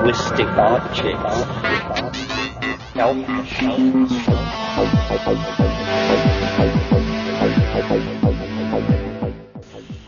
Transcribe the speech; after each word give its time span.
linguistic. 0.00 0.46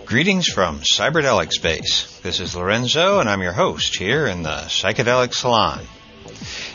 Greetings 0.06 0.46
from 0.46 0.80
Cyberdelic 0.80 1.52
Space. 1.52 2.20
This 2.20 2.40
is 2.40 2.54
Lorenzo, 2.54 3.18
and 3.18 3.28
I'm 3.28 3.42
your 3.42 3.52
host 3.52 3.96
here 3.98 4.26
in 4.26 4.42
the 4.42 4.64
Psychedelic 4.68 5.34
Salon. 5.34 5.80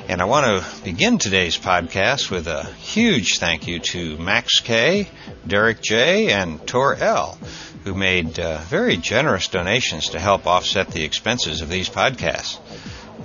And 0.07 0.21
I 0.21 0.25
want 0.25 0.45
to 0.45 0.84
begin 0.84 1.18
today's 1.18 1.57
podcast 1.57 2.31
with 2.31 2.47
a 2.47 2.63
huge 2.63 3.39
thank 3.39 3.68
you 3.68 3.79
to 3.79 4.18
Max 4.18 4.61
K, 4.61 5.09
Derek 5.45 5.81
J, 5.81 6.31
and 6.31 6.65
Tor 6.65 6.95
L, 6.95 7.37
who 7.83 7.93
made 7.93 8.39
uh, 8.39 8.59
very 8.59 8.97
generous 8.97 9.47
donations 9.49 10.09
to 10.09 10.19
help 10.19 10.47
offset 10.47 10.89
the 10.89 11.04
expenses 11.04 11.61
of 11.61 11.69
these 11.69 11.89
podcasts. 11.89 12.59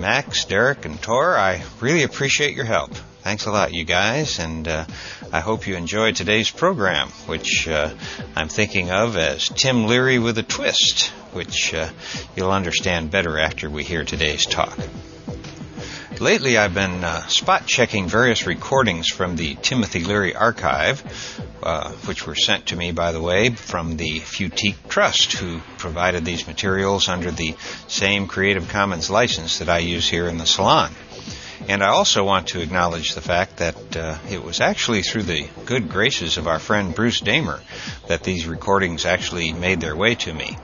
Max, 0.02 0.46
Derek, 0.46 0.84
and 0.84 1.00
Tor, 1.00 1.36
I 1.36 1.62
really 1.80 2.02
appreciate 2.02 2.56
your 2.56 2.64
help. 2.64 2.92
Thanks 3.22 3.46
a 3.46 3.52
lot, 3.52 3.72
you 3.72 3.84
guys, 3.84 4.40
and 4.40 4.66
uh, 4.66 4.84
I 5.32 5.38
hope 5.38 5.68
you 5.68 5.76
enjoyed 5.76 6.16
today's 6.16 6.50
program, 6.50 7.08
which 7.26 7.68
uh, 7.68 7.94
I'm 8.34 8.48
thinking 8.48 8.90
of 8.90 9.16
as 9.16 9.48
Tim 9.48 9.86
Leary 9.86 10.18
with 10.18 10.38
a 10.38 10.42
twist, 10.42 11.10
which 11.32 11.72
uh, 11.72 11.88
you'll 12.34 12.50
understand 12.50 13.12
better 13.12 13.38
after 13.38 13.70
we 13.70 13.84
hear 13.84 14.04
today's 14.04 14.44
talk. 14.44 14.76
Lately, 16.20 16.56
I've 16.56 16.74
been 16.74 17.02
uh, 17.02 17.26
spot 17.26 17.66
checking 17.66 18.08
various 18.08 18.46
recordings 18.46 19.08
from 19.08 19.34
the 19.36 19.54
Timothy 19.56 20.04
Leary 20.04 20.34
archive, 20.34 21.02
uh, 21.62 21.90
which 22.06 22.26
were 22.26 22.34
sent 22.34 22.66
to 22.66 22.76
me, 22.76 22.92
by 22.92 23.12
the 23.12 23.20
way, 23.20 23.50
from 23.50 23.96
the 23.96 24.20
Futique 24.20 24.88
Trust, 24.88 25.32
who 25.32 25.60
provided 25.78 26.24
these 26.24 26.46
materials 26.46 27.08
under 27.08 27.30
the 27.30 27.56
same 27.88 28.26
Creative 28.26 28.68
Commons 28.68 29.10
license 29.10 29.58
that 29.58 29.68
I 29.68 29.78
use 29.78 30.08
here 30.08 30.28
in 30.28 30.38
the 30.38 30.46
salon. 30.46 30.92
And 31.68 31.82
I 31.82 31.88
also 31.88 32.24
want 32.24 32.48
to 32.48 32.60
acknowledge 32.60 33.14
the 33.14 33.20
fact 33.20 33.58
that 33.58 33.96
uh, 33.96 34.18
it 34.28 34.44
was 34.44 34.60
actually 34.60 35.02
through 35.02 35.24
the 35.24 35.48
good 35.64 35.88
graces 35.88 36.36
of 36.36 36.46
our 36.46 36.58
friend 36.58 36.94
Bruce 36.94 37.20
Damer 37.20 37.60
that 38.08 38.24
these 38.24 38.46
recordings 38.46 39.06
actually 39.06 39.52
made 39.52 39.80
their 39.80 39.96
way 39.96 40.14
to 40.16 40.34
me. 40.34 40.56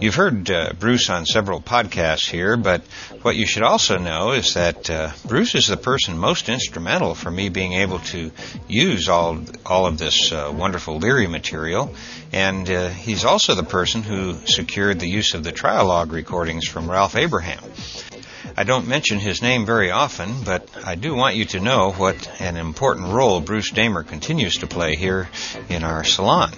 You've 0.00 0.14
heard 0.14 0.50
uh, 0.50 0.72
Bruce 0.78 1.10
on 1.10 1.26
several 1.26 1.60
podcasts 1.60 2.28
here, 2.28 2.56
but 2.56 2.82
what 3.20 3.36
you 3.36 3.46
should 3.46 3.62
also 3.62 3.98
know 3.98 4.32
is 4.32 4.54
that 4.54 4.88
uh, 4.88 5.12
Bruce 5.26 5.54
is 5.54 5.66
the 5.66 5.76
person 5.76 6.16
most 6.16 6.48
instrumental 6.48 7.14
for 7.14 7.30
me 7.30 7.50
being 7.50 7.74
able 7.74 7.98
to 7.98 8.32
use 8.68 9.08
all 9.08 9.38
all 9.66 9.86
of 9.86 9.98
this 9.98 10.32
uh, 10.32 10.52
wonderful 10.54 10.96
Leary 10.96 11.26
material, 11.26 11.94
and 12.32 12.68
uh, 12.70 12.88
he's 12.88 13.24
also 13.24 13.54
the 13.54 13.62
person 13.62 14.02
who 14.02 14.34
secured 14.46 14.98
the 14.98 15.08
use 15.08 15.34
of 15.34 15.44
the 15.44 15.52
trialogue 15.52 16.10
recordings 16.10 16.66
from 16.66 16.90
Ralph 16.90 17.14
Abraham. 17.14 17.62
I 18.56 18.64
don't 18.64 18.88
mention 18.88 19.18
his 19.18 19.42
name 19.42 19.66
very 19.66 19.90
often, 19.90 20.42
but 20.42 20.68
I 20.84 20.94
do 20.94 21.14
want 21.14 21.36
you 21.36 21.44
to 21.46 21.60
know 21.60 21.92
what 21.92 22.40
an 22.40 22.56
important 22.56 23.12
role 23.12 23.40
Bruce 23.40 23.70
Damer 23.70 24.02
continues 24.02 24.58
to 24.58 24.66
play 24.66 24.96
here 24.96 25.28
in 25.68 25.84
our 25.84 26.02
salon. 26.02 26.52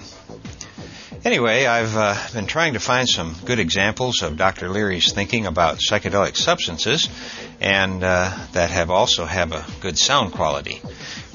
Anyway, 1.25 1.65
I've 1.65 1.97
uh, 1.97 2.15
been 2.33 2.45
trying 2.45 2.73
to 2.73 2.79
find 2.79 3.09
some 3.09 3.35
good 3.45 3.57
examples 3.57 4.21
of 4.21 4.37
Dr. 4.37 4.69
Leary's 4.69 5.11
thinking 5.11 5.47
about 5.47 5.79
psychedelic 5.79 6.37
substances, 6.37 7.09
and 7.59 8.03
uh, 8.03 8.31
that 8.51 8.69
have 8.69 8.91
also 8.91 9.25
have 9.25 9.51
a 9.51 9.65
good 9.81 9.97
sound 9.97 10.33
quality. 10.33 10.83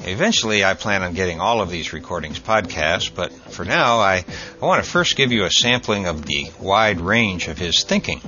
Eventually, 0.05 0.63
I 0.63 0.75
plan 0.75 1.03
on 1.03 1.13
getting 1.13 1.41
all 1.41 1.59
of 1.59 1.69
these 1.69 1.91
recordings 1.91 2.39
podcast, 2.39 3.15
but 3.15 3.33
for 3.33 3.65
now, 3.65 3.99
I, 3.99 4.23
I 4.61 4.65
want 4.65 4.81
to 4.81 4.89
first 4.89 5.17
give 5.17 5.33
you 5.33 5.43
a 5.43 5.51
sampling 5.51 6.07
of 6.07 6.25
the 6.25 6.49
wide 6.57 7.01
range 7.01 7.49
of 7.49 7.57
his 7.57 7.83
thinking. 7.83 8.21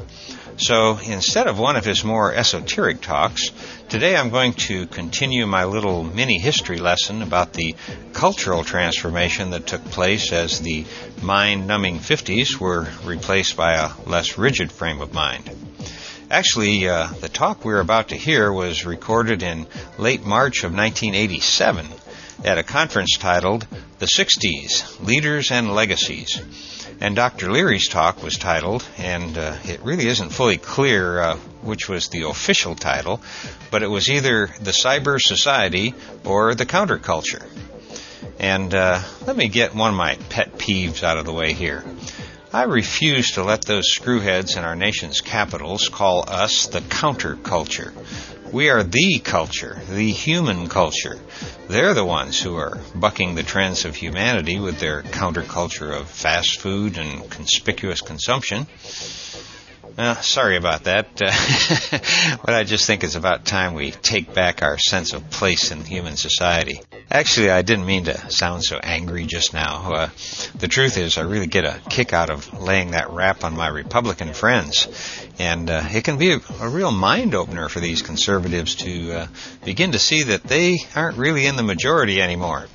So 0.58 1.00
instead 1.00 1.48
of 1.48 1.58
one 1.58 1.76
of 1.76 1.86
his 1.86 2.04
more 2.04 2.34
esoteric 2.34 3.02
talks, 3.02 3.52
today 3.90 4.16
I'm 4.16 4.30
going 4.30 4.54
to 4.54 4.86
continue 4.86 5.48
my 5.48 5.66
little 5.66 6.04
mini 6.04 6.38
history 6.38 6.78
lesson 6.78 7.22
about 7.24 7.54
the 7.54 7.76
cultural 8.14 8.64
transformation 8.64 9.50
that 9.50 9.66
took 9.66 9.84
place 9.86 10.32
as 10.32 10.62
the 10.62 10.86
mind 11.22 11.66
numbing 11.66 12.00
50s 12.00 12.60
were 12.60 12.88
replaced 13.04 13.58
by 13.58 13.74
a 13.74 13.92
less 14.06 14.38
rigid 14.38 14.72
frame 14.72 15.02
of 15.02 15.14
mind. 15.14 15.50
Actually, 16.30 16.88
uh, 16.88 17.08
the 17.20 17.30
talk 17.30 17.66
we're 17.66 17.80
about 17.80 18.10
to 18.10 18.16
hear 18.16 18.52
was 18.52 18.86
recorded 18.86 19.44
in 19.44 19.68
late 19.98 20.24
March 20.24 20.64
of 20.64 20.74
1987 20.74 21.88
at 22.46 22.58
a 22.58 22.64
conference 22.64 23.18
titled 23.18 23.66
The 24.00 24.06
60s 24.06 25.06
Leaders 25.06 25.52
and 25.52 25.74
Legacies. 25.74 26.42
And 27.04 27.18
Dr. 27.18 27.52
Leary's 27.52 27.90
talk 27.90 28.24
was 28.24 28.38
titled, 28.38 28.88
and 28.98 29.38
uh, 29.38 29.58
it 29.66 29.82
really 29.82 30.08
isn't 30.08 30.30
fully 30.30 30.58
clear 30.58 31.20
uh, 31.20 31.36
which 31.62 31.90
was 31.90 32.08
the 32.08 32.22
official 32.30 32.76
title, 32.76 33.22
but 33.70 33.84
it 33.84 33.90
was 33.90 34.10
either 34.10 34.48
the 34.62 34.72
Cyber 34.72 35.20
Society 35.20 35.94
or 36.24 36.56
the 36.56 36.66
Counterculture. 36.66 37.44
And 38.40 38.74
uh, 38.74 39.02
let 39.28 39.36
me 39.36 39.50
get 39.50 39.76
one 39.76 39.90
of 39.90 39.98
my 39.98 40.16
pet 40.30 40.58
peeves 40.58 41.04
out 41.04 41.18
of 41.18 41.26
the 41.26 41.34
way 41.34 41.52
here. 41.52 41.84
I 42.54 42.64
refuse 42.64 43.32
to 43.32 43.44
let 43.44 43.64
those 43.64 43.94
screwheads 43.94 44.56
in 44.56 44.64
our 44.64 44.78
nation's 44.78 45.20
capitals 45.20 45.90
call 45.90 46.24
us 46.30 46.68
the 46.68 46.80
counterculture. 46.80 47.92
We 48.54 48.70
are 48.70 48.84
the 48.84 49.18
culture, 49.18 49.82
the 49.90 50.12
human 50.12 50.68
culture. 50.70 51.18
They're 51.68 51.96
the 51.96 52.06
ones 52.06 52.40
who 52.40 52.56
are 52.58 52.78
bucking 52.94 53.34
the 53.34 53.42
trends 53.42 53.84
of 53.84 53.96
humanity 53.96 54.60
with 54.60 54.80
their 54.80 55.02
counterculture 55.02 56.00
of 56.00 56.08
fast 56.08 56.60
food 56.60 57.00
and 57.00 57.28
conspicuous 57.32 58.02
consumption. 58.02 58.68
Uh, 59.98 60.16
sorry 60.22 60.58
about 60.58 60.84
that, 60.84 61.08
uh, 61.22 62.38
but 62.46 62.54
I 62.54 62.64
just 62.64 62.86
think 62.86 63.04
it's 63.04 63.16
about 63.16 63.46
time 63.46 63.74
we 63.74 63.90
take 63.90 64.34
back 64.34 64.62
our 64.62 64.78
sense 64.78 65.14
of 65.14 65.30
place 65.30 65.72
in 65.72 65.84
human 65.84 66.16
society. 66.16 66.82
Actually, 67.12 67.52
I 67.52 67.62
didn't 67.62 67.86
mean 67.86 68.06
to 68.06 68.32
sound 68.32 68.64
so 68.64 68.78
angry 68.78 69.26
just 69.26 69.54
now. 69.54 69.94
Uh, 69.94 70.10
the 70.56 70.68
truth 70.68 70.98
is, 70.98 71.20
I 71.20 71.22
really 71.22 71.46
get 71.48 71.66
a 71.66 71.80
kick 71.90 72.12
out 72.12 72.32
of 72.32 72.60
laying 72.60 72.92
that 72.92 73.12
rap 73.12 73.44
on 73.44 73.56
my 73.56 73.68
Republican 73.68 74.34
friends. 74.34 74.88
And 75.40 75.70
uh, 75.70 75.84
it 75.90 76.04
can 76.04 76.18
be 76.18 76.34
a, 76.34 76.40
a, 76.62 76.70
real 76.70 76.92
mind 76.92 77.34
opener 77.34 77.68
for 77.68 77.80
these 77.80 78.04
conservatives 78.04 78.76
to 78.76 79.14
uh, 79.14 79.28
begin 79.66 79.94
to 79.94 80.00
see 80.00 80.24
that 80.24 80.44
they 80.44 80.78
aren't 80.96 81.18
really 81.18 81.48
in 81.48 81.56
the 81.56 81.64
majority 81.64 82.22
anymore. 82.22 82.68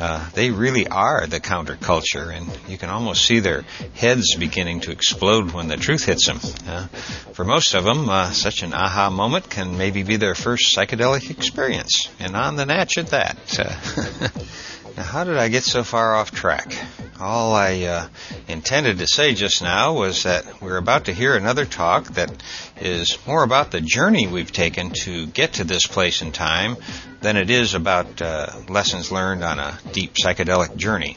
Uh, 0.00 0.28
they 0.30 0.50
really 0.50 0.86
are 0.86 1.26
the 1.26 1.38
counterculture, 1.38 2.34
and 2.34 2.46
you 2.66 2.78
can 2.78 2.88
almost 2.88 3.26
see 3.26 3.40
their 3.40 3.62
heads 3.94 4.36
beginning 4.36 4.80
to 4.80 4.90
explode 4.90 5.52
when 5.52 5.68
the 5.68 5.76
truth 5.76 6.04
hits 6.04 6.26
them. 6.26 6.40
Uh, 6.66 6.86
for 7.34 7.44
most 7.44 7.74
of 7.74 7.84
them, 7.84 8.08
uh, 8.08 8.30
such 8.30 8.62
an 8.62 8.72
aha 8.72 9.10
moment 9.10 9.50
can 9.50 9.76
maybe 9.76 10.02
be 10.02 10.16
their 10.16 10.34
first 10.34 10.74
psychedelic 10.74 11.30
experience, 11.30 12.08
and 12.18 12.34
on 12.34 12.56
the 12.56 12.64
natch 12.64 12.96
at 12.96 13.08
that. 13.08 13.36
Now, 14.98 15.04
how 15.04 15.22
did 15.22 15.36
I 15.36 15.46
get 15.46 15.62
so 15.62 15.84
far 15.84 16.16
off 16.16 16.32
track? 16.32 16.76
All 17.20 17.54
I 17.54 17.82
uh, 17.82 18.08
intended 18.48 18.98
to 18.98 19.06
say 19.06 19.32
just 19.32 19.62
now 19.62 19.92
was 19.92 20.24
that 20.24 20.60
we're 20.60 20.76
about 20.76 21.04
to 21.04 21.12
hear 21.12 21.36
another 21.36 21.64
talk 21.66 22.06
that 22.14 22.32
is 22.80 23.16
more 23.24 23.44
about 23.44 23.70
the 23.70 23.80
journey 23.80 24.26
we've 24.26 24.50
taken 24.50 24.90
to 25.04 25.28
get 25.28 25.52
to 25.52 25.62
this 25.62 25.86
place 25.86 26.20
in 26.20 26.32
time 26.32 26.78
than 27.20 27.36
it 27.36 27.48
is 27.48 27.74
about 27.74 28.20
uh, 28.20 28.48
lessons 28.68 29.12
learned 29.12 29.44
on 29.44 29.60
a 29.60 29.78
deep 29.92 30.14
psychedelic 30.14 30.76
journey. 30.76 31.16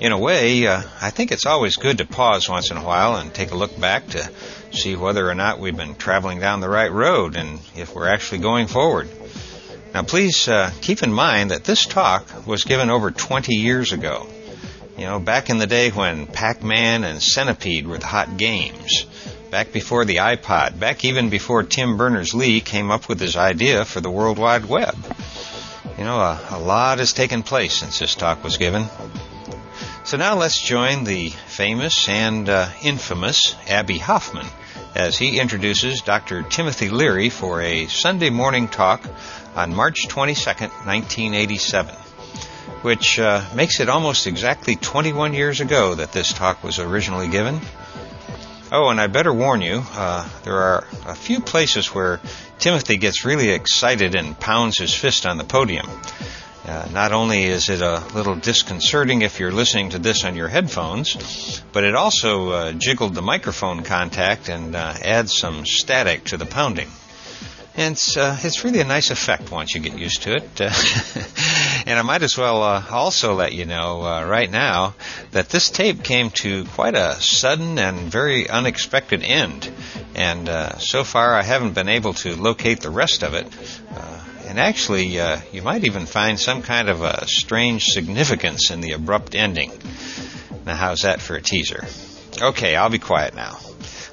In 0.00 0.12
a 0.12 0.18
way, 0.18 0.64
uh, 0.68 0.80
I 1.02 1.10
think 1.10 1.32
it's 1.32 1.46
always 1.46 1.76
good 1.76 1.98
to 1.98 2.04
pause 2.04 2.48
once 2.48 2.70
in 2.70 2.76
a 2.76 2.84
while 2.84 3.16
and 3.16 3.34
take 3.34 3.50
a 3.50 3.56
look 3.56 3.76
back 3.80 4.06
to 4.10 4.30
see 4.70 4.94
whether 4.94 5.28
or 5.28 5.34
not 5.34 5.58
we've 5.58 5.76
been 5.76 5.96
traveling 5.96 6.38
down 6.38 6.60
the 6.60 6.68
right 6.68 6.92
road 6.92 7.34
and 7.34 7.58
if 7.74 7.92
we're 7.92 8.08
actually 8.08 8.38
going 8.38 8.68
forward. 8.68 9.08
Now, 9.94 10.02
please 10.02 10.48
uh, 10.48 10.72
keep 10.80 11.04
in 11.04 11.12
mind 11.12 11.52
that 11.52 11.62
this 11.62 11.86
talk 11.86 12.48
was 12.48 12.64
given 12.64 12.90
over 12.90 13.12
20 13.12 13.54
years 13.54 13.92
ago. 13.92 14.26
You 14.98 15.04
know, 15.04 15.20
back 15.20 15.50
in 15.50 15.58
the 15.58 15.68
day 15.68 15.90
when 15.90 16.26
Pac-Man 16.26 17.04
and 17.04 17.22
Centipede 17.22 17.86
were 17.86 17.98
the 17.98 18.06
hot 18.06 18.36
games. 18.36 19.06
Back 19.52 19.72
before 19.72 20.04
the 20.04 20.16
iPod. 20.16 20.80
Back 20.80 21.04
even 21.04 21.30
before 21.30 21.62
Tim 21.62 21.96
Berners-Lee 21.96 22.60
came 22.60 22.90
up 22.90 23.08
with 23.08 23.20
his 23.20 23.36
idea 23.36 23.84
for 23.84 24.00
the 24.00 24.10
World 24.10 24.36
Wide 24.36 24.64
Web. 24.64 24.96
You 25.96 26.02
know, 26.02 26.18
a, 26.18 26.44
a 26.50 26.58
lot 26.58 26.98
has 26.98 27.12
taken 27.12 27.44
place 27.44 27.74
since 27.74 28.00
this 28.00 28.16
talk 28.16 28.42
was 28.42 28.56
given. 28.56 28.86
So 30.02 30.16
now 30.16 30.34
let's 30.34 30.60
join 30.60 31.04
the 31.04 31.28
famous 31.28 32.08
and 32.08 32.48
uh, 32.48 32.68
infamous 32.82 33.54
Abbie 33.68 33.98
Hoffman 33.98 34.46
as 34.94 35.18
he 35.18 35.40
introduces 35.40 36.02
Dr. 36.02 36.42
Timothy 36.42 36.88
Leary 36.88 37.30
for 37.30 37.60
a 37.60 37.86
Sunday 37.86 38.30
morning 38.30 38.68
talk 38.68 39.04
on 39.54 39.74
March 39.74 40.08
22nd, 40.08 40.70
1987 40.86 41.94
which 42.84 43.18
uh, 43.18 43.42
makes 43.54 43.80
it 43.80 43.88
almost 43.88 44.26
exactly 44.26 44.76
21 44.76 45.32
years 45.32 45.62
ago 45.62 45.94
that 45.94 46.12
this 46.12 46.34
talk 46.34 46.62
was 46.62 46.78
originally 46.78 47.28
given. 47.28 47.58
Oh, 48.70 48.90
and 48.90 49.00
I 49.00 49.06
better 49.06 49.32
warn 49.32 49.62
you, 49.62 49.82
uh, 49.92 50.28
there 50.42 50.58
are 50.58 50.86
a 51.06 51.14
few 51.14 51.40
places 51.40 51.94
where 51.94 52.20
Timothy 52.58 52.98
gets 52.98 53.24
really 53.24 53.48
excited 53.50 54.14
and 54.14 54.38
pounds 54.38 54.76
his 54.76 54.92
fist 54.92 55.24
on 55.24 55.38
the 55.38 55.44
podium. 55.44 55.88
Uh, 56.66 56.86
not 56.92 57.12
only 57.12 57.44
is 57.44 57.70
it 57.70 57.80
a 57.80 58.02
little 58.14 58.34
disconcerting 58.34 59.22
if 59.22 59.40
you're 59.40 59.52
listening 59.52 59.90
to 59.90 59.98
this 59.98 60.24
on 60.24 60.36
your 60.36 60.48
headphones, 60.48 61.62
but 61.72 61.84
it 61.84 61.94
also 61.94 62.50
uh, 62.50 62.72
jiggled 62.72 63.14
the 63.14 63.22
microphone 63.22 63.82
contact 63.82 64.50
and 64.50 64.76
uh, 64.76 64.94
adds 65.02 65.32
some 65.32 65.64
static 65.64 66.24
to 66.24 66.36
the 66.36 66.46
pounding. 66.46 66.88
And 67.76 67.94
it's, 67.94 68.16
uh, 68.16 68.38
it's 68.42 68.64
really 68.64 68.80
a 68.80 68.84
nice 68.84 69.10
effect 69.10 69.50
once 69.50 69.74
you 69.74 69.80
get 69.80 69.98
used 69.98 70.22
to 70.22 70.36
it. 70.36 70.60
And 71.86 71.98
I 71.98 72.02
might 72.02 72.22
as 72.22 72.38
well 72.38 72.62
uh, 72.62 72.82
also 72.90 73.34
let 73.34 73.52
you 73.52 73.66
know 73.66 74.02
uh, 74.02 74.24
right 74.24 74.50
now 74.50 74.94
that 75.32 75.50
this 75.50 75.68
tape 75.68 76.02
came 76.02 76.30
to 76.30 76.64
quite 76.64 76.94
a 76.94 77.20
sudden 77.20 77.78
and 77.78 78.10
very 78.10 78.48
unexpected 78.48 79.22
end. 79.22 79.70
And 80.14 80.48
uh, 80.48 80.78
so 80.78 81.04
far 81.04 81.34
I 81.34 81.42
haven't 81.42 81.74
been 81.74 81.90
able 81.90 82.14
to 82.14 82.36
locate 82.36 82.80
the 82.80 82.88
rest 82.88 83.22
of 83.22 83.34
it. 83.34 83.46
Uh, 83.94 84.24
and 84.46 84.58
actually, 84.58 85.20
uh, 85.20 85.40
you 85.52 85.60
might 85.60 85.84
even 85.84 86.06
find 86.06 86.40
some 86.40 86.62
kind 86.62 86.88
of 86.88 87.02
a 87.02 87.26
strange 87.26 87.88
significance 87.88 88.70
in 88.70 88.80
the 88.80 88.92
abrupt 88.92 89.34
ending. 89.34 89.70
Now, 90.64 90.76
how's 90.76 91.02
that 91.02 91.20
for 91.20 91.36
a 91.36 91.42
teaser? 91.42 91.84
Okay, 92.40 92.76
I'll 92.76 92.88
be 92.88 92.98
quiet 92.98 93.34
now. 93.34 93.58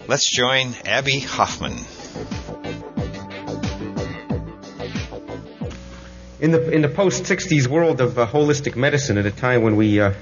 Let's 0.07 0.29
join 0.29 0.73
Abbie 0.85 1.19
Hoffman. 1.19 2.90
In 6.41 6.49
the 6.49 6.71
in 6.71 6.81
the 6.81 6.89
post 6.89 7.25
'60s 7.25 7.67
world 7.67 8.01
of 8.01 8.17
uh, 8.17 8.25
holistic 8.25 8.75
medicine, 8.75 9.19
at 9.19 9.27
a 9.27 9.31
time 9.31 9.61
when 9.61 9.75
we 9.75 9.99
uh, 9.99 10.13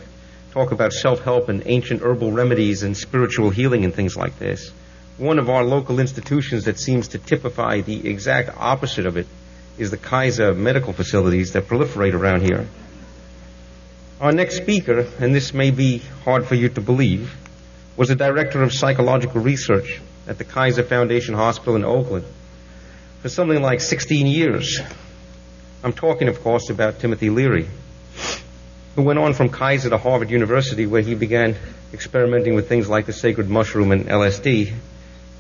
talk 0.52 0.74
about 0.74 0.92
self-help 0.92 1.48
and 1.48 1.64
ancient 1.66 2.02
herbal 2.02 2.34
remedies 2.34 2.84
and 2.84 2.98
spiritual 2.98 3.52
healing 3.52 3.86
and 3.86 3.96
things 3.96 4.18
like 4.18 4.38
this, 4.38 4.70
one 5.18 5.40
of 5.40 5.50
our 5.50 5.64
local 5.64 5.98
institutions 5.98 6.66
that 6.66 6.78
seems 6.78 7.08
to 7.08 7.20
typify 7.20 7.80
the 7.80 8.10
exact 8.10 8.50
opposite 8.58 9.06
of 9.06 9.16
it 9.16 9.28
is 9.78 9.92
the 9.92 9.98
Kaiser 9.98 10.54
medical 10.54 10.92
facilities 10.92 11.54
that 11.54 11.70
proliferate 11.70 12.14
around 12.14 12.42
here. 12.42 12.68
Our 14.20 14.34
next 14.34 14.58
speaker, 14.58 15.08
and 15.22 15.34
this 15.34 15.54
may 15.54 15.72
be 15.72 16.00
hard 16.26 16.46
for 16.46 16.56
you 16.56 16.68
to 16.68 16.82
believe, 16.82 17.34
was 17.96 18.10
the 18.10 18.16
director 18.16 18.62
of 18.62 18.74
psychological 18.74 19.40
research 19.40 20.02
at 20.28 20.38
the 20.38 20.44
Kaiser 20.44 20.84
Foundation 20.84 21.36
Hospital 21.36 21.78
in 21.78 21.86
Oakland 21.86 22.26
for 23.22 23.30
something 23.30 23.62
like 23.62 23.80
16 23.80 24.28
years. 24.28 24.82
I'm 25.82 25.94
talking, 25.94 26.28
of 26.28 26.44
course, 26.44 26.70
about 26.70 27.00
Timothy 27.00 27.30
Leary, 27.30 27.66
who 28.96 29.02
went 29.02 29.18
on 29.18 29.34
from 29.34 29.48
Kaiser 29.48 29.90
to 29.90 29.98
Harvard 29.98 30.30
University, 30.30 30.86
where 30.86 31.02
he 31.02 31.16
began 31.16 31.56
experimenting 31.94 32.54
with 32.54 32.68
things 32.68 32.90
like 32.90 33.06
the 33.06 33.14
sacred 33.14 33.50
mushroom 33.50 33.94
and 33.94 34.08
LSD 34.08 34.74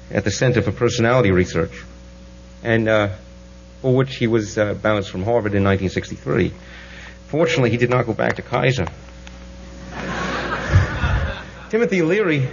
at 0.10 0.24
the 0.24 0.32
Center 0.32 0.62
for 0.62 0.72
Personality 0.72 1.32
Research, 1.32 1.84
and 2.64 2.88
uh, 2.88 3.10
for 3.82 3.94
which 3.94 4.16
he 4.16 4.28
was 4.28 4.58
uh, 4.58 4.76
bounced 4.76 5.10
from 5.10 5.24
Harvard 5.24 5.56
in 5.56 5.64
1963. 5.66 6.54
Fortunately, 7.28 7.70
he 7.70 7.78
did 7.78 7.90
not 7.90 8.06
go 8.06 8.14
back 8.14 8.38
to 8.38 8.42
Kaiser. 8.42 8.88
Timothy 11.70 12.02
Leary 12.02 12.48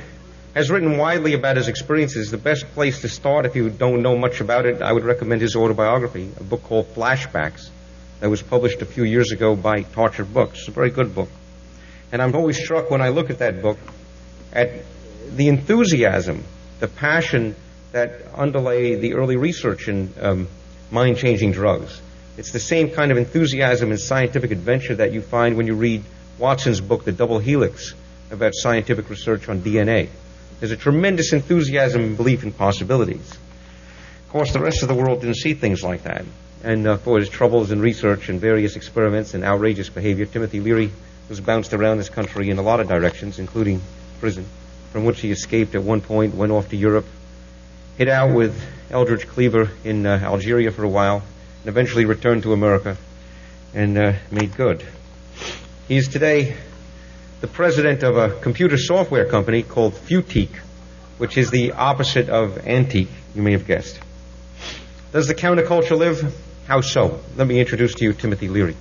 has 0.56 0.72
written 0.72 0.98
widely 0.98 1.34
about 1.34 1.56
his 1.56 1.68
experiences. 1.68 2.32
The 2.32 2.36
best 2.36 2.66
place 2.74 3.02
to 3.02 3.08
start, 3.08 3.46
if 3.46 3.54
you 3.54 3.70
don't 3.70 4.02
know 4.02 4.18
much 4.18 4.40
about 4.40 4.66
it, 4.66 4.82
I 4.82 4.92
would 4.92 5.04
recommend 5.04 5.40
his 5.40 5.54
autobiography, 5.54 6.32
a 6.40 6.42
book 6.42 6.64
called 6.64 6.92
Flashbacks 6.92 7.70
that 8.20 8.30
was 8.30 8.42
published 8.42 8.80
a 8.82 8.86
few 8.86 9.04
years 9.04 9.32
ago 9.32 9.54
by 9.54 9.82
Tarcher 9.82 10.30
Books. 10.30 10.60
It's 10.60 10.68
a 10.68 10.70
very 10.70 10.90
good 10.90 11.14
book. 11.14 11.28
And 12.12 12.22
I'm 12.22 12.34
always 12.34 12.58
struck 12.62 12.90
when 12.90 13.02
I 13.02 13.10
look 13.10 13.30
at 13.30 13.40
that 13.40 13.60
book 13.62 13.78
at 14.52 14.84
the 15.30 15.48
enthusiasm, 15.48 16.44
the 16.80 16.88
passion 16.88 17.56
that 17.92 18.22
underlay 18.34 18.94
the 18.94 19.14
early 19.14 19.36
research 19.36 19.88
in 19.88 20.12
um, 20.20 20.48
mind 20.90 21.18
changing 21.18 21.52
drugs. 21.52 22.00
It's 22.36 22.52
the 22.52 22.60
same 22.60 22.90
kind 22.90 23.10
of 23.10 23.18
enthusiasm 23.18 23.90
and 23.90 24.00
scientific 24.00 24.50
adventure 24.50 24.94
that 24.96 25.12
you 25.12 25.20
find 25.20 25.56
when 25.56 25.66
you 25.66 25.74
read 25.74 26.02
Watson's 26.38 26.80
book, 26.80 27.04
The 27.04 27.12
Double 27.12 27.38
Helix, 27.38 27.94
about 28.30 28.52
scientific 28.54 29.08
research 29.10 29.48
on 29.48 29.60
DNA. 29.60 30.08
There's 30.60 30.72
a 30.72 30.76
tremendous 30.76 31.32
enthusiasm 31.32 32.02
and 32.02 32.16
belief 32.16 32.44
in 32.44 32.52
possibilities. 32.52 33.30
Of 33.30 34.28
course, 34.30 34.52
the 34.52 34.60
rest 34.60 34.82
of 34.82 34.88
the 34.88 34.94
world 34.94 35.20
didn't 35.20 35.36
see 35.36 35.54
things 35.54 35.82
like 35.82 36.02
that 36.04 36.24
and 36.66 36.84
uh, 36.84 36.96
for 36.96 37.20
his 37.20 37.28
troubles 37.28 37.70
in 37.70 37.80
research 37.80 38.28
and 38.28 38.40
various 38.40 38.74
experiments 38.74 39.34
and 39.34 39.44
outrageous 39.44 39.88
behavior, 39.88 40.26
Timothy 40.26 40.58
Leary 40.58 40.90
was 41.28 41.40
bounced 41.40 41.72
around 41.72 41.98
this 41.98 42.08
country 42.08 42.50
in 42.50 42.58
a 42.58 42.62
lot 42.62 42.80
of 42.80 42.88
directions, 42.88 43.38
including 43.38 43.80
prison, 44.18 44.44
from 44.90 45.04
which 45.04 45.20
he 45.20 45.30
escaped 45.30 45.76
at 45.76 45.82
one 45.84 46.00
point, 46.00 46.34
went 46.34 46.50
off 46.50 46.68
to 46.70 46.76
Europe, 46.76 47.06
hit 47.96 48.08
out 48.08 48.34
with 48.34 48.60
Eldridge 48.90 49.28
Cleaver 49.28 49.70
in 49.84 50.06
uh, 50.06 50.18
Algeria 50.20 50.72
for 50.72 50.82
a 50.82 50.88
while, 50.88 51.22
and 51.60 51.68
eventually 51.68 52.04
returned 52.04 52.42
to 52.42 52.52
America 52.52 52.96
and 53.72 53.96
uh, 53.96 54.14
made 54.32 54.56
good. 54.56 54.84
He 55.86 55.96
is 55.96 56.08
today 56.08 56.56
the 57.42 57.46
president 57.46 58.02
of 58.02 58.16
a 58.16 58.40
computer 58.40 58.76
software 58.76 59.26
company 59.26 59.62
called 59.62 59.94
Futique, 59.94 60.56
which 61.18 61.38
is 61.38 61.52
the 61.52 61.72
opposite 61.72 62.28
of 62.28 62.66
antique, 62.66 63.10
you 63.36 63.42
may 63.42 63.52
have 63.52 63.68
guessed. 63.68 64.00
Does 65.12 65.28
the 65.28 65.34
counterculture 65.36 65.96
live? 65.96 66.34
How 66.66 66.80
so? 66.80 67.20
Let 67.36 67.46
me 67.46 67.60
introduce 67.60 67.94
to 67.94 68.04
you 68.04 68.12
Timothy 68.12 68.48
Leary. 68.48 68.74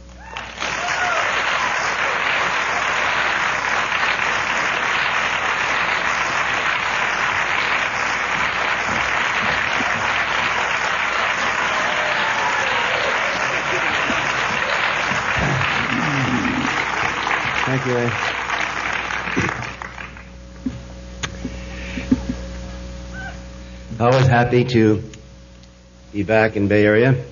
Thank 17.66 17.86
you, 17.86 17.98
Ed. 17.98 18.12
Always 24.00 24.26
happy 24.26 24.64
to 24.64 25.04
be 26.12 26.24
back 26.24 26.56
in 26.56 26.68
Bay 26.68 26.84
Area. 26.84 27.26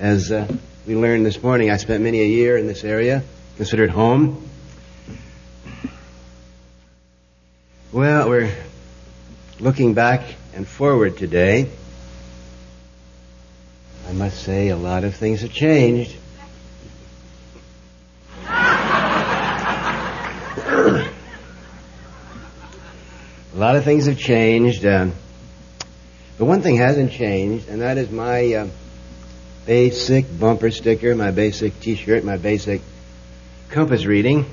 As 0.00 0.30
uh, 0.30 0.46
we 0.86 0.94
learned 0.94 1.26
this 1.26 1.42
morning, 1.42 1.72
I 1.72 1.76
spent 1.76 2.04
many 2.04 2.20
a 2.20 2.24
year 2.24 2.56
in 2.56 2.68
this 2.68 2.84
area, 2.84 3.24
considered 3.56 3.90
home. 3.90 4.48
Well, 7.90 8.28
we're 8.28 8.54
looking 9.58 9.94
back 9.94 10.22
and 10.54 10.68
forward 10.68 11.16
today. 11.16 11.68
I 14.08 14.12
must 14.12 14.40
say 14.40 14.68
a 14.68 14.76
lot 14.76 15.02
of 15.02 15.16
things 15.16 15.40
have 15.40 15.52
changed. 15.52 16.16
a 18.46 21.10
lot 23.52 23.74
of 23.74 23.82
things 23.82 24.06
have 24.06 24.16
changed. 24.16 24.86
Uh, 24.86 25.08
but 26.38 26.44
one 26.44 26.62
thing 26.62 26.76
hasn't 26.76 27.10
changed, 27.10 27.68
and 27.68 27.80
that 27.80 27.98
is 27.98 28.12
my 28.12 28.54
uh, 28.54 28.68
basic 29.68 30.24
bumper 30.40 30.70
sticker, 30.70 31.14
my 31.14 31.30
basic 31.30 31.78
T-shirt, 31.78 32.24
my 32.24 32.38
basic 32.38 32.80
compass 33.68 34.06
reading. 34.06 34.46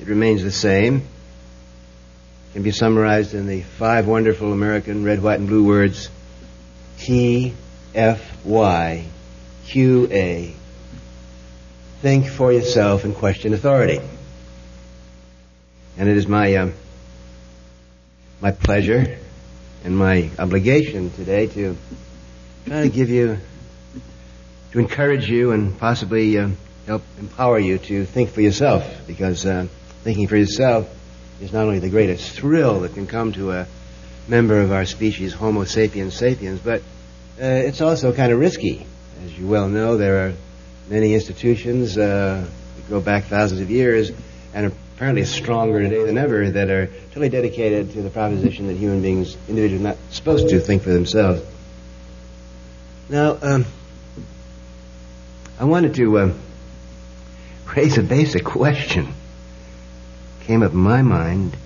It 0.00 0.08
remains 0.08 0.42
the 0.42 0.50
same. 0.50 0.96
It 0.96 2.52
can 2.52 2.62
be 2.64 2.72
summarized 2.72 3.32
in 3.32 3.46
the 3.46 3.62
five 3.62 4.08
wonderful 4.08 4.52
American 4.52 5.04
red, 5.04 5.22
white, 5.22 5.38
and 5.38 5.46
blue 5.46 5.64
words 5.64 6.10
T, 6.98 7.54
F, 7.94 8.44
Y, 8.44 9.04
Q, 9.66 10.08
A. 10.10 10.52
Think 12.02 12.26
for 12.26 12.52
yourself 12.52 13.04
and 13.04 13.14
question 13.14 13.54
authority. 13.54 14.00
And 15.96 16.08
it 16.08 16.16
is 16.16 16.26
my 16.26 16.52
uh, 16.56 16.70
my 18.40 18.50
pleasure 18.50 19.16
and 19.84 19.96
my 19.96 20.28
obligation 20.40 21.12
today 21.12 21.46
to 21.46 21.76
try 22.66 22.82
to 22.82 22.88
give 22.88 23.10
you 23.10 23.38
to 24.72 24.78
encourage 24.78 25.28
you 25.28 25.52
and 25.52 25.78
possibly 25.78 26.38
uh, 26.38 26.48
help 26.86 27.02
empower 27.18 27.58
you 27.58 27.78
to 27.78 28.04
think 28.04 28.30
for 28.30 28.40
yourself 28.40 29.06
because 29.06 29.44
uh, 29.46 29.66
thinking 30.02 30.28
for 30.28 30.36
yourself 30.36 30.88
is 31.40 31.52
not 31.52 31.64
only 31.64 31.78
the 31.78 31.90
greatest 31.90 32.30
thrill 32.32 32.80
that 32.80 32.94
can 32.94 33.06
come 33.06 33.32
to 33.32 33.52
a 33.52 33.66
member 34.28 34.60
of 34.60 34.72
our 34.72 34.84
species, 34.84 35.32
Homo 35.32 35.64
sapiens 35.64 36.14
sapiens, 36.14 36.60
but 36.60 36.80
uh, 37.40 37.44
it's 37.44 37.80
also 37.80 38.12
kind 38.12 38.32
of 38.32 38.38
risky. 38.38 38.86
As 39.24 39.38
you 39.38 39.46
well 39.46 39.68
know, 39.68 39.96
there 39.96 40.26
are 40.26 40.34
many 40.88 41.14
institutions 41.14 41.96
uh, 41.98 42.46
that 42.76 42.88
go 42.88 43.00
back 43.00 43.24
thousands 43.24 43.60
of 43.60 43.70
years 43.70 44.10
and 44.54 44.66
are 44.66 44.72
apparently 44.94 45.24
stronger 45.24 45.82
today 45.82 46.04
than 46.04 46.16
ever 46.16 46.50
that 46.50 46.70
are 46.70 46.86
totally 47.08 47.28
dedicated 47.28 47.92
to 47.92 48.02
the 48.02 48.10
proposition 48.10 48.66
that 48.68 48.76
human 48.76 49.02
beings, 49.02 49.36
individuals, 49.48 49.82
are 49.82 49.88
not 49.88 49.96
supposed 50.10 50.48
to 50.48 50.58
think 50.60 50.82
for 50.82 50.90
themselves. 50.90 51.42
Now, 53.08 53.38
um, 53.42 53.66
I 55.58 55.64
wanted 55.64 55.94
to 55.94 56.18
uh, 56.18 56.34
raise 57.74 57.96
a 57.96 58.02
basic 58.02 58.44
question. 58.44 59.08
Came 60.42 60.62
up 60.62 60.72
in 60.72 60.78
my 60.78 61.00
mind, 61.02 61.56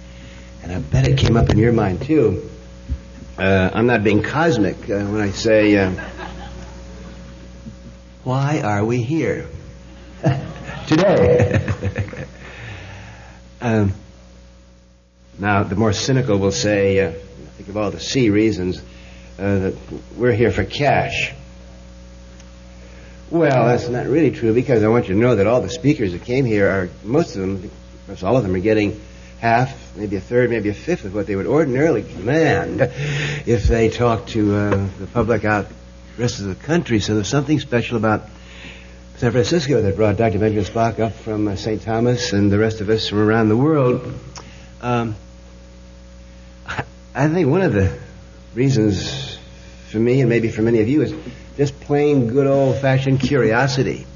and 0.62 0.72
I 0.72 0.78
bet 0.78 1.08
it 1.08 1.18
came 1.18 1.36
up 1.36 1.50
in 1.50 1.58
your 1.58 1.72
mind 1.72 2.02
too. 2.02 2.48
Uh, 3.36 3.70
I'm 3.74 3.86
not 3.86 4.04
being 4.04 4.22
cosmic 4.22 4.76
uh, 4.88 5.04
when 5.06 5.20
I 5.20 5.30
say, 5.30 5.76
uh, 5.76 5.90
why 8.22 8.60
are 8.60 8.84
we 8.84 9.02
here 9.02 9.48
today? 10.86 11.66
um, 13.60 13.92
now, 15.38 15.64
the 15.64 15.74
more 15.74 15.92
cynical 15.92 16.38
will 16.38 16.52
say, 16.52 17.00
uh, 17.00 17.12
think 17.56 17.68
of 17.68 17.76
all 17.76 17.90
the 17.90 18.00
C 18.00 18.30
reasons. 18.30 18.80
uh, 19.40 19.58
that 19.58 19.74
we're 20.16 20.32
here 20.32 20.52
for 20.52 20.64
cash. 20.64 21.32
Well, 23.30 23.66
that's 23.66 23.88
not 23.88 24.06
really 24.06 24.32
true 24.32 24.52
because 24.52 24.82
I 24.82 24.88
want 24.88 25.08
you 25.08 25.14
to 25.14 25.20
know 25.20 25.36
that 25.36 25.46
all 25.46 25.60
the 25.60 25.70
speakers 25.70 26.12
that 26.12 26.24
came 26.24 26.44
here 26.44 26.68
are, 26.68 26.88
most 27.04 27.36
of 27.36 27.42
them, 27.42 27.70
perhaps 28.06 28.24
all 28.24 28.36
of 28.36 28.42
them, 28.42 28.56
are 28.56 28.60
getting 28.60 29.00
half, 29.38 29.96
maybe 29.96 30.16
a 30.16 30.20
third, 30.20 30.50
maybe 30.50 30.68
a 30.68 30.74
fifth 30.74 31.04
of 31.04 31.14
what 31.14 31.28
they 31.28 31.36
would 31.36 31.46
ordinarily 31.46 32.02
command 32.02 32.80
if 33.46 33.68
they 33.68 33.88
talked 33.88 34.30
to 34.30 34.56
uh, 34.56 34.88
the 34.98 35.06
public 35.06 35.44
out 35.44 35.68
the 35.68 36.22
rest 36.22 36.40
of 36.40 36.46
the 36.46 36.56
country. 36.56 36.98
So 36.98 37.14
there's 37.14 37.28
something 37.28 37.60
special 37.60 37.96
about 37.96 38.28
San 39.18 39.30
Francisco 39.30 39.80
that 39.80 39.94
brought 39.94 40.16
Dr. 40.16 40.40
Benjamin 40.40 40.64
Spock 40.64 40.98
up 40.98 41.12
from 41.12 41.46
uh, 41.46 41.54
St. 41.54 41.82
Thomas 41.82 42.32
and 42.32 42.50
the 42.50 42.58
rest 42.58 42.80
of 42.80 42.88
us 42.88 43.08
from 43.08 43.20
around 43.20 43.48
the 43.48 43.56
world. 43.56 44.12
Um, 44.80 45.14
I 47.14 47.28
think 47.28 47.48
one 47.48 47.62
of 47.62 47.72
the 47.72 47.96
reasons 48.54 49.38
for 49.88 49.98
me 49.98 50.20
and 50.20 50.28
maybe 50.28 50.48
for 50.48 50.62
many 50.62 50.80
of 50.80 50.88
you 50.88 51.02
is 51.02 51.14
just 51.60 51.78
plain 51.80 52.28
good 52.28 52.46
old 52.46 52.78
fashioned 52.78 53.20
curiosity 53.20 54.06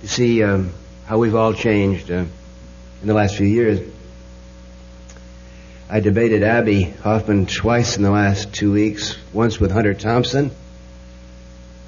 to 0.00 0.08
see 0.08 0.42
um, 0.42 0.72
how 1.04 1.18
we've 1.18 1.34
all 1.34 1.52
changed 1.52 2.10
uh, 2.10 2.14
in 2.14 3.06
the 3.06 3.12
last 3.12 3.36
few 3.36 3.46
years. 3.46 3.78
I 5.90 6.00
debated 6.00 6.42
Abbie 6.42 6.84
Hoffman 6.84 7.44
twice 7.44 7.98
in 7.98 8.02
the 8.02 8.10
last 8.10 8.54
two 8.54 8.72
weeks, 8.72 9.18
once 9.34 9.60
with 9.60 9.70
Hunter 9.70 9.92
Thompson. 9.92 10.50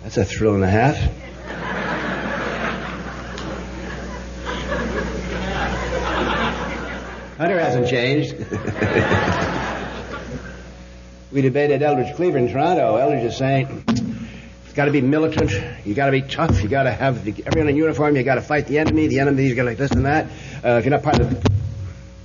That's 0.03 0.19
a 0.19 0.25
thrill 0.27 0.55
and 0.55 0.65
a 0.65 0.69
half. 0.69 0.97
Hunter 7.39 7.59
hasn't 7.59 7.89
changed. 7.89 8.35
we 11.33 11.41
debated 11.41 11.83
Eldridge 11.83 12.15
Cleaver 12.17 12.37
in 12.37 12.53
Toronto. 12.53 12.97
Eldridge 12.97 13.25
is 13.25 13.39
saying, 13.39 14.12
it's 14.73 14.77
got 14.79 14.87
to 14.87 14.91
be 14.91 15.03
militant. 15.03 15.53
You 15.85 15.93
got 15.93 16.07
to 16.07 16.13
be 16.13 16.23
tough. 16.23 16.63
You 16.63 16.69
got 16.71 16.85
to 16.85 16.93
have 16.93 17.27
the, 17.27 17.35
everyone 17.45 17.69
in 17.69 17.77
uniform. 17.77 18.17
You 18.17 18.23
got 18.23 18.37
to 18.37 18.41
fight 18.41 18.69
the 18.69 18.79
enemy. 18.79 19.07
The 19.07 19.21
enemy's 19.21 19.53
got 19.53 19.65
to 19.65 19.69
like 19.69 19.77
this 19.77 19.91
and 19.91 20.07
that. 20.07 20.29
Uh, 20.65 20.79
if 20.79 20.87
you're 20.87 20.93
not 20.93 21.03
part 21.03 21.21
of 21.21 21.29
the 21.29 21.51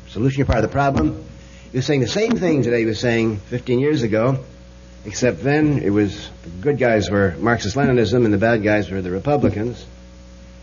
solution, 0.08 0.38
you're 0.38 0.46
part 0.46 0.60
of 0.60 0.62
the 0.62 0.74
problem. 0.74 1.26
He 1.74 1.78
was 1.78 1.86
saying 1.86 2.00
the 2.00 2.08
same 2.08 2.38
thing 2.38 2.64
today 2.64 2.80
he 2.80 2.86
was 2.86 3.02
saying 3.02 3.40
15 3.40 3.80
years 3.80 4.04
ago, 4.04 4.46
except 5.04 5.44
then 5.44 5.80
it 5.80 5.90
was 5.90 6.30
the 6.44 6.50
good 6.62 6.78
guys 6.78 7.10
were 7.10 7.36
Marxist-Leninism 7.38 8.24
and 8.24 8.34
the 8.34 8.38
bad 8.38 8.64
guys 8.64 8.90
were 8.90 9.02
the 9.02 9.12
Republicans. 9.12 9.86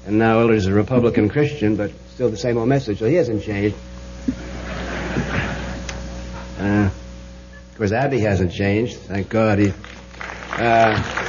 And 0.07 0.19
now 0.19 0.41
Eldridge 0.41 0.61
is 0.61 0.67
a 0.69 0.73
Republican 0.73 1.29
Christian, 1.29 1.77
but 1.77 1.91
still 2.15 2.31
the 2.31 2.39
same 2.39 2.57
old 2.57 2.71
message. 2.71 3.01
So 3.01 3.05
he 3.05 3.17
hasn't 3.17 3.43
changed. 3.43 3.77
Uh, 6.59 6.89
of 6.89 7.75
course, 7.77 7.93
Abbie 7.93 8.21
hasn't 8.21 8.53
changed. 8.53 8.97
Thank 9.01 9.29
God. 9.29 9.59
He, 9.59 9.75
uh, 10.53 11.24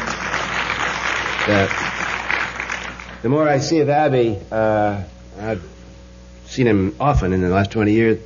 the, 1.45 3.19
the, 3.21 3.29
more 3.29 3.47
I 3.47 3.59
see 3.59 3.79
of 3.79 3.89
Abbie, 3.89 4.39
uh, 4.51 5.03
I've 5.39 5.63
seen 6.47 6.67
him 6.67 6.95
often 6.99 7.33
in 7.33 7.41
the 7.41 7.49
last 7.49 7.71
20 7.71 7.93
years. 7.93 8.19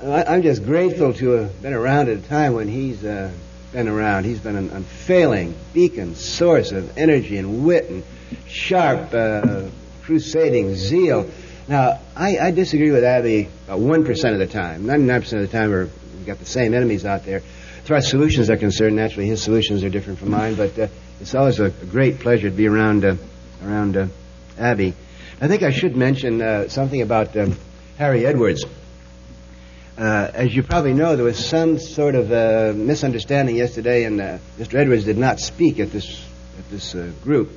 I, 0.00 0.34
am 0.34 0.42
just 0.42 0.64
grateful 0.64 1.12
to 1.14 1.30
have 1.30 1.62
been 1.62 1.72
around 1.72 2.08
at 2.08 2.18
a 2.18 2.22
time 2.22 2.54
when 2.54 2.68
he's 2.68 3.04
uh, 3.04 3.32
been 3.72 3.88
around. 3.88 4.24
He's 4.24 4.38
been 4.38 4.56
an 4.56 4.70
unfailing 4.70 5.54
beacon, 5.72 6.14
source 6.14 6.72
of 6.72 6.96
energy 6.96 7.36
and 7.36 7.64
wit 7.64 7.90
and 7.90 8.04
sharp, 8.46 9.12
uh, 9.12 9.68
crusading 10.02 10.74
zeal. 10.76 11.30
Now, 11.66 12.00
I, 12.14 12.38
I 12.38 12.50
disagree 12.50 12.90
with 12.90 13.02
Abbie 13.02 13.48
about 13.66 13.80
1% 13.80 14.32
of 14.32 14.38
the 14.38 14.46
time. 14.46 14.84
99% 14.84 15.32
of 15.32 15.50
the 15.50 15.58
time 15.58 15.70
we've 15.70 16.26
got 16.26 16.38
the 16.38 16.44
same 16.44 16.74
enemies 16.74 17.04
out 17.04 17.24
there. 17.24 17.42
As 17.82 17.88
far 17.88 17.96
as 17.96 18.08
solutions 18.08 18.50
are 18.50 18.56
concerned, 18.56 18.96
naturally 18.96 19.26
his 19.26 19.42
solutions 19.42 19.82
are 19.82 19.90
different 19.90 20.18
from 20.18 20.30
mine, 20.30 20.54
but 20.54 20.78
uh, 20.78 20.88
it's 21.20 21.34
always 21.34 21.60
a, 21.60 21.70
great 21.70 22.20
pleasure 22.20 22.50
to 22.50 22.56
be 22.56 22.66
around, 22.66 23.04
uh, 23.04 23.16
around 23.64 23.96
uh, 23.96 24.06
Abbie. 24.58 24.94
I 25.40 25.48
think 25.48 25.62
I 25.62 25.70
should 25.70 25.96
mention 25.96 26.40
uh, 26.40 26.68
something 26.68 27.02
about 27.02 27.36
um, 27.36 27.56
Harry 27.98 28.26
Edwards. 28.26 28.64
Uh, 29.96 30.30
as 30.34 30.54
you 30.54 30.62
probably 30.62 30.92
know, 30.92 31.16
there 31.16 31.24
was 31.24 31.44
some 31.44 31.78
sort 31.78 32.14
of 32.14 32.32
uh, 32.32 32.72
misunderstanding 32.74 33.56
yesterday, 33.56 34.04
and 34.04 34.18
Mr. 34.58 34.74
Edwards 34.74 35.04
did 35.04 35.18
not 35.18 35.38
speak 35.38 35.78
at 35.78 35.92
this 35.92 36.24
at 36.58 36.68
this 36.70 36.94
group. 37.22 37.50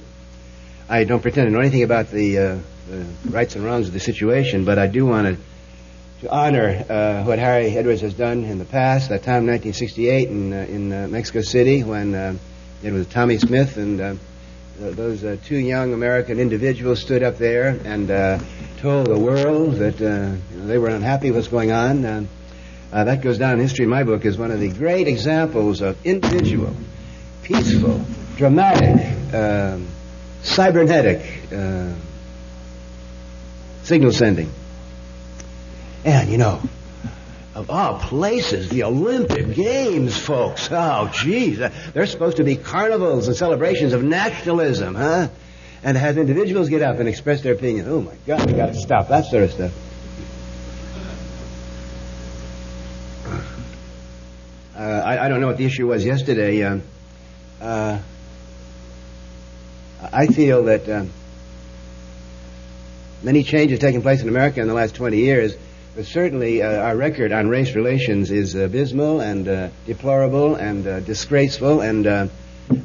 I 0.88 1.04
don't 1.04 1.22
pretend 1.22 1.48
to 1.48 1.54
know 1.54 1.60
anything 1.60 1.84
about 1.84 2.12
the 2.12 2.62
the 2.88 3.06
rights 3.30 3.56
and 3.56 3.66
wrongs 3.66 3.88
of 3.88 3.94
the 3.94 4.00
situation, 4.00 4.66
but 4.66 4.78
I 4.78 4.88
do 4.88 5.06
want 5.06 5.28
to 5.28 5.42
to 6.22 6.32
honor 6.32 6.84
uh, 6.90 7.24
what 7.26 7.38
Harry 7.38 7.68
Edwards 7.78 8.02
has 8.02 8.14
done 8.14 8.44
in 8.44 8.58
the 8.58 8.66
past. 8.66 9.10
That 9.10 9.22
time, 9.22 9.46
1968, 9.46 10.30
in 10.30 10.54
uh, 10.54 10.56
in 10.56 10.92
uh, 10.92 11.08
Mexico 11.08 11.42
City, 11.42 11.84
when 11.84 12.16
uh, 12.16 12.36
it 12.84 12.92
was 12.92 13.08
Tommie 13.08 13.40
Smith 13.40 13.78
and 13.78 14.00
uh, 14.00 14.16
those 14.78 15.24
uh, 15.24 15.38
two 15.44 15.58
young 15.58 15.94
American 15.94 16.40
individuals 16.40 17.02
stood 17.02 17.24
up 17.24 17.38
there 17.38 17.70
and 17.84 18.08
told 18.78 19.08
the 19.08 19.18
world 19.18 19.76
that 19.76 20.00
you 20.00 20.58
know, 20.58 20.68
they 20.68 20.78
were 20.78 20.90
unhappy 20.90 21.32
with 21.32 21.38
what's 21.38 21.48
going 21.48 21.72
on. 21.72 22.28
that 22.92 23.22
goes 23.22 23.38
down 23.38 23.54
in 23.54 23.60
history 23.60 23.84
in 23.84 23.90
my 23.90 24.04
book 24.04 24.26
as 24.26 24.38
one 24.38 24.52
of 24.52 24.60
the 24.60 24.70
great 24.70 25.08
examples 25.08 25.82
of 25.82 25.98
individual, 26.06 26.76
peaceful, 27.44 28.06
dramatic, 28.38 29.34
um, 29.34 29.88
cybernetic 30.44 31.22
signal 33.88 34.12
sending. 34.12 34.52
And, 36.04 36.30
you 36.30 36.38
know, 36.38 36.62
of 37.58 37.72
all 37.72 37.98
places, 37.98 38.70
the 38.70 38.84
Olympic 38.84 39.56
Games, 39.56 40.16
folks. 40.16 40.70
Oh, 40.72 41.10
geez. 41.12 41.58
They're 41.92 42.06
supposed 42.06 42.38
to 42.38 42.44
be 42.44 42.56
carnivals 42.56 43.28
and 43.28 43.36
celebrations 43.36 43.94
of 43.94 44.04
nationalism, 44.04 44.94
huh? 44.94 45.30
And 45.82 45.98
have 45.98 46.20
individuals 46.20 46.70
get 46.70 46.84
up 46.84 47.00
and 47.00 47.10
express 47.10 47.42
their 47.42 47.54
opinion. 47.54 47.88
Oh, 47.90 48.02
my 48.02 48.14
God, 48.28 48.46
we 48.46 48.54
got 48.54 48.68
to 48.68 48.76
stop 48.76 49.08
that 49.08 49.26
sort 49.26 49.44
of 49.44 49.52
stuff. 49.52 49.72
Uh, 54.76 54.80
I, 54.80 55.26
I, 55.26 55.28
don't 55.28 55.42
know 55.42 55.48
what 55.48 55.58
the 55.58 55.66
issue 55.66 55.88
was 55.88 56.06
yesterday. 56.06 56.62
Uh, 56.62 56.78
uh, 57.60 58.00
I 60.00 60.28
feel 60.28 60.66
that 60.66 60.88
um, 60.88 61.12
many 63.24 63.42
changes 63.42 63.80
taking 63.80 64.04
place 64.04 64.22
in 64.22 64.30
America 64.30 64.62
in 64.62 64.68
the 64.68 64.76
last 64.76 64.94
20 64.94 65.18
years, 65.18 65.56
but 65.98 66.06
certainly 66.06 66.62
uh, 66.62 66.84
our 66.84 66.96
record 66.96 67.32
on 67.32 67.50
race 67.50 67.74
relations 67.74 68.30
is 68.30 68.54
abysmal 68.54 69.20
and 69.20 69.48
uh, 69.48 69.70
deplorable 69.88 70.54
and 70.54 70.86
uh, 70.86 71.00
disgraceful. 71.00 71.82
And 71.82 72.06
uh, 72.06 72.28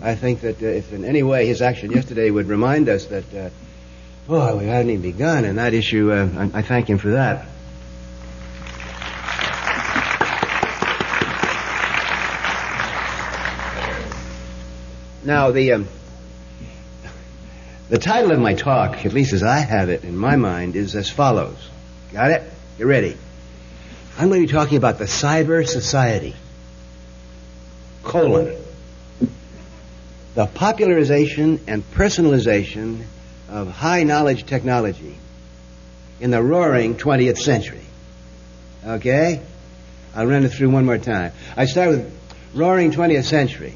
I 0.00 0.14
think 0.14 0.40
that 0.40 0.62
uh, 0.62 0.66
if 0.68 0.94
in 0.94 1.04
any 1.04 1.22
way 1.22 1.46
his 1.46 1.60
action 1.60 1.92
yesterday 1.92 2.30
would 2.30 2.46
remind 2.48 2.88
us 2.88 3.04
that, 3.06 3.34
uh, 3.34 3.50
oh, 4.30 4.56
we 4.56 4.64
hadn't 4.64 4.88
even 4.88 5.02
begun, 5.02 5.44
and 5.44 5.58
that 5.58 5.74
issue, 5.74 6.10
I, 6.10 6.52
I 6.54 6.62
thank 6.62 6.88
him 6.88 6.96
for 6.96 7.10
that. 7.10 7.48
Now, 15.22 15.50
the 15.50 15.72
um, 15.72 15.88
the 17.90 17.98
title 17.98 18.32
of 18.32 18.40
my 18.40 18.54
talk, 18.54 19.04
at 19.04 19.12
least 19.12 19.34
as 19.34 19.42
I 19.42 19.58
have 19.58 19.90
it 19.90 20.02
in 20.02 20.16
my 20.16 20.36
mind, 20.36 20.76
is 20.76 20.96
as 20.96 21.10
follows. 21.10 21.68
Got 22.10 22.30
it? 22.30 22.51
You 22.78 22.86
ready? 22.86 23.16
I'm 24.18 24.28
going 24.28 24.40
to 24.40 24.46
be 24.46 24.52
talking 24.52 24.78
about 24.78 24.98
the 24.98 25.04
cyber 25.04 25.66
society. 25.66 26.34
Colon. 28.02 28.56
The 30.34 30.46
popularization 30.46 31.60
and 31.66 31.82
personalization 31.92 33.04
of 33.50 33.70
high 33.70 34.04
knowledge 34.04 34.46
technology 34.46 35.18
in 36.18 36.30
the 36.30 36.42
roaring 36.42 36.94
20th 36.94 37.36
century. 37.36 37.84
Okay? 38.86 39.42
I'll 40.14 40.26
run 40.26 40.44
it 40.44 40.48
through 40.48 40.70
one 40.70 40.86
more 40.86 40.98
time. 40.98 41.32
I 41.56 41.66
start 41.66 41.90
with 41.90 42.18
roaring 42.54 42.90
20th 42.90 43.24
century. 43.24 43.74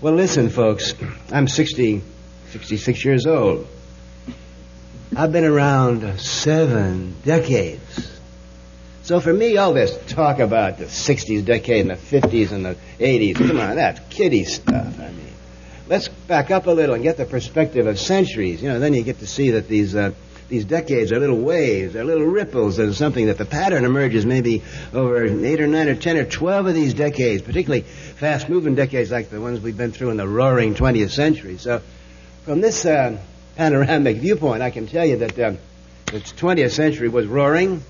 Well, 0.00 0.14
listen, 0.14 0.48
folks. 0.48 0.94
I'm 1.30 1.46
60, 1.46 2.02
66 2.50 3.04
years 3.04 3.26
old. 3.26 3.68
I've 5.16 5.30
been 5.30 5.44
around 5.44 6.18
seven 6.18 7.14
decades. 7.24 8.20
So 9.04 9.18
for 9.18 9.32
me, 9.32 9.56
all 9.56 9.74
this 9.74 9.98
talk 10.12 10.38
about 10.38 10.78
the 10.78 10.84
60s 10.84 11.44
decade 11.44 11.80
and 11.80 11.90
the 11.90 12.20
50s 12.20 12.52
and 12.52 12.64
the 12.64 12.76
80s, 13.00 13.36
come 13.36 13.58
on, 13.58 13.76
that's 13.76 14.00
kiddie 14.10 14.44
stuff. 14.44 15.00
I 15.00 15.10
mean, 15.10 15.32
let's 15.88 16.06
back 16.06 16.52
up 16.52 16.66
a 16.66 16.70
little 16.70 16.94
and 16.94 17.02
get 17.02 17.16
the 17.16 17.24
perspective 17.24 17.88
of 17.88 17.98
centuries. 17.98 18.62
You 18.62 18.68
know, 18.68 18.78
then 18.78 18.94
you 18.94 19.02
get 19.02 19.18
to 19.18 19.26
see 19.26 19.50
that 19.50 19.66
these 19.66 19.96
uh, 19.96 20.12
these 20.48 20.64
decades 20.66 21.10
are 21.12 21.18
little 21.18 21.40
waves, 21.40 21.94
they're 21.94 22.04
little 22.04 22.26
ripples. 22.26 22.78
and 22.78 22.94
something 22.94 23.26
that 23.26 23.38
the 23.38 23.44
pattern 23.46 23.84
emerges 23.84 24.26
maybe 24.26 24.62
over 24.92 25.24
eight 25.24 25.60
or 25.60 25.66
nine 25.66 25.88
or 25.88 25.94
ten 25.94 26.16
or 26.16 26.24
twelve 26.24 26.66
of 26.66 26.74
these 26.74 26.94
decades, 26.94 27.42
particularly 27.42 27.82
fast-moving 27.82 28.74
decades 28.74 29.10
like 29.10 29.30
the 29.30 29.40
ones 29.40 29.60
we've 29.60 29.78
been 29.78 29.92
through 29.92 30.10
in 30.10 30.18
the 30.18 30.28
roaring 30.28 30.74
20th 30.74 31.10
century. 31.10 31.56
So 31.56 31.80
from 32.44 32.60
this 32.60 32.84
uh, 32.84 33.18
panoramic 33.56 34.18
viewpoint, 34.18 34.62
I 34.62 34.70
can 34.70 34.86
tell 34.86 35.06
you 35.06 35.16
that 35.16 35.38
uh, 35.38 35.52
the 36.06 36.20
20th 36.20 36.72
century 36.72 37.08
was 37.08 37.26
roaring. 37.26 37.82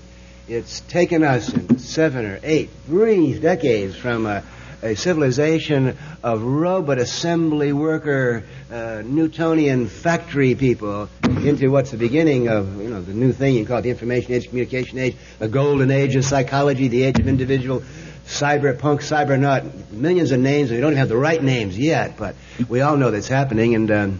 It's 0.47 0.81
taken 0.81 1.23
us 1.23 1.53
in 1.53 1.77
seven 1.79 2.25
or 2.25 2.39
eight 2.43 2.69
brief 2.87 3.41
decades 3.41 3.95
from 3.95 4.25
a 4.25 4.43
a 4.83 4.95
civilization 4.95 5.97
of 6.23 6.43
robot 6.43 6.99
assembly 6.99 7.71
worker, 7.71 8.43
uh, 8.69 9.01
Newtonian 9.05 9.87
factory 9.87 10.55
people 10.55 11.07
into 11.23 11.69
what's 11.71 11.91
the 11.91 11.97
beginning 11.97 12.49
of, 12.49 12.81
you 12.81 12.89
know, 12.89 13.01
the 13.01 13.13
new 13.13 13.31
thing 13.31 13.55
you 13.55 13.65
call 13.65 13.77
it 13.77 13.83
the 13.83 13.89
information 13.89 14.33
age, 14.33 14.49
communication 14.49 14.99
age, 14.99 15.15
the 15.39 15.47
golden 15.47 15.89
age 15.89 16.17
of 16.17 16.25
psychology, 16.25 16.89
the 16.89 17.03
age 17.03 17.17
of 17.17 17.29
individual 17.29 17.81
cyberpunk, 18.25 18.99
cybernaut, 18.99 19.91
millions 19.91 20.31
of 20.31 20.39
names, 20.41 20.69
we 20.69 20.77
don't 20.77 20.91
even 20.91 20.97
have 20.97 21.09
the 21.09 21.15
right 21.15 21.41
names 21.41 21.79
yet, 21.79 22.17
but 22.17 22.35
we 22.67 22.81
all 22.81 22.97
know 22.97 23.09
that's 23.09 23.29
happening, 23.29 23.75
and 23.75 23.89
um, 23.89 24.19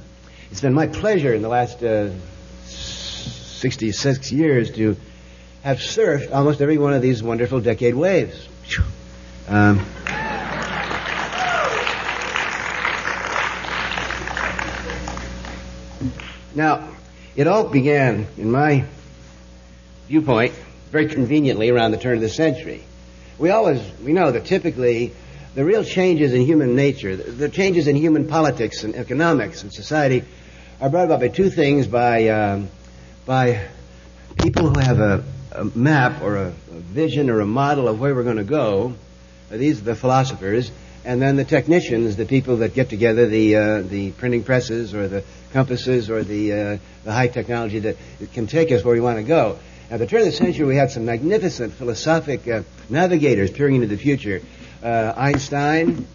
it's 0.50 0.62
been 0.62 0.74
my 0.74 0.88
pleasure 0.88 1.34
in 1.34 1.42
the 1.42 1.50
last 1.50 1.84
uh, 1.84 2.10
66 2.68 4.32
years 4.32 4.72
to 4.72 4.96
have 5.64 5.78
surfed 5.78 6.34
almost 6.34 6.62
every 6.62 6.78
one 6.78 6.94
of 6.94 7.02
these 7.02 7.24
wonderful 7.24 7.62
decade 7.62 7.96
waves. 7.96 8.48
Um, 9.48 9.86
now, 16.54 16.90
it 17.38 17.48
all 17.48 17.70
began, 17.70 18.28
in 18.38 18.52
my 18.52 18.86
viewpoint, 20.08 20.54
very 20.92 21.08
conveniently 21.08 21.70
around 21.70 21.92
the 21.92 21.98
turn 21.98 22.16
of 22.16 22.22
the 22.22 22.30
century. 22.30 22.84
We 23.40 23.50
always, 23.50 23.82
we 24.04 24.12
know 24.12 24.32
that 24.32 24.46
typically 24.46 25.14
the 25.56 25.64
real 25.64 25.86
changes 25.86 26.34
in 26.34 26.42
human 26.42 26.76
nature, 26.76 27.16
the, 27.16 27.48
changes 27.48 27.88
in 27.88 27.96
human 27.96 28.28
politics 28.28 28.84
and 28.84 28.96
economics 28.96 29.64
and 29.64 29.72
society 29.72 30.26
are 30.82 30.90
brought 30.90 31.06
about 31.06 31.22
by 31.22 31.30
two 31.30 31.50
things, 31.50 31.88
by, 31.88 32.28
um, 32.28 32.70
by 33.26 33.66
people 34.42 34.70
who 34.70 34.80
have 34.80 35.00
a, 35.00 35.24
a 35.56 35.66
map 35.78 36.22
or 36.22 36.36
a, 36.38 36.48
a, 36.48 36.80
vision 36.80 37.30
or 37.30 37.40
a 37.40 37.46
model 37.46 37.88
of 37.88 38.00
where 38.00 38.14
we're 38.14 38.24
going 38.24 38.38
to 38.38 38.44
go. 38.44 38.94
Uh, 39.52 39.58
these 39.58 39.80
are 39.80 39.84
the 39.84 39.96
philosophers. 39.96 40.72
And 41.06 41.22
then 41.22 41.36
the 41.36 41.44
technicians, 41.44 42.16
the 42.16 42.26
people 42.26 42.58
that 42.58 42.74
get 42.74 42.90
together 42.90 43.28
the, 43.28 43.56
uh, 43.56 43.82
the 43.82 44.12
printing 44.12 44.44
presses 44.44 44.94
or 44.94 45.08
the 45.08 45.24
compasses 45.52 46.10
or 46.10 46.24
the, 46.24 46.54
uh, 46.54 46.78
the 47.04 47.12
high 47.12 47.28
technology 47.28 47.80
that 47.80 47.98
can 48.34 48.48
take 48.48 48.72
us 48.72 48.84
where 48.84 48.94
we 48.94 49.02
want 49.02 49.18
to 49.18 49.24
go. 49.24 49.60
At 49.90 50.00
the 50.00 50.08
turn 50.08 50.22
of 50.22 50.26
the 50.28 50.32
century, 50.32 50.66
we 50.66 50.76
had 50.78 50.92
some 50.92 51.06
magnificent 51.06 51.74
philosophic 51.74 52.48
uh, 52.48 52.64
navigators 52.90 53.52
peering 53.52 53.76
into 53.76 53.88
the 53.88 53.98
future. 53.98 54.42
Uh, 54.82 55.14
Einstein, 55.16 56.08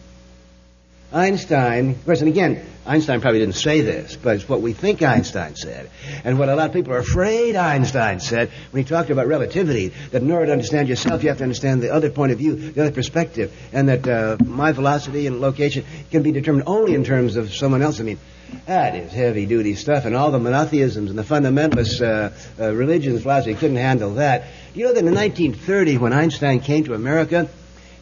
Einstein, 1.12 1.90
of 1.90 2.04
course, 2.04 2.20
and 2.20 2.28
again, 2.28 2.62
Einstein 2.84 3.22
probably 3.22 3.40
didn't 3.40 3.54
say 3.54 3.80
this, 3.80 4.16
but 4.16 4.36
it's 4.36 4.48
what 4.48 4.60
we 4.60 4.74
think 4.74 5.02
Einstein 5.02 5.56
said. 5.56 5.90
And 6.22 6.38
what 6.38 6.50
a 6.50 6.54
lot 6.54 6.66
of 6.66 6.72
people 6.74 6.92
are 6.92 6.98
afraid 6.98 7.56
Einstein 7.56 8.20
said 8.20 8.50
when 8.70 8.82
he 8.82 8.88
talked 8.88 9.08
about 9.08 9.26
relativity, 9.26 9.88
that 10.10 10.20
in 10.20 10.30
order 10.30 10.46
to 10.46 10.52
understand 10.52 10.88
yourself, 10.88 11.22
you 11.22 11.30
have 11.30 11.38
to 11.38 11.44
understand 11.44 11.82
the 11.82 11.94
other 11.94 12.10
point 12.10 12.32
of 12.32 12.38
view, 12.38 12.56
the 12.56 12.82
other 12.82 12.92
perspective, 12.92 13.52
and 13.72 13.88
that 13.88 14.06
uh, 14.06 14.36
my 14.44 14.72
velocity 14.72 15.26
and 15.26 15.40
location 15.40 15.84
can 16.10 16.22
be 16.22 16.32
determined 16.32 16.64
only 16.66 16.94
in 16.94 17.04
terms 17.04 17.36
of 17.36 17.54
someone 17.54 17.80
else. 17.80 18.00
I 18.00 18.02
mean, 18.02 18.18
that 18.66 18.94
is 18.94 19.12
heavy 19.12 19.46
duty 19.46 19.76
stuff, 19.76 20.04
and 20.04 20.14
all 20.14 20.30
the 20.30 20.38
monotheisms 20.38 21.08
and 21.08 21.18
the 21.18 21.22
fundamentalist 21.22 22.02
uh, 22.02 22.30
uh, 22.62 22.74
religions, 22.74 23.22
philosophy 23.22 23.54
couldn't 23.54 23.76
handle 23.76 24.14
that. 24.14 24.44
You 24.74 24.84
know 24.84 24.92
that 24.92 25.04
in 25.04 25.14
1930, 25.14 25.98
when 25.98 26.12
Einstein 26.12 26.60
came 26.60 26.84
to 26.84 26.94
America, 26.94 27.48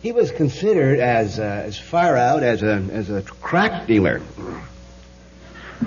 he 0.02 0.12
was 0.12 0.30
considered 0.30 1.00
as 1.00 1.38
uh, 1.38 1.42
as 1.42 1.78
far 1.78 2.16
out 2.16 2.42
as 2.42 2.62
a 2.62 2.74
as 2.92 3.10
a 3.10 3.22
crack 3.22 3.86
dealer. 3.86 4.20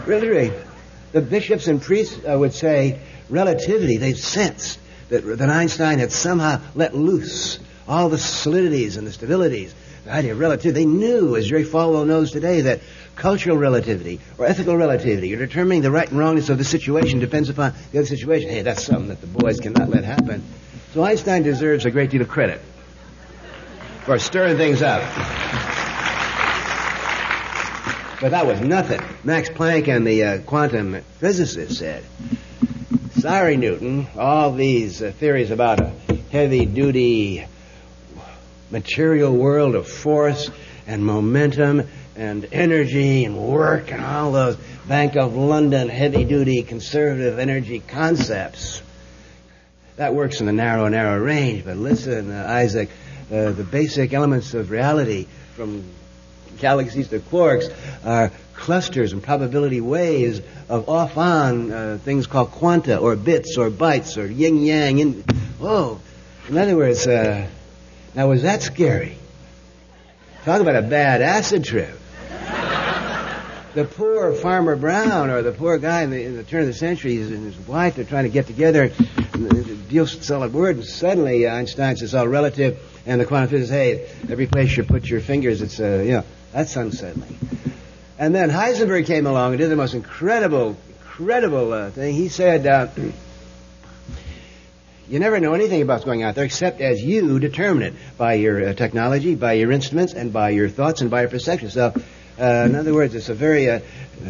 Really, 0.05 0.51
the 1.11 1.21
bishops 1.21 1.67
and 1.67 1.81
priests 1.81 2.19
uh, 2.27 2.37
would 2.37 2.53
say 2.53 2.99
relativity. 3.29 3.97
They 3.97 4.13
sensed 4.13 4.79
that 5.09 5.21
that 5.37 5.49
Einstein 5.49 5.99
had 5.99 6.11
somehow 6.11 6.61
let 6.75 6.95
loose 6.95 7.59
all 7.87 8.09
the 8.09 8.17
solidities 8.17 8.97
and 8.97 9.07
the 9.07 9.11
stabilities. 9.11 9.73
The 10.05 10.11
idea 10.11 10.31
of 10.31 10.39
relativity. 10.39 10.85
They 10.85 10.89
knew, 10.89 11.35
as 11.35 11.47
Jerry 11.47 11.65
Falwell 11.65 12.07
knows 12.07 12.31
today, 12.31 12.61
that 12.61 12.79
cultural 13.15 13.57
relativity 13.57 14.19
or 14.37 14.45
ethical 14.45 14.77
relativity 14.77 15.33
or 15.33 15.37
determining 15.37 15.81
the 15.81 15.91
right 15.91 16.09
and 16.09 16.17
wrongness 16.17 16.49
of 16.49 16.57
the 16.57 16.63
situation 16.63 17.19
depends 17.19 17.49
upon 17.49 17.73
the 17.91 17.99
other 17.99 18.07
situation. 18.07 18.49
Hey, 18.49 18.61
that's 18.61 18.83
something 18.83 19.09
that 19.09 19.19
the 19.19 19.27
boys 19.27 19.59
cannot 19.59 19.89
let 19.89 20.05
happen. 20.05 20.43
So 20.93 21.03
Einstein 21.03 21.43
deserves 21.43 21.85
a 21.85 21.91
great 21.91 22.11
deal 22.11 22.21
of 22.21 22.29
credit 22.29 22.61
for 24.09 24.17
stirring 24.17 24.57
things 24.57 24.81
up. 24.81 25.01
But 28.19 28.31
that 28.31 28.47
was 28.47 28.59
nothing. 28.59 28.99
Max 29.23 29.49
Planck 29.49 29.87
and 29.87 30.07
the 30.07 30.23
uh, 30.23 30.37
quantum 30.39 30.99
physicists 31.19 31.77
said, 31.77 32.03
sorry, 33.19 33.55
Newton, 33.55 34.07
all 34.17 34.51
these 34.51 35.03
uh, 35.03 35.11
theories 35.11 35.51
about 35.51 35.79
a 35.79 35.93
heavy 36.31 36.65
duty 36.65 37.45
material 38.71 39.31
world 39.31 39.75
of 39.75 39.87
force 39.87 40.49
and 40.87 41.05
momentum 41.05 41.87
and 42.15 42.47
energy 42.51 43.25
and 43.25 43.37
work 43.37 43.91
and 43.91 44.03
all 44.03 44.31
those 44.31 44.57
Bank 44.87 45.17
of 45.17 45.35
London 45.35 45.87
heavy 45.87 46.23
duty 46.23 46.63
conservative 46.63 47.37
energy 47.37 47.79
concepts. 47.79 48.81
That 49.97 50.15
works 50.15 50.39
in 50.39 50.47
the 50.47 50.53
narrow, 50.53 50.87
narrow 50.87 51.19
range. 51.19 51.63
But 51.63 51.77
listen, 51.77 52.31
uh, 52.31 52.47
Isaac, 52.49 52.89
uh, 53.31 53.51
the 53.51 53.63
basic 53.63 54.13
elements 54.13 54.53
of 54.53 54.71
reality 54.71 55.27
from 55.55 55.83
galaxies 56.57 57.07
to 57.09 57.19
quarks 57.19 57.73
are 58.05 58.31
clusters 58.53 59.13
and 59.13 59.23
probability 59.23 59.81
waves 59.81 60.41
of 60.67 60.89
off-on 60.89 61.71
uh, 61.71 61.99
things 62.03 62.27
called 62.27 62.51
quanta 62.51 62.97
or 62.97 63.15
bits 63.15 63.57
or 63.57 63.69
bytes 63.69 64.17
or 64.17 64.25
yin-yang. 64.25 64.99
In, 64.99 65.23
oh, 65.61 65.99
in 66.47 66.57
other 66.57 66.75
words, 66.75 67.07
uh, 67.07 67.47
now 68.15 68.27
was 68.27 68.41
that 68.43 68.61
scary? 68.61 69.17
Talk 70.43 70.61
about 70.61 70.75
a 70.75 70.81
bad 70.81 71.21
acid 71.21 71.63
trip. 71.63 71.98
The 73.73 73.85
poor 73.85 74.33
Farmer 74.33 74.75
Brown 74.75 75.29
or 75.29 75.41
the 75.41 75.51
poor 75.51 75.77
guy 75.77 76.01
in 76.01 76.09
the, 76.09 76.23
in 76.23 76.35
the 76.35 76.43
turn 76.43 76.61
of 76.61 76.67
the 76.67 76.73
century 76.73 77.21
and 77.21 77.45
his 77.45 77.57
wife 77.67 77.97
are 77.97 78.03
trying 78.03 78.23
to 78.23 78.29
get 78.29 78.47
together 78.47 78.91
and 79.33 79.89
deal 79.89 80.07
solid 80.07 80.53
word, 80.53 80.77
and 80.77 80.85
suddenly 80.85 81.47
Einstein 81.47 81.95
says 81.95 82.15
all 82.15 82.27
relative 82.27 82.79
and 83.05 83.19
the 83.19 83.25
quantum 83.25 83.49
physicist, 83.49 83.73
hey, 83.73 84.09
every 84.29 84.47
place 84.47 84.75
you 84.75 84.83
put 84.83 85.05
your 85.05 85.21
fingers, 85.21 85.61
it's, 85.61 85.79
uh, 85.79 86.01
you 86.05 86.11
know, 86.11 86.23
that's 86.51 86.75
unsettling. 86.75 87.37
And 88.17 88.35
then 88.35 88.49
Heisenberg 88.49 89.05
came 89.05 89.25
along 89.25 89.53
and 89.53 89.59
did 89.59 89.69
the 89.69 89.75
most 89.75 89.93
incredible, 89.93 90.77
incredible 90.89 91.73
uh, 91.73 91.89
thing. 91.91 92.13
He 92.13 92.29
said, 92.29 92.67
uh, 92.67 92.87
you 95.07 95.19
never 95.19 95.39
know 95.39 95.53
anything 95.53 95.81
about 95.81 95.93
what's 95.93 96.05
going 96.05 96.23
on 96.23 96.33
there 96.33 96.45
except 96.45 96.81
as 96.81 97.01
you 97.01 97.39
determine 97.39 97.83
it 97.83 97.93
by 98.17 98.33
your 98.33 98.69
uh, 98.69 98.73
technology, 98.73 99.35
by 99.35 99.53
your 99.53 99.71
instruments, 99.71 100.13
and 100.13 100.31
by 100.31 100.49
your 100.49 100.69
thoughts 100.69 101.01
and 101.01 101.09
by 101.09 101.21
your 101.21 101.29
perception. 101.29 101.69
So, 101.69 101.93
uh, 102.39 102.65
in 102.65 102.75
other 102.75 102.93
words, 102.93 103.15
it's 103.15 103.29
a 103.29 103.33
very, 103.33 103.69
uh, 103.69 103.79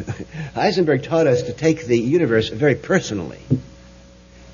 Heisenberg 0.55 1.03
taught 1.03 1.27
us 1.27 1.43
to 1.43 1.53
take 1.53 1.85
the 1.85 1.97
universe 1.97 2.49
very 2.49 2.75
personally, 2.75 3.39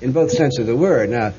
in 0.00 0.12
both 0.12 0.30
sense 0.30 0.58
of 0.58 0.66
the 0.66 0.76
word. 0.76 1.10
Now, 1.10 1.32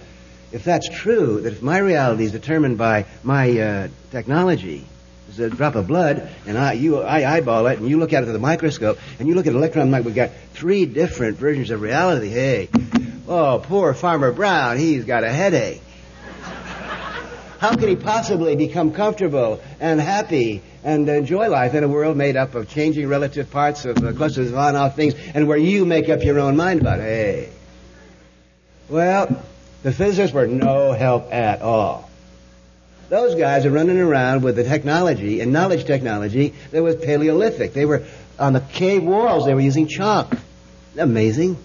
if 0.52 0.64
that's 0.64 0.90
true, 0.90 1.42
that 1.42 1.54
if 1.54 1.62
my 1.62 1.78
reality 1.78 2.24
is 2.24 2.32
determined 2.32 2.78
by 2.78 3.06
my 3.24 3.60
uh, 3.60 3.88
technology, 4.12 4.86
it's 5.30 5.40
a 5.40 5.50
drop 5.50 5.76
of 5.76 5.88
blood, 5.88 6.30
and 6.46 6.58
I, 6.58 6.74
you, 6.74 7.02
I 7.02 7.36
eyeball 7.36 7.68
it, 7.68 7.80
and 7.80 7.90
you 7.90 8.00
look 8.00 8.14
at 8.14 8.24
it 8.24 8.26
through 8.26 8.34
the 8.34 8.40
microscope, 8.40 8.98
and 9.20 9.28
you 9.28 9.36
look 9.36 9.46
at 9.46 9.52
an 9.52 9.58
electron 9.58 9.92
microscope, 9.92 10.06
we've 10.06 10.16
got 10.16 10.32
three 10.54 10.86
different 10.86 11.38
versions 11.38 11.70
of 11.70 11.82
reality. 11.82 12.30
Hey, 12.30 12.70
oh, 13.28 13.62
poor 13.64 13.94
Farmer 13.94 14.32
Brown, 14.32 14.78
he's 14.78 15.06
got 15.06 15.24
a 15.24 15.30
headache. 15.30 15.82
How 17.60 17.76
can 17.76 17.90
he 17.90 17.96
possibly 17.96 18.56
become 18.56 18.94
comfortable 18.94 19.62
and 19.80 20.00
happy 20.00 20.62
and 20.84 21.08
enjoy 21.10 21.50
life 21.50 21.74
in 21.74 21.84
a 21.84 21.88
world 21.88 22.18
made 22.18 22.36
up 22.36 22.56
of 22.56 22.70
changing 22.70 23.08
relative 23.08 23.50
parts 23.52 23.86
of 23.86 23.98
uh, 23.98 24.14
clusters 24.14 24.52
of 24.52 24.58
on-off 24.58 24.96
things, 24.96 25.16
and 25.34 25.48
where 25.48 25.58
you 25.58 25.86
make 25.86 26.10
up 26.10 26.24
your 26.24 26.40
own 26.40 26.56
mind 26.56 26.82
about 26.82 27.00
it? 27.00 27.04
Hey. 27.04 27.50
Well, 28.90 29.44
the 29.84 29.92
physicists 29.92 30.34
were 30.34 30.48
no 30.48 30.94
help 30.94 31.34
at 31.34 31.62
all. 31.62 32.10
Those 33.10 33.36
guys 33.36 33.66
are 33.66 33.72
running 33.72 34.00
around 34.00 34.44
with 34.44 34.56
the 34.56 34.64
technology 34.64 35.40
and 35.40 35.54
knowledge 35.54 35.86
technology 35.86 36.54
that 36.72 36.84
was 36.84 36.96
Paleolithic. 36.96 37.74
They 37.74 37.86
were 37.86 38.04
on 38.38 38.54
the 38.54 38.60
cave 38.60 39.04
walls. 39.04 39.46
They 39.46 39.54
were 39.54 39.62
using 39.62 39.88
chalk. 39.88 40.38
Amazing. 40.98 41.58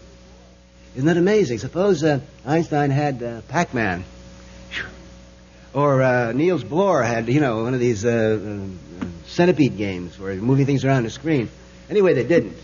Isn't 0.95 1.07
that 1.07 1.17
amazing? 1.17 1.59
Suppose 1.59 2.05
uh, 2.05 2.21
Einstein 2.47 2.91
had 2.91 3.23
uh, 3.23 3.41
Pac-Man. 3.49 4.05
Or 5.75 6.03
uh, 6.03 6.33
Niels 6.33 6.63
Bohr 6.65 7.03
had, 7.05 7.29
you 7.29 7.41
know, 7.41 7.63
one 7.63 7.73
of 7.73 7.81
these 7.81 8.05
uh, 8.05 8.11
uh, 8.39 8.92
centipede 9.33 9.77
games 9.77 10.19
where 10.19 10.33
you're 10.33 10.43
moving 10.43 10.67
things 10.67 10.85
around 10.85 11.05
the 11.05 11.11
screen. 11.11 11.49
Anyway, 11.91 12.15
they 12.15 12.25
didn't. 12.25 12.57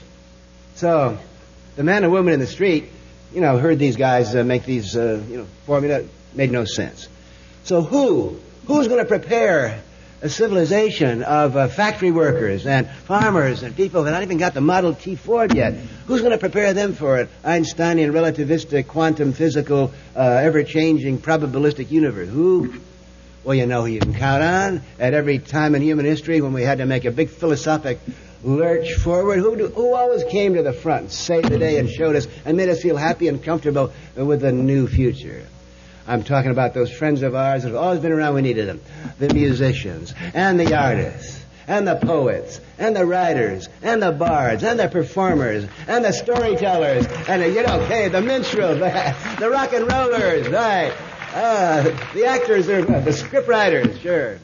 So, 0.77 1.19
the 1.77 1.83
man 1.83 2.05
and 2.05 2.13
woman 2.13 2.35
in 2.35 2.41
the 2.41 2.47
street 2.47 2.91
you 3.33 3.41
know, 3.41 3.59
heard 3.59 3.79
these 3.79 3.97
guys 3.97 4.35
uh, 4.35 4.45
make 4.45 4.65
these, 4.65 4.97
uh, 4.97 5.23
you 5.29 5.39
know, 5.39 5.47
formula. 5.67 6.05
Made 6.35 6.51
no 6.51 6.65
sense. 6.65 7.09
So 7.65 7.83
who, 7.83 8.39
who's 8.67 8.87
going 8.87 9.01
to 9.03 9.09
prepare 9.09 9.83
a 10.21 10.29
civilization 10.29 11.23
of 11.23 11.57
uh, 11.57 11.69
factory 11.69 12.11
workers 12.11 12.67
and 12.67 12.89
farmers 12.89 13.63
and 13.63 13.75
people 13.75 14.05
that 14.05 14.13
haven't 14.13 14.29
even 14.29 14.39
got 14.39 14.55
the 14.55 14.61
Model 14.61 14.95
T 14.95 15.17
Ford 15.17 15.55
yet? 15.55 15.75
Who's 16.07 16.21
going 16.21 16.33
to 16.33 16.39
prepare 16.39 16.75
them 16.75 16.95
for 16.95 17.19
an 17.19 17.29
Einsteinian 17.45 18.13
relativistic 18.13 18.89
quantum 18.89 19.33
physical 19.33 19.93
uh, 20.15 20.21
ever-changing 20.21 21.19
probabilistic 21.19 21.91
universe? 21.91 22.29
Who? 22.29 22.75
Well, 23.45 23.55
you 23.55 23.67
know 23.67 23.83
who 23.83 23.87
you 23.87 24.01
can 24.01 24.15
count 24.15 24.43
on 24.43 24.83
at 24.99 25.15
every 25.15 25.39
time 25.39 25.75
in 25.75 25.83
human 25.83 26.05
history 26.05 26.41
when 26.41 26.53
we 26.53 26.63
had 26.63 26.79
to 26.79 26.87
make 26.87 27.05
a 27.05 27.11
big 27.11 27.31
philosophic 27.31 27.99
lurch 28.43 28.95
forward. 28.95 29.39
Who, 29.39 29.57
do, 29.57 29.69
who 29.69 29.95
always 29.95 30.25
came 30.25 30.55
to 30.55 30.63
the 30.63 30.73
front 30.73 31.11
saved 31.13 31.49
the 31.49 31.59
day 31.59 31.79
and 31.79 31.89
showed 31.89 32.17
us 32.17 32.27
and 32.45 32.57
made 32.57 32.69
us 32.69 32.83
feel 32.83 32.97
happy 32.97 33.29
and 33.29 33.43
comfortable 33.43 33.93
with 34.17 34.41
the 34.41 34.53
new 34.53 34.87
future? 34.87 35.47
I'm 36.07 36.25
talking 36.25 36.51
about 36.51 36.75
those 36.75 36.91
friends 36.91 37.23
of 37.23 37.35
ours 37.35 37.63
that 37.63 37.69
have 37.69 37.77
always 37.77 38.01
been 38.01 38.13
around. 38.13 38.35
We 38.35 38.43
needed 38.43 38.67
them. 38.67 38.81
The 39.19 39.33
musicians 39.33 40.15
and 40.35 40.59
the 40.59 40.75
artists 40.75 41.45
and 41.67 41.87
the 41.87 41.97
poets 41.97 42.61
and 42.79 42.97
the 42.97 43.05
writers 43.05 43.69
and 43.83 44.03
the 44.03 44.11
bards 44.11 44.65
and 44.65 44.81
the 44.81 44.89
performers 44.89 45.67
and 45.87 46.05
the 46.05 46.13
storytellers 46.13 47.07
and 47.29 47.43
the, 47.43 47.51
you 47.51 47.63
know, 47.63 47.81
okay, 47.83 48.09
the 48.09 48.23
minstrels, 48.23 48.79
the 49.39 49.51
rock 49.51 49.75
and 49.75 49.87
rollers, 49.87 50.49
right? 50.49 50.95
Uh, 51.35 51.83
the 52.15 52.25
actors, 52.25 52.69
are 52.69 52.83
the 52.83 53.11
scriptwriters, 53.11 54.01
sure. 54.01 54.39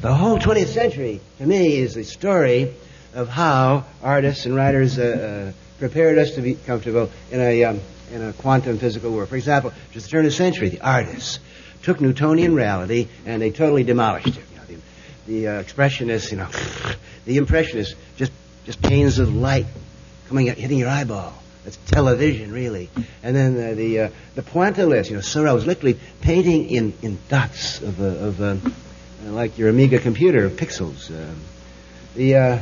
The 0.00 0.14
whole 0.14 0.38
20th 0.38 0.68
century, 0.68 1.20
to 1.38 1.46
me, 1.46 1.76
is 1.76 1.94
the 1.94 2.04
story 2.04 2.72
of 3.12 3.28
how 3.28 3.84
artists 4.02 4.46
and 4.46 4.54
writers 4.54 4.98
uh, 4.98 5.52
uh, 5.52 5.78
prepared 5.78 6.18
us 6.18 6.36
to 6.36 6.40
be 6.40 6.54
comfortable 6.54 7.10
in 7.30 7.40
a 7.40 7.64
um, 7.64 7.80
in 8.12 8.22
a 8.22 8.32
quantum 8.32 8.78
physical 8.78 9.10
world. 9.10 9.28
For 9.28 9.36
example, 9.36 9.72
just 9.92 10.06
the 10.06 10.10
turn 10.10 10.24
of 10.24 10.30
the 10.30 10.36
century, 10.36 10.68
the 10.68 10.80
artists 10.80 11.38
took 11.82 12.00
Newtonian 12.00 12.54
reality 12.54 13.08
and 13.26 13.42
they 13.42 13.50
totally 13.50 13.84
demolished 13.84 14.28
it. 14.28 14.36
You 14.36 14.56
know, 14.56 14.64
the 14.66 14.76
the 15.26 15.48
uh, 15.48 15.62
expressionists, 15.62 16.30
you 16.30 16.38
know, 16.38 16.48
the 17.26 17.36
impressionists, 17.36 17.94
just 18.16 18.32
just 18.64 18.80
panes 18.80 19.18
of 19.18 19.34
light 19.34 19.66
coming 20.28 20.48
at, 20.48 20.58
hitting 20.58 20.78
your 20.78 20.88
eyeball. 20.88 21.39
That's 21.70 21.90
television, 21.90 22.52
really. 22.52 22.90
And 23.22 23.36
then 23.36 23.54
uh, 23.54 23.74
the 23.74 24.00
uh, 24.00 24.10
the 24.34 24.42
pointillists, 24.42 25.10
you 25.10 25.16
know, 25.16 25.22
Seurat 25.22 25.54
was 25.54 25.66
literally 25.66 25.98
painting 26.20 26.68
in, 26.68 26.92
in 27.02 27.18
dots 27.28 27.80
of, 27.80 28.00
uh, 28.00 28.04
of 28.04 28.40
uh, 28.40 28.56
like 29.24 29.56
your 29.56 29.68
Amiga 29.68 30.00
computer, 30.00 30.50
pixels. 30.50 31.10
Um, 31.10 31.40
the 32.16 32.36
uh, 32.36 32.58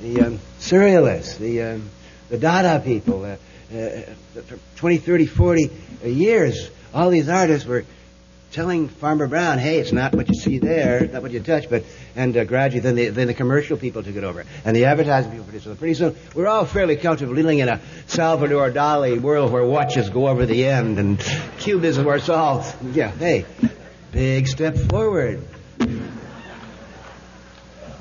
the 0.00 0.20
um, 0.20 0.40
surrealists, 0.60 1.38
the 1.38 1.62
um, 1.62 1.90
the 2.28 2.38
Dada 2.38 2.80
people, 2.84 3.24
uh, 3.24 3.36
uh, 3.76 4.02
for 4.42 4.58
20, 4.76 4.98
30, 4.98 5.26
40 5.26 5.70
years, 6.04 6.70
all 6.94 7.10
these 7.10 7.28
artists 7.28 7.66
were 7.66 7.84
telling 8.52 8.88
Farmer 8.88 9.26
Brown, 9.26 9.58
"Hey, 9.58 9.78
it's 9.78 9.92
not 9.92 10.14
what 10.14 10.28
you 10.28 10.34
see 10.34 10.58
there, 10.58 11.08
not 11.08 11.22
what 11.22 11.32
you 11.32 11.40
touch," 11.40 11.68
but 11.68 11.84
and 12.14 12.36
uh, 12.36 12.44
gradually, 12.44 12.80
then 12.80 12.94
the 12.94 13.08
then 13.08 13.26
the 13.26 13.34
commercial 13.34 13.76
people 13.76 14.02
took 14.02 14.14
it 14.14 14.24
over, 14.24 14.44
and 14.64 14.76
the 14.76 14.84
advertising 14.84 15.30
people 15.30 15.44
produced 15.44 15.66
it. 15.66 15.78
Pretty 15.78 15.94
soon, 15.94 16.14
we're 16.34 16.46
all 16.46 16.64
fairly 16.64 16.96
comfortable 16.96 17.34
living 17.34 17.58
in 17.58 17.68
a 17.68 17.80
Salvador 18.06 18.70
Dali 18.70 19.20
world 19.20 19.50
where 19.50 19.64
watches 19.64 20.10
go 20.10 20.28
over 20.28 20.46
the 20.46 20.66
end 20.66 20.98
and 20.98 21.18
cubism 21.58 22.04
where 22.04 22.16
it's 22.16 22.28
all 22.28 22.64
yeah. 22.92 23.10
Hey, 23.10 23.46
big 24.12 24.46
step 24.46 24.76
forward. 24.76 25.42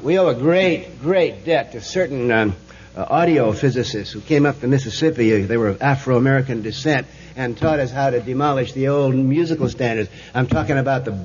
We 0.03 0.17
owe 0.17 0.27
a 0.27 0.35
great, 0.35 0.99
great 0.99 1.45
debt 1.45 1.73
to 1.73 1.81
certain 1.81 2.31
um, 2.31 2.55
uh, 2.95 3.05
audio 3.09 3.51
physicists 3.53 4.13
who 4.13 4.21
came 4.21 4.45
up 4.45 4.59
the 4.59 4.67
Mississippi. 4.67 5.41
They 5.41 5.57
were 5.57 5.69
of 5.69 5.81
Afro-American 5.81 6.61
descent 6.61 7.07
and 7.35 7.57
taught 7.57 7.79
us 7.79 7.91
how 7.91 8.09
to 8.09 8.19
demolish 8.19 8.73
the 8.73 8.89
old 8.89 9.15
musical 9.15 9.69
standards. 9.69 10.09
I'm 10.33 10.47
talking 10.47 10.77
about 10.77 11.05
the, 11.05 11.17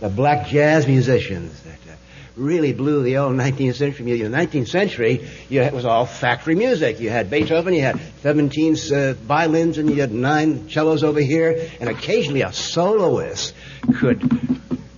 the 0.00 0.08
black 0.08 0.48
jazz 0.48 0.86
musicians 0.86 1.60
that 1.62 1.78
uh, 1.90 1.96
really 2.36 2.72
blew 2.72 3.02
the 3.02 3.16
old 3.18 3.34
19th 3.34 3.76
century 3.76 4.04
music. 4.04 4.26
In 4.26 4.32
the 4.32 4.38
19th 4.38 4.68
century, 4.68 5.26
you 5.48 5.62
it 5.62 5.72
was 5.72 5.84
all 5.84 6.04
factory 6.04 6.54
music. 6.54 7.00
You 7.00 7.08
had 7.08 7.30
Beethoven, 7.30 7.72
you 7.72 7.82
had 7.82 7.98
17 8.22 8.76
uh, 8.92 9.14
violins, 9.14 9.78
and 9.78 9.88
you 9.88 10.00
had 10.00 10.12
nine 10.12 10.68
cellos 10.68 11.02
over 11.02 11.20
here, 11.20 11.70
and 11.80 11.88
occasionally 11.88 12.42
a 12.42 12.52
soloist 12.52 13.54
could 13.98 14.20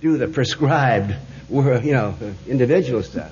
do 0.01 0.17
the 0.17 0.27
prescribed 0.27 1.15
you 1.49 1.93
know, 1.93 2.15
individual 2.47 3.03
stuff. 3.03 3.31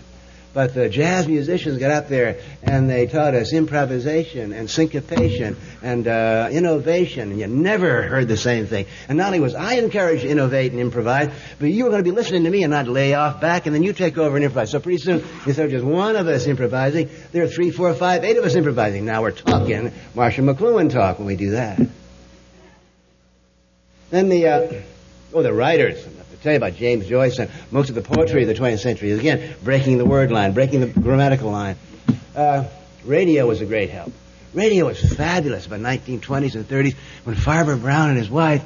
But 0.58 0.74
the 0.74 0.90
jazz 0.90 1.28
musicians 1.28 1.78
got 1.78 1.92
up 1.92 2.10
there 2.10 2.40
and 2.64 2.90
they 2.90 3.06
taught 3.06 3.36
us 3.36 3.54
improvisation 3.54 4.54
and 4.54 4.68
syncopation 4.68 5.56
and 5.84 6.08
uh, 6.08 6.50
innovation, 6.52 7.30
and 7.30 7.40
you 7.40 7.46
never 7.46 8.02
heard 8.02 8.28
the 8.28 8.38
same 8.38 8.66
thing. 8.66 8.88
And 9.08 9.20
not 9.20 9.28
only 9.28 9.40
was 9.40 9.54
I 9.54 9.76
encouraged 9.76 10.24
to 10.24 10.30
innovate 10.30 10.72
and 10.72 10.82
improvise, 10.82 11.30
but 11.60 11.68
you 11.68 11.84
were 11.84 11.92
going 11.92 12.04
to 12.04 12.10
be 12.10 12.16
listening 12.16 12.44
to 12.46 12.50
me 12.50 12.64
and 12.64 12.72
not 12.72 12.88
lay 12.88 13.14
off 13.14 13.40
back, 13.40 13.68
and 13.68 13.76
then 13.76 13.84
you 13.84 13.94
take 13.94 14.18
over 14.18 14.36
and 14.36 14.44
improvise. 14.44 14.72
So 14.72 14.80
pretty 14.80 14.98
soon, 14.98 15.24
instead 15.46 15.66
of 15.66 15.70
just 15.70 15.86
one 15.86 16.16
of 16.16 16.28
us 16.28 16.48
improvising, 16.48 17.12
there 17.34 17.44
are 17.44 17.48
three, 17.48 17.70
four, 17.70 17.94
five, 17.94 18.24
eight 18.24 18.38
of 18.38 18.44
us 18.44 18.56
improvising. 18.56 19.06
Now 19.06 19.22
we're 19.22 19.34
talking 19.34 19.92
Marshall 20.16 20.46
McLuhan 20.46 20.92
talk 20.92 21.20
when 21.20 21.28
we 21.28 21.36
do 21.36 21.52
that. 21.52 21.80
Then 24.10 24.30
the 24.30 24.48
uh, 24.48 24.82
oh, 25.36 25.44
the 25.44 25.54
writers 25.54 26.04
you 26.52 26.58
about 26.58 26.76
James 26.76 27.08
Joyce 27.08 27.40
and 27.40 27.50
most 27.72 27.90
of 27.90 27.96
the 27.96 28.02
poetry 28.02 28.44
of 28.44 28.48
the 28.48 28.54
20th 28.54 28.80
century. 28.80 29.10
Is 29.10 29.20
Again, 29.20 29.56
breaking 29.64 29.98
the 29.98 30.06
word 30.06 30.32
line, 30.32 30.54
breaking 30.54 30.82
the 30.82 30.88
grammatical 30.88 31.52
line. 31.52 31.78
Uh, 32.36 32.66
radio 33.06 33.48
was 33.48 33.62
a 33.62 33.66
great 33.66 33.90
help. 33.90 34.12
Radio 34.54 34.86
was 34.86 35.00
fabulous 35.14 35.66
about 35.66 35.80
1920s 35.82 36.56
and 36.56 36.68
30s 36.68 36.96
when 37.24 37.36
Farmer 37.36 37.76
Brown 37.76 38.10
and 38.10 38.18
his 38.18 38.30
wife 38.30 38.64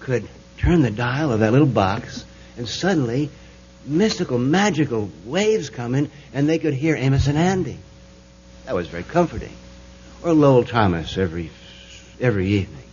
could 0.00 0.28
turn 0.58 0.82
the 0.82 0.90
dial 0.90 1.32
of 1.32 1.40
that 1.40 1.52
little 1.52 1.66
box 1.66 2.24
and 2.56 2.68
suddenly 2.68 3.30
mystical, 3.84 4.38
magical 4.38 5.10
waves 5.24 5.70
come 5.70 5.94
in 5.94 6.10
and 6.32 6.48
they 6.48 6.58
could 6.58 6.74
hear 6.74 6.96
Amos 6.96 7.26
and 7.26 7.38
Andy. 7.38 7.78
That 8.66 8.74
was 8.74 8.88
very 8.88 9.02
comforting. 9.02 9.52
Or 10.22 10.32
Lowell 10.32 10.64
Thomas 10.64 11.18
every, 11.18 11.50
every 12.20 12.48
evening. 12.48 12.84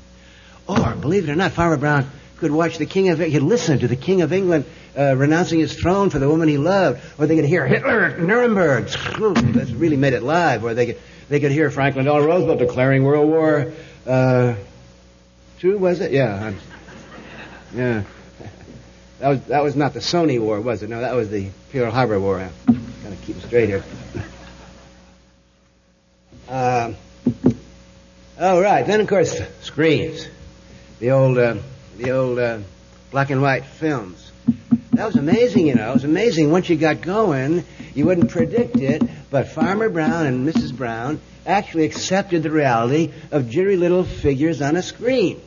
Or, 0.67 0.95
believe 0.95 1.27
it 1.27 1.31
or 1.31 1.35
not, 1.35 1.51
Farmer 1.51 1.77
Brown 1.77 2.09
could 2.39 2.52
watch 2.52 2.78
the 2.78 2.86
King 2.86 3.10
of, 3.10 3.19
could 3.19 3.43
listen 3.43 3.80
to 3.80 3.88
the 3.88 3.95
King 3.95 4.21
of 4.21 4.34
England 4.34 4.65
uh, 4.97 5.15
renouncing 5.15 5.60
his 5.60 5.73
throne 5.73 6.10
for 6.10 6.19
the 6.19 6.28
woman 6.28 6.47
he 6.47 6.58
loved, 6.58 7.02
or 7.17 7.28
they 7.28 7.36
could 7.36 7.45
hear 7.45 7.67
Hitler 7.67 8.06
at 8.06 8.19
Nuremberg. 8.19 8.86
That's 9.54 9.71
really 9.71 9.97
made 9.97 10.13
it 10.13 10.23
live. 10.23 10.63
Or 10.63 10.73
they 10.73 10.88
could 10.88 11.02
they 11.28 11.39
could 11.39 11.52
hear 11.52 11.69
Franklin 11.69 12.06
Delano 12.06 12.25
Roosevelt 12.25 12.60
declaring 12.60 13.04
World 13.04 13.30
War 13.30 13.71
uh, 14.08 14.56
Two. 15.60 15.78
Was 15.78 15.99
it? 15.99 16.12
Yeah, 16.12 16.54
yeah. 17.73 18.04
That 19.19 19.28
was 19.28 19.43
that 19.47 19.63
was 19.63 19.75
not 19.75 19.93
the 19.93 19.99
Sony 19.99 20.39
War, 20.39 20.62
was 20.62 20.82
it? 20.82 20.89
No, 20.89 21.02
that 21.02 21.13
was 21.13 21.30
the 21.30 21.49
Pearl 21.73 21.91
Harbor 21.91 22.21
War. 22.21 22.39
I'm 22.69 22.75
of 23.06 23.21
keep 23.25 23.36
it 23.36 23.43
straight 23.43 23.67
here. 23.69 23.84
Uh, 26.47 26.93
oh 28.39 28.60
right. 28.60 28.88
Then 28.88 29.02
of 29.02 29.08
course 29.08 29.39
screens. 29.62 30.28
The 30.99 31.12
old. 31.12 31.38
Uh, 31.38 31.58
the 31.99 32.12
old 32.12 32.39
uh, 32.39 32.59
black 33.12 33.29
and 33.29 33.41
white 33.41 33.65
films. 33.65 34.31
That 34.93 35.05
was 35.05 35.17
amazing, 35.17 35.67
you 35.67 35.75
know. 35.75 35.91
It 35.91 35.95
was 35.95 36.03
amazing. 36.05 36.49
Once 36.49 36.69
you 36.69 36.77
got 36.77 37.01
going, 37.01 37.65
you 37.93 38.05
wouldn't 38.05 38.31
predict 38.31 38.77
it, 38.77 39.03
but 39.29 39.49
Farmer 39.49 39.89
Brown 39.89 40.25
and 40.25 40.47
Mrs. 40.47 40.75
Brown 40.75 41.19
actually 41.45 41.85
accepted 41.85 42.43
the 42.43 42.51
reality 42.51 43.12
of 43.31 43.49
jittery 43.49 43.75
little 43.75 44.05
figures 44.05 44.62
on 44.62 44.77
a 44.77 44.81
screen. 44.81 45.41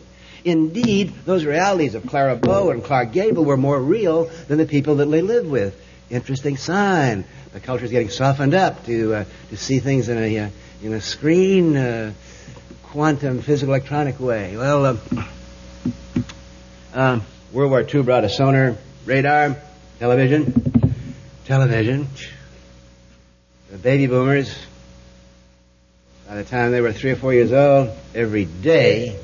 Indeed, 0.44 1.14
those 1.24 1.44
realities 1.44 1.94
of 1.94 2.06
Clara 2.06 2.36
Bow 2.36 2.70
and 2.70 2.84
Clark 2.84 3.12
Gable 3.12 3.44
were 3.44 3.56
more 3.56 3.80
real 3.80 4.24
than 4.48 4.58
the 4.58 4.66
people 4.66 4.96
that 4.96 5.06
they 5.06 5.22
lived 5.22 5.48
with. 5.48 5.80
Interesting 6.10 6.58
sign. 6.58 7.24
The 7.54 7.60
culture 7.60 7.86
is 7.86 7.90
getting 7.90 8.10
softened 8.10 8.54
up 8.54 8.84
to 8.86 9.14
uh, 9.14 9.24
to 9.50 9.56
see 9.56 9.78
things 9.78 10.08
in 10.08 10.18
a 10.18 10.38
uh, 10.38 10.50
in 10.82 10.92
a 10.92 11.00
screen, 11.00 11.76
uh, 11.76 12.12
quantum, 12.82 13.40
physical, 13.40 13.74
electronic 13.74 14.20
way. 14.20 14.56
Well. 14.56 14.98
Um, 16.94 17.22
World 17.54 17.70
War 17.70 17.82
II 17.82 18.02
brought 18.02 18.24
a 18.24 18.28
sonar, 18.28 18.76
radar, 19.06 19.56
television, 19.98 20.94
television. 21.46 22.06
The 23.70 23.78
baby 23.78 24.06
boomers, 24.06 24.54
by 26.28 26.34
the 26.34 26.44
time 26.44 26.70
they 26.70 26.82
were 26.82 26.92
three 26.92 27.12
or 27.12 27.16
four 27.16 27.32
years 27.32 27.50
old, 27.50 27.96
every 28.14 28.44
day, 28.44 29.18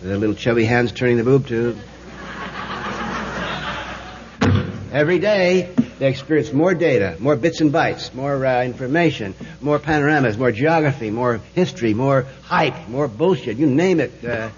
with 0.00 0.10
their 0.10 0.18
little 0.18 0.34
chubby 0.34 0.66
hands 0.66 0.92
turning 0.92 1.16
the 1.16 1.24
boob 1.24 1.46
tube. 1.46 1.78
every 4.92 5.18
day, 5.18 5.74
they 5.98 6.10
experienced 6.10 6.52
more 6.52 6.74
data, 6.74 7.16
more 7.18 7.34
bits 7.34 7.62
and 7.62 7.72
bytes, 7.72 8.12
more 8.12 8.44
uh, 8.44 8.62
information, 8.62 9.34
more 9.62 9.78
panoramas, 9.78 10.36
more 10.36 10.52
geography, 10.52 11.10
more 11.10 11.40
history, 11.54 11.94
more 11.94 12.26
hype, 12.42 12.88
more 12.88 13.08
bullshit. 13.08 13.56
You 13.56 13.64
name 13.64 14.00
it. 14.00 14.22
Uh, 14.22 14.50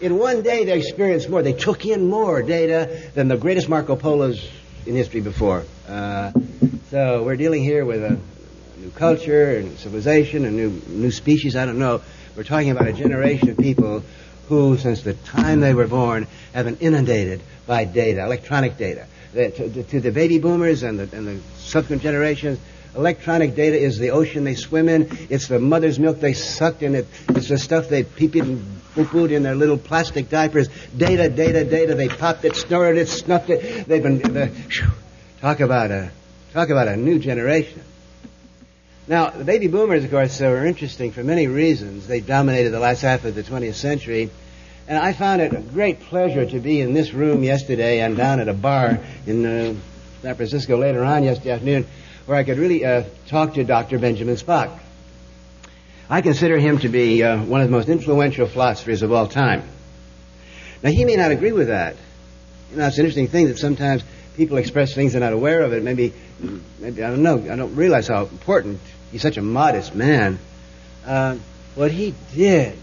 in 0.00 0.18
one 0.18 0.42
day, 0.42 0.64
they 0.64 0.78
experienced 0.78 1.28
more. 1.28 1.42
They 1.42 1.52
took 1.52 1.84
in 1.84 2.08
more 2.08 2.42
data 2.42 3.10
than 3.14 3.28
the 3.28 3.36
greatest 3.36 3.68
Marco 3.68 3.96
Polos 3.96 4.48
in 4.86 4.94
history 4.94 5.20
before. 5.20 5.64
Uh, 5.86 6.32
so 6.90 7.22
we're 7.22 7.36
dealing 7.36 7.62
here 7.62 7.84
with 7.84 8.02
a, 8.02 8.18
new 8.78 8.90
culture 8.92 9.56
and 9.56 9.78
civilization, 9.78 10.46
a 10.46 10.50
new 10.50 10.70
new 10.88 11.10
species. 11.10 11.54
I 11.54 11.66
don't 11.66 11.78
know. 11.78 12.00
We're 12.34 12.44
talking 12.44 12.70
about 12.70 12.88
a 12.88 12.92
generation 12.92 13.50
of 13.50 13.58
people 13.58 14.02
who, 14.48 14.78
since 14.78 15.02
the 15.02 15.14
time 15.14 15.60
they 15.60 15.74
were 15.74 15.86
born, 15.86 16.26
have 16.54 16.64
been 16.64 16.78
inundated 16.78 17.42
by 17.66 17.84
data, 17.84 18.24
electronic 18.24 18.78
data. 18.78 19.06
To, 19.34 19.82
to, 19.84 20.00
the 20.00 20.10
baby 20.10 20.38
boomers 20.38 20.82
and 20.82 20.98
the, 20.98 21.16
and 21.16 21.26
the 21.26 21.40
subsequent 21.58 22.02
generations, 22.02 22.58
electronic 22.96 23.54
data 23.54 23.78
is 23.78 23.98
the 23.98 24.10
ocean 24.10 24.44
they 24.44 24.54
swim 24.54 24.88
in. 24.88 25.08
It's 25.28 25.46
the 25.46 25.60
mother's 25.60 26.00
milk 26.00 26.18
they 26.18 26.32
sucked, 26.32 26.82
in. 26.82 26.94
it, 26.94 27.06
it's 27.28 27.48
the 27.48 27.58
stuff 27.58 27.88
they 27.88 28.02
peep 28.02 28.34
in 28.34 28.79
poo-pooed 28.94 29.30
in 29.30 29.42
their 29.42 29.54
little 29.54 29.78
plastic 29.78 30.28
diapers. 30.28 30.68
Data, 30.96 31.28
data, 31.28 31.64
data. 31.64 31.94
They 31.94 32.08
popped 32.08 32.44
it, 32.44 32.56
snorted 32.56 33.00
it, 33.00 33.08
snuffed 33.08 33.50
it. 33.50 33.86
They've 33.86 34.02
been 34.02 34.20
whew, 34.20 34.90
talk 35.40 35.60
about 35.60 35.90
a 35.90 36.10
talk 36.52 36.70
about 36.70 36.88
a 36.88 36.96
new 36.96 37.18
generation. 37.18 37.82
Now, 39.06 39.30
the 39.30 39.44
baby 39.44 39.66
boomers, 39.66 40.04
of 40.04 40.10
course, 40.10 40.40
were 40.40 40.64
interesting 40.64 41.10
for 41.10 41.24
many 41.24 41.48
reasons. 41.48 42.06
They 42.06 42.20
dominated 42.20 42.70
the 42.70 42.78
last 42.78 43.02
half 43.02 43.24
of 43.24 43.34
the 43.34 43.42
20th 43.42 43.74
century. 43.74 44.30
And 44.86 44.98
I 44.98 45.12
found 45.12 45.40
it 45.40 45.52
a 45.52 45.60
great 45.60 46.00
pleasure 46.00 46.46
to 46.46 46.58
be 46.60 46.80
in 46.80 46.94
this 46.94 47.12
room 47.12 47.42
yesterday 47.42 48.00
and 48.00 48.16
down 48.16 48.40
at 48.40 48.48
a 48.48 48.54
bar 48.54 49.00
in 49.26 49.46
uh, 49.46 49.74
San 50.22 50.34
Francisco 50.34 50.76
later 50.76 51.02
on 51.02 51.24
yesterday 51.24 51.50
afternoon 51.52 51.86
where 52.26 52.38
I 52.38 52.44
could 52.44 52.58
really 52.58 52.84
uh, 52.84 53.04
talk 53.26 53.54
to 53.54 53.64
Dr. 53.64 53.98
Benjamin 53.98 54.36
Spock. 54.36 54.78
I 56.12 56.22
consider 56.22 56.58
him 56.58 56.80
to 56.80 56.88
be 56.88 57.22
uh, 57.22 57.40
one 57.40 57.60
of 57.60 57.68
the 57.68 57.72
most 57.72 57.88
influential 57.88 58.48
philosophers 58.48 59.02
of 59.02 59.12
all 59.12 59.28
time. 59.28 59.62
Now, 60.82 60.90
he 60.90 61.04
may 61.04 61.14
not 61.14 61.30
agree 61.30 61.52
with 61.52 61.68
that. 61.68 61.94
You 62.72 62.78
know, 62.78 62.88
it's 62.88 62.98
an 62.98 63.04
interesting 63.04 63.28
thing 63.28 63.46
that 63.46 63.58
sometimes 63.58 64.02
people 64.36 64.56
express 64.56 64.92
things 64.92 65.12
they're 65.12 65.20
not 65.20 65.32
aware 65.32 65.62
of 65.62 65.72
it. 65.72 65.84
Maybe, 65.84 66.12
maybe 66.80 67.04
I 67.04 67.10
don't 67.10 67.22
know. 67.22 67.38
I 67.38 67.54
don't 67.54 67.76
realize 67.76 68.08
how 68.08 68.22
important. 68.22 68.80
He's 69.12 69.22
such 69.22 69.36
a 69.36 69.42
modest 69.42 69.94
man. 69.94 70.40
Uh, 71.06 71.36
what 71.76 71.92
he 71.92 72.12
did 72.34 72.76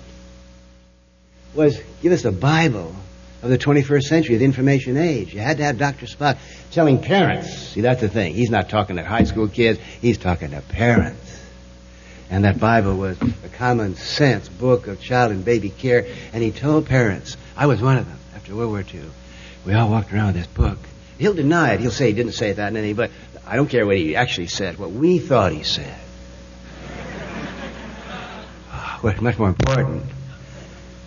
was 1.53 1.77
give 2.01 2.13
us 2.13 2.23
a 2.23 2.31
Bible 2.31 2.95
of 3.41 3.49
the 3.49 3.57
21st 3.57 4.03
century, 4.03 4.37
the 4.37 4.45
information 4.45 4.95
age. 4.95 5.33
You 5.33 5.41
had 5.41 5.57
to 5.57 5.65
have 5.65 5.77
Dr. 5.77 6.05
Spock 6.05 6.37
telling 6.71 7.01
parents. 7.01 7.53
See, 7.69 7.81
that's 7.81 7.99
the 7.99 8.09
thing. 8.09 8.35
He's 8.35 8.49
not 8.49 8.69
talking 8.69 8.95
to 8.95 9.03
high 9.03 9.25
school 9.25 9.49
kids. 9.49 9.79
He's 9.99 10.17
talking 10.17 10.51
to 10.51 10.61
parents. 10.61 11.26
And 12.29 12.43
that 12.43 12.59
Bible 12.59 12.97
was 12.97 13.17
a 13.21 13.49
common 13.49 13.95
sense 13.95 14.49
book 14.49 14.87
of 14.87 14.99
child 14.99 15.31
and 15.31 15.45
baby 15.45 15.69
care. 15.69 16.05
And 16.33 16.43
he 16.43 16.51
told 16.51 16.85
parents, 16.85 17.37
I 17.55 17.67
was 17.67 17.81
one 17.81 17.97
of 17.97 18.05
them 18.05 18.19
after 18.35 18.55
World 18.55 18.71
War 18.71 18.83
II. 18.93 19.09
We 19.65 19.73
all 19.73 19.89
walked 19.89 20.13
around 20.13 20.27
with 20.27 20.35
this 20.35 20.47
book. 20.47 20.77
He'll 21.17 21.33
deny 21.33 21.73
it. 21.73 21.79
He'll 21.79 21.91
say 21.91 22.07
he 22.07 22.13
didn't 22.13 22.33
say 22.33 22.51
that 22.51 22.67
in 22.67 22.77
any, 22.77 22.93
but 22.93 23.11
I 23.45 23.55
don't 23.55 23.69
care 23.69 23.85
what 23.85 23.97
he 23.97 24.15
actually 24.15 24.47
said, 24.47 24.77
what 24.77 24.91
we 24.91 25.19
thought 25.19 25.51
he 25.53 25.63
said. 25.63 25.97
What's 29.01 29.21
much 29.21 29.37
more 29.39 29.49
important, 29.49 30.03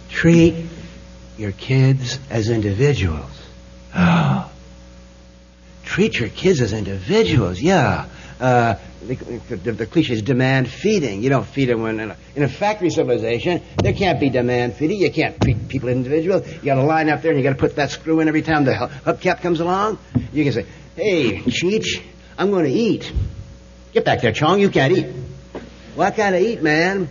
treat 0.08 0.66
your 1.36 1.52
kids 1.52 2.18
as 2.30 2.48
individuals. 2.48 3.30
treat 5.84 6.18
your 6.18 6.28
kids 6.30 6.60
as 6.60 6.72
individuals, 6.72 7.60
yeah. 7.60 8.06
Uh, 8.40 8.76
the, 9.00 9.14
the, 9.56 9.72
the, 9.72 9.86
cliche 9.86 10.12
is 10.12 10.22
demand 10.22 10.68
feeding. 10.68 11.22
You 11.22 11.30
don't 11.30 11.46
feed 11.46 11.70
them 11.70 11.82
when 11.82 12.00
in 12.00 12.10
a, 12.10 12.16
in 12.36 12.42
a, 12.42 12.48
factory 12.48 12.90
civilization. 12.90 13.62
There 13.82 13.94
can't 13.94 14.20
be 14.20 14.28
demand 14.28 14.74
feeding. 14.74 15.00
You 15.00 15.10
can't 15.10 15.40
treat 15.40 15.68
people 15.68 15.88
individuals. 15.88 16.46
You 16.46 16.60
got 16.64 16.74
to 16.74 16.82
line 16.82 17.08
up 17.08 17.22
there 17.22 17.30
and 17.30 17.40
you 17.40 17.44
got 17.44 17.54
to 17.54 17.58
put 17.58 17.76
that 17.76 17.90
screw 17.90 18.20
in 18.20 18.28
every 18.28 18.42
time 18.42 18.64
the 18.64 18.72
hubcap 18.72 19.40
comes 19.40 19.60
along. 19.60 19.98
You 20.32 20.44
can 20.44 20.52
say, 20.52 20.66
"Hey, 20.96 21.38
Cheech, 21.38 22.02
I'm 22.36 22.50
going 22.50 22.64
to 22.64 22.70
eat." 22.70 23.10
Get 23.92 24.04
back 24.04 24.20
there, 24.20 24.32
Chong. 24.32 24.60
You 24.60 24.68
can't 24.68 24.92
eat. 24.92 25.06
What 25.94 26.14
kind 26.14 26.34
of 26.34 26.42
eat, 26.42 26.62
man? 26.62 27.08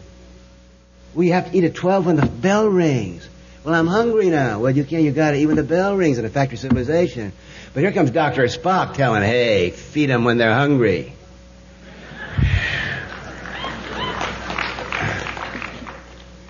We 1.15 1.29
have 1.29 1.51
to 1.51 1.57
eat 1.57 1.63
at 1.63 1.73
twelve 1.73 2.05
when 2.05 2.17
the 2.17 2.27
bell 2.27 2.67
rings. 2.67 3.27
Well, 3.63 3.73
I'm 3.73 3.87
hungry 3.87 4.29
now. 4.29 4.59
Well, 4.59 4.71
you 4.71 4.83
can't. 4.83 5.03
You 5.03 5.11
got 5.11 5.31
to 5.31 5.37
eat 5.37 5.47
when 5.47 5.55
the 5.55 5.63
bell 5.63 5.97
rings 5.97 6.19
in 6.19 6.25
a 6.25 6.29
factory 6.29 6.57
civilization. 6.57 7.33
But 7.73 7.81
here 7.81 7.91
comes 7.91 8.11
Doctor 8.11 8.43
Spock 8.43 8.93
telling, 8.93 9.23
"Hey, 9.23 9.71
feed 9.71 10.11
them 10.11 10.23
when 10.23 10.37
they're 10.37 10.53
hungry." 10.53 11.13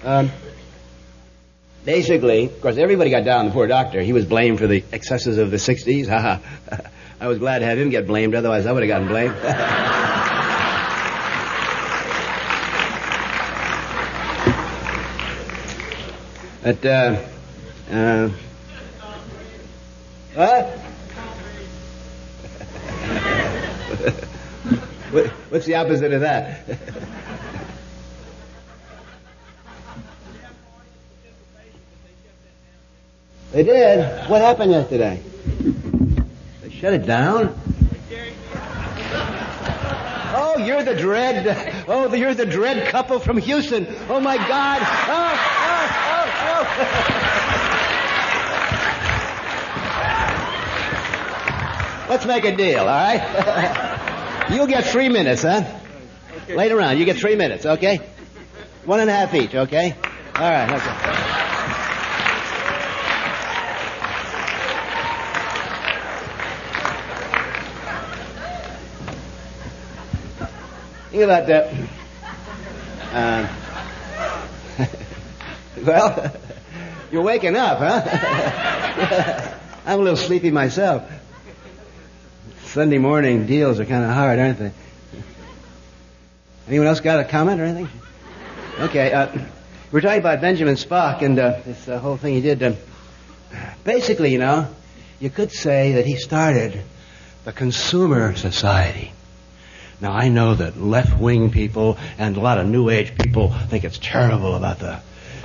Um, 0.04 0.32
basically, 1.84 2.46
of 2.46 2.62
course, 2.62 2.78
everybody 2.78 3.10
got 3.10 3.26
down 3.26 3.48
the 3.48 3.52
poor 3.52 3.68
doctor. 3.68 4.02
He 4.02 4.14
was 4.14 4.26
blamed 4.26 4.60
for 4.60 4.68
the 4.68 4.82
excesses 4.94 5.38
of 5.38 5.52
the 5.52 5.58
60s. 5.58 6.08
I 7.22 7.28
was 7.28 7.38
glad 7.38 7.60
to 7.60 7.66
have 7.66 7.78
him 7.78 7.90
get 7.90 8.08
blamed, 8.08 8.34
otherwise 8.34 8.66
I 8.66 8.72
would 8.72 8.82
have 8.84 8.88
gotten 8.88 9.10
blamed. 9.10 9.36
but, 16.64 16.86
uh, 16.86 17.22
uh, 17.92 18.30
what? 25.12 25.28
What's 25.50 25.66
the 25.66 25.76
opposite 25.76 26.14
of 26.14 26.22
that? 26.22 26.66
They 33.52 33.64
did. 33.64 34.30
What 34.30 34.42
happened 34.42 34.72
yesterday? 34.72 35.22
They 36.62 36.70
shut 36.70 36.94
it 36.94 37.06
down. 37.06 37.60
Oh, 40.32 40.58
you're 40.58 40.84
the 40.84 40.96
dread. 40.96 41.86
Oh, 41.88 42.14
you're 42.14 42.36
the 42.36 42.46
dread 42.46 42.88
couple 42.90 43.20
from 43.20 43.38
Houston. 43.38 43.88
Oh 44.08 44.20
my 44.20 44.38
God. 44.38 44.82
Oh, 44.82 45.34
oh, 45.68 46.30
oh, 46.46 46.66
oh. 47.26 47.30
Let's 52.10 52.26
make 52.26 52.44
a 52.46 52.56
deal, 52.56 52.80
all 52.80 52.86
right? 52.86 54.50
You'll 54.52 54.68
get 54.68 54.86
three 54.86 55.10
minutes, 55.10 55.44
huh? 55.44 55.64
Later 56.50 56.82
on, 56.82 56.98
you 56.98 57.06
get 57.06 57.18
three 57.18 57.36
minutes, 57.36 57.66
okay? 57.66 58.00
One 58.86 59.00
and 59.00 59.10
a 59.10 59.14
half 59.14 59.34
each, 59.36 59.54
okay? 59.54 59.96
All 60.36 60.50
right, 60.50 60.72
okay. 60.72 61.59
Think 71.12 71.24
about 71.24 71.48
that. 71.48 71.74
Um, 73.12 73.50
well, 75.86 76.36
you're 77.12 77.24
waking 77.24 77.56
up, 77.56 77.80
huh? 77.80 79.56
I'm 79.88 80.00
a 80.00 80.04
little 80.04 80.18
sleepy 80.18 80.52
myself. 80.52 81.12
Sunday 82.66 83.00
morning 83.00 83.48
deals 83.48 83.80
are 83.80 83.86
kind 83.86 84.04
of 84.04 84.12
hard, 84.12 84.38
aren't 84.38 84.60
they? 84.60 84.72
Anyone 86.68 86.86
else 86.86 87.00
got 87.00 87.20
a 87.20 87.24
comment 87.24 87.60
or 87.60 87.64
anything? 87.64 87.90
Okay, 88.78 89.12
uh, 89.12 89.36
we're 89.92 90.02
talking 90.02 90.20
about 90.20 90.42
Benjamin 90.42 90.76
Spock 90.76 91.24
and 91.24 91.40
uh, 91.40 91.60
this 91.66 91.88
uh, 91.88 91.98
whole 91.98 92.18
thing 92.18 92.36
he 92.36 92.42
did. 92.42 92.62
Uh, 92.62 92.74
basically, 93.84 94.32
you 94.32 94.38
know, 94.38 94.68
you 95.20 95.32
could 95.32 95.52
say 95.52 95.94
that 95.94 96.06
he 96.06 96.18
started 96.18 96.84
the 97.46 97.52
consumer 97.52 98.36
society. 98.36 99.12
Now, 100.02 100.14
I 100.14 100.30
know 100.30 100.56
that 100.56 100.80
left 100.80 101.20
wing 101.20 101.52
people 101.52 101.98
and 102.18 102.38
a 102.38 102.40
lot 102.40 102.58
of 102.58 102.68
new 102.68 102.90
age 102.90 103.18
people 103.18 103.50
think 103.50 103.84
it's 103.84 104.00
terrible 104.00 104.56
about 104.56 104.80
the 104.80 105.02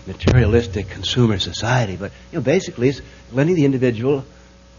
materialistic 0.06 0.88
consumer 0.90 1.38
society, 1.38 1.96
but 1.96 2.12
you 2.30 2.38
know, 2.38 2.42
basically, 2.42 2.88
it's 2.88 3.00
letting 3.32 3.54
the 3.54 3.64
individual 3.64 4.24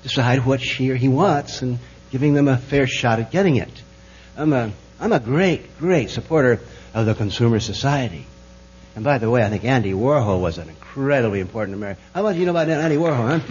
decide 0.04 0.46
what 0.46 0.62
she 0.62 0.92
or 0.92 0.96
he 0.96 1.08
wants 1.08 1.62
and 1.62 1.80
giving 2.12 2.34
them 2.34 2.48
a 2.48 2.58
fair 2.58 2.88
shot 2.88 3.20
at 3.20 3.32
getting 3.32 3.58
it. 3.58 3.82
I'm 4.38 4.54
a, 4.54 4.72
I'm 5.00 5.12
a 5.12 5.20
great, 5.20 5.78
great 5.78 6.10
supporter 6.10 6.62
of 6.94 7.06
the 7.06 7.16
consumer 7.16 7.60
society. 7.60 8.26
And 8.96 9.04
by 9.04 9.18
the 9.18 9.30
way, 9.30 9.44
I 9.44 9.50
think 9.50 9.66
Andy 9.66 9.92
Warhol 9.92 10.40
was 10.40 10.58
an 10.58 10.70
incredibly 10.70 11.42
important 11.42 11.76
American. 11.76 12.02
How 12.14 12.24
much 12.24 12.36
do 12.36 12.40
you 12.40 12.46
know 12.46 12.52
about 12.52 12.70
Andy 12.70 12.96
Warhol, 12.96 13.40
huh? 13.40 13.42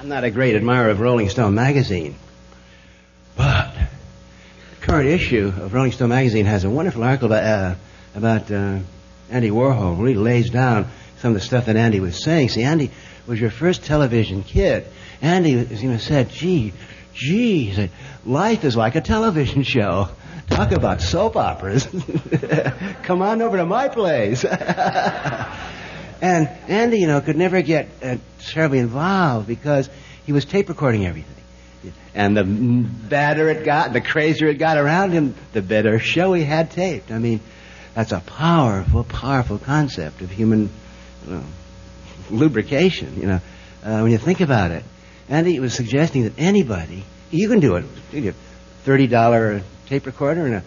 I'm 0.00 0.08
not 0.08 0.24
a 0.24 0.30
great 0.30 0.54
admirer 0.54 0.90
of 0.90 1.00
Rolling 1.00 1.30
Stone 1.30 1.54
magazine. 1.54 2.16
Current 4.94 5.08
issue 5.08 5.48
of 5.48 5.74
Rolling 5.74 5.90
Stone 5.90 6.10
magazine 6.10 6.46
has 6.46 6.62
a 6.62 6.70
wonderful 6.70 7.02
article 7.02 7.26
about, 7.26 7.42
uh, 7.42 7.74
about 8.14 8.48
uh, 8.48 8.78
Andy 9.28 9.50
Warhol. 9.50 10.00
Really 10.00 10.14
lays 10.14 10.50
down 10.50 10.86
some 11.18 11.32
of 11.32 11.34
the 11.34 11.40
stuff 11.40 11.66
that 11.66 11.74
Andy 11.74 11.98
was 11.98 12.22
saying. 12.22 12.50
See, 12.50 12.62
Andy 12.62 12.92
was 13.26 13.40
your 13.40 13.50
first 13.50 13.84
television 13.84 14.44
kid. 14.44 14.86
Andy 15.20 15.50
you 15.50 15.88
know, 15.88 15.96
said, 15.96 16.30
gee, 16.30 16.74
gee, 17.12 17.64
he 17.64 17.74
said, 17.74 17.90
life 18.24 18.62
is 18.62 18.76
like 18.76 18.94
a 18.94 19.00
television 19.00 19.64
show. 19.64 20.10
Talk 20.48 20.70
about 20.70 21.02
soap 21.02 21.34
operas. 21.34 21.88
Come 23.02 23.20
on 23.20 23.42
over 23.42 23.56
to 23.56 23.66
my 23.66 23.88
place. 23.88 24.44
and 26.22 26.48
Andy, 26.68 27.00
you 27.00 27.08
know, 27.08 27.20
could 27.20 27.36
never 27.36 27.62
get 27.62 27.88
uh, 28.00 28.18
terribly 28.38 28.78
involved 28.78 29.48
because 29.48 29.90
he 30.24 30.30
was 30.30 30.44
tape 30.44 30.68
recording 30.68 31.04
everything. 31.04 31.43
And 32.14 32.36
the 32.36 32.44
badder 32.44 33.48
it 33.48 33.64
got, 33.64 33.92
the 33.92 34.00
crazier 34.00 34.48
it 34.48 34.58
got 34.58 34.78
around 34.78 35.10
him, 35.10 35.34
the 35.52 35.62
better 35.62 35.98
show 35.98 36.32
he 36.32 36.44
had 36.44 36.70
taped. 36.70 37.10
I 37.10 37.18
mean, 37.18 37.40
that's 37.94 38.12
a 38.12 38.20
powerful, 38.20 39.04
powerful 39.04 39.58
concept 39.58 40.20
of 40.20 40.30
human 40.30 40.70
you 41.26 41.34
know, 41.34 41.44
lubrication, 42.30 43.20
you 43.20 43.26
know, 43.26 43.40
uh, 43.84 44.00
when 44.00 44.12
you 44.12 44.18
think 44.18 44.40
about 44.40 44.70
it. 44.70 44.84
And 45.28 45.46
he 45.46 45.58
was 45.58 45.74
suggesting 45.74 46.24
that 46.24 46.34
anybody, 46.38 47.04
you 47.30 47.48
can 47.48 47.60
do 47.60 47.76
it. 47.76 47.84
You 48.12 48.20
get 48.20 48.34
$30 48.84 49.62
tape 49.86 50.06
recorder 50.06 50.46
and 50.46 50.54
a 50.56 50.62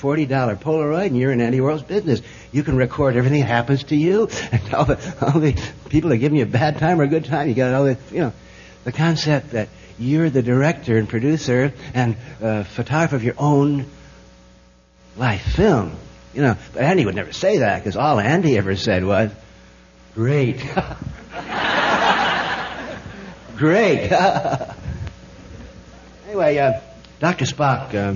$40 0.00 0.28
Polaroid 0.60 1.06
and 1.06 1.16
you're 1.16 1.32
in 1.32 1.40
Andy 1.40 1.58
Warhol's 1.58 1.82
business. 1.82 2.22
You 2.52 2.62
can 2.62 2.76
record 2.76 3.16
everything 3.16 3.40
that 3.40 3.46
happens 3.46 3.84
to 3.84 3.96
you 3.96 4.28
and 4.52 4.74
all 4.74 4.84
the, 4.84 5.16
all 5.20 5.40
the 5.40 5.60
people 5.88 6.10
that 6.10 6.18
give 6.18 6.32
you 6.34 6.42
a 6.42 6.46
bad 6.46 6.78
time 6.78 7.00
or 7.00 7.04
a 7.04 7.08
good 7.08 7.24
time. 7.24 7.48
You 7.48 7.54
got 7.54 7.74
all 7.74 7.84
the, 7.84 7.98
you 8.12 8.20
know, 8.20 8.32
the 8.84 8.92
concept 8.92 9.50
that 9.52 9.68
you're 9.98 10.30
the 10.30 10.42
director 10.42 10.96
and 10.96 11.08
producer 11.08 11.72
and 11.94 12.16
uh, 12.42 12.64
photographer 12.64 13.16
of 13.16 13.24
your 13.24 13.34
own 13.38 13.86
life 15.16 15.42
film. 15.42 15.96
You 16.34 16.42
know, 16.42 16.56
but 16.72 16.82
Andy 16.82 17.04
would 17.04 17.14
never 17.14 17.32
say 17.32 17.58
that 17.58 17.78
because 17.78 17.96
all 17.96 18.20
Andy 18.20 18.56
ever 18.56 18.76
said 18.76 19.04
was, 19.04 19.32
great. 20.14 20.58
great. 23.56 24.12
anyway, 26.26 26.58
uh, 26.58 26.80
Dr. 27.18 27.44
Spock, 27.44 27.94
uh, 27.94 28.14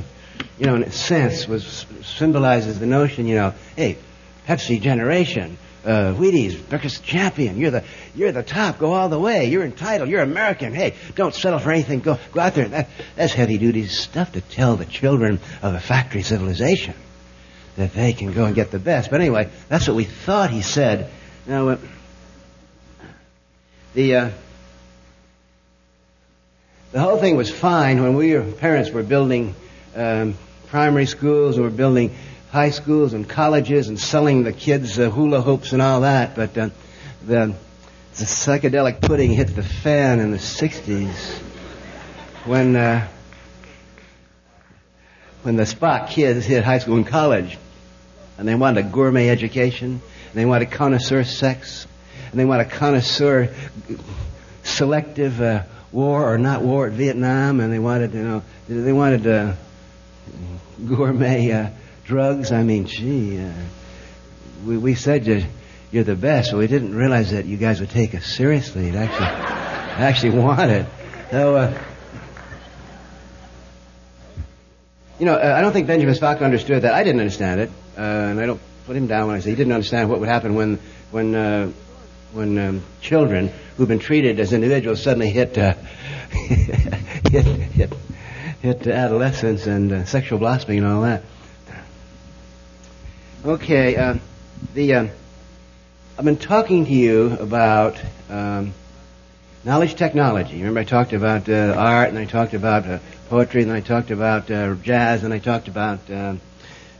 you 0.58 0.66
know, 0.66 0.76
in 0.76 0.84
a 0.84 0.92
sense, 0.92 1.48
was 1.48 1.86
symbolizes 2.02 2.78
the 2.78 2.86
notion, 2.86 3.26
you 3.26 3.34
know, 3.34 3.54
hey, 3.74 3.98
Pepsi 4.46 4.80
generation, 4.80 5.58
uh, 5.84 6.14
Wheaties, 6.14 6.68
breakfast 6.68 7.02
champion. 7.04 7.56
You're 7.56 7.70
the 7.70 7.84
you're 8.14 8.32
the 8.32 8.42
top. 8.42 8.78
Go 8.78 8.92
all 8.92 9.08
the 9.08 9.18
way. 9.18 9.46
You're 9.46 9.64
entitled. 9.64 10.08
You're 10.08 10.22
American. 10.22 10.74
Hey, 10.74 10.94
don't 11.14 11.34
settle 11.34 11.58
for 11.58 11.72
anything. 11.72 12.00
Go 12.00 12.18
go 12.32 12.40
out 12.40 12.54
there. 12.54 12.68
That, 12.68 12.88
that's 13.16 13.32
heavy 13.32 13.58
duty 13.58 13.86
stuff 13.86 14.32
to 14.32 14.40
tell 14.40 14.76
the 14.76 14.86
children 14.86 15.40
of 15.62 15.74
a 15.74 15.80
factory 15.80 16.22
civilization 16.22 16.94
that 17.76 17.92
they 17.94 18.12
can 18.12 18.32
go 18.32 18.44
and 18.44 18.54
get 18.54 18.70
the 18.70 18.78
best. 18.78 19.10
But 19.10 19.20
anyway, 19.20 19.50
that's 19.68 19.88
what 19.88 19.96
we 19.96 20.04
thought 20.04 20.50
he 20.50 20.62
said. 20.62 21.10
Now, 21.46 21.70
uh, 21.70 21.78
the 23.94 24.16
uh, 24.16 24.30
the 26.92 27.00
whole 27.00 27.18
thing 27.18 27.36
was 27.36 27.50
fine 27.50 28.02
when 28.02 28.14
we 28.14 28.38
parents 28.38 28.90
were 28.90 29.02
building 29.02 29.54
um, 29.96 30.36
primary 30.68 31.06
schools 31.06 31.56
and 31.56 31.64
were 31.64 31.70
building 31.70 32.14
high 32.52 32.68
schools 32.68 33.14
and 33.14 33.26
colleges 33.26 33.88
and 33.88 33.98
selling 33.98 34.42
the 34.42 34.52
kids 34.52 34.98
uh, 34.98 35.08
hula 35.08 35.40
hoops 35.40 35.72
and 35.72 35.80
all 35.80 36.02
that. 36.02 36.36
But 36.36 36.56
uh, 36.58 36.68
the, 37.24 37.54
the 38.14 38.24
psychedelic 38.24 39.00
pudding 39.00 39.32
hit 39.32 39.56
the 39.56 39.62
fan 39.62 40.20
in 40.20 40.32
the 40.32 40.36
60s 40.36 41.38
when 42.44 42.76
uh, 42.76 43.08
when 45.42 45.56
the 45.56 45.62
Spock 45.64 46.10
kids 46.10 46.44
hit 46.44 46.62
high 46.62 46.78
school 46.78 46.96
and 46.96 47.06
college, 47.06 47.58
and 48.36 48.46
they 48.46 48.54
wanted 48.54 48.86
a 48.86 48.88
gourmet 48.88 49.28
education, 49.28 49.88
and 49.90 50.34
they 50.34 50.44
wanted 50.44 50.70
connoisseur 50.70 51.24
sex, 51.24 51.86
and 52.30 52.38
they 52.38 52.44
wanted 52.44 52.70
connoisseur 52.70 53.52
selective 54.62 55.40
uh, 55.40 55.64
war 55.90 56.32
or 56.32 56.38
not 56.38 56.62
war 56.62 56.86
at 56.86 56.92
Vietnam, 56.92 57.60
and 57.60 57.72
they 57.72 57.78
wanted, 57.78 58.14
you 58.14 58.22
know, 58.22 58.42
they 58.68 58.92
wanted 58.92 59.26
uh, 59.26 59.54
gourmet 60.86 61.50
uh, 61.50 61.70
drugs. 62.04 62.52
I 62.52 62.62
mean, 62.62 62.86
gee, 62.86 63.38
uh, 63.38 63.52
we 64.66 64.76
we 64.78 64.94
said 64.94 65.26
you, 65.26 65.44
you're 65.90 66.04
the 66.04 66.16
best, 66.16 66.52
but 66.52 66.58
we 66.58 66.66
didn't 66.66 66.94
realize 66.94 67.30
that 67.32 67.44
you 67.46 67.56
guys 67.56 67.80
would 67.80 67.90
take 67.90 68.14
us 68.14 68.26
seriously 68.26 68.88
and 68.88 68.96
actually 68.96 69.26
actually 69.26 70.38
want 70.38 70.70
it. 70.70 70.86
So. 71.30 71.56
Uh, 71.56 71.82
you 75.18 75.26
know, 75.26 75.34
uh, 75.34 75.54
I 75.56 75.60
don't 75.60 75.72
think 75.72 75.86
Benjamin 75.86 76.16
Spock 76.16 76.40
understood 76.40 76.82
that. 76.82 76.94
I 76.94 77.04
didn't 77.04 77.20
understand 77.20 77.60
it, 77.60 77.70
uh, 77.96 78.00
and 78.00 78.40
I 78.40 78.46
don't 78.46 78.60
put 78.86 78.96
him 78.96 79.06
down 79.06 79.28
when 79.28 79.36
I 79.36 79.40
say 79.40 79.50
he 79.50 79.56
didn't 79.56 79.72
understand 79.72 80.10
what 80.10 80.18
would 80.18 80.28
happen 80.28 80.56
when 80.56 80.80
when 81.12 81.34
uh, 81.34 81.70
when 82.32 82.58
um, 82.58 82.82
children 83.00 83.52
who've 83.76 83.86
been 83.86 84.00
treated 84.00 84.40
as 84.40 84.52
individuals 84.52 85.00
suddenly 85.00 85.30
hit 85.30 85.56
uh, 85.56 85.74
hit, 86.32 87.44
hit 87.44 87.92
hit 88.62 88.86
adolescence 88.86 89.66
and 89.66 89.92
uh, 89.92 90.04
sexual 90.06 90.40
blossoming 90.40 90.78
and 90.78 90.86
all 90.86 91.02
that. 91.02 91.22
Okay, 93.44 93.96
uh, 93.96 94.18
the 94.72 94.94
uh, 94.94 95.08
I've 96.16 96.24
been 96.24 96.36
talking 96.36 96.84
to 96.84 96.92
you 96.92 97.36
about 97.40 98.00
um, 98.30 98.72
knowledge 99.64 99.96
technology. 99.96 100.58
Remember, 100.58 100.78
I 100.78 100.84
talked 100.84 101.12
about 101.12 101.48
uh, 101.48 101.74
art, 101.76 102.10
and 102.10 102.18
I 102.18 102.24
talked 102.24 102.54
about 102.54 102.86
uh, 102.86 103.00
poetry, 103.28 103.64
and 103.64 103.72
I 103.72 103.80
talked 103.80 104.12
about 104.12 104.48
uh, 104.48 104.76
jazz, 104.76 105.24
and 105.24 105.34
I 105.34 105.40
talked 105.40 105.66
about 105.66 106.08
uh, 106.08 106.36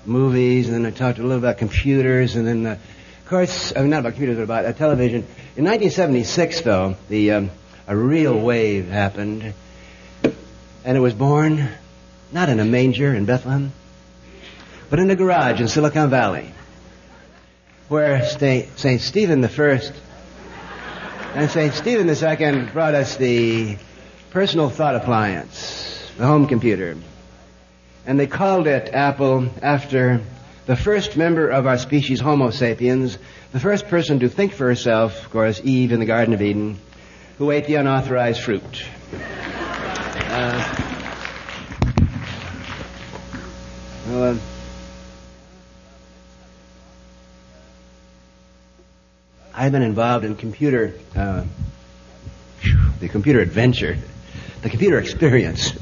movies, 0.05 0.68
and 0.68 0.85
then 0.85 0.85
I 0.85 0.90
talked 0.90 1.20
a 1.20 1.22
little 1.22 1.38
about 1.38 1.59
computers, 1.59 2.35
and 2.35 2.44
then, 2.44 2.66
uh, 2.66 2.70
of 2.72 3.26
course, 3.28 3.72
I 3.76 3.83
mean, 3.83 3.90
not 3.90 4.00
about 4.00 4.14
computers, 4.14 4.37
but 4.38 4.42
about 4.42 4.64
uh, 4.64 4.72
television. 4.72 5.18
In 5.55 5.64
1976, 5.64 6.62
though, 6.62 6.96
the 7.09 7.31
um, 7.31 7.50
a 7.87 7.96
real 7.96 8.37
wave 8.37 8.88
happened, 8.88 9.55
and 10.24 10.96
it 10.96 11.00
was 11.00 11.14
born 11.14 11.68
not 12.33 12.48
in 12.48 12.59
a 12.59 12.64
manger 12.64 13.14
in 13.14 13.26
Bethlehem, 13.26 13.70
but 14.92 14.98
in 14.98 15.11
a 15.11 15.16
garage 15.16 15.59
in 15.59 15.68
Silicon 15.68 16.11
Valley, 16.11 16.52
where 17.88 18.22
St. 18.26 19.00
Stephen 19.00 19.42
I 19.42 19.92
and 21.35 21.50
St. 21.50 21.72
Stephen 21.72 22.11
II 22.11 22.70
brought 22.74 22.94
us 22.94 23.16
the 23.16 23.78
personal 24.33 24.68
thought 24.68 24.94
appliance, 24.94 26.12
the 26.18 26.26
home 26.26 26.46
computer. 26.46 26.94
And 28.05 28.20
they 28.20 28.26
called 28.26 28.66
it 28.66 28.90
Apple 28.92 29.48
after 29.62 30.20
the 30.66 30.76
first 30.76 31.16
member 31.16 31.48
of 31.48 31.66
our 31.66 31.78
species, 31.78 32.20
Homo 32.20 32.50
sapiens, 32.50 33.16
the 33.52 33.61
first 33.61 33.88
person 33.88 34.20
to 34.20 34.28
think 34.28 34.52
for 34.52 34.66
herself, 34.66 35.24
of 35.24 35.31
course, 35.31 35.59
Eve 35.64 35.92
in 35.92 36.00
the 36.00 36.07
Garden 36.07 36.35
of 36.35 36.42
Eden, 36.42 36.78
who 37.38 37.50
ate 37.50 37.66
the 37.66 37.76
unauthorized 37.76 38.42
fruit. 38.42 38.85
Uh, 40.28 40.92
well, 44.11 44.38
I've 49.55 49.73
been 49.73 49.83
involved 49.83 50.25
in 50.25 50.35
computer, 50.35 50.95
uh, 51.15 51.45
the 53.01 53.09
computer 53.09 53.41
adventure, 53.41 53.99
the 54.62 54.71
computer 54.71 54.99
experience, 54.99 55.73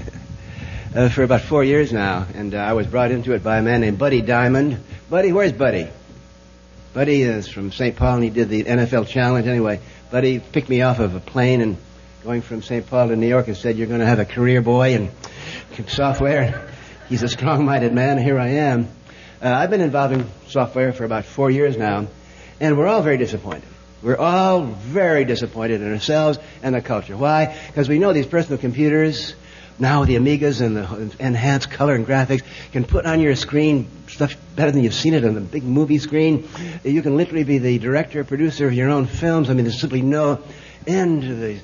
uh, 0.94 1.08
for 1.08 1.22
about 1.22 1.42
four 1.42 1.62
years 1.62 1.92
now, 1.92 2.26
and 2.34 2.52
uh, 2.52 2.58
I 2.58 2.72
was 2.72 2.88
brought 2.88 3.12
into 3.12 3.32
it 3.32 3.44
by 3.44 3.58
a 3.58 3.62
man 3.62 3.82
named 3.82 3.96
Buddy 3.96 4.22
Diamond. 4.22 4.82
Buddy, 5.08 5.32
where's 5.32 5.52
Buddy? 5.52 5.88
Buddy 6.94 7.22
is 7.22 7.46
from 7.46 7.70
St. 7.70 7.94
Paul, 7.94 8.16
and 8.16 8.24
he 8.24 8.30
did 8.30 8.48
the 8.48 8.64
NFL 8.64 9.06
Challenge. 9.06 9.46
Anyway, 9.46 9.80
Buddy 10.10 10.40
picked 10.40 10.68
me 10.68 10.82
off 10.82 10.98
of 10.98 11.14
a 11.14 11.20
plane 11.20 11.60
and 11.60 11.76
going 12.24 12.42
from 12.42 12.62
St. 12.62 12.84
Paul 12.84 13.08
to 13.08 13.16
New 13.16 13.28
York 13.28 13.46
and 13.46 13.56
said, 13.56 13.78
"You're 13.78 13.86
going 13.86 14.00
to 14.00 14.06
have 14.06 14.18
a 14.18 14.24
career, 14.24 14.62
boy, 14.62 14.94
in 14.94 15.10
software." 15.86 16.68
He's 17.08 17.22
a 17.22 17.28
strong-minded 17.28 17.92
man. 17.92 18.18
Here 18.18 18.38
I 18.38 18.48
am. 18.48 18.88
Uh, 19.42 19.48
I've 19.48 19.70
been 19.70 19.80
involved 19.80 20.14
in 20.14 20.26
software 20.48 20.92
for 20.92 21.04
about 21.04 21.24
four 21.24 21.50
years 21.50 21.76
now. 21.76 22.06
And 22.60 22.76
we're 22.76 22.86
all 22.86 23.02
very 23.02 23.16
disappointed. 23.16 23.64
We're 24.02 24.18
all 24.18 24.62
very 24.62 25.24
disappointed 25.24 25.80
in 25.80 25.92
ourselves 25.92 26.38
and 26.62 26.74
the 26.74 26.80
culture. 26.80 27.16
Why? 27.16 27.56
Because 27.66 27.88
we 27.88 27.98
know 27.98 28.12
these 28.12 28.26
personal 28.26 28.58
computers, 28.58 29.34
now 29.78 30.04
the 30.04 30.16
Amigas 30.16 30.60
and 30.60 30.76
the 30.76 31.16
enhanced 31.18 31.70
color 31.70 31.94
and 31.94 32.06
graphics, 32.06 32.42
can 32.72 32.84
put 32.84 33.06
on 33.06 33.20
your 33.20 33.34
screen 33.36 33.88
stuff 34.08 34.36
better 34.56 34.70
than 34.70 34.82
you've 34.82 34.94
seen 34.94 35.14
it 35.14 35.24
on 35.24 35.34
the 35.34 35.40
big 35.40 35.64
movie 35.64 35.98
screen. 35.98 36.48
You 36.84 37.02
can 37.02 37.16
literally 37.16 37.44
be 37.44 37.58
the 37.58 37.78
director, 37.78 38.24
producer 38.24 38.66
of 38.66 38.74
your 38.74 38.90
own 38.90 39.06
films. 39.06 39.50
I 39.50 39.54
mean, 39.54 39.64
there's 39.64 39.80
simply 39.80 40.02
no 40.02 40.42
end 40.86 41.22
to 41.22 41.34
the 41.34 41.60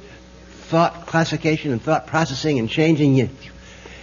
thought 0.68 1.06
classification 1.06 1.72
and 1.72 1.80
thought 1.80 2.06
processing 2.06 2.58
and 2.58 2.68
changing. 2.68 3.30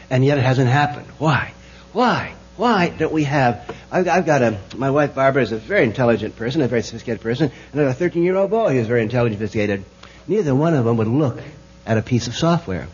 And 0.09 0.25
yet 0.25 0.37
it 0.37 0.43
hasn't 0.43 0.69
happened. 0.69 1.07
Why? 1.17 1.53
Why? 1.91 2.35
Why 2.55 2.89
don't 2.89 3.11
we 3.11 3.23
have? 3.23 3.75
I've, 3.91 4.07
I've, 4.07 4.25
got 4.25 4.43
a. 4.43 4.59
My 4.75 4.91
wife 4.91 5.15
Barbara 5.15 5.41
is 5.41 5.51
a 5.51 5.57
very 5.57 5.83
intelligent 5.83 6.35
person, 6.35 6.61
a 6.61 6.67
very 6.67 6.83
sophisticated 6.83 7.21
person, 7.21 7.51
and 7.71 7.81
I 7.81 7.85
have 7.85 7.99
a 7.99 8.09
13-year-old 8.09 8.51
boy 8.51 8.73
who's 8.73 8.85
very 8.85 9.01
intelligent, 9.01 9.39
sophisticated. 9.39 9.83
Neither 10.27 10.53
one 10.53 10.75
of 10.75 10.85
them 10.85 10.97
would 10.97 11.07
look 11.07 11.39
at 11.85 11.97
a 11.97 12.03
piece 12.03 12.27
of 12.27 12.35
software. 12.35 12.87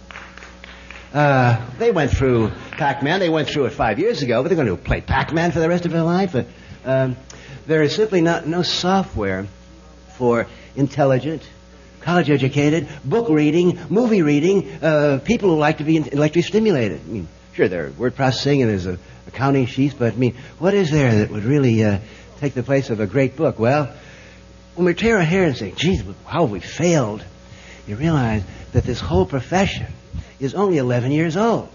Uh, 1.14 1.70
they 1.78 1.92
went 1.92 2.12
through 2.12 2.52
Pac-Man. 2.72 3.20
They 3.20 3.30
went 3.30 3.50
through 3.50 3.66
it 3.66 3.72
five 3.72 4.00
years 4.00 4.22
ago, 4.22 4.42
but 4.42 4.50
they're 4.50 4.64
going 4.64 4.76
to 4.76 4.82
play 4.82 5.02
Pac-Man 5.02 5.52
for 5.52 5.60
the 5.60 5.68
rest 5.68 5.86
of 5.86 5.92
their 5.92 6.04
life. 6.04 6.36
Um, 6.86 7.18
there 7.68 7.84
is 7.84 7.94
simply 7.94 8.22
not 8.22 8.48
no 8.48 8.62
software 8.62 9.48
for 10.18 10.48
intelligent, 10.76 11.48
college-educated, 12.02 12.88
book 13.04 13.28
reading, 13.30 13.78
movie 13.90 14.22
reading, 14.22 14.72
uh, 14.82 15.20
people 15.24 15.50
who 15.50 15.58
like 15.58 15.80
to 15.80 15.84
be 15.84 15.98
intellectually 15.98 16.44
stimulated. 16.44 17.02
I 17.02 17.12
mean, 17.12 17.28
sure, 17.54 17.68
there's 17.68 17.98
word 17.98 18.16
processing 18.16 18.62
and 18.62 18.72
there's 18.72 18.86
a 18.86 18.98
accounting 19.30 19.66
sheets, 19.66 19.96
but 19.98 20.14
I 20.14 20.16
mean, 20.16 20.36
what 20.60 20.74
is 20.74 20.92
there 20.92 21.20
that 21.20 21.32
would 21.32 21.44
really 21.44 21.84
uh, 21.84 22.00
take 22.40 22.54
the 22.54 22.64
place 22.64 22.90
of 22.90 23.00
a 23.00 23.08
great 23.08 23.36
book? 23.36 23.58
Well, 23.58 23.94
when 24.76 24.86
we 24.86 24.94
tear 24.94 25.18
our 25.18 25.24
hair 25.24 25.44
and 25.44 25.56
say, 25.56 25.72
geez, 25.72 26.04
how 26.26 26.42
have 26.42 26.52
we 26.52 26.60
failed? 26.60 27.24
You 27.88 27.96
realize 27.96 28.44
that 28.74 28.84
this 28.84 29.00
whole 29.00 29.26
profession 29.26 29.88
is 30.40 30.54
only 30.54 30.78
11 30.78 31.12
years 31.12 31.38
old. 31.38 31.70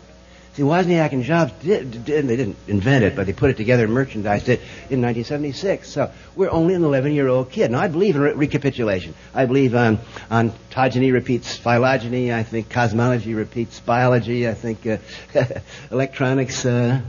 See, 0.55 0.63
Wozniak 0.63 1.11
and 1.11 1.25
Jobs 1.25 1.53
did, 1.65 2.05
did, 2.05 2.29
they 2.29 2.37
didn't 2.37 2.57
invent 2.69 3.03
it, 3.03 3.17
but 3.17 3.27
they 3.27 3.33
put 3.33 3.51
it 3.51 3.57
together 3.57 3.85
and 3.85 3.93
merchandised 3.93 4.49
it 4.49 4.61
in 4.89 5.03
1976. 5.03 5.89
So 5.89 6.13
we're 6.37 6.51
only 6.51 6.75
an 6.75 6.83
11-year-old 6.83 7.51
kid. 7.51 7.73
Now, 7.73 7.81
I 7.81 7.89
believe 7.89 8.15
in 8.15 8.23
re- 8.23 8.35
recapitulation. 8.35 9.15
I 9.35 9.47
believe 9.47 9.75
on 9.75 9.99
ontogeny 10.31 11.13
repeats 11.13 11.57
phylogeny. 11.57 12.33
I 12.33 12.45
think 12.45 12.71
cosmology 12.71 13.35
repeats 13.35 13.81
biology. 13.81 14.49
I 14.49 14.55
think 14.55 14.87
uh, 14.87 14.99
electronics 15.91 16.65
uh, 16.65 17.01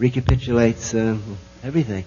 recapitulates 0.00 0.94
uh, 0.94 1.18
everything. 1.62 2.04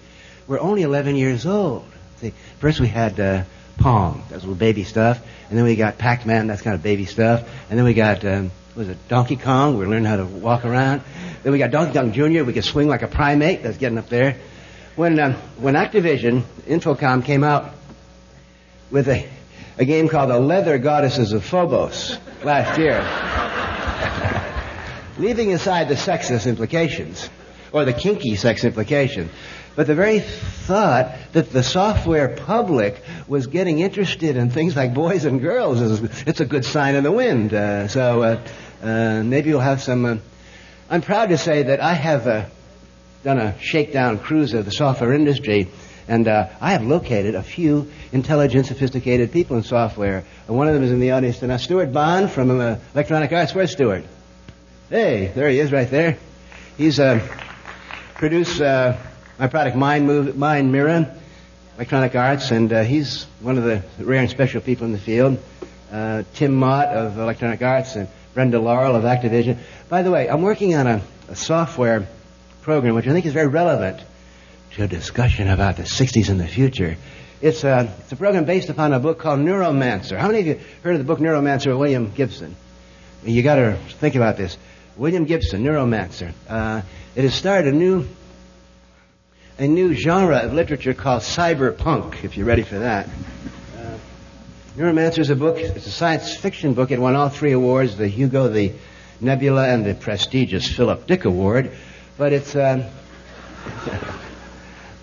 We're 0.48 0.58
only 0.58 0.82
11 0.82 1.16
years 1.16 1.46
old. 1.46 1.86
See, 2.16 2.34
first 2.58 2.80
we 2.80 2.88
had 2.88 3.18
uh, 3.20 3.44
Pong, 3.78 4.24
that's 4.28 4.42
little 4.42 4.56
baby 4.56 4.82
stuff, 4.84 5.24
and 5.48 5.56
then 5.56 5.64
we 5.64 5.76
got 5.76 5.96
Pac-Man, 5.96 6.48
that's 6.48 6.60
kind 6.60 6.74
of 6.74 6.82
baby 6.82 7.06
stuff, 7.06 7.48
and 7.70 7.78
then 7.78 7.84
we 7.86 7.94
got 7.94 8.24
um, 8.24 8.50
was 8.74 8.88
it 8.88 8.98
Donkey 9.08 9.36
Kong? 9.36 9.78
We 9.78 9.86
learned 9.86 10.06
how 10.08 10.16
to 10.16 10.24
walk 10.24 10.64
around. 10.64 11.02
Then 11.44 11.52
we 11.52 11.58
got 11.58 11.70
Donkey 11.70 11.96
Kong 11.96 12.12
Jr. 12.12 12.42
We 12.42 12.52
could 12.52 12.64
swing 12.64 12.88
like 12.88 13.02
a 13.02 13.08
primate. 13.08 13.62
That's 13.62 13.78
getting 13.78 13.98
up 13.98 14.08
there. 14.08 14.40
When 14.96 15.18
um, 15.20 15.34
when 15.58 15.74
Activision 15.74 16.42
Infocom 16.66 17.24
came 17.24 17.44
out 17.44 17.72
with 18.90 19.08
a 19.08 19.28
a 19.78 19.84
game 19.84 20.08
called 20.08 20.30
The 20.30 20.40
Leather 20.40 20.78
Goddesses 20.78 21.32
of 21.32 21.44
Phobos 21.44 22.18
last 22.42 22.78
year, 22.78 23.00
leaving 25.18 25.52
aside 25.52 25.88
the 25.88 25.94
sexist 25.94 26.48
implications 26.48 27.28
or 27.74 27.84
the 27.84 27.92
kinky 27.92 28.36
sex 28.36 28.64
implication. 28.64 29.28
But 29.74 29.88
the 29.88 29.96
very 29.96 30.20
thought 30.20 31.16
that 31.32 31.50
the 31.50 31.64
software 31.64 32.28
public 32.28 33.02
was 33.26 33.48
getting 33.48 33.80
interested 33.80 34.36
in 34.36 34.50
things 34.50 34.76
like 34.76 34.94
boys 34.94 35.24
and 35.24 35.40
girls 35.40 35.80
is 35.80 36.24
it's 36.26 36.38
a 36.38 36.46
good 36.46 36.64
sign 36.64 36.94
in 36.94 37.02
the 37.02 37.10
wind. 37.10 37.52
Uh, 37.52 37.88
so 37.88 38.22
uh, 38.22 38.40
uh, 38.80 39.22
maybe 39.24 39.50
you'll 39.50 39.60
have 39.60 39.82
some. 39.82 40.04
Uh, 40.04 40.16
I'm 40.88 41.02
proud 41.02 41.30
to 41.30 41.38
say 41.38 41.64
that 41.64 41.80
I 41.80 41.94
have 41.94 42.26
uh, 42.28 42.46
done 43.24 43.38
a 43.38 43.58
shakedown 43.58 44.20
cruise 44.20 44.54
of 44.54 44.64
the 44.64 44.70
software 44.70 45.12
industry, 45.12 45.66
and 46.06 46.28
uh, 46.28 46.50
I 46.60 46.70
have 46.70 46.84
located 46.84 47.34
a 47.34 47.42
few 47.42 47.90
intelligent, 48.12 48.66
sophisticated 48.66 49.32
people 49.32 49.56
in 49.56 49.64
software. 49.64 50.24
And 50.46 50.56
one 50.56 50.68
of 50.68 50.74
them 50.74 50.84
is 50.84 50.92
in 50.92 51.00
the 51.00 51.10
audience 51.10 51.40
tonight. 51.40 51.56
Stuart 51.56 51.92
Bond 51.92 52.30
from 52.30 52.52
Electronic 52.52 53.32
Arts. 53.32 53.52
Where's 53.52 53.72
Stuart? 53.72 54.04
Hey, 54.90 55.32
there 55.34 55.48
he 55.48 55.58
is, 55.58 55.72
right 55.72 55.90
there. 55.90 56.18
He's 56.76 57.00
produced 58.14 58.60
my 58.60 59.48
product, 59.48 59.76
Mind, 59.76 60.06
Move, 60.06 60.36
Mind 60.36 60.70
Mirror, 60.70 61.12
Electronic 61.76 62.14
Arts, 62.14 62.50
and 62.52 62.72
uh, 62.72 62.84
he's 62.84 63.24
one 63.40 63.58
of 63.58 63.64
the 63.64 63.82
rare 63.98 64.20
and 64.20 64.30
special 64.30 64.60
people 64.60 64.86
in 64.86 64.92
the 64.92 64.98
field. 64.98 65.42
Uh, 65.90 66.22
Tim 66.34 66.54
Mott 66.54 66.88
of 66.88 67.18
Electronic 67.18 67.62
Arts 67.62 67.96
and 67.96 68.08
Brenda 68.32 68.60
Laurel 68.60 68.94
of 68.94 69.04
Activision. 69.04 69.58
By 69.88 70.02
the 70.02 70.10
way, 70.10 70.28
I'm 70.28 70.42
working 70.42 70.74
on 70.74 70.86
a, 70.86 71.02
a 71.28 71.36
software 71.36 72.06
program 72.62 72.94
which 72.94 73.06
I 73.06 73.12
think 73.12 73.26
is 73.26 73.32
very 73.32 73.48
relevant 73.48 74.00
to 74.72 74.84
a 74.84 74.88
discussion 74.88 75.48
about 75.48 75.76
the 75.76 75.82
60s 75.82 76.28
and 76.28 76.40
the 76.40 76.46
future. 76.46 76.96
It's 77.40 77.64
a, 77.64 77.92
it's 78.00 78.12
a 78.12 78.16
program 78.16 78.44
based 78.44 78.68
upon 78.68 78.92
a 78.92 79.00
book 79.00 79.18
called 79.18 79.40
Neuromancer. 79.40 80.16
How 80.16 80.28
many 80.28 80.40
of 80.40 80.46
you 80.46 80.60
heard 80.82 80.94
of 80.94 80.98
the 80.98 81.04
book 81.04 81.18
Neuromancer 81.18 81.72
of 81.72 81.78
William 81.78 82.12
Gibson? 82.12 82.56
You 83.24 83.42
got 83.42 83.56
to 83.56 83.76
think 83.98 84.14
about 84.14 84.36
this. 84.36 84.56
William 84.96 85.24
Gibson, 85.24 85.64
Neuromancer. 85.64 86.32
Uh, 86.48 86.82
it 87.14 87.22
has 87.22 87.34
started 87.34 87.72
a 87.72 87.76
new 87.76 88.06
a 89.58 89.68
new 89.68 89.94
genre 89.94 90.38
of 90.38 90.52
literature 90.52 90.94
called 90.94 91.22
cyberpunk, 91.22 92.24
if 92.24 92.36
you're 92.36 92.46
ready 92.46 92.64
for 92.64 92.80
that. 92.80 93.08
Uh, 93.76 93.96
Neuromancer 94.76 95.20
is 95.20 95.30
a 95.30 95.36
book, 95.36 95.58
it's 95.58 95.86
a 95.86 95.90
science 95.92 96.36
fiction 96.36 96.74
book. 96.74 96.90
It 96.90 96.98
won 96.98 97.14
all 97.14 97.28
three 97.28 97.52
awards 97.52 97.96
the 97.96 98.08
Hugo, 98.08 98.48
the 98.48 98.72
Nebula, 99.20 99.68
and 99.68 99.86
the 99.86 99.94
prestigious 99.94 100.68
Philip 100.74 101.06
Dick 101.06 101.24
Award. 101.24 101.70
But 102.18 102.32
it's. 102.32 102.56
Um, 102.56 102.84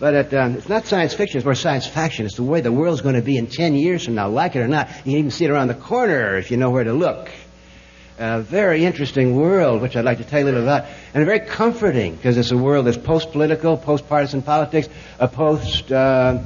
But 0.01 0.15
it, 0.15 0.33
um, 0.33 0.55
it's 0.55 0.67
not 0.67 0.87
science 0.87 1.13
fiction, 1.13 1.37
it's 1.37 1.45
more 1.45 1.53
science 1.53 1.85
fiction. 1.85 2.25
It's 2.25 2.35
the 2.35 2.41
way 2.41 2.61
the 2.61 2.71
world's 2.71 3.01
going 3.01 3.13
to 3.13 3.21
be 3.21 3.37
in 3.37 3.45
10 3.45 3.75
years 3.75 4.03
from 4.03 4.15
now, 4.15 4.29
like 4.29 4.55
it 4.55 4.61
or 4.61 4.67
not. 4.67 4.87
You 4.89 5.03
can 5.03 5.11
even 5.11 5.29
see 5.29 5.45
it 5.45 5.51
around 5.51 5.67
the 5.67 5.75
corner 5.75 6.37
if 6.37 6.49
you 6.49 6.57
know 6.57 6.71
where 6.71 6.83
to 6.83 6.91
look 6.91 7.29
a 8.17 8.41
very 8.41 8.85
interesting 8.85 9.35
world, 9.35 9.81
which 9.81 9.95
I'd 9.95 10.05
like 10.05 10.19
to 10.19 10.23
tell 10.23 10.39
you 10.39 10.45
a 10.45 10.47
little 10.47 10.63
about, 10.63 10.85
and 11.13 11.25
very 11.25 11.39
comforting 11.39 12.15
because 12.15 12.37
it's 12.37 12.51
a 12.51 12.57
world 12.57 12.85
that's 12.85 12.97
post-political, 12.97 13.77
post-partisan 13.77 14.41
politics, 14.41 14.89
a 15.19 15.27
post, 15.27 15.91
uh, 15.91 16.39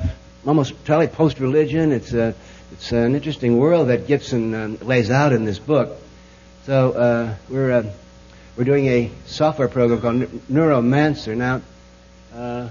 almost 0.46 0.74
totally 0.86 1.08
post-religion. 1.08 1.92
It's 1.92 2.14
a, 2.14 2.34
it's 2.72 2.92
an 2.92 3.16
interesting 3.16 3.58
world 3.58 3.90
that 3.90 4.08
Gibson 4.08 4.54
um, 4.54 4.78
lays 4.82 5.12
out 5.12 5.34
in 5.34 5.46
this 5.46 5.60
book. 5.60 5.98
So 6.66 6.92
uh, 6.94 7.36
we're 7.50 7.72
uh, 7.72 7.84
we're 8.58 8.64
doing 8.64 8.88
a 8.88 9.12
software 9.26 9.68
program 9.68 10.02
called 10.02 10.22
Neuromancer. 10.50 11.36
Now, 11.36 11.62
uh, 12.34 12.70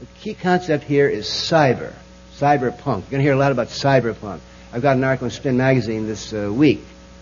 the 0.00 0.06
key 0.20 0.34
concept 0.34 0.84
here 0.84 1.08
is 1.08 1.26
cyber, 1.26 1.92
cyberpunk. 2.36 3.02
You're 3.02 3.10
going 3.10 3.20
to 3.20 3.22
hear 3.22 3.34
a 3.34 3.36
lot 3.36 3.52
about 3.52 3.68
cyberpunk. 3.68 4.40
I've 4.72 4.80
got 4.82 4.96
an 4.96 5.04
article 5.04 5.26
in 5.26 5.30
Spin 5.30 5.56
Magazine 5.58 6.06
this 6.06 6.32
uh, 6.32 6.50
week 6.50 6.80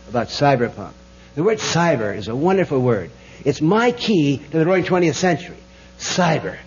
about 0.09 0.29
cyberpunk. 0.29 0.93
The 1.35 1.43
word 1.43 1.59
cyber 1.59 2.17
is 2.17 2.29
a 2.29 2.35
wonderful 2.35 2.81
word. 2.81 3.11
It's 3.45 3.61
my 3.61 3.93
key 3.93 4.39
to 4.39 4.59
the 4.59 4.67
roaring 4.67 4.85
20th 4.85 5.15
century. 5.15 5.57
Cyber. 5.99 6.59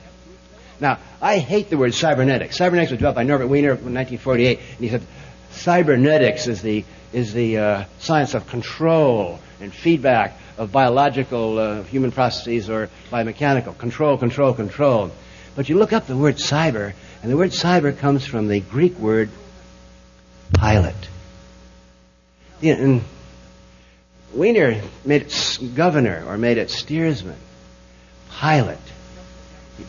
Now, 0.80 0.98
I 1.22 1.38
hate 1.38 1.70
the 1.70 1.78
word 1.78 1.94
cybernetics. 1.94 2.58
Cybernetics 2.58 2.92
was 2.92 2.98
developed 3.00 3.18
by 3.18 3.24
Norbert 3.24 3.48
Wiener 3.48 3.72
in 3.72 3.94
1948, 3.94 4.60
and 4.60 4.80
he 4.80 4.90
said 4.90 5.04
cybernetics 5.52 6.48
is 6.48 6.62
the, 6.62 6.84
is 7.14 7.34
the 7.34 7.58
uh, 7.58 7.86
science 8.00 8.34
of 8.34 8.48
control 8.48 9.40
and 9.60 9.74
feedback 9.74 10.38
of 10.58 10.72
biological 10.72 11.60
uh, 11.60 11.84
human 11.84 12.12
processes 12.12 12.70
or 12.70 12.90
biomechanical. 13.12 13.78
Control, 13.78 14.18
control, 14.18 14.54
control. 14.54 15.12
But 15.56 15.70
you 15.70 15.78
look 15.78 15.94
up 15.94 16.08
the 16.08 16.18
word 16.18 16.38
cyber, 16.38 16.94
and 17.22 17.32
the 17.32 17.38
word 17.38 17.52
cyber 17.52 17.98
comes 17.98 18.26
from 18.26 18.48
the 18.48 18.60
Greek 18.60 18.98
word 18.98 19.30
pilot. 20.54 20.96
And 22.62 23.04
Wiener 24.34 24.82
made 25.06 25.24
it 25.24 25.60
governor 25.76 26.24
or 26.28 26.38
made 26.38 26.58
it 26.58 26.70
steersman, 26.70 27.38
pilot. 28.30 28.80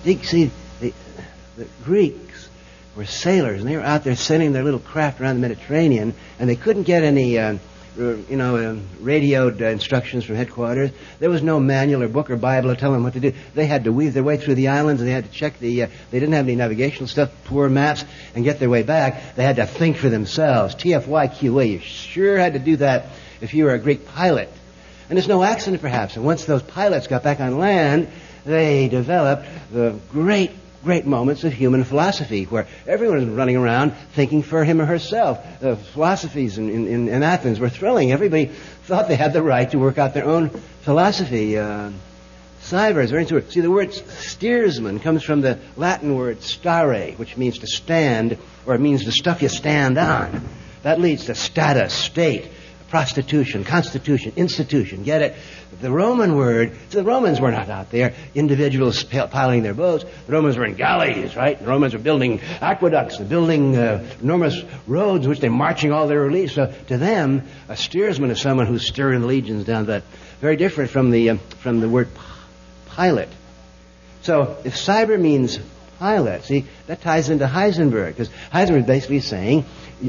You 0.04 0.18
see, 0.18 0.50
the, 0.80 0.92
the 1.56 1.66
Greeks 1.84 2.48
were 2.96 3.04
sailors, 3.04 3.60
and 3.60 3.68
they 3.68 3.76
were 3.76 3.82
out 3.82 4.04
there 4.04 4.16
sailing 4.16 4.52
their 4.52 4.64
little 4.64 4.80
craft 4.80 5.20
around 5.20 5.36
the 5.36 5.48
Mediterranean, 5.48 6.14
and 6.38 6.48
they 6.48 6.56
couldn't 6.56 6.82
get 6.82 7.04
any, 7.04 7.38
uh, 7.38 7.56
you 7.96 8.24
know, 8.30 8.56
uh, 8.56 8.76
radioed 9.00 9.62
uh, 9.62 9.66
instructions 9.66 10.24
from 10.24 10.36
headquarters. 10.36 10.90
There 11.20 11.30
was 11.30 11.42
no 11.42 11.60
manual 11.60 12.02
or 12.02 12.08
book 12.08 12.30
or 12.30 12.36
Bible 12.36 12.74
to 12.74 12.80
tell 12.80 12.92
them 12.92 13.04
what 13.04 13.12
to 13.14 13.20
do. 13.20 13.32
They 13.54 13.66
had 13.66 13.84
to 13.84 13.92
weave 13.92 14.12
their 14.12 14.24
way 14.24 14.38
through 14.38 14.56
the 14.56 14.68
islands, 14.68 15.00
and 15.00 15.08
they 15.08 15.14
had 15.14 15.24
to 15.24 15.30
check 15.30 15.58
the. 15.58 15.84
Uh, 15.84 15.88
they 16.10 16.18
didn't 16.18 16.34
have 16.34 16.46
any 16.46 16.56
navigational 16.56 17.06
stuff, 17.06 17.30
poor 17.44 17.68
maps, 17.68 18.04
and 18.34 18.44
get 18.44 18.58
their 18.58 18.70
way 18.70 18.82
back. 18.82 19.36
They 19.36 19.44
had 19.44 19.56
to 19.56 19.66
think 19.66 19.96
for 19.96 20.08
themselves. 20.08 20.74
TFYQA. 20.74 21.70
You 21.70 21.78
sure 21.78 22.38
had 22.38 22.54
to 22.54 22.58
do 22.58 22.76
that 22.76 23.06
if 23.42 23.52
you 23.52 23.64
were 23.64 23.74
a 23.74 23.78
Greek 23.78 24.06
pilot. 24.06 24.48
And 25.10 25.18
it's 25.18 25.28
no 25.28 25.42
accident, 25.42 25.82
perhaps. 25.82 26.16
And 26.16 26.24
once 26.24 26.44
those 26.44 26.62
pilots 26.62 27.06
got 27.06 27.22
back 27.22 27.40
on 27.40 27.58
land, 27.58 28.08
they 28.46 28.88
developed 28.88 29.46
the 29.72 29.98
great, 30.10 30.52
great 30.84 31.04
moments 31.04 31.44
of 31.44 31.52
human 31.52 31.84
philosophy, 31.84 32.44
where 32.44 32.66
everyone 32.86 33.18
was 33.18 33.28
running 33.28 33.56
around 33.56 33.92
thinking 34.14 34.42
for 34.42 34.64
him 34.64 34.80
or 34.80 34.86
herself. 34.86 35.38
The 35.60 35.76
philosophies 35.76 36.56
in, 36.56 36.70
in, 36.70 37.08
in 37.08 37.22
Athens 37.22 37.60
were 37.60 37.68
thrilling. 37.68 38.12
Everybody 38.12 38.46
thought 38.84 39.08
they 39.08 39.16
had 39.16 39.32
the 39.32 39.42
right 39.42 39.70
to 39.72 39.78
work 39.78 39.98
out 39.98 40.14
their 40.14 40.24
own 40.24 40.48
philosophy. 40.82 41.58
Uh, 41.58 41.90
is 42.64 42.70
very 43.10 43.22
interesting. 43.22 43.50
See, 43.50 43.60
the 43.60 43.70
word 43.70 43.92
steersman 43.92 45.00
comes 45.00 45.24
from 45.24 45.40
the 45.40 45.58
Latin 45.76 46.14
word 46.14 46.42
stare, 46.42 47.12
which 47.12 47.36
means 47.36 47.58
to 47.58 47.66
stand, 47.66 48.38
or 48.64 48.74
it 48.74 48.80
means 48.80 49.04
the 49.04 49.12
stuff 49.12 49.42
you 49.42 49.48
stand 49.48 49.98
on. 49.98 50.48
That 50.84 51.00
leads 51.00 51.26
to 51.26 51.34
status, 51.34 51.92
state 51.92 52.48
prostitution, 52.92 53.64
constitution, 53.64 54.34
institution. 54.36 55.02
Get 55.02 55.22
it? 55.22 55.34
The 55.80 55.90
Roman 55.90 56.36
word, 56.36 56.76
so 56.90 56.98
the 56.98 57.04
Romans 57.04 57.40
were 57.40 57.50
not 57.50 57.70
out 57.70 57.90
there, 57.90 58.12
individuals 58.34 59.02
piling 59.02 59.62
their 59.62 59.72
boats. 59.72 60.04
The 60.26 60.32
Romans 60.32 60.58
were 60.58 60.66
in 60.66 60.74
galleys, 60.74 61.34
right? 61.34 61.58
The 61.58 61.66
Romans 61.66 61.94
were 61.94 62.00
building 62.00 62.42
aqueducts, 62.60 63.16
they're 63.16 63.26
building 63.26 63.78
uh, 63.78 64.06
enormous 64.20 64.62
roads, 64.86 65.26
which 65.26 65.40
they're 65.40 65.50
marching 65.50 65.90
all 65.90 66.06
their 66.06 66.20
reliefs. 66.20 66.54
So 66.54 66.70
to 66.88 66.98
them, 66.98 67.48
a 67.66 67.78
steersman 67.78 68.30
is 68.30 68.42
someone 68.42 68.66
who's 68.66 68.86
steering 68.86 69.22
the 69.22 69.26
legions 69.26 69.64
down 69.64 69.86
that. 69.86 70.02
Very 70.42 70.56
different 70.56 70.90
from 70.90 71.10
the, 71.10 71.30
uh, 71.30 71.36
from 71.62 71.80
the 71.80 71.88
word 71.88 72.08
pilot. 72.88 73.30
So 74.20 74.58
if 74.64 74.74
cyber 74.74 75.18
means 75.18 75.58
pilot, 75.98 76.44
see, 76.44 76.66
that 76.88 77.00
ties 77.00 77.30
into 77.30 77.46
Heisenberg, 77.46 78.08
because 78.08 78.28
Heisenberg 78.52 78.80
is 78.80 78.86
basically 78.86 79.20
saying 79.20 79.64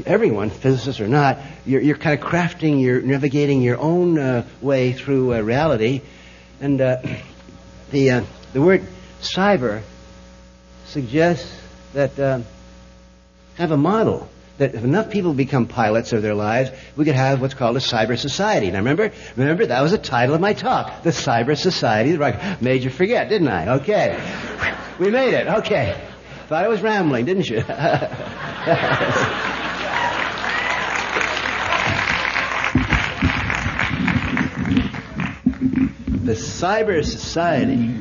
everyone, 0.06 0.50
physicists 0.50 1.00
or 1.00 1.08
not, 1.08 1.38
you're, 1.64 1.80
you're 1.80 1.96
kind 1.96 2.18
of 2.18 2.26
crafting, 2.26 2.80
you're 2.80 3.00
navigating 3.00 3.62
your 3.62 3.78
own 3.78 4.18
uh, 4.18 4.46
way 4.60 4.92
through 4.92 5.34
uh, 5.34 5.40
reality. 5.40 6.02
And 6.60 6.80
uh, 6.80 7.02
the, 7.90 8.10
uh, 8.10 8.24
the 8.52 8.62
word 8.62 8.84
cyber 9.20 9.82
suggests 10.86 11.60
that 11.92 12.18
uh, 12.18 12.40
have 13.56 13.70
a 13.70 13.76
model 13.76 14.28
that 14.58 14.74
if 14.74 14.84
enough 14.84 15.10
people 15.10 15.34
become 15.34 15.66
pilots 15.66 16.12
of 16.12 16.22
their 16.22 16.34
lives, 16.34 16.70
we 16.96 17.04
could 17.04 17.16
have 17.16 17.40
what's 17.40 17.54
called 17.54 17.76
a 17.76 17.80
cyber 17.80 18.16
society. 18.16 18.70
Now 18.70 18.78
remember, 18.78 19.10
remember 19.36 19.66
that 19.66 19.82
was 19.82 19.90
the 19.90 19.98
title 19.98 20.34
of 20.34 20.40
my 20.40 20.52
talk, 20.52 21.02
the 21.02 21.10
cyber 21.10 21.56
society. 21.56 22.16
Made 22.60 22.84
you 22.84 22.90
forget, 22.90 23.28
didn't 23.28 23.48
I? 23.48 23.76
Okay, 23.80 24.16
we 25.00 25.10
made 25.10 25.34
it. 25.34 25.48
Okay, 25.48 26.00
thought 26.46 26.64
I 26.64 26.68
was 26.68 26.82
rambling, 26.82 27.24
didn't 27.24 27.48
you? 27.48 27.64
cyber 36.34 37.04
society. 37.04 37.94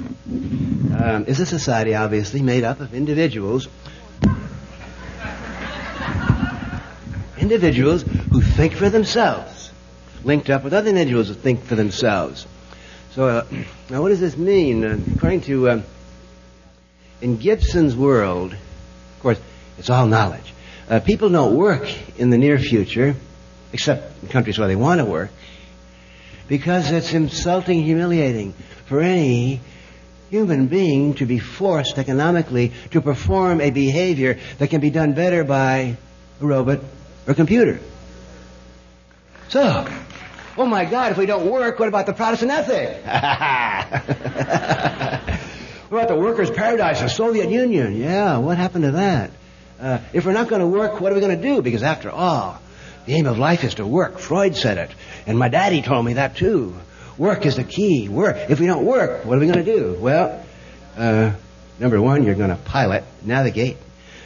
Um, 0.95 1.25
is 1.25 1.39
a 1.39 1.45
society 1.45 1.95
obviously 1.95 2.41
made 2.41 2.63
up 2.63 2.79
of 2.79 2.93
individuals 2.93 3.67
individuals 7.43 8.03
who 8.31 8.41
think 8.41 8.73
for 8.73 8.89
themselves, 8.89 9.71
linked 10.23 10.49
up 10.49 10.63
with 10.63 10.73
other 10.73 10.89
individuals 10.89 11.27
who 11.27 11.33
think 11.33 11.63
for 11.63 11.75
themselves. 11.75 12.47
So, 13.11 13.27
uh, 13.27 13.45
now 13.89 14.01
what 14.01 14.09
does 14.09 14.21
this 14.21 14.37
mean? 14.37 14.83
Uh, 14.83 14.97
according 15.15 15.41
to, 15.41 15.69
uh, 15.69 15.81
in 17.21 17.37
Gibson's 17.37 17.95
world, 17.95 18.53
of 18.53 19.19
course, 19.21 19.39
it's 19.77 19.89
all 19.89 20.07
knowledge. 20.07 20.53
Uh, 20.89 20.99
people 20.99 21.29
don't 21.29 21.55
work 21.55 21.87
in 22.17 22.29
the 22.29 22.37
near 22.37 22.57
future, 22.57 23.15
except 23.71 24.23
in 24.23 24.29
countries 24.29 24.57
where 24.57 24.67
they 24.67 24.75
want 24.75 24.99
to 24.99 25.05
work, 25.05 25.29
because 26.47 26.91
it's 26.91 27.13
insulting, 27.13 27.83
humiliating 27.83 28.53
for 28.85 28.99
any 28.99 29.61
human 30.29 30.67
being 30.67 31.13
to 31.13 31.25
be 31.25 31.39
forced 31.39 31.97
economically 31.97 32.73
to 32.91 33.01
perform 33.01 33.61
a 33.61 33.69
behavior 33.69 34.39
that 34.57 34.69
can 34.69 34.81
be 34.81 34.89
done 34.89 35.13
better 35.13 35.43
by 35.43 35.95
a 36.41 36.45
robot 36.45 36.79
or 37.27 37.35
computer. 37.35 37.79
So, 39.49 39.87
oh 40.57 40.65
my 40.65 40.85
God, 40.85 41.11
if 41.11 41.17
we 41.19 41.27
don't 41.27 41.49
work, 41.49 41.77
what 41.77 41.87
about 41.87 42.07
the 42.07 42.13
Protestant 42.13 42.51
ethic? 42.51 43.05
what 45.89 45.99
about 45.99 46.07
the 46.07 46.19
workers' 46.19 46.49
paradise, 46.49 47.01
the 47.01 47.09
Soviet 47.09 47.51
Union? 47.51 47.95
Yeah, 47.95 48.37
what 48.37 48.57
happened 48.57 48.85
to 48.85 48.91
that? 48.93 49.29
Uh, 49.79 49.99
if 50.13 50.25
we're 50.25 50.33
not 50.33 50.47
going 50.47 50.61
to 50.61 50.67
work, 50.67 50.99
what 50.99 51.11
are 51.11 51.15
we 51.15 51.21
going 51.21 51.39
to 51.39 51.43
do? 51.43 51.61
Because 51.61 51.83
after 51.83 52.09
all, 52.09 52.59
the 53.05 53.13
aim 53.13 53.25
of 53.25 53.37
life 53.37 53.63
is 53.63 53.75
to 53.75 53.85
work. 53.85 54.19
Freud 54.19 54.55
said 54.55 54.77
it. 54.77 54.91
And 55.27 55.37
my 55.37 55.49
daddy 55.49 55.81
told 55.81 56.05
me 56.05 56.13
that 56.13 56.35
too. 56.35 56.75
Work 57.17 57.45
is 57.45 57.57
the 57.57 57.63
key. 57.63 58.09
Work. 58.09 58.49
If 58.49 58.59
we 58.59 58.65
don't 58.65 58.85
work, 58.85 59.25
what 59.25 59.37
are 59.37 59.41
we 59.41 59.47
going 59.47 59.63
to 59.63 59.75
do? 59.75 59.97
Well, 59.99 60.43
uh, 60.97 61.33
number 61.79 62.01
one, 62.01 62.23
you're 62.23 62.35
going 62.35 62.49
to 62.49 62.55
pilot, 62.55 63.03
navigate. 63.23 63.77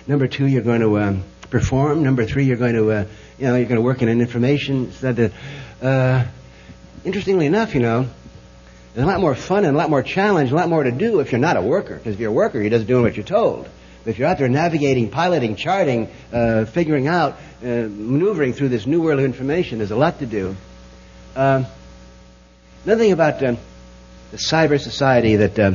Number 0.05 0.27
two, 0.27 0.47
you're 0.47 0.61
going 0.61 0.81
to 0.81 0.99
um, 0.99 1.23
perform. 1.49 2.03
Number 2.03 2.25
three, 2.25 2.45
you're 2.45 2.57
going 2.57 2.75
to, 2.75 2.91
uh, 2.91 3.05
you 3.37 3.47
know, 3.47 3.55
you're 3.55 3.67
going 3.67 3.77
to 3.77 3.81
work 3.81 4.01
in 4.01 4.09
an 4.09 4.21
information. 4.21 4.91
That, 5.01 5.31
uh, 5.81 6.25
interestingly 7.03 7.45
enough, 7.45 7.73
you 7.73 7.81
know, 7.81 8.07
there's 8.93 9.05
a 9.05 9.07
lot 9.07 9.19
more 9.19 9.35
fun 9.35 9.65
and 9.65 9.75
a 9.75 9.77
lot 9.77 9.89
more 9.89 10.01
challenge, 10.01 10.51
a 10.51 10.55
lot 10.55 10.69
more 10.69 10.83
to 10.83 10.91
do 10.91 11.19
if 11.19 11.31
you're 11.31 11.39
not 11.39 11.57
a 11.57 11.61
worker. 11.61 11.95
Because 11.97 12.13
if 12.13 12.19
you're 12.19 12.31
a 12.31 12.33
worker, 12.33 12.61
you're 12.61 12.69
just 12.69 12.87
doing 12.87 13.03
what 13.03 13.15
you're 13.15 13.25
told. 13.25 13.67
If 14.07 14.17
you're 14.17 14.29
out 14.29 14.37
there 14.37 14.47
navigating, 14.47 15.09
piloting, 15.09 15.57
charting, 15.57 16.09
uh, 16.31 16.63
figuring 16.63 17.09
out, 17.09 17.33
uh, 17.61 17.89
maneuvering 17.89 18.53
through 18.53 18.69
this 18.69 18.87
new 18.87 19.01
world 19.01 19.19
of 19.19 19.25
information, 19.25 19.79
there's 19.79 19.91
a 19.91 19.97
lot 19.97 20.19
to 20.19 20.25
do. 20.25 20.55
Um, 21.35 21.65
another 22.85 23.01
thing 23.01 23.11
about 23.11 23.43
uh, 23.43 23.57
the 24.31 24.37
cyber 24.37 24.79
society 24.79 25.35
that 25.35 25.59
uh, 25.59 25.73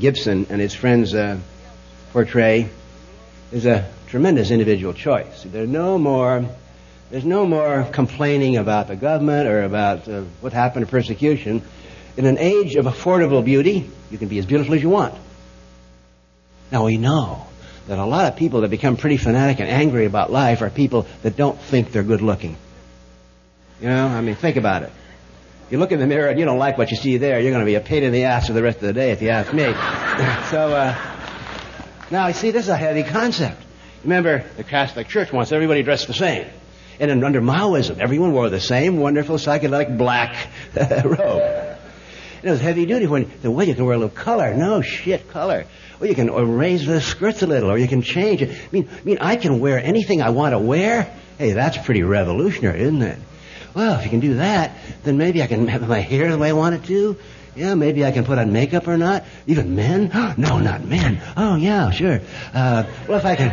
Gibson 0.00 0.48
and 0.50 0.60
his 0.60 0.74
friends 0.74 1.14
uh, 1.14 1.38
portray 2.12 2.70
is 3.52 3.66
a 3.66 3.88
tremendous 4.08 4.50
individual 4.50 4.92
choice. 4.92 5.44
There's 5.44 5.68
no 5.68 5.96
more, 5.96 6.44
there's 7.10 7.24
no 7.24 7.46
more 7.46 7.84
complaining 7.92 8.56
about 8.56 8.88
the 8.88 8.96
government 8.96 9.46
or 9.46 9.62
about 9.62 10.08
uh, 10.08 10.22
what 10.40 10.52
happened 10.52 10.86
to 10.86 10.90
persecution. 10.90 11.62
In 12.16 12.26
an 12.26 12.36
age 12.36 12.74
of 12.74 12.86
affordable 12.86 13.44
beauty, 13.44 13.88
you 14.10 14.18
can 14.18 14.26
be 14.26 14.40
as 14.40 14.46
beautiful 14.46 14.74
as 14.74 14.82
you 14.82 14.88
want. 14.88 15.14
Now 16.70 16.84
we 16.84 16.98
know 16.98 17.46
that 17.86 17.98
a 17.98 18.04
lot 18.04 18.30
of 18.30 18.36
people 18.36 18.60
that 18.60 18.70
become 18.70 18.96
pretty 18.96 19.16
fanatic 19.16 19.60
and 19.60 19.68
angry 19.68 20.04
about 20.04 20.30
life 20.30 20.60
are 20.62 20.70
people 20.70 21.06
that 21.22 21.36
don't 21.36 21.58
think 21.58 21.90
they're 21.92 22.02
good 22.02 22.20
looking. 22.20 22.56
You 23.80 23.88
know, 23.88 24.08
I 24.08 24.20
mean, 24.20 24.34
think 24.34 24.56
about 24.56 24.82
it. 24.82 24.92
You 25.70 25.78
look 25.78 25.92
in 25.92 25.98
the 25.98 26.06
mirror 26.06 26.28
and 26.28 26.38
you 26.38 26.44
don't 26.44 26.58
like 26.58 26.78
what 26.78 26.90
you 26.90 26.96
see 26.96 27.18
there, 27.18 27.40
you're 27.40 27.52
going 27.52 27.64
to 27.64 27.66
be 27.66 27.74
a 27.74 27.80
pain 27.80 28.02
in 28.02 28.12
the 28.12 28.24
ass 28.24 28.46
for 28.46 28.52
the 28.52 28.62
rest 28.62 28.78
of 28.78 28.84
the 28.84 28.92
day, 28.92 29.10
if 29.10 29.22
you 29.22 29.28
ask 29.28 29.52
me. 29.52 29.64
so, 30.50 30.72
uh, 30.72 30.96
now, 32.10 32.26
you 32.28 32.34
see, 32.34 32.50
this 32.50 32.64
is 32.64 32.70
a 32.70 32.76
heavy 32.76 33.02
concept. 33.02 33.62
Remember, 34.02 34.44
the 34.56 34.64
Catholic 34.64 35.08
Church 35.08 35.32
wants 35.32 35.52
everybody 35.52 35.82
dressed 35.82 36.06
the 36.06 36.14
same. 36.14 36.46
And 37.00 37.24
under 37.24 37.40
Maoism, 37.40 37.98
everyone 37.98 38.32
wore 38.32 38.48
the 38.48 38.60
same 38.60 38.98
wonderful 38.98 39.36
psychedelic 39.36 39.96
black 39.96 40.48
robe. 41.04 41.67
It 42.42 42.50
was 42.50 42.60
heavy 42.60 42.86
duty 42.86 43.06
when 43.06 43.30
the 43.42 43.50
way 43.50 43.64
you 43.64 43.74
can 43.74 43.84
wear 43.84 43.94
a 43.94 43.98
little 43.98 44.14
color. 44.14 44.54
No 44.54 44.80
shit, 44.80 45.30
color. 45.30 45.66
Well, 45.98 46.08
you 46.08 46.14
can 46.14 46.30
raise 46.30 46.86
the 46.86 47.00
skirts 47.00 47.42
a 47.42 47.46
little, 47.46 47.70
or 47.70 47.78
you 47.78 47.88
can 47.88 48.02
change 48.02 48.42
it. 48.42 48.50
I 48.50 48.68
mean, 48.70 48.88
I 48.90 49.04
mean, 49.04 49.18
I 49.20 49.36
can 49.36 49.58
wear 49.58 49.82
anything 49.82 50.22
I 50.22 50.30
want 50.30 50.52
to 50.52 50.58
wear. 50.58 51.12
Hey, 51.38 51.52
that's 51.52 51.78
pretty 51.78 52.02
revolutionary, 52.02 52.80
isn't 52.82 53.02
it? 53.02 53.18
Well, 53.74 53.98
if 53.98 54.04
you 54.04 54.10
can 54.10 54.20
do 54.20 54.34
that, 54.34 54.76
then 55.02 55.18
maybe 55.18 55.42
I 55.42 55.46
can 55.46 55.66
have 55.68 55.86
my 55.88 56.00
hair 56.00 56.30
the 56.30 56.38
way 56.38 56.50
I 56.50 56.52
want 56.52 56.76
it 56.76 56.84
to. 56.84 57.16
Yeah, 57.56 57.74
maybe 57.74 58.04
I 58.04 58.12
can 58.12 58.24
put 58.24 58.38
on 58.38 58.52
makeup 58.52 58.86
or 58.86 58.96
not. 58.96 59.24
Even 59.46 59.74
men? 59.74 60.08
no, 60.36 60.58
not 60.58 60.84
men. 60.84 61.20
Oh, 61.36 61.56
yeah, 61.56 61.90
sure. 61.90 62.20
Uh, 62.54 62.84
well, 63.08 63.18
if 63.18 63.24
I 63.24 63.34
can, 63.34 63.52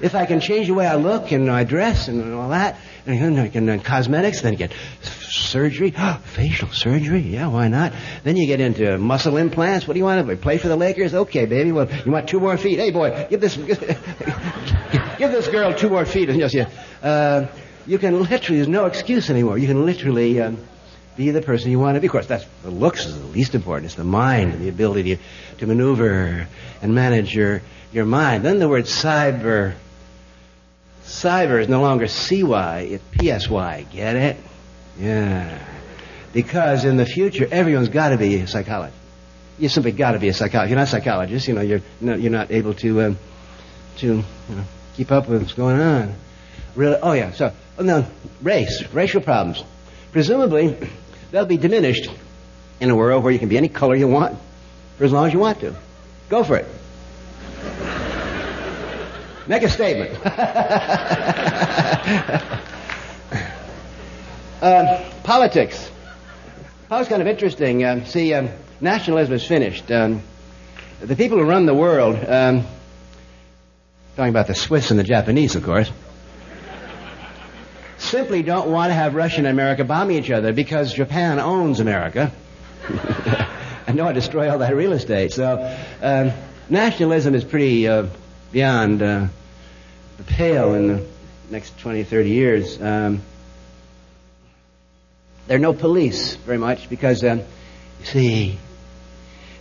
if 0.00 0.14
I 0.14 0.26
can 0.26 0.40
change 0.40 0.66
the 0.66 0.74
way 0.74 0.86
I 0.86 0.96
look 0.96 1.32
and 1.32 1.50
I 1.50 1.64
dress 1.64 2.08
and 2.08 2.34
all 2.34 2.50
that, 2.50 2.76
and 3.06 3.40
I 3.40 3.48
can 3.48 3.68
uh, 3.68 3.78
cosmetics, 3.82 4.40
then 4.42 4.52
you 4.52 4.58
get 4.58 4.72
surgery, 5.00 5.94
facial 6.24 6.68
surgery. 6.70 7.20
Yeah, 7.20 7.48
why 7.48 7.68
not? 7.68 7.92
Then 8.24 8.36
you 8.36 8.46
get 8.46 8.60
into 8.60 8.98
muscle 8.98 9.36
implants. 9.36 9.86
What 9.86 9.94
do 9.94 9.98
you 9.98 10.04
want 10.04 10.26
to 10.26 10.36
play 10.36 10.58
for 10.58 10.68
the 10.68 10.76
Lakers? 10.76 11.14
Okay, 11.14 11.46
baby. 11.46 11.72
Well, 11.72 11.88
you 12.04 12.12
want 12.12 12.28
two 12.28 12.40
more 12.40 12.56
feet? 12.56 12.78
Hey, 12.78 12.90
boy, 12.90 13.26
give 13.30 13.40
this 13.40 13.56
give 15.18 15.30
this 15.30 15.48
girl 15.48 15.72
two 15.74 15.88
more 15.88 16.04
feet, 16.04 16.28
and 16.30 16.40
just 16.40 16.56
uh, 17.02 17.46
you 17.86 17.98
can 17.98 18.22
literally. 18.22 18.56
There's 18.58 18.68
no 18.68 18.86
excuse 18.86 19.30
anymore. 19.30 19.58
You 19.58 19.66
can 19.66 19.86
literally. 19.86 20.40
Um, 20.40 20.58
be 21.16 21.30
the 21.30 21.40
person 21.40 21.70
you 21.70 21.78
want 21.78 21.94
to 21.94 22.00
be. 22.02 22.08
Of 22.08 22.12
course, 22.12 22.26
that's 22.26 22.44
the 22.62 22.70
looks 22.70 23.06
is 23.06 23.18
the 23.18 23.26
least 23.28 23.54
important. 23.54 23.86
It's 23.86 23.94
the 23.94 24.04
mind 24.04 24.52
and 24.52 24.62
the 24.62 24.68
ability 24.68 25.16
to, 25.16 25.22
to 25.60 25.66
maneuver 25.66 26.46
and 26.82 26.94
manage 26.94 27.34
your 27.34 27.62
your 27.90 28.04
mind. 28.04 28.44
Then 28.44 28.58
the 28.58 28.68
word 28.68 28.84
cyber 28.84 29.74
cyber 31.06 31.60
is 31.60 31.68
no 31.68 31.80
longer 31.80 32.06
CY, 32.06 32.80
it's 32.80 33.04
PSY. 33.18 33.86
Get 33.90 34.16
it? 34.16 34.36
Yeah. 34.98 35.58
Because 36.32 36.84
in 36.84 36.96
the 36.96 37.06
future, 37.06 37.48
everyone's 37.50 37.88
got 37.88 38.10
to 38.10 38.18
be 38.18 38.36
a 38.36 38.46
psychologist. 38.46 38.98
You 39.58 39.68
simply 39.70 39.92
got 39.92 40.12
to 40.12 40.18
be 40.18 40.28
a 40.28 40.34
psychologist. 40.34 40.70
You're 40.70 40.78
not 40.78 40.88
a 40.88 40.90
psychologist. 40.90 41.48
You 41.48 41.54
know, 41.54 41.62
you're 41.62 41.80
not, 42.00 42.20
you're 42.20 42.32
not 42.32 42.50
able 42.50 42.74
to 42.74 43.02
um, 43.02 43.18
to 43.98 44.06
you 44.06 44.54
know, 44.54 44.64
keep 44.94 45.10
up 45.10 45.28
with 45.28 45.40
what's 45.40 45.54
going 45.54 45.80
on. 45.80 46.14
Really? 46.74 46.98
Oh 47.00 47.12
yeah. 47.12 47.32
So, 47.32 47.52
oh, 47.78 47.82
now 47.82 48.06
race, 48.42 48.84
racial 48.92 49.22
problems. 49.22 49.64
Presumably, 50.12 50.76
they'll 51.30 51.46
be 51.46 51.56
diminished 51.56 52.10
in 52.80 52.90
a 52.90 52.96
world 52.96 53.24
where 53.24 53.32
you 53.32 53.38
can 53.38 53.48
be 53.48 53.56
any 53.56 53.68
color 53.68 53.94
you 53.94 54.08
want 54.08 54.38
for 54.98 55.04
as 55.04 55.12
long 55.12 55.26
as 55.26 55.32
you 55.32 55.38
want 55.38 55.60
to. 55.60 55.74
Go 56.28 56.44
for 56.44 56.56
it. 56.56 56.66
Make 59.48 59.62
a 59.62 59.68
statement. 59.68 60.10
uh, 64.60 65.10
politics. 65.22 65.90
Politics 66.88 67.08
kind 67.08 67.22
of 67.22 67.28
interesting. 67.28 67.84
Uh, 67.84 68.04
see, 68.04 68.34
um, 68.34 68.48
nationalism 68.80 69.34
is 69.34 69.46
finished. 69.46 69.88
Um, 69.92 70.22
the 71.00 71.14
people 71.14 71.38
who 71.38 71.44
run 71.44 71.66
the 71.66 71.74
world, 71.74 72.16
um, 72.16 72.66
talking 74.16 74.30
about 74.30 74.48
the 74.48 74.54
Swiss 74.56 74.90
and 74.90 74.98
the 74.98 75.04
Japanese, 75.04 75.54
of 75.54 75.62
course, 75.62 75.92
simply 77.98 78.42
don't 78.42 78.68
want 78.68 78.90
to 78.90 78.94
have 78.94 79.14
Russia 79.14 79.38
and 79.38 79.46
America 79.46 79.84
bombing 79.84 80.16
each 80.16 80.30
other 80.32 80.52
because 80.52 80.92
Japan 80.92 81.38
owns 81.38 81.78
America 81.78 82.32
and 82.88 83.96
don't 83.96 84.06
want 84.06 84.14
to 84.16 84.20
destroy 84.20 84.50
all 84.50 84.58
that 84.58 84.74
real 84.74 84.92
estate. 84.92 85.32
So, 85.32 85.76
um, 86.02 86.32
nationalism 86.68 87.36
is 87.36 87.44
pretty 87.44 87.86
uh, 87.86 88.06
beyond 88.56 89.02
uh, 89.02 89.26
the 90.16 90.24
pale 90.24 90.72
in 90.72 90.88
the 90.88 91.06
next 91.50 91.78
20, 91.78 92.04
30 92.04 92.30
years. 92.30 92.80
Um, 92.80 93.20
there 95.46 95.58
are 95.58 95.60
no 95.60 95.74
police 95.74 96.36
very 96.36 96.56
much 96.56 96.88
because, 96.88 97.22
um, 97.22 97.40
you 98.00 98.06
see, 98.06 98.58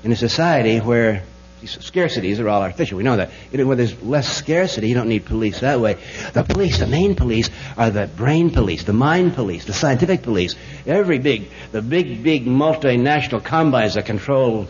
in 0.05 0.13
a 0.13 0.15
society 0.15 0.77
where 0.77 1.23
scarcities 1.61 2.39
are 2.39 2.47
all 2.47 2.61
artificial, 2.61 2.97
we 2.97 3.03
know 3.03 3.17
that. 3.17 3.31
Where 3.51 3.75
there's 3.75 4.01
less 4.01 4.33
scarcity, 4.33 4.87
you 4.87 4.95
don't 4.95 5.09
need 5.09 5.25
police 5.25 5.59
that 5.59 5.81
way. 5.81 5.97
The 6.31 6.43
police, 6.43 6.79
the 6.79 6.87
main 6.87 7.15
police, 7.15 7.49
are 7.75 7.89
the 7.89 8.07
brain 8.07 8.49
police, 8.49 8.85
the 8.85 8.93
mind 8.93 9.35
police, 9.35 9.65
the 9.65 9.73
scientific 9.73 10.21
police. 10.21 10.55
Every 10.85 11.19
big, 11.19 11.49
the 11.73 11.81
big, 11.81 12.23
big 12.23 12.45
multinational 12.45 13.43
combines 13.43 13.95
that 13.95 14.05
control 14.05 14.69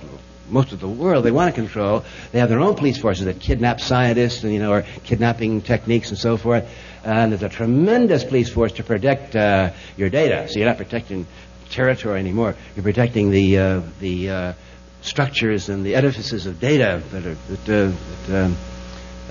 most 0.50 0.72
of 0.72 0.80
the 0.80 0.88
world 0.88 1.26
they 1.26 1.32
want 1.32 1.54
to 1.54 1.62
control. 1.62 2.04
They 2.32 2.40
have 2.40 2.50
their 2.50 2.60
own 2.60 2.76
police 2.76 2.98
forces 2.98 3.26
that 3.26 3.40
kidnap 3.40 3.82
scientists 3.82 4.44
and 4.44 4.54
you 4.54 4.60
know, 4.60 4.72
or 4.72 4.86
kidnapping 5.04 5.62
techniques 5.62 6.10
and 6.10 6.18
so 6.18 6.38
forth. 6.38 6.70
And 7.04 7.32
there's 7.32 7.44
a 7.44 7.50
tremendous 7.50 8.24
police 8.24 8.50
force 8.50 8.74
to 8.74 8.84
protect 8.84 9.36
uh, 9.36 9.72
your 9.98 10.10
data. 10.10 10.48
So 10.50 10.60
you're 10.60 10.68
not 10.68 10.78
protecting 10.78 11.28
territory 11.70 12.20
anymore. 12.20 12.56
You're 12.76 12.84
protecting 12.84 13.32
the 13.32 13.58
uh, 13.58 13.82
the 14.00 14.30
uh, 14.30 14.54
structures 15.02 15.70
and 15.70 15.86
the 15.86 15.96
edifices 15.96 16.46
of 16.46 16.60
data 16.60 17.02
that 17.12 17.26
are 17.26 17.36
that, 17.36 17.70
uh, 17.70 17.96
that 18.28 18.46
um, 18.46 18.58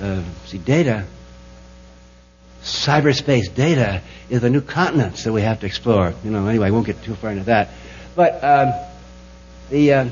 uh, 0.00 0.22
see 0.46 0.58
data. 0.58 1.06
Cyberspace 2.62 3.54
data 3.54 4.00
is 4.30 4.40
the 4.40 4.48
new 4.48 4.62
continents 4.62 5.24
that 5.24 5.32
we 5.32 5.42
have 5.42 5.60
to 5.60 5.66
explore. 5.66 6.14
You 6.24 6.30
know, 6.30 6.46
anyway, 6.46 6.68
I 6.68 6.70
won't 6.70 6.86
get 6.86 7.02
too 7.02 7.14
far 7.14 7.30
into 7.30 7.44
that. 7.44 7.70
But 8.16 8.42
um, 8.42 8.72
the 9.68 10.10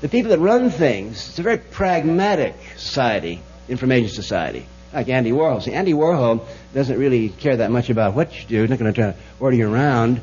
the 0.00 0.08
people 0.08 0.30
that 0.30 0.38
run 0.38 0.70
things, 0.70 1.28
it's 1.28 1.38
a 1.38 1.42
very 1.42 1.58
pragmatic 1.58 2.54
society, 2.76 3.42
information 3.68 4.10
society. 4.10 4.66
Like 4.92 5.08
Andy 5.08 5.30
Warhol. 5.30 5.62
See, 5.62 5.72
Andy 5.72 5.92
Warhol 5.92 6.44
doesn't 6.74 6.98
really 6.98 7.28
care 7.28 7.58
that 7.58 7.70
much 7.70 7.90
about 7.90 8.14
what 8.14 8.36
you 8.36 8.46
do. 8.46 8.60
He's 8.62 8.70
not 8.70 8.78
going 8.78 8.92
to 8.92 9.00
try 9.00 9.12
to 9.12 9.18
order 9.38 9.56
you 9.56 9.72
around. 9.72 10.20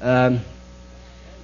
Um, 0.00 0.40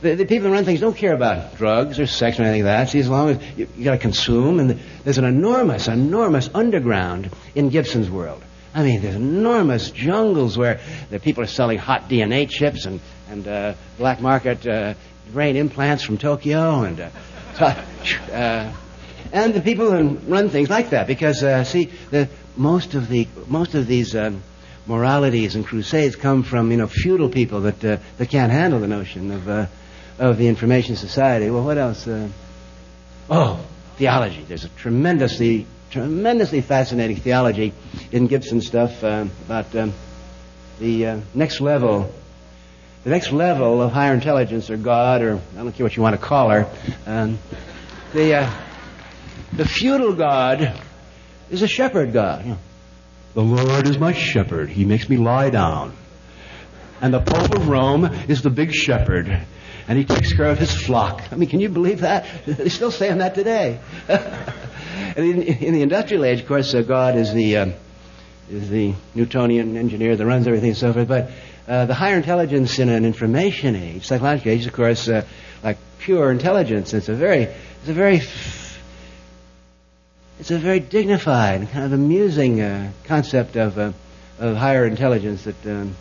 the, 0.02 0.16
the, 0.16 0.26
people 0.26 0.48
that 0.48 0.54
run 0.54 0.64
things 0.64 0.80
don't 0.80 0.96
care 0.96 1.14
about 1.14 1.56
drugs 1.56 2.00
or 2.00 2.06
sex 2.06 2.38
or 2.38 2.42
anything 2.42 2.64
like 2.64 2.86
that. 2.86 2.90
See, 2.90 2.98
as 2.98 3.08
long 3.08 3.30
as 3.30 3.58
you, 3.58 3.68
you 3.76 3.84
got 3.84 3.92
to 3.92 3.98
consume, 3.98 4.58
and 4.58 4.70
the, 4.70 4.78
there's 5.04 5.18
an 5.18 5.24
enormous, 5.24 5.86
enormous 5.86 6.50
underground 6.52 7.30
in 7.54 7.68
Gibson's 7.68 8.10
world. 8.10 8.42
I 8.74 8.82
mean, 8.82 9.02
there's 9.02 9.14
enormous 9.14 9.92
jungles 9.92 10.58
where 10.58 10.80
the 11.10 11.20
people 11.20 11.44
are 11.44 11.48
selling 11.48 11.78
hot 11.78 12.08
DNA 12.08 12.50
chips 12.50 12.86
and 12.86 13.00
and 13.28 13.48
uh, 13.48 13.74
black 13.98 14.20
market 14.20 14.66
uh, 14.66 14.94
brain 15.32 15.56
implants 15.56 16.02
from 16.02 16.18
Tokyo 16.18 16.82
and 16.82 17.00
uh, 17.00 17.10
uh, 17.60 18.72
and 19.32 19.54
the 19.54 19.60
people 19.60 19.90
who 19.90 20.16
run 20.28 20.48
things 20.48 20.68
like 20.68 20.90
that 20.90 21.06
because 21.06 21.42
uh, 21.42 21.62
see 21.64 21.84
the 22.10 22.28
most 22.56 22.94
of 22.94 23.08
the 23.08 23.28
most 23.46 23.74
of 23.74 23.86
these 23.86 24.16
um, 24.16 24.42
moralities 24.86 25.54
and 25.54 25.64
crusades 25.64 26.16
come 26.16 26.42
from 26.42 26.70
you 26.70 26.76
know 26.76 26.88
feudal 26.88 27.28
people 27.28 27.60
that 27.60 27.84
uh, 27.84 27.96
that 28.18 28.28
can't 28.28 28.50
handle 28.50 28.80
the 28.80 28.88
notion 28.88 29.30
of 29.30 29.48
uh, 29.48 29.66
of 30.18 30.36
the 30.36 30.48
information 30.48 30.96
society. 30.96 31.50
Well, 31.50 31.64
what 31.64 31.78
else? 31.78 32.06
Uh, 32.06 32.28
oh, 33.30 33.64
theology. 33.96 34.42
There's 34.42 34.64
a 34.64 34.68
tremendously 34.70 35.66
tremendously 35.90 36.60
fascinating 36.60 37.16
theology 37.16 37.72
in 38.10 38.26
Gibson 38.26 38.60
stuff 38.60 39.04
uh, 39.04 39.26
about 39.46 39.74
um, 39.76 39.92
the 40.80 41.22
next 41.34 41.60
level. 41.60 42.12
The 43.04 43.10
next 43.10 43.32
level 43.32 43.82
of 43.82 43.92
higher 43.92 44.14
intelligence, 44.14 44.70
or 44.70 44.78
God, 44.78 45.22
or 45.22 45.38
I 45.54 45.56
don't 45.56 45.72
care 45.72 45.84
what 45.84 45.94
you 45.94 46.02
want 46.02 46.18
to 46.18 46.26
call 46.26 46.48
her, 46.50 46.66
um, 47.06 47.38
the 48.14 48.50
the 49.52 49.64
feudal 49.64 50.14
God 50.14 50.80
is 51.50 51.62
a 51.62 51.68
shepherd 51.68 52.12
God. 52.12 52.44
You 52.44 52.50
know, 52.52 52.58
the 53.34 53.42
Lord 53.42 53.86
is 53.86 53.98
my 53.98 54.12
shepherd. 54.12 54.70
He 54.70 54.84
makes 54.84 55.08
me 55.08 55.16
lie 55.16 55.50
down. 55.50 55.94
And 57.00 57.12
the 57.12 57.20
Pope 57.20 57.54
of 57.54 57.68
Rome 57.68 58.04
is 58.28 58.42
the 58.42 58.50
big 58.50 58.72
shepherd. 58.72 59.28
And 59.86 59.98
he 59.98 60.04
takes 60.04 60.32
care 60.32 60.46
of 60.46 60.58
his 60.58 60.74
flock. 60.74 61.22
I 61.30 61.36
mean, 61.36 61.48
can 61.48 61.60
you 61.60 61.68
believe 61.68 62.00
that? 62.00 62.26
They're 62.46 62.70
still 62.70 62.90
saying 62.90 63.18
that 63.18 63.34
today. 63.34 63.80
and 64.08 65.18
in, 65.18 65.42
in, 65.42 65.74
the 65.74 65.82
industrial 65.82 66.24
age, 66.24 66.40
of 66.40 66.46
course, 66.46 66.72
uh, 66.72 66.80
God 66.80 67.16
is 67.16 67.34
the, 67.34 67.56
uh, 67.58 67.66
is 68.50 68.70
the 68.70 68.94
Newtonian 69.14 69.76
engineer 69.76 70.16
that 70.16 70.24
runs 70.24 70.46
everything 70.46 70.70
and 70.70 70.78
so 70.78 70.92
forth. 70.92 71.08
But 71.08 71.30
uh, 71.66 71.86
the 71.86 71.94
higher 71.94 72.16
intelligence 72.16 72.78
in 72.78 72.88
an 72.88 73.04
information 73.04 73.74
age, 73.76 74.06
psychological 74.06 74.52
age, 74.52 74.66
of 74.66 74.72
course, 74.72 75.08
uh, 75.08 75.24
like 75.62 75.78
pure 75.98 76.30
intelligence. 76.30 76.92
It's 76.92 77.08
a 77.08 77.14
very, 77.14 77.44
it's 77.44 77.88
a 77.88 77.94
very 77.94 78.20
it's 80.40 80.50
a 80.50 80.58
very 80.58 80.80
dignified, 80.80 81.70
kind 81.70 81.84
of 81.84 81.92
amusing 81.92 82.60
uh, 82.60 82.90
concept 83.04 83.56
of, 83.56 83.78
uh, 83.78 83.92
of 84.38 84.56
higher 84.56 84.84
intelligence 84.84 85.44
that, 85.44 85.66
um, 85.66 85.96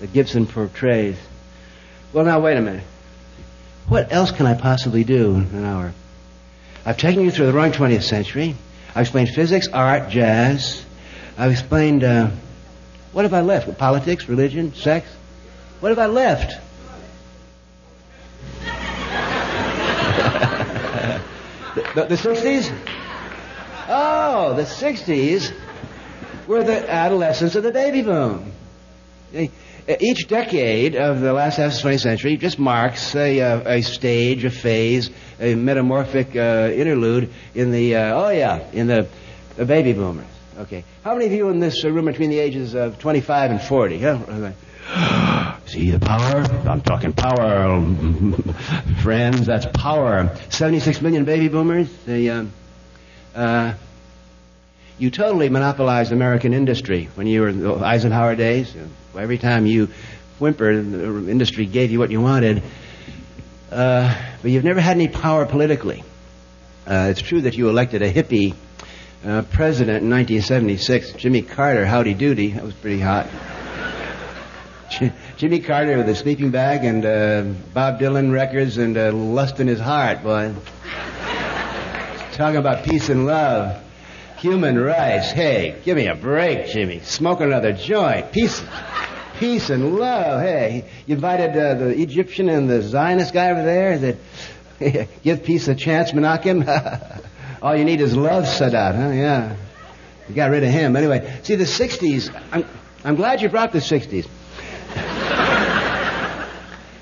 that 0.00 0.12
Gibson 0.12 0.46
portrays. 0.46 1.16
Well, 2.12 2.24
now, 2.24 2.40
wait 2.40 2.56
a 2.56 2.60
minute. 2.60 2.84
What 3.88 4.12
else 4.12 4.30
can 4.30 4.46
I 4.46 4.54
possibly 4.54 5.02
do 5.02 5.34
in 5.34 5.46
an 5.46 5.64
hour? 5.64 5.92
I've 6.84 6.98
taken 6.98 7.24
you 7.24 7.30
through 7.30 7.46
the 7.46 7.52
wrong 7.52 7.72
20th 7.72 8.02
century. 8.02 8.54
I've 8.90 9.02
explained 9.02 9.30
physics, 9.30 9.66
art, 9.72 10.10
jazz. 10.10 10.84
I've 11.38 11.52
explained. 11.52 12.04
Uh, 13.10 13.12
what 13.12 13.24
have 13.24 13.34
I 13.34 13.40
left? 13.40 13.76
Politics, 13.78 14.28
religion, 14.28 14.74
sex? 14.74 15.08
What 15.80 15.90
have 15.90 15.98
I 15.98 16.06
left? 16.06 16.60
the, 21.74 21.82
the, 21.94 22.04
the 22.04 22.14
60s? 22.14 22.72
Oh, 23.88 24.54
the 24.54 24.62
60s 24.62 25.52
were 26.46 26.62
the 26.62 26.90
adolescence 26.90 27.54
of 27.54 27.62
the 27.62 27.72
baby 27.72 28.02
boom. 28.02 28.52
Each 29.98 30.28
decade 30.28 30.94
of 30.94 31.20
the 31.20 31.32
last 31.32 31.56
half 31.56 31.74
of 31.74 31.82
the 31.82 31.88
20th 31.88 32.00
century 32.00 32.36
just 32.36 32.58
marks 32.58 33.14
a, 33.16 33.40
uh, 33.40 33.68
a 33.68 33.82
stage, 33.82 34.44
a 34.44 34.50
phase, 34.50 35.10
a 35.40 35.54
metamorphic 35.54 36.36
uh, 36.36 36.70
interlude 36.72 37.32
in 37.54 37.72
the, 37.72 37.96
uh, 37.96 38.14
oh 38.14 38.30
yeah, 38.30 38.68
in 38.72 38.86
the, 38.86 39.08
the, 39.56 39.64
baby 39.64 39.92
boomers. 39.92 40.26
Okay. 40.60 40.84
How 41.02 41.14
many 41.14 41.24
of 41.24 41.32
you 41.32 41.48
in 41.48 41.58
this 41.58 41.82
room 41.84 42.06
are 42.06 42.12
between 42.12 42.28
the 42.28 42.38
ages 42.38 42.74
of 42.74 42.98
25 42.98 43.50
and 43.50 43.62
40? 43.62 43.98
Huh? 43.98 45.58
See 45.66 45.90
the 45.90 45.98
power? 45.98 46.42
I'm 46.68 46.82
talking 46.82 47.14
power, 47.14 47.80
friends. 49.02 49.46
That's 49.46 49.64
power. 49.72 50.36
76 50.50 51.00
million 51.00 51.24
baby 51.24 51.48
boomers. 51.48 51.90
They, 52.04 52.28
um, 52.28 52.52
uh, 53.34 53.72
you 54.98 55.10
totally 55.10 55.48
monopolized 55.48 56.12
American 56.12 56.52
industry 56.52 57.08
when 57.14 57.26
you 57.26 57.40
were 57.40 57.48
in 57.48 57.60
the 57.60 57.76
Eisenhower 57.76 58.36
days. 58.36 58.76
Every 59.16 59.38
time 59.38 59.64
you 59.64 59.88
whimpered, 60.38 60.92
the 60.92 61.30
industry 61.30 61.64
gave 61.64 61.90
you 61.90 61.98
what 61.98 62.10
you 62.10 62.20
wanted. 62.20 62.62
Uh, 63.72 64.14
but 64.42 64.50
you've 64.50 64.64
never 64.64 64.80
had 64.80 64.98
any 64.98 65.08
power 65.08 65.46
politically. 65.46 66.04
Uh, 66.86 67.08
it's 67.10 67.22
true 67.22 67.40
that 67.42 67.56
you 67.56 67.70
elected 67.70 68.02
a 68.02 68.12
hippie 68.12 68.54
uh, 69.24 69.42
president 69.52 70.02
in 70.02 70.10
1976, 70.10 71.12
Jimmy 71.12 71.42
Carter. 71.42 71.84
Howdy 71.84 72.14
doody, 72.14 72.52
that 72.52 72.64
was 72.64 72.74
pretty 72.74 73.00
hot. 73.00 73.28
Jimmy 75.36 75.60
Carter 75.60 75.96
with 75.98 76.08
a 76.08 76.14
sleeping 76.14 76.50
bag 76.50 76.84
and 76.84 77.04
uh, 77.04 77.42
Bob 77.72 78.00
Dylan 78.00 78.32
records 78.32 78.78
and 78.78 78.96
uh, 78.96 79.12
lust 79.12 79.60
in 79.60 79.66
his 79.66 79.78
heart, 79.78 80.22
boy. 80.22 80.54
Talking 82.32 82.56
about 82.56 82.84
peace 82.84 83.08
and 83.08 83.26
love. 83.26 83.82
Human 84.38 84.78
rights. 84.78 85.30
Hey, 85.30 85.76
give 85.84 85.96
me 85.96 86.06
a 86.06 86.14
break, 86.14 86.68
Jimmy. 86.68 87.00
Smoke 87.00 87.40
another 87.40 87.72
joint. 87.72 88.32
Peace, 88.32 88.62
peace 89.38 89.68
and 89.68 89.96
love. 89.96 90.40
Hey, 90.40 90.90
you 91.06 91.14
invited 91.14 91.50
uh, 91.50 91.74
the 91.74 92.00
Egyptian 92.00 92.48
and 92.48 92.68
the 92.68 92.80
Zionist 92.80 93.34
guy 93.34 93.50
over 93.50 93.62
there 93.62 93.98
that 93.98 95.08
give 95.22 95.44
peace 95.44 95.68
a 95.68 95.74
chance, 95.74 96.12
Menachem. 96.12 97.20
All 97.62 97.76
you 97.76 97.84
need 97.84 98.00
is 98.00 98.16
love, 98.16 98.44
Sadat. 98.44 98.96
Huh? 98.96 99.10
Yeah. 99.10 99.56
You 100.28 100.34
got 100.34 100.50
rid 100.50 100.62
of 100.62 100.70
him. 100.70 100.96
Anyway, 100.96 101.40
see 101.42 101.56
the 101.56 101.64
60s. 101.64 102.34
I'm, 102.52 102.64
I'm 103.04 103.16
glad 103.16 103.42
you 103.42 103.48
brought 103.48 103.72
the 103.72 103.78
60s. 103.78 104.28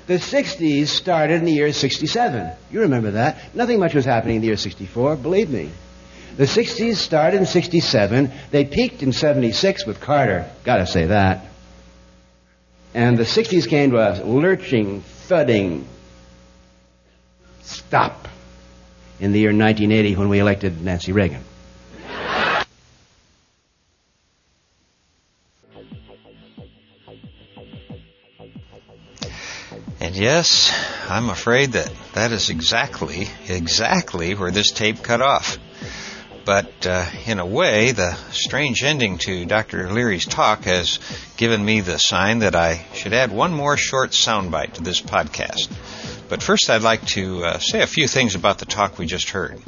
The 0.09 0.15
60s 0.15 0.87
started 0.87 1.35
in 1.35 1.45
the 1.45 1.51
year 1.51 1.71
67. 1.71 2.51
You 2.71 2.79
remember 2.81 3.11
that. 3.11 3.53
Nothing 3.53 3.79
much 3.79 3.93
was 3.93 4.05
happening 4.05 4.37
in 4.37 4.41
the 4.41 4.47
year 4.47 4.57
64, 4.57 5.17
believe 5.17 5.51
me. 5.51 5.69
The 6.35 6.45
60s 6.45 6.95
started 6.95 7.37
in 7.37 7.45
67. 7.45 8.31
They 8.49 8.65
peaked 8.65 9.03
in 9.03 9.11
76 9.11 9.85
with 9.85 9.99
Carter. 10.01 10.49
Gotta 10.63 10.87
say 10.87 11.05
that. 11.05 11.45
And 12.95 13.19
the 13.19 13.23
60s 13.23 13.67
came 13.67 13.91
to 13.91 13.97
a 13.97 14.25
lurching, 14.25 15.01
thudding 15.01 15.87
stop 17.61 18.27
in 19.19 19.31
the 19.31 19.39
year 19.39 19.49
1980 19.49 20.15
when 20.15 20.29
we 20.29 20.39
elected 20.39 20.81
Nancy 20.81 21.11
Reagan. 21.11 21.43
And 30.01 30.15
yes, 30.15 30.73
I'm 31.09 31.29
afraid 31.29 31.73
that 31.73 31.91
that 32.13 32.31
is 32.31 32.49
exactly, 32.49 33.27
exactly 33.47 34.33
where 34.33 34.49
this 34.49 34.71
tape 34.71 35.03
cut 35.03 35.21
off. 35.21 35.57
But 36.45 36.87
uh, 36.87 37.05
in 37.27 37.37
a 37.37 37.45
way, 37.45 37.91
the 37.91 38.15
strange 38.31 38.81
ending 38.83 39.17
to 39.19 39.45
Dr. 39.45 39.91
Leary's 39.91 40.25
talk 40.25 40.63
has 40.63 40.99
given 41.37 41.63
me 41.63 41.81
the 41.81 41.99
sign 41.99 42.39
that 42.39 42.55
I 42.55 42.85
should 42.93 43.13
add 43.13 43.31
one 43.31 43.53
more 43.53 43.77
short 43.77 44.11
soundbite 44.11 44.73
to 44.73 44.81
this 44.81 45.01
podcast. 45.01 45.69
But 46.29 46.43
first, 46.43 46.69
I'd 46.69 46.83
like 46.83 47.03
to 47.07 47.43
uh, 47.43 47.57
say 47.57 47.81
a 47.81 47.87
few 47.87 48.07
things 48.07 48.35
about 48.35 48.59
the 48.59 48.65
talk 48.65 48.99
we 48.99 49.07
just 49.07 49.31
heard. 49.31 49.59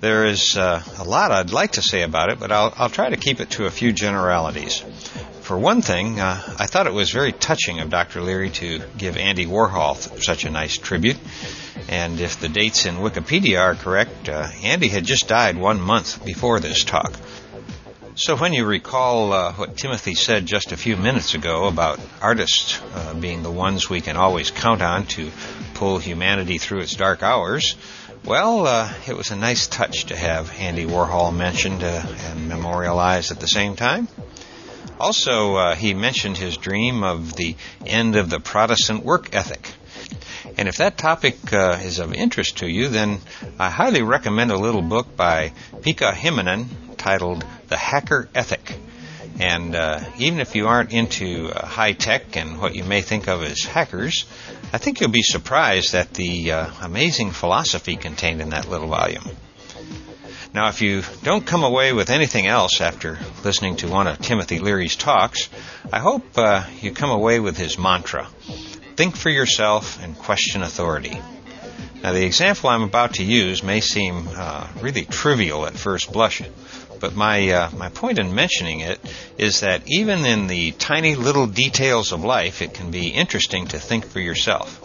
There 0.00 0.24
is 0.24 0.56
uh, 0.56 0.82
a 0.98 1.04
lot 1.04 1.30
I'd 1.30 1.52
like 1.52 1.72
to 1.72 1.82
say 1.82 2.02
about 2.02 2.30
it, 2.30 2.40
but 2.40 2.50
I'll, 2.50 2.72
I'll 2.76 2.88
try 2.88 3.10
to 3.10 3.18
keep 3.18 3.40
it 3.40 3.50
to 3.50 3.66
a 3.66 3.70
few 3.70 3.92
generalities. 3.92 4.82
For 5.42 5.58
one 5.58 5.82
thing, 5.82 6.20
uh, 6.20 6.40
I 6.58 6.66
thought 6.66 6.86
it 6.86 6.94
was 6.94 7.10
very 7.10 7.32
touching 7.32 7.80
of 7.80 7.90
Dr. 7.90 8.22
Leary 8.22 8.48
to 8.50 8.82
give 8.96 9.18
Andy 9.18 9.44
Warhol 9.44 9.96
such 10.22 10.46
a 10.46 10.50
nice 10.50 10.78
tribute. 10.78 11.18
And 11.88 12.18
if 12.18 12.40
the 12.40 12.48
dates 12.48 12.86
in 12.86 12.96
Wikipedia 12.96 13.60
are 13.60 13.74
correct, 13.74 14.30
uh, 14.30 14.48
Andy 14.62 14.88
had 14.88 15.04
just 15.04 15.28
died 15.28 15.58
one 15.58 15.82
month 15.82 16.24
before 16.24 16.60
this 16.60 16.82
talk. 16.82 17.12
So 18.16 18.36
when 18.36 18.52
you 18.52 18.64
recall 18.64 19.32
uh, 19.32 19.52
what 19.54 19.76
Timothy 19.76 20.14
said 20.14 20.46
just 20.46 20.70
a 20.70 20.76
few 20.76 20.96
minutes 20.96 21.34
ago 21.34 21.66
about 21.66 21.98
artists 22.22 22.80
uh, 22.94 23.12
being 23.12 23.42
the 23.42 23.50
ones 23.50 23.90
we 23.90 24.00
can 24.00 24.16
always 24.16 24.52
count 24.52 24.82
on 24.82 25.06
to 25.06 25.32
pull 25.74 25.98
humanity 25.98 26.58
through 26.58 26.82
its 26.82 26.94
dark 26.94 27.24
hours, 27.24 27.74
well, 28.24 28.68
uh, 28.68 28.92
it 29.08 29.16
was 29.16 29.32
a 29.32 29.36
nice 29.36 29.66
touch 29.66 30.04
to 30.06 30.16
have 30.16 30.54
Andy 30.60 30.86
Warhol 30.86 31.34
mentioned 31.34 31.82
uh, 31.82 32.06
and 32.26 32.48
memorialized 32.48 33.32
at 33.32 33.40
the 33.40 33.48
same 33.48 33.74
time. 33.74 34.06
Also, 35.00 35.56
uh, 35.56 35.74
he 35.74 35.92
mentioned 35.92 36.36
his 36.36 36.56
dream 36.56 37.02
of 37.02 37.34
the 37.34 37.56
end 37.84 38.14
of 38.14 38.30
the 38.30 38.38
Protestant 38.38 39.04
work 39.04 39.34
ethic. 39.34 39.72
And 40.56 40.68
if 40.68 40.76
that 40.76 40.96
topic 40.96 41.52
uh, 41.52 41.80
is 41.82 41.98
of 41.98 42.14
interest 42.14 42.58
to 42.58 42.68
you, 42.68 42.86
then 42.90 43.18
I 43.58 43.70
highly 43.70 44.02
recommend 44.02 44.52
a 44.52 44.56
little 44.56 44.82
book 44.82 45.16
by 45.16 45.52
Pekka 45.80 46.12
Himanen 46.12 46.68
titled 47.04 47.44
The 47.68 47.76
Hacker 47.76 48.30
Ethic. 48.34 48.78
And 49.38 49.76
uh, 49.76 50.00
even 50.16 50.40
if 50.40 50.56
you 50.56 50.68
aren't 50.68 50.90
into 50.90 51.50
uh, 51.50 51.66
high 51.66 51.92
tech 51.92 52.34
and 52.34 52.58
what 52.58 52.74
you 52.74 52.82
may 52.82 53.02
think 53.02 53.28
of 53.28 53.42
as 53.42 53.62
hackers, 53.62 54.24
I 54.72 54.78
think 54.78 55.00
you'll 55.00 55.10
be 55.10 55.22
surprised 55.22 55.94
at 55.94 56.14
the 56.14 56.52
uh, 56.52 56.70
amazing 56.80 57.32
philosophy 57.32 57.96
contained 57.96 58.40
in 58.40 58.50
that 58.50 58.70
little 58.70 58.88
volume. 58.88 59.28
Now, 60.54 60.68
if 60.68 60.80
you 60.80 61.02
don't 61.22 61.44
come 61.44 61.62
away 61.62 61.92
with 61.92 62.08
anything 62.08 62.46
else 62.46 62.80
after 62.80 63.18
listening 63.44 63.76
to 63.76 63.88
one 63.88 64.06
of 64.06 64.18
Timothy 64.20 64.58
Leary's 64.58 64.96
talks, 64.96 65.50
I 65.92 65.98
hope 65.98 66.38
uh, 66.38 66.64
you 66.80 66.92
come 66.92 67.10
away 67.10 67.38
with 67.38 67.58
his 67.58 67.78
mantra 67.78 68.28
think 68.96 69.16
for 69.16 69.28
yourself 69.28 70.02
and 70.02 70.16
question 70.16 70.62
authority. 70.62 71.20
Now, 72.02 72.12
the 72.12 72.24
example 72.24 72.68
I'm 72.70 72.82
about 72.82 73.14
to 73.14 73.24
use 73.24 73.62
may 73.62 73.80
seem 73.80 74.28
uh, 74.36 74.68
really 74.80 75.04
trivial 75.04 75.66
at 75.66 75.72
first 75.74 76.12
blush, 76.12 76.42
but 77.00 77.14
my 77.14 77.50
uh, 77.50 77.70
my 77.76 77.88
point 77.88 78.18
in 78.18 78.34
mentioning 78.34 78.80
it 78.80 78.98
is 79.38 79.60
that 79.60 79.82
even 79.86 80.24
in 80.24 80.46
the 80.46 80.72
tiny 80.72 81.14
little 81.14 81.46
details 81.46 82.12
of 82.12 82.24
life, 82.24 82.62
it 82.62 82.74
can 82.74 82.90
be 82.90 83.08
interesting 83.08 83.66
to 83.68 83.78
think 83.78 84.06
for 84.06 84.20
yourself. 84.20 84.80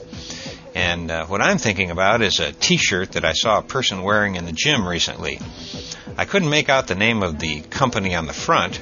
And 0.76 1.10
uh, 1.12 1.26
what 1.26 1.41
I'm 1.41 1.57
thinking 1.57 1.91
about 1.91 2.22
is 2.22 2.39
a 2.39 2.51
T-shirt 2.51 3.14
that 3.14 3.26
I 3.26 3.34
saw 3.34 3.60
a 3.60 3.64
person 3.64 4.03
wearing 4.03 4.36
in 4.36 4.45
the 4.45 4.51
gym 4.51 4.88
recently. 4.88 5.39
I 6.18 6.26
couldn't 6.26 6.49
make 6.49 6.70
out 6.70 6.88
the 6.88 6.95
name 6.95 7.24
of 7.24 7.39
the 7.39 7.62
company 7.62 8.16
on 8.16 8.28
the 8.28 8.34
front, 8.34 8.82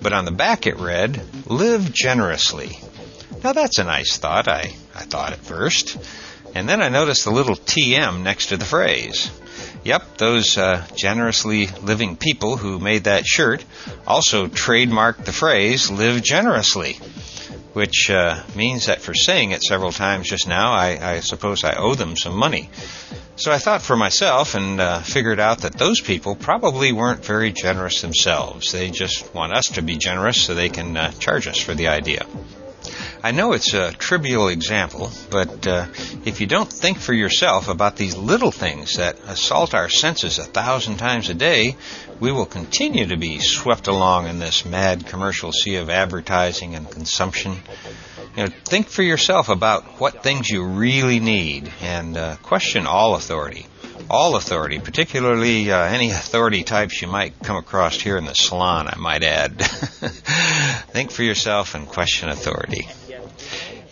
but 0.00 0.12
on 0.12 0.24
the 0.24 0.30
back 0.30 0.66
it 0.66 0.78
read, 0.78 1.20
"Live 1.46 1.92
generously." 1.92 2.78
Now 3.42 3.52
that's 3.52 3.78
a 3.78 3.84
nice 3.84 4.16
thought. 4.16 4.48
I 4.48 4.74
I 4.94 5.04
thought 5.04 5.32
at 5.32 5.40
first, 5.40 5.96
and 6.54 6.68
then 6.68 6.80
I 6.80 6.88
noticed 6.88 7.24
the 7.24 7.30
little 7.30 7.56
TM 7.56 8.22
next 8.22 8.46
to 8.46 8.56
the 8.56 8.64
phrase. 8.64 9.30
Yep, 9.84 10.16
those 10.16 10.56
uh, 10.56 10.86
generously 10.96 11.66
living 11.82 12.16
people 12.16 12.56
who 12.56 12.78
made 12.78 13.04
that 13.04 13.26
shirt 13.26 13.64
also 14.06 14.46
trademarked 14.46 15.24
the 15.24 15.32
phrase 15.32 15.90
"live 15.90 16.22
generously." 16.22 16.98
which 17.74 18.08
uh, 18.08 18.40
means 18.54 18.86
that 18.86 19.00
for 19.00 19.14
saying 19.14 19.50
it 19.50 19.60
several 19.60 19.90
times 19.90 20.28
just 20.28 20.46
now, 20.46 20.72
I, 20.72 21.14
I, 21.16 21.20
suppose 21.20 21.64
I 21.64 21.74
owe 21.74 21.96
them 21.96 22.16
some 22.16 22.36
money. 22.36 22.70
So 23.34 23.50
I 23.50 23.58
thought 23.58 23.82
for 23.82 23.96
myself 23.96 24.54
and 24.54 24.80
uh, 24.80 25.00
figured 25.00 25.40
out 25.40 25.62
that 25.62 25.72
those 25.76 26.00
people 26.00 26.36
probably 26.36 26.92
weren't 26.92 27.24
very 27.24 27.50
generous 27.50 28.00
themselves. 28.00 28.70
They 28.70 28.90
just 28.90 29.34
want 29.34 29.56
us 29.56 29.66
to 29.74 29.82
be 29.82 29.96
generous 29.96 30.40
so 30.40 30.54
they 30.54 30.68
can 30.68 30.96
uh, 30.96 31.10
charge 31.18 31.48
us 31.48 31.58
for 31.58 31.74
the 31.74 31.88
idea. 31.88 32.24
I 33.24 33.30
know 33.30 33.54
it's 33.54 33.72
a 33.72 33.90
trivial 33.90 34.48
example, 34.48 35.10
but 35.30 35.66
uh, 35.66 35.86
if 36.26 36.42
you 36.42 36.46
don't 36.46 36.70
think 36.70 36.98
for 36.98 37.14
yourself 37.14 37.68
about 37.68 37.96
these 37.96 38.14
little 38.14 38.50
things 38.50 38.96
that 38.96 39.18
assault 39.26 39.72
our 39.72 39.88
senses 39.88 40.38
a 40.38 40.44
thousand 40.44 40.98
times 40.98 41.30
a 41.30 41.34
day, 41.34 41.74
we 42.20 42.32
will 42.32 42.44
continue 42.44 43.06
to 43.06 43.16
be 43.16 43.38
swept 43.38 43.86
along 43.86 44.28
in 44.28 44.40
this 44.40 44.66
mad 44.66 45.06
commercial 45.06 45.52
sea 45.52 45.76
of 45.76 45.88
advertising 45.88 46.74
and 46.74 46.90
consumption. 46.90 47.56
You 48.36 48.42
know, 48.42 48.52
think 48.66 48.88
for 48.88 49.02
yourself 49.02 49.48
about 49.48 49.98
what 49.98 50.22
things 50.22 50.50
you 50.50 50.62
really 50.62 51.18
need 51.18 51.72
and 51.80 52.18
uh, 52.18 52.36
question 52.42 52.86
all 52.86 53.14
authority. 53.14 53.64
All 54.10 54.36
authority, 54.36 54.80
particularly 54.80 55.72
uh, 55.72 55.82
any 55.82 56.10
authority 56.10 56.62
types 56.62 57.00
you 57.00 57.08
might 57.08 57.40
come 57.42 57.56
across 57.56 57.98
here 57.98 58.18
in 58.18 58.26
the 58.26 58.34
salon, 58.34 58.86
I 58.86 58.98
might 58.98 59.24
add. 59.24 59.62
think 60.92 61.10
for 61.10 61.22
yourself 61.22 61.74
and 61.74 61.88
question 61.88 62.28
authority. 62.28 62.86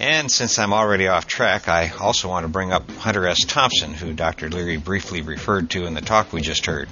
And 0.03 0.32
since 0.32 0.59
I'm 0.59 0.72
already 0.72 1.07
off 1.07 1.28
track, 1.28 1.68
I 1.68 1.90
also 1.90 2.28
want 2.28 2.42
to 2.42 2.48
bring 2.48 2.72
up 2.72 2.90
Hunter 2.90 3.24
S. 3.28 3.44
Thompson, 3.44 3.94
who 3.94 4.12
Dr. 4.12 4.50
Leary 4.50 4.76
briefly 4.76 5.22
referred 5.22 5.70
to 5.70 5.86
in 5.86 5.94
the 5.94 6.00
talk 6.00 6.32
we 6.32 6.40
just 6.40 6.66
heard. 6.66 6.88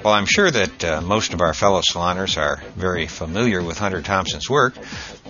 While 0.00 0.14
I'm 0.14 0.24
sure 0.24 0.50
that 0.50 0.82
uh, 0.82 1.00
most 1.02 1.34
of 1.34 1.42
our 1.42 1.52
fellow 1.52 1.82
saloners 1.82 2.38
are 2.38 2.62
very 2.74 3.06
familiar 3.06 3.62
with 3.62 3.76
Hunter 3.76 4.00
Thompson's 4.00 4.48
work, 4.48 4.74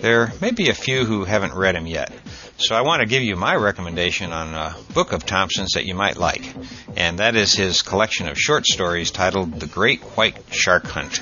there 0.01 0.33
may 0.41 0.53
be 0.53 0.69
a 0.71 0.75
few 0.75 1.05
who 1.05 1.25
haven't 1.25 1.55
read 1.55 1.75
him 1.75 1.89
yet. 1.89 2.13
So 2.59 2.77
I 2.77 2.83
want 2.83 3.01
to 3.01 3.09
give 3.09 3.25
you 3.25 3.35
my 3.35 3.57
recommendation 3.57 4.33
on 4.33 4.55
a 4.55 4.77
book 4.95 5.13
of 5.13 5.27
Thompson's 5.27 5.73
that 5.73 5.85
you 5.85 5.97
might 5.97 6.17
like, 6.17 6.55
and 6.97 7.19
that 7.19 7.35
is 7.35 7.53
his 7.53 7.83
collection 7.83 8.29
of 8.29 8.39
short 8.39 8.65
stories 8.65 9.11
titled 9.11 9.59
The 9.59 9.67
Great 9.67 10.01
White 10.17 10.39
Shark 10.53 10.85
Hunt. 10.85 11.21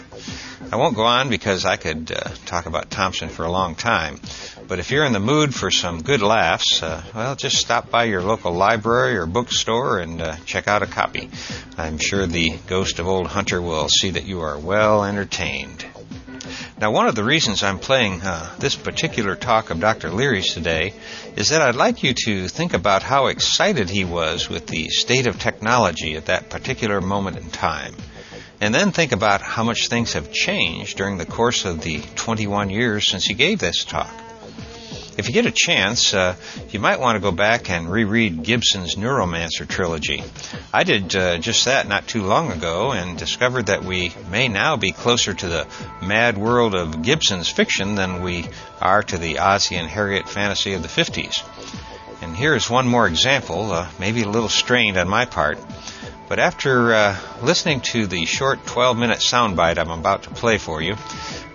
I 0.71 0.77
won't 0.77 0.95
go 0.95 1.05
on 1.05 1.31
because 1.31 1.65
I 1.65 1.77
could 1.77 2.13
uh, 2.13 2.29
talk 2.45 2.67
about 2.67 2.91
Thompson 2.91 3.31
for 3.31 3.45
a 3.45 3.51
long 3.51 3.75
time, 3.75 4.21
but 4.71 4.79
if 4.79 4.93
you're 4.93 5.05
in 5.05 5.13
the 5.13 5.19
mood 5.19 5.53
for 5.53 5.69
some 5.69 6.01
good 6.01 6.23
laughs, 6.23 6.81
uh, 6.81 7.03
well, 7.13 7.35
just 7.35 7.57
stop 7.57 7.91
by 7.91 8.05
your 8.05 8.23
local 8.23 8.53
library 8.53 9.17
or 9.17 9.27
bookstore 9.27 9.99
and 9.99 10.23
uh, 10.23 10.37
check 10.47 10.69
out 10.69 10.85
a 10.85 10.87
copy. 10.87 11.29
I'm 11.77 11.99
sure 11.99 12.25
the 12.25 12.57
ghost 12.69 13.01
of 13.01 13.09
old 13.09 13.27
Hunter 13.27 13.61
will 13.61 13.89
see 13.89 14.11
that 14.11 14.27
you 14.27 14.43
are 14.43 14.57
well 14.57 15.03
entertained. 15.03 15.85
Now, 16.81 16.93
one 16.93 17.09
of 17.09 17.17
the 17.17 17.25
reasons 17.25 17.65
I'm 17.65 17.81
playing 17.81 18.23
uh, 18.23 18.49
this 18.61 18.77
particular 18.77 19.35
talk 19.35 19.71
of 19.71 19.81
Dr. 19.81 20.09
Leary's 20.09 20.55
today 20.55 20.95
is 21.35 21.49
that 21.49 21.63
I'd 21.63 21.75
like 21.75 22.05
you 22.05 22.15
to 22.27 22.47
think 22.47 22.73
about 22.73 23.03
how 23.03 23.27
excited 23.27 23.91
he 23.91 24.05
was 24.05 24.49
with 24.49 24.69
the 24.69 24.89
state 24.89 25.27
of 25.27 25.41
technology 25.41 26.15
at 26.15 26.27
that 26.27 26.49
particular 26.49 27.01
moment 27.01 27.39
in 27.39 27.51
time. 27.51 27.97
And 28.61 28.73
then 28.73 28.93
think 28.93 29.11
about 29.11 29.43
how 29.43 29.65
much 29.65 29.89
things 29.89 30.13
have 30.13 30.31
changed 30.33 30.97
during 30.97 31.19
the 31.19 31.27
course 31.27 31.65
of 31.65 31.81
the 31.81 32.03
21 32.15 32.71
years 32.71 33.09
since 33.09 33.25
he 33.25 33.35
gave 33.35 33.59
this 33.59 33.85
talk 33.85 34.13
if 35.21 35.29
you 35.29 35.35
get 35.35 35.45
a 35.45 35.53
chance, 35.55 36.15
uh, 36.15 36.35
you 36.71 36.81
might 36.81 36.99
want 36.99 37.17
to 37.17 37.21
go 37.21 37.31
back 37.31 37.69
and 37.69 37.93
reread 37.93 38.43
Gibson's 38.43 38.95
Neuromancer 38.95 39.69
trilogy. 39.69 40.25
I 40.73 40.83
did 40.83 41.15
uh, 41.15 41.37
just 41.37 41.67
that 41.67 41.87
not 41.87 42.09
too 42.09 42.23
long 42.23 42.51
ago 42.51 42.93
and 42.93 43.19
discovered 43.19 43.67
that 43.67 43.85
we 43.85 44.15
may 44.31 44.49
now 44.49 44.79
be 44.79 44.93
closer 44.93 45.35
to 45.35 45.47
the 45.47 45.67
mad 46.03 46.39
world 46.39 46.75
of 46.75 47.03
Gibson's 47.03 47.51
fiction 47.51 47.97
than 47.97 48.23
we 48.23 48.49
are 48.81 49.03
to 49.03 49.19
the 49.19 49.41
Ozzie 49.41 49.77
and 49.77 49.89
Harriet 49.89 50.27
fantasy 50.27 50.73
of 50.73 50.81
the 50.81 50.89
50s. 50.89 51.45
And 52.23 52.35
here's 52.35 52.71
one 52.71 52.89
more 52.89 53.07
example, 53.07 53.73
uh, 53.73 53.91
maybe 53.99 54.23
a 54.23 54.29
little 54.29 54.49
strained 54.49 54.97
on 54.97 55.07
my 55.07 55.27
part. 55.27 55.59
But 56.31 56.39
after 56.39 56.95
uh, 56.95 57.17
listening 57.43 57.83
to 57.93 58.07
the 58.07 58.25
short 58.25 58.65
12 58.65 58.97
minute 58.97 59.19
soundbite 59.19 59.77
I'm 59.77 59.91
about 59.91 60.23
to 60.23 60.31
play 60.31 60.57
for 60.57 60.81
you, 60.81 60.97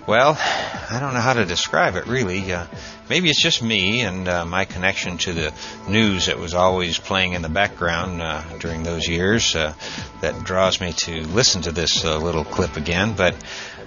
well, 0.06 0.38
I 0.38 1.00
don't 1.00 1.16
know 1.16 1.20
how 1.20 1.34
to 1.34 1.46
describe 1.46 1.96
it 1.96 2.06
really. 2.06 2.54
Uh, 2.54 2.68
maybe 3.10 3.30
it's 3.30 3.42
just 3.42 3.62
me 3.62 4.02
and 4.02 4.28
uh, 4.28 4.46
my 4.46 4.66
connection 4.66 5.18
to 5.18 5.34
the 5.34 5.54
news 5.88 6.28
that 6.28 6.38
was 6.38 6.54
always 6.54 6.98
playing 6.98 7.34
in 7.34 7.42
the 7.42 7.50
background 7.50 8.22
uh, 8.22 8.42
during 8.60 8.84
those 8.84 9.08
years 9.08 9.56
uh, 9.56 9.74
that 10.22 10.44
draws 10.44 10.82
me 10.82 10.92
to 10.94 11.22
listen 11.28 11.62
to 11.64 11.72
this 11.72 12.04
uh, 12.06 12.18
little 12.18 12.46
clip 12.46 12.78
again. 12.78 13.14
But 13.16 13.36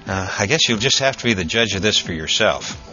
uh, 0.06 0.34
I 0.38 0.46
guess 0.46 0.68
you'll 0.68 0.78
just 0.78 1.00
have 1.00 1.16
to 1.18 1.24
be 1.24 1.34
the 1.34 1.44
judge 1.44 1.74
of 1.74 1.82
this 1.82 1.98
for 1.98 2.12
yourself. 2.12 2.84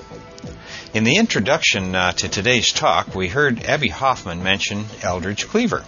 In 0.93 1.03
the 1.03 1.17
introduction 1.17 1.93
uh, 1.93 2.13
to 2.13 2.29
today's 2.29 2.71
talk, 2.71 3.13
we 3.13 3.27
heard 3.27 3.63
Abbie 3.63 3.89
Hoffman 3.89 4.43
mention 4.43 4.85
Eldridge 5.03 5.47
Cleaver. 5.47 5.83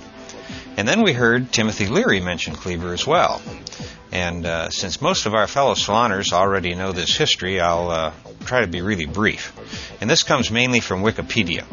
And 0.76 0.88
then 0.88 1.02
we 1.02 1.14
heard 1.14 1.52
Timothy 1.52 1.88
Leary 1.88 2.20
mention 2.20 2.54
Cleaver 2.54 2.94
as 2.94 3.08
well. 3.08 3.42
And 4.12 4.46
uh, 4.46 4.70
since 4.70 5.02
most 5.02 5.26
of 5.26 5.34
our 5.34 5.48
fellow 5.48 5.74
saloners 5.74 6.32
already 6.32 6.76
know 6.76 6.92
this 6.92 7.16
history, 7.16 7.60
I'll 7.60 7.90
uh, 7.90 8.14
try 8.46 8.62
to 8.62 8.68
be 8.68 8.82
really 8.82 9.06
brief. 9.06 9.54
And 10.00 10.10
this 10.10 10.24
comes 10.24 10.52
mainly 10.52 10.80
from 10.80 11.04
Wikipedia. 11.04 11.66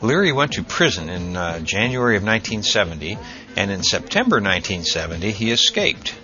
Leary 0.00 0.32
went 0.32 0.52
to 0.52 0.62
prison 0.62 1.08
in 1.08 1.36
uh, 1.36 1.60
January 1.60 2.16
of 2.16 2.22
1970, 2.22 3.18
and 3.56 3.70
in 3.70 3.82
September 3.82 4.36
1970 4.36 5.30
he 5.30 5.50
escaped. 5.50 6.14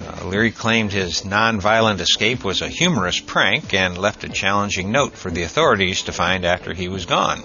Uh, 0.00 0.26
Leary 0.26 0.50
claimed 0.50 0.92
his 0.92 1.22
nonviolent 1.22 2.00
escape 2.00 2.44
was 2.44 2.62
a 2.62 2.68
humorous 2.68 3.20
prank 3.20 3.74
and 3.74 3.98
left 3.98 4.24
a 4.24 4.28
challenging 4.28 4.92
note 4.92 5.14
for 5.14 5.30
the 5.30 5.42
authorities 5.42 6.02
to 6.02 6.12
find 6.12 6.44
after 6.44 6.72
he 6.72 6.88
was 6.88 7.04
gone. 7.04 7.40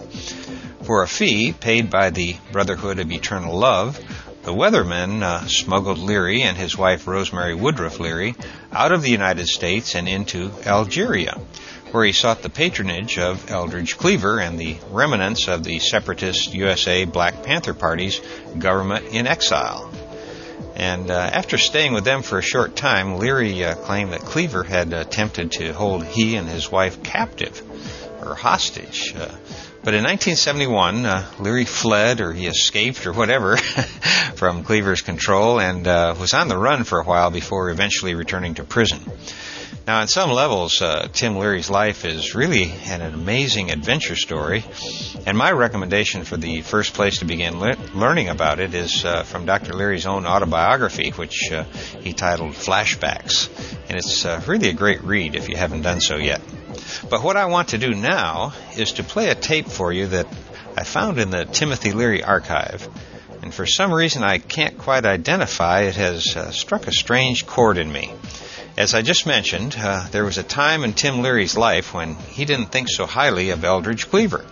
For 0.84 1.02
a 1.02 1.08
fee 1.08 1.54
paid 1.54 1.90
by 1.90 2.10
the 2.10 2.36
Brotherhood 2.52 3.00
of 3.00 3.12
Eternal 3.12 3.58
Love, 3.58 4.00
the 4.44 4.54
Weathermen 4.54 5.24
uh, 5.24 5.48
smuggled 5.48 5.98
Leary 5.98 6.44
and 6.44 6.58
his 6.58 6.78
wife 6.78 7.08
Rosemary 7.08 7.56
Woodruff 7.56 8.00
Leary 8.00 8.36
out 8.72 8.92
of 8.92 9.02
the 9.02 9.10
United 9.10 9.48
States 9.48 9.96
and 9.96 10.08
into 10.08 10.52
Algeria, 10.66 11.40
where 11.94 12.06
he 12.06 12.12
sought 12.12 12.42
the 12.42 12.50
patronage 12.50 13.20
of 13.20 13.52
Eldridge 13.52 14.00
Cleaver 14.00 14.40
and 14.40 14.58
the 14.58 14.76
remnants 14.90 15.48
of 15.48 15.64
the 15.64 15.78
separatist 15.78 16.52
USA 16.56 17.06
Black 17.06 17.44
Panther 17.44 17.76
Party's 17.76 18.20
government 18.58 19.06
in 19.14 19.28
exile. 19.28 19.94
And 20.76 21.12
uh, 21.12 21.14
after 21.14 21.60
staying 21.60 21.94
with 21.94 22.04
them 22.04 22.24
for 22.24 22.40
a 22.40 22.42
short 22.42 22.76
time, 22.76 23.18
Leary 23.20 23.64
uh, 23.64 23.76
claimed 23.76 24.12
that 24.12 24.22
Cleaver 24.22 24.64
had 24.64 24.92
attempted 24.92 25.52
to 25.52 25.72
hold 25.72 26.04
he 26.04 26.36
and 26.36 26.50
his 26.50 26.72
wife 26.72 27.04
captive 27.04 27.62
or 28.26 28.34
hostage. 28.34 29.14
Uh, 29.16 29.30
but 29.84 29.94
in 29.94 30.04
1971, 30.04 31.06
uh, 31.06 31.32
Leary 31.38 31.66
fled 31.66 32.22
or 32.22 32.34
he 32.34 32.48
escaped 32.48 33.06
or 33.06 33.14
whatever 33.14 33.58
from 34.36 34.64
Cleaver's 34.64 35.02
control 35.02 35.60
and 35.60 35.88
uh, 35.88 36.16
was 36.20 36.34
on 36.34 36.48
the 36.48 36.58
run 36.58 36.86
for 36.86 37.02
a 37.02 37.04
while 37.04 37.30
before 37.30 37.70
eventually 37.70 38.16
returning 38.16 38.56
to 38.56 38.64
prison. 38.64 39.00
Now, 39.86 40.00
on 40.00 40.08
some 40.08 40.32
levels, 40.32 40.82
uh, 40.82 41.10
Tim 41.12 41.36
Leary's 41.36 41.70
life 41.70 42.06
is 42.06 42.36
really 42.36 42.72
an 42.86 43.02
amazing 43.02 43.70
adventure 43.70 44.16
story, 44.16 44.64
and 45.26 45.38
my 45.38 45.52
recommendation 45.52 46.24
for 46.24 46.38
the 46.38 46.62
first 46.62 46.94
place 46.94 47.20
to 47.20 47.26
begin 47.26 47.60
le- 47.60 47.76
learning 47.94 48.30
about 48.30 48.62
it 48.62 48.74
is 48.74 49.04
uh, 49.04 49.24
from 49.24 49.46
Dr. 49.46 49.74
Leary's 49.74 50.06
own 50.06 50.26
autobiography, 50.26 51.10
which 51.10 51.52
uh, 51.52 51.66
he 52.00 52.14
titled 52.14 52.54
Flashbacks, 52.54 53.50
and 53.90 53.98
it's 53.98 54.24
uh, 54.24 54.42
really 54.48 54.70
a 54.70 54.74
great 54.74 55.04
read 55.04 55.36
if 55.36 55.50
you 55.50 55.58
haven't 55.58 55.82
done 55.82 56.00
so 56.00 56.16
yet. 56.16 56.40
But 57.10 57.22
what 57.22 57.36
I 57.36 57.48
want 57.48 57.70
to 57.70 57.78
do 57.78 57.94
now 57.94 58.54
is 58.78 58.94
to 58.94 59.04
play 59.04 59.32
a 59.32 59.36
tape 59.36 59.68
for 59.68 59.92
you 59.92 60.08
that 60.08 60.28
I 60.78 60.86
found 60.86 61.20
in 61.20 61.30
the 61.30 61.44
Timothy 61.44 61.92
Leary 61.92 62.24
archive, 62.24 62.88
and 63.42 63.54
for 63.54 63.66
some 63.66 63.94
reason 63.94 64.24
I 64.24 64.38
can't 64.38 64.78
quite 64.78 65.06
identify, 65.06 65.82
it 65.82 65.98
has 65.98 66.38
uh, 66.38 66.52
struck 66.52 66.88
a 66.88 66.94
strange 66.94 67.46
chord 67.46 67.78
in 67.78 67.92
me. 67.92 68.14
As 68.76 68.96
I 68.96 69.04
just 69.04 69.28
mentioned, 69.28 69.76
uh, 69.78 70.08
there 70.10 70.26
was 70.26 70.40
a 70.40 70.44
time 70.44 70.84
in 70.84 70.94
Tim 70.94 71.22
Leary's 71.22 71.56
life 71.56 71.94
when 71.94 72.16
he 72.16 72.44
didn't 72.44 72.72
think 72.72 72.90
so 72.90 73.06
highly 73.06 73.52
of 73.52 73.64
Eldridge 73.64 74.10
Cleaver. 74.10 74.44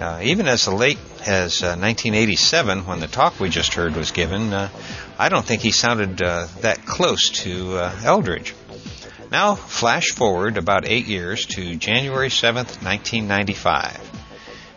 Uh, 0.00 0.20
even 0.22 0.48
as 0.48 0.66
late 0.66 0.98
as 1.26 1.62
uh, 1.62 1.76
1987, 1.76 2.86
when 2.86 3.00
the 3.00 3.06
talk 3.06 3.38
we 3.38 3.50
just 3.50 3.74
heard 3.74 3.94
was 3.94 4.10
given, 4.10 4.54
uh, 4.54 4.70
I 5.18 5.28
don't 5.28 5.44
think 5.44 5.60
he 5.60 5.70
sounded 5.70 6.22
uh, 6.22 6.46
that 6.62 6.86
close 6.86 7.28
to 7.42 7.76
uh, 7.76 8.00
Eldridge. 8.02 8.54
Now, 9.30 9.54
flash 9.54 10.08
forward 10.12 10.56
about 10.56 10.86
eight 10.86 11.06
years 11.06 11.44
to 11.46 11.76
January 11.76 12.30
7th, 12.30 12.82
1995. 12.82 14.12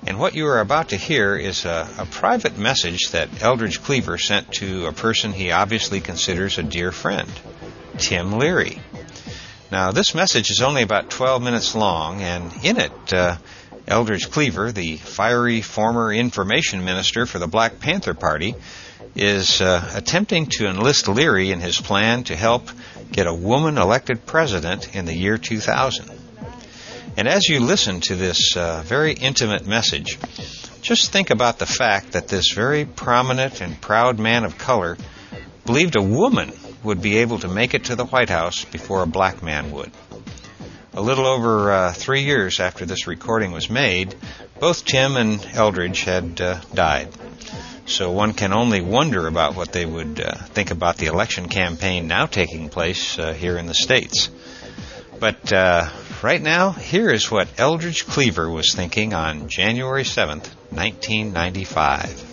And 0.06 0.20
what 0.20 0.36
you 0.36 0.48
are 0.48 0.60
about 0.60 0.90
to 0.90 0.98
hear 0.98 1.38
is 1.38 1.64
a, 1.64 1.90
a 1.98 2.06
private 2.06 2.58
message 2.58 3.12
that 3.12 3.42
Eldridge 3.42 3.82
Cleaver 3.82 4.18
sent 4.18 4.52
to 4.56 4.86
a 4.86 4.92
person 4.92 5.32
he 5.32 5.52
obviously 5.52 6.02
considers 6.02 6.58
a 6.58 6.64
dear 6.64 6.92
friend. 6.92 7.32
Tim 7.98 8.34
Leary. 8.34 8.82
Now, 9.72 9.92
this 9.92 10.14
message 10.14 10.52
is 10.52 10.62
only 10.62 10.84
about 10.84 11.10
12 11.10 11.42
minutes 11.42 11.76
long, 11.76 12.22
and 12.22 12.52
in 12.64 12.78
it, 12.80 13.14
uh, 13.14 13.38
Eldridge 13.88 14.30
Cleaver, 14.32 14.72
the 14.72 14.98
fiery 14.98 15.62
former 15.62 16.14
information 16.14 16.86
minister 16.86 17.26
for 17.26 17.40
the 17.40 17.48
Black 17.48 17.80
Panther 17.80 18.14
Party, 18.14 18.56
is 19.16 19.62
uh, 19.62 19.92
attempting 19.96 20.48
to 20.48 20.68
enlist 20.68 21.08
Leary 21.08 21.52
in 21.52 21.60
his 21.60 21.80
plan 21.80 22.24
to 22.26 22.36
help 22.36 22.70
get 23.12 23.28
a 23.28 23.34
woman 23.34 23.78
elected 23.78 24.26
president 24.26 24.96
in 24.96 25.06
the 25.06 25.16
year 25.16 25.38
2000. 25.38 26.12
And 27.18 27.28
as 27.28 27.48
you 27.48 27.60
listen 27.60 28.02
to 28.02 28.16
this 28.16 28.58
uh, 28.58 28.84
very 28.86 29.14
intimate 29.14 29.66
message, 29.66 30.20
just 30.82 31.12
think 31.12 31.30
about 31.30 31.60
the 31.60 31.66
fact 31.66 32.12
that 32.12 32.28
this 32.28 32.52
very 32.54 32.86
prominent 32.86 33.62
and 33.62 33.80
proud 33.80 34.20
man 34.20 34.44
of 34.44 34.58
color 34.58 34.98
believed 35.66 35.96
a 35.96 36.02
woman 36.02 36.52
would 36.86 37.02
be 37.02 37.18
able 37.18 37.40
to 37.40 37.48
make 37.48 37.74
it 37.74 37.86
to 37.86 37.96
the 37.96 38.06
White 38.06 38.30
House 38.30 38.64
before 38.66 39.04
a 39.04 39.08
black 39.08 39.44
man 39.44 39.72
would. 39.72 39.92
A 40.94 41.02
little 41.02 41.26
over 41.26 41.72
uh, 41.72 41.94
three 41.94 42.22
years 42.22 42.62
after 42.62 42.86
this 42.86 43.08
recording 43.08 43.52
was 43.52 43.70
made, 43.70 44.16
both 44.60 44.86
Tim 44.86 45.18
and 45.18 45.46
Eldridge 45.54 46.04
had 46.04 46.40
uh, 46.40 46.62
died. 46.74 47.10
So 47.86 48.12
one 48.12 48.34
can 48.34 48.54
only 48.54 48.82
wonder 48.82 49.28
about 49.28 49.56
what 49.56 49.72
they 49.72 49.86
would 49.86 50.22
uh, 50.22 50.36
think 50.36 50.72
about 50.72 50.98
the 50.98 51.08
election 51.08 51.50
campaign 51.50 52.08
now 52.08 52.26
taking 52.28 52.70
place 52.70 53.20
uh, 53.20 53.34
here 53.34 53.58
in 53.58 53.66
the 53.66 53.74
States. 53.74 54.30
But 55.20 55.52
uh, 55.52 55.90
right 56.24 56.42
now, 56.42 56.72
here 56.72 57.10
is 57.10 57.30
what 57.30 57.48
Eldridge 57.58 58.06
Cleaver 58.06 58.50
was 58.50 58.74
thinking 58.74 59.14
on 59.14 59.50
January 59.50 60.04
7th, 60.04 60.48
1995. 60.72 62.25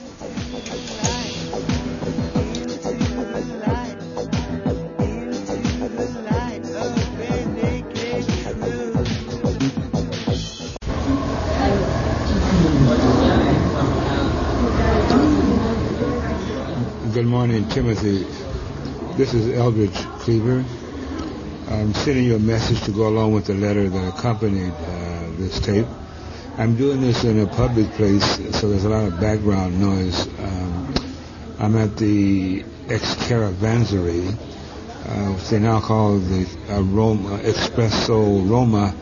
Timothy. 17.72 18.24
This 19.16 19.32
is 19.32 19.56
Eldridge 19.56 19.96
Cleaver. 20.20 20.62
I'm 21.68 21.94
sending 21.94 22.24
you 22.24 22.36
a 22.36 22.38
message 22.38 22.82
to 22.82 22.90
go 22.90 23.08
along 23.08 23.32
with 23.32 23.46
the 23.46 23.54
letter 23.54 23.88
that 23.88 24.08
accompanied 24.14 24.74
uh, 24.74 25.30
this 25.38 25.58
tape. 25.58 25.86
I'm 26.58 26.76
doing 26.76 27.00
this 27.00 27.24
in 27.24 27.40
a 27.40 27.46
public 27.46 27.90
place, 27.92 28.36
so 28.60 28.68
there's 28.68 28.84
a 28.84 28.90
lot 28.90 29.04
of 29.06 29.18
background 29.18 29.80
noise. 29.80 30.26
Um, 30.38 30.94
I'm 31.58 31.76
at 31.78 31.96
the 31.96 32.62
ex-caravanserai, 32.90 34.34
uh, 34.34 35.32
which 35.32 35.48
they 35.48 35.58
now 35.58 35.80
call 35.80 36.18
the 36.18 36.46
uh, 36.68 36.82
Roma, 36.82 37.38
Espresso 37.38 38.50
Roma 38.50 38.94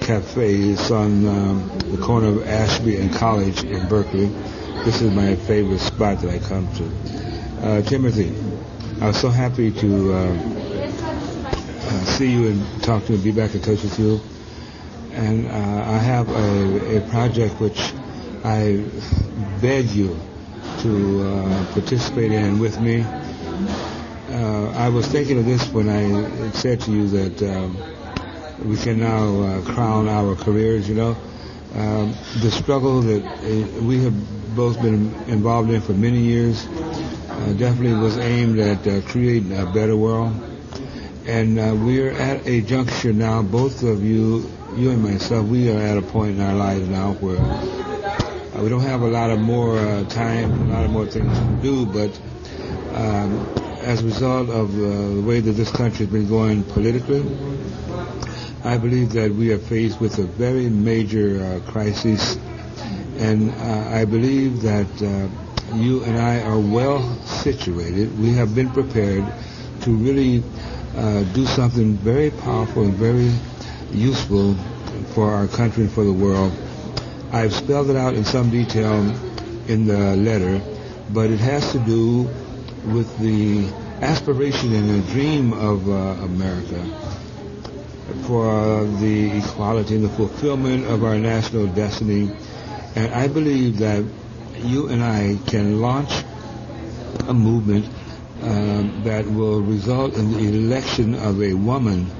Cafe. 0.00 0.54
It's 0.70 0.92
on 0.92 1.26
um, 1.26 1.78
the 1.90 1.98
corner 1.98 2.28
of 2.28 2.46
Ashby 2.46 2.98
and 2.98 3.12
College 3.12 3.64
in 3.64 3.88
Berkeley. 3.88 4.26
This 4.84 5.02
is 5.02 5.10
my 5.10 5.34
favorite 5.34 5.80
spot 5.80 6.20
that 6.20 6.30
I 6.30 6.38
come 6.38 6.72
to. 6.74 7.31
Uh, 7.62 7.80
Timothy, 7.82 8.34
I 9.00 9.06
was 9.06 9.20
so 9.20 9.28
happy 9.28 9.70
to 9.70 10.12
uh, 10.12 10.16
uh, 10.16 12.04
see 12.06 12.32
you 12.32 12.48
and 12.48 12.82
talk 12.82 13.04
to 13.04 13.10
you 13.10 13.14
and 13.14 13.22
be 13.22 13.30
back 13.30 13.54
in 13.54 13.60
touch 13.60 13.84
with 13.84 14.00
you. 14.00 14.20
And 15.12 15.46
uh, 15.46 15.50
I 15.54 15.98
have 15.98 16.28
a, 16.28 16.96
a, 16.96 17.00
project 17.08 17.60
which 17.60 17.78
I 18.42 18.84
beg 19.60 19.86
you 19.90 20.18
to 20.80 21.22
uh, 21.22 21.72
participate 21.72 22.32
in 22.32 22.58
with 22.58 22.80
me. 22.80 23.02
Uh, 23.02 24.72
I 24.72 24.88
was 24.88 25.06
thinking 25.06 25.38
of 25.38 25.44
this 25.44 25.64
when 25.72 25.88
I 25.88 26.50
said 26.50 26.80
to 26.80 26.90
you 26.90 27.06
that 27.10 27.42
um, 27.44 27.76
we 28.68 28.76
can 28.76 28.98
now 28.98 29.62
crown 29.72 30.08
our 30.08 30.34
careers, 30.34 30.88
you 30.88 30.96
know. 30.96 31.16
Um, 31.76 32.12
the 32.40 32.50
struggle 32.50 33.02
that 33.02 33.80
we 33.80 34.02
have 34.02 34.56
both 34.56 34.82
been 34.82 35.14
involved 35.28 35.70
in 35.70 35.80
for 35.80 35.92
many 35.92 36.18
years 36.18 36.66
uh, 36.66 37.11
definitely 37.54 37.94
was 37.94 38.18
aimed 38.18 38.58
at 38.58 38.86
uh, 38.86 39.00
creating 39.02 39.56
a 39.56 39.66
better 39.66 39.96
world. 39.96 40.32
And 41.26 41.58
uh, 41.58 41.74
we're 41.76 42.10
at 42.10 42.46
a 42.46 42.60
juncture 42.62 43.12
now, 43.12 43.42
both 43.42 43.82
of 43.82 44.02
you, 44.02 44.50
you 44.76 44.90
and 44.90 45.02
myself, 45.02 45.46
we 45.46 45.70
are 45.70 45.78
at 45.78 45.96
a 45.96 46.02
point 46.02 46.38
in 46.38 46.40
our 46.40 46.54
lives 46.54 46.88
now 46.88 47.12
where 47.14 47.38
uh, 47.38 48.62
we 48.62 48.68
don't 48.68 48.80
have 48.80 49.02
a 49.02 49.08
lot 49.08 49.30
of 49.30 49.38
more 49.38 49.78
uh, 49.78 50.04
time, 50.08 50.70
a 50.70 50.72
lot 50.72 50.84
of 50.84 50.90
more 50.90 51.06
things 51.06 51.36
to 51.38 51.62
do, 51.62 51.86
but 51.86 52.10
um, 52.96 53.46
as 53.82 54.02
a 54.02 54.04
result 54.04 54.48
of 54.48 54.74
uh, 54.74 55.14
the 55.14 55.22
way 55.22 55.40
that 55.40 55.52
this 55.52 55.70
country 55.70 56.06
has 56.06 56.12
been 56.12 56.28
going 56.28 56.64
politically, 56.64 57.22
I 58.64 58.78
believe 58.78 59.12
that 59.12 59.32
we 59.32 59.52
are 59.52 59.58
faced 59.58 60.00
with 60.00 60.18
a 60.18 60.24
very 60.24 60.68
major 60.68 61.60
crisis, 61.66 62.36
and 63.18 63.50
I 63.52 64.04
believe 64.04 64.62
that 64.62 64.88
you 65.74 66.04
and 66.04 66.18
I 66.18 66.42
are 66.42 66.58
well 66.58 67.02
situated. 67.24 68.18
We 68.18 68.32
have 68.34 68.54
been 68.54 68.70
prepared 68.70 69.24
to 69.82 69.96
really 69.96 70.42
uh, 70.96 71.22
do 71.34 71.46
something 71.46 71.94
very 71.94 72.30
powerful 72.30 72.84
and 72.84 72.94
very 72.94 73.32
useful 73.92 74.54
for 75.14 75.30
our 75.30 75.48
country 75.48 75.84
and 75.84 75.92
for 75.92 76.04
the 76.04 76.12
world. 76.12 76.52
I've 77.32 77.54
spelled 77.54 77.90
it 77.90 77.96
out 77.96 78.14
in 78.14 78.24
some 78.24 78.50
detail 78.50 79.00
in 79.68 79.86
the 79.86 80.16
letter, 80.16 80.60
but 81.10 81.30
it 81.30 81.40
has 81.40 81.72
to 81.72 81.78
do 81.78 82.28
with 82.92 83.18
the 83.18 83.66
aspiration 84.04 84.74
and 84.74 84.90
the 84.90 85.12
dream 85.12 85.52
of 85.52 85.88
uh, 85.88 85.92
America 86.24 86.84
for 88.26 88.84
the 89.00 89.38
equality 89.38 89.94
and 89.94 90.04
the 90.04 90.08
fulfillment 90.10 90.84
of 90.86 91.04
our 91.04 91.18
national 91.18 91.66
destiny. 91.68 92.30
And 92.94 93.14
I 93.14 93.28
believe 93.28 93.78
that 93.78 94.04
you 94.58 94.88
and 94.88 95.02
I 95.02 95.38
can 95.46 95.80
launch 95.80 96.10
a 97.28 97.34
movement 97.34 97.86
um, 98.42 99.02
that 99.04 99.26
will 99.26 99.62
result 99.62 100.14
in 100.14 100.32
the 100.32 100.48
election 100.48 101.14
of 101.14 101.40
a 101.42 101.54
woman 101.54 102.10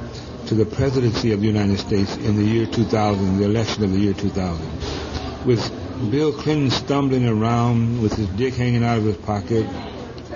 to 0.47 0.55
the 0.55 0.66
presidency 0.66 1.33
of 1.33 1.41
the 1.41 1.47
United 1.47 1.78
States 1.78 2.16
in 2.16 2.37
the 2.37 2.45
year 2.45 2.66
2000, 2.66 3.39
the 3.39 3.45
election 3.45 3.85
of 3.85 3.93
the 3.93 3.99
year 3.99 4.12
2000. 4.12 5.47
With 5.47 6.11
Bill 6.11 6.33
Clinton 6.33 6.70
stumbling 6.70 7.26
around 7.26 8.03
with 8.03 8.12
his 8.14 8.28
dick 8.28 8.55
hanging 8.55 8.85
out 8.85 8.99
of 8.99 9.05
his 9.05 9.16
pocket, 9.18 9.66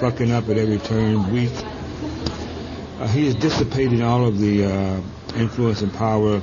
fucking 0.00 0.30
up 0.32 0.48
at 0.48 0.58
every 0.58 0.78
turn, 0.78 1.32
weak. 1.32 1.52
Uh, 2.98 3.06
he 3.08 3.26
is 3.26 3.34
dissipating 3.34 4.02
all 4.02 4.26
of 4.26 4.38
the 4.38 4.64
uh, 4.64 5.00
influence 5.36 5.82
and 5.82 5.92
power 5.94 6.40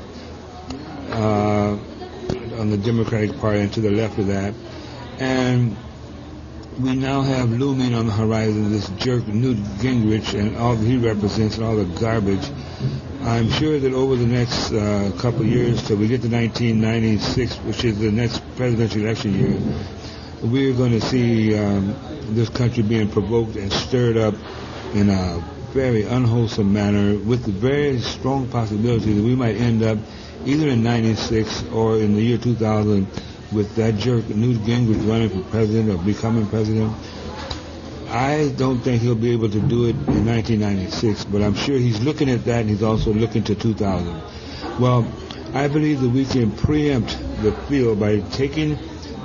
uh, 1.09 1.77
on 2.59 2.69
the 2.69 2.77
Democratic 2.77 3.37
Party 3.39 3.59
and 3.59 3.73
to 3.73 3.81
the 3.81 3.91
left 3.91 4.17
of 4.19 4.27
that. 4.27 4.53
And 5.19 5.75
we 6.79 6.95
now 6.95 7.21
have 7.21 7.51
looming 7.51 7.93
on 7.93 8.07
the 8.07 8.13
horizon 8.13 8.71
this 8.71 8.89
jerk 8.97 9.27
Newt 9.27 9.57
Gingrich 9.77 10.37
and 10.37 10.57
all 10.57 10.75
he 10.75 10.97
represents 10.97 11.57
and 11.57 11.65
all 11.65 11.75
the 11.75 11.85
garbage. 11.99 12.49
I'm 13.21 13.49
sure 13.51 13.79
that 13.79 13.93
over 13.93 14.15
the 14.15 14.25
next 14.25 14.71
uh, 14.71 15.11
couple 15.19 15.41
of 15.41 15.47
years, 15.47 15.85
till 15.87 15.97
we 15.97 16.07
get 16.07 16.21
to 16.23 16.29
1996, 16.29 17.55
which 17.57 17.85
is 17.85 17.99
the 17.99 18.11
next 18.11 18.41
presidential 18.55 19.01
election 19.01 19.33
year, 19.39 19.59
we're 20.41 20.73
going 20.73 20.91
to 20.91 21.01
see 21.01 21.57
um, 21.57 21.95
this 22.35 22.49
country 22.49 22.83
being 22.83 23.09
provoked 23.09 23.55
and 23.55 23.71
stirred 23.71 24.17
up 24.17 24.33
in 24.93 25.09
a 25.09 25.43
very 25.71 26.03
unwholesome 26.03 26.71
manner 26.71 27.17
with 27.19 27.45
the 27.45 27.51
very 27.51 27.99
strong 27.99 28.47
possibility 28.49 29.13
that 29.13 29.23
we 29.23 29.35
might 29.35 29.55
end 29.55 29.83
up 29.83 29.97
either 30.45 30.67
in 30.67 30.83
96 30.83 31.63
or 31.71 31.97
in 31.97 32.13
the 32.13 32.21
year 32.21 32.37
2000 32.37 33.07
with 33.53 33.75
that 33.75 33.95
jerk 33.97 34.27
Newt 34.29 34.57
Gingrich 34.61 35.07
running 35.07 35.29
for 35.29 35.41
president 35.49 35.89
or 35.89 36.03
becoming 36.03 36.47
president. 36.47 36.91
I 38.09 38.53
don't 38.57 38.79
think 38.79 39.01
he'll 39.01 39.15
be 39.15 39.31
able 39.31 39.49
to 39.49 39.59
do 39.59 39.85
it 39.85 39.95
in 39.95 40.25
1996, 40.25 41.25
but 41.25 41.41
I'm 41.41 41.55
sure 41.55 41.77
he's 41.77 41.99
looking 42.01 42.29
at 42.29 42.45
that 42.45 42.61
and 42.61 42.69
he's 42.69 42.83
also 42.83 43.11
looking 43.11 43.43
to 43.45 43.55
2000. 43.55 44.21
Well, 44.79 45.07
I 45.53 45.67
believe 45.67 46.01
that 46.01 46.09
we 46.09 46.25
can 46.25 46.51
preempt 46.51 47.17
the 47.41 47.51
field 47.67 47.99
by 47.99 48.19
taking 48.31 48.77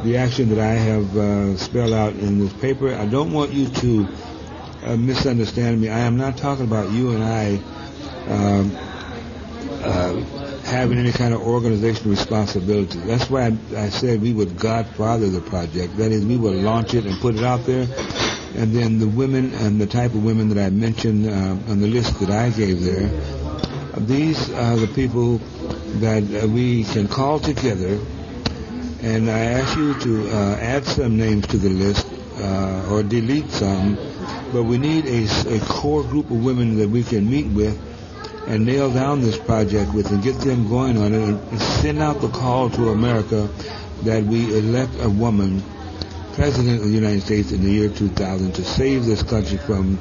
the 0.05 0.17
action 0.17 0.49
that 0.51 0.59
I 0.59 0.73
have 0.75 1.17
uh, 1.17 1.57
spelled 1.57 1.93
out 1.93 2.15
in 2.15 2.39
this 2.39 2.53
paper. 2.55 2.95
I 2.95 3.07
don't 3.07 3.33
want 3.33 3.53
you 3.53 3.69
to 3.69 4.09
uh, 4.85 4.97
misunderstand 4.97 5.81
me. 5.81 5.89
I 5.89 6.01
am 6.01 6.17
not 6.17 6.37
talking 6.39 6.65
about 6.65 6.91
you 6.91 7.11
and 7.11 7.23
I 7.25 7.61
um, 8.29 8.77
uh, 9.83 10.48
having 10.65 10.99
any 10.99 11.13
kind 11.13 11.35
of 11.35 11.41
organizational 11.41 12.11
responsibility. 12.11 12.99
That's 13.01 13.31
why 13.31 13.47
I, 13.47 13.59
I 13.77 13.89
said 13.89 14.21
we 14.21 14.33
would 14.33 14.59
godfather 14.59 15.29
the 15.29 15.41
project. 15.41 15.97
That 15.97 16.13
is, 16.13 16.25
we 16.25 16.37
would 16.37 16.57
launch 16.57 16.95
it 16.95 17.05
and 17.05 17.19
put 17.21 17.37
it 17.37 17.45
out 17.45 17.65
there. 17.65 17.87
And 18.57 18.73
then 18.73 18.99
the 18.99 19.09
women 19.09 19.53
and 19.55 19.81
the 19.81 19.87
type 19.87 20.15
of 20.15 20.25
women 20.25 20.49
that 20.51 20.59
I 20.59 20.71
mentioned 20.71 21.27
uh, 21.27 21.71
on 21.71 21.81
the 21.81 21.87
list 21.87 22.19
that 22.21 22.31
I 22.31 22.51
gave 22.51 22.83
there, 22.83 23.09
these 23.99 24.51
are 24.53 24.77
the 24.77 24.89
people 24.89 25.39
that 26.01 26.43
uh, 26.43 26.47
we 26.49 26.85
can 26.85 27.09
call 27.09 27.39
together. 27.41 27.99
And 29.01 29.31
I 29.31 29.39
ask 29.39 29.77
you 29.77 29.95
to 30.01 30.29
uh, 30.31 30.57
add 30.57 30.85
some 30.85 31.17
names 31.17 31.47
to 31.49 31.57
the 31.57 31.69
list 31.69 32.07
uh, 32.41 32.89
or 32.91 33.03
delete 33.03 33.51
some 33.51 33.97
but 34.53 34.63
we 34.63 34.79
need 34.79 35.05
a, 35.07 35.55
a 35.55 35.61
core 35.67 36.03
group 36.03 36.31
of 36.31 36.43
women 36.43 36.79
that 36.79 36.89
we 36.89 37.03
can 37.03 37.29
meet 37.29 37.47
with 37.49 37.79
and 38.49 38.65
nail 38.65 38.91
down 38.91 39.21
this 39.21 39.39
project 39.39 39.93
with 39.95 40.11
and 40.11 40.23
get 40.23 40.39
them 40.41 40.69
going 40.69 40.97
on 40.97 41.13
it 41.13 41.21
and 41.23 41.61
send 41.61 42.01
out 42.01 42.21
the 42.21 42.29
call 42.29 42.71
to 42.71 42.89
America 42.89 43.49
that 44.03 44.25
we 44.25 44.59
elect 44.59 44.93
a 45.01 45.09
woman 45.09 45.63
president 46.33 46.81
of 46.81 46.89
the 46.89 46.95
United 46.95 47.21
States 47.21 47.53
in 47.53 47.63
the 47.63 47.71
year 47.71 47.89
2000 47.89 48.53
to 48.53 48.65
save 48.65 49.05
this 49.05 49.23
country 49.23 49.59
from 49.59 49.99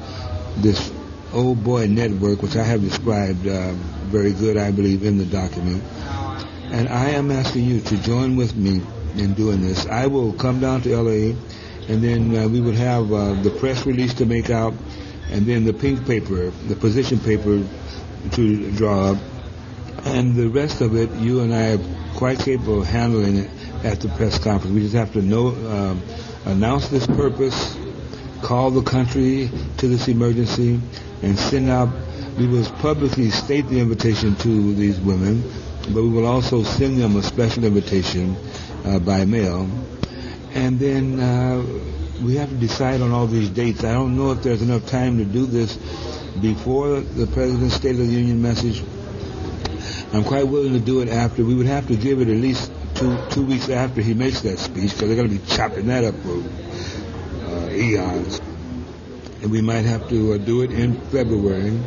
this 0.58 0.92
old 1.32 1.62
boy 1.62 1.86
network, 1.86 2.40
which 2.42 2.56
I 2.56 2.62
have 2.62 2.80
described 2.80 3.46
uh, 3.46 3.72
very 4.06 4.32
good, 4.32 4.56
I 4.56 4.70
believe, 4.70 5.04
in 5.04 5.18
the 5.18 5.26
document. 5.26 5.82
And 6.70 6.88
I 6.88 7.10
am 7.10 7.30
asking 7.30 7.64
you 7.64 7.80
to 7.80 7.96
join 7.98 8.36
with 8.36 8.56
me 8.56 8.80
in 9.16 9.34
doing 9.34 9.60
this. 9.60 9.86
I 9.86 10.06
will 10.06 10.32
come 10.32 10.60
down 10.60 10.82
to 10.82 10.96
LA 10.96 11.36
and 11.88 12.04
then 12.04 12.36
uh, 12.36 12.46
we 12.46 12.60
would 12.60 12.74
have 12.74 13.12
uh, 13.12 13.32
the 13.42 13.50
press 13.50 13.86
release 13.86 14.14
to 14.14 14.26
make 14.26 14.50
out, 14.50 14.74
and 15.30 15.46
then 15.46 15.64
the 15.64 15.72
pink 15.72 16.06
paper, 16.06 16.50
the 16.68 16.76
position 16.76 17.18
paper 17.18 17.66
to 18.32 18.70
draw 18.72 19.12
up, 19.12 19.18
and 20.04 20.34
the 20.34 20.48
rest 20.48 20.80
of 20.80 20.94
it, 20.96 21.10
you 21.16 21.40
and 21.40 21.54
I 21.54 21.74
are 21.74 22.14
quite 22.16 22.38
capable 22.38 22.80
of 22.82 22.86
handling 22.86 23.36
it 23.36 23.50
at 23.84 24.00
the 24.00 24.08
press 24.08 24.38
conference. 24.38 24.74
We 24.74 24.80
just 24.82 24.94
have 24.94 25.12
to 25.12 25.22
know, 25.22 25.48
um, 25.48 26.02
announce 26.44 26.88
this 26.88 27.06
purpose, 27.06 27.76
call 28.42 28.70
the 28.70 28.82
country 28.82 29.50
to 29.78 29.88
this 29.88 30.08
emergency, 30.08 30.80
and 31.22 31.38
send 31.38 31.70
out. 31.70 31.88
We 32.38 32.46
will 32.46 32.64
publicly 32.64 33.30
state 33.30 33.66
the 33.68 33.80
invitation 33.80 34.36
to 34.36 34.74
these 34.74 35.00
women, 35.00 35.42
but 35.92 36.02
we 36.02 36.08
will 36.08 36.26
also 36.26 36.62
send 36.62 36.98
them 36.98 37.16
a 37.16 37.22
special 37.22 37.64
invitation 37.64 38.36
uh, 38.84 39.00
by 39.00 39.24
mail 39.24 39.68
and 40.54 40.78
then 40.80 41.20
uh, 41.20 41.62
we 42.24 42.36
have 42.36 42.48
to 42.48 42.56
decide 42.56 43.00
on 43.00 43.12
all 43.12 43.26
these 43.26 43.50
dates. 43.50 43.84
I 43.84 43.92
don't 43.92 44.16
know 44.16 44.32
if 44.32 44.42
there's 44.42 44.62
enough 44.62 44.86
time 44.86 45.18
to 45.18 45.24
do 45.24 45.46
this 45.46 45.76
before 46.40 47.00
the 47.00 47.26
President's 47.26 47.74
State 47.74 47.92
of 47.92 47.98
the 47.98 48.12
Union 48.12 48.40
message. 48.40 48.82
I'm 50.12 50.24
quite 50.24 50.46
willing 50.48 50.72
to 50.72 50.80
do 50.80 51.00
it 51.00 51.08
after. 51.08 51.44
We 51.44 51.54
would 51.54 51.66
have 51.66 51.88
to 51.88 51.96
give 51.96 52.20
it 52.20 52.28
at 52.28 52.36
least 52.36 52.72
two 52.94 53.18
two 53.30 53.44
weeks 53.44 53.68
after 53.68 54.00
he 54.00 54.14
makes 54.14 54.40
that 54.42 54.58
speech 54.58 54.92
because 54.92 55.08
they're 55.08 55.16
going 55.16 55.30
to 55.30 55.38
be 55.38 55.46
chopping 55.46 55.86
that 55.86 56.04
up 56.04 56.14
for 56.16 56.42
uh, 57.46 57.70
eons. 57.70 58.40
And 59.42 59.50
we 59.50 59.60
might 59.62 59.84
have 59.84 60.08
to 60.08 60.34
uh, 60.34 60.38
do 60.38 60.62
it 60.62 60.72
in 60.72 61.00
February. 61.10 61.78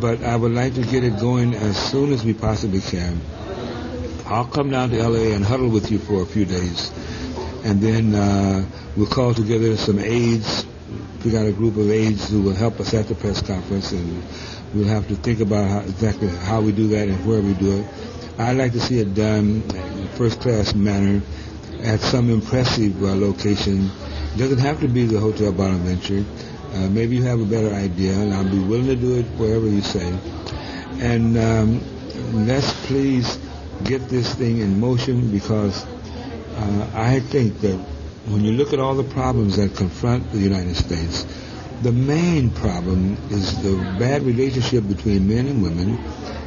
But 0.00 0.22
I 0.22 0.36
would 0.36 0.52
like 0.52 0.74
to 0.74 0.82
get 0.82 1.04
it 1.04 1.18
going 1.18 1.54
as 1.54 1.76
soon 1.76 2.12
as 2.12 2.24
we 2.24 2.32
possibly 2.34 2.80
can. 2.80 3.20
I'll 4.26 4.46
come 4.46 4.70
down 4.70 4.90
to 4.90 5.08
LA 5.08 5.34
and 5.34 5.44
huddle 5.44 5.68
with 5.68 5.90
you 5.90 5.98
for 5.98 6.22
a 6.22 6.26
few 6.26 6.44
days 6.46 6.90
and 7.64 7.80
then 7.80 8.14
uh, 8.14 8.64
we'll 8.96 9.06
call 9.06 9.34
together 9.34 9.76
some 9.76 9.98
aides. 9.98 10.66
We 11.24 11.30
got 11.30 11.46
a 11.46 11.52
group 11.52 11.76
of 11.76 11.90
aides 11.90 12.28
who 12.30 12.42
will 12.42 12.54
help 12.54 12.80
us 12.80 12.94
at 12.94 13.06
the 13.06 13.14
press 13.14 13.40
conference, 13.40 13.92
and 13.92 14.22
we'll 14.74 14.88
have 14.88 15.08
to 15.08 15.16
think 15.16 15.40
about 15.40 15.68
how, 15.68 15.80
exactly 15.80 16.28
how 16.28 16.60
we 16.60 16.72
do 16.72 16.88
that 16.88 17.08
and 17.08 17.26
where 17.26 17.40
we 17.40 17.54
do 17.54 17.80
it. 17.80 17.86
I'd 18.38 18.56
like 18.56 18.72
to 18.72 18.80
see 18.80 18.98
it 18.98 19.14
done 19.14 19.62
in 19.70 20.08
first-class 20.16 20.74
manner 20.74 21.22
at 21.82 22.00
some 22.00 22.30
impressive 22.30 23.02
uh, 23.02 23.14
location. 23.14 23.90
It 24.34 24.38
doesn't 24.38 24.58
have 24.58 24.80
to 24.80 24.88
be 24.88 25.06
the 25.06 25.20
Hotel 25.20 25.52
Bonaventure. 25.52 26.24
Uh, 26.74 26.88
maybe 26.88 27.16
you 27.16 27.22
have 27.24 27.40
a 27.40 27.44
better 27.44 27.74
idea, 27.74 28.14
and 28.14 28.32
I'll 28.32 28.50
be 28.50 28.58
willing 28.58 28.86
to 28.86 28.96
do 28.96 29.18
it 29.18 29.26
wherever 29.38 29.68
you 29.68 29.82
say. 29.82 30.12
And 31.00 31.36
um, 31.36 32.46
let's 32.46 32.72
please 32.86 33.38
get 33.84 34.08
this 34.08 34.34
thing 34.34 34.58
in 34.58 34.80
motion 34.80 35.30
because 35.30 35.84
uh, 35.84 36.90
I 36.94 37.20
think 37.20 37.60
that 37.60 37.78
when 38.26 38.44
you 38.44 38.52
look 38.52 38.72
at 38.72 38.78
all 38.78 38.94
the 38.94 39.02
problems 39.12 39.56
that 39.56 39.74
confront 39.74 40.30
the 40.32 40.38
United 40.38 40.76
States, 40.76 41.26
the 41.82 41.92
main 41.92 42.50
problem 42.50 43.16
is 43.30 43.60
the 43.62 43.74
bad 43.98 44.22
relationship 44.22 44.86
between 44.86 45.28
men 45.28 45.48
and 45.48 45.62
women, 45.62 45.98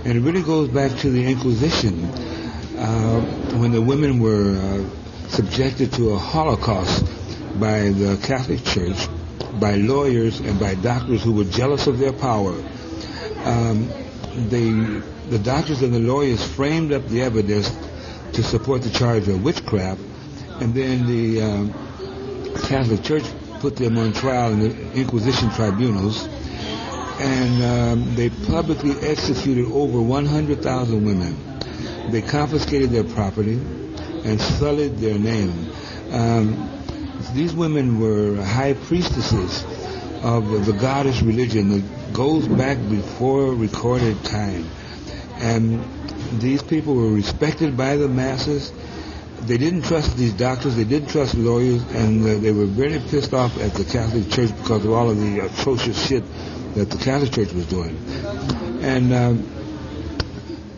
and 0.06 0.18
it 0.18 0.22
really 0.22 0.42
goes 0.42 0.70
back 0.70 0.98
to 1.00 1.10
the 1.10 1.26
Inquisition, 1.26 2.06
uh, 2.78 3.22
when 3.60 3.72
the 3.72 3.82
women 3.82 4.20
were 4.20 4.56
uh, 4.56 5.28
subjected 5.28 5.92
to 5.94 6.12
a 6.12 6.18
Holocaust 6.18 7.04
by 7.60 7.90
the 7.90 8.18
Catholic 8.24 8.64
Church, 8.64 9.08
by 9.60 9.76
lawyers 9.76 10.40
and 10.40 10.58
by 10.60 10.76
doctors 10.76 11.24
who 11.24 11.34
were 11.34 11.44
jealous 11.46 11.88
of 11.88 12.00
their 12.00 12.14
power. 12.14 12.54
Um, 13.44 13.90
they, 14.50 14.72
the 15.30 15.40
doctors 15.44 15.82
and 15.82 15.94
the 15.94 16.00
lawyers 16.00 16.46
framed 16.56 16.94
up 16.94 17.06
the 17.08 17.22
evidence 17.22 17.70
to 18.34 18.44
support 18.44 18.82
the 18.82 18.90
charge 18.90 19.28
of 19.28 19.44
witchcraft, 19.44 20.02
and 20.62 20.74
then 20.74 21.06
the 21.06 21.42
um, 21.42 21.74
Catholic 22.68 23.04
Church 23.04 23.24
put 23.60 23.76
them 23.76 23.98
on 23.98 24.14
trial 24.14 24.52
in 24.54 24.60
the 24.60 24.92
Inquisition 24.94 25.50
tribunals, 25.52 26.28
and 27.20 27.64
um, 27.64 28.16
they 28.16 28.30
publicly 28.30 28.92
executed 29.02 29.66
over 29.66 30.02
100,000 30.02 31.06
women. 31.06 31.60
They 32.12 32.22
confiscated 32.22 32.92
their 32.92 33.04
property 33.04 33.56
and 33.56 34.40
sullied 34.40 34.98
their 34.98 35.18
name. 35.18 35.72
Um, 36.12 36.70
these 37.34 37.54
women 37.54 38.00
were 38.00 38.44
high 38.44 38.74
priestesses 38.74 39.64
of 40.24 40.66
the 40.66 40.74
goddess 40.74 41.22
religion 41.22 41.70
that 41.70 42.14
goes 42.14 42.48
back 42.48 42.78
before 42.90 43.54
recorded 43.54 44.24
time. 44.24 44.66
And 45.36 45.84
these 46.42 46.64
people 46.64 46.96
were 46.96 47.12
respected 47.12 47.78
by 47.78 47.98
the 47.98 48.08
masses. 48.08 48.72
They 49.48 49.58
didn't 49.60 49.84
trust 49.84 50.18
these 50.18 50.34
doctors. 50.34 50.76
They 50.76 50.86
didn't 50.86 51.10
trust 51.10 51.36
lawyers, 51.36 51.84
and 51.92 52.24
uh, 52.24 52.40
they 52.40 52.52
were 52.52 52.66
very 52.66 53.00
pissed 53.00 53.34
off 53.34 53.58
at 53.60 53.74
the 53.76 53.86
Catholic 53.86 54.30
Church 54.32 54.50
because 54.58 54.84
of 54.84 54.92
all 54.92 55.10
of 55.10 55.18
the 55.20 55.46
atrocious 55.46 56.08
shit 56.08 56.24
that 56.74 56.90
the 56.90 56.98
Catholic 56.98 57.32
Church 57.32 57.54
was 57.54 57.68
doing. 57.68 57.96
And 58.82 59.14
uh, 59.14 59.34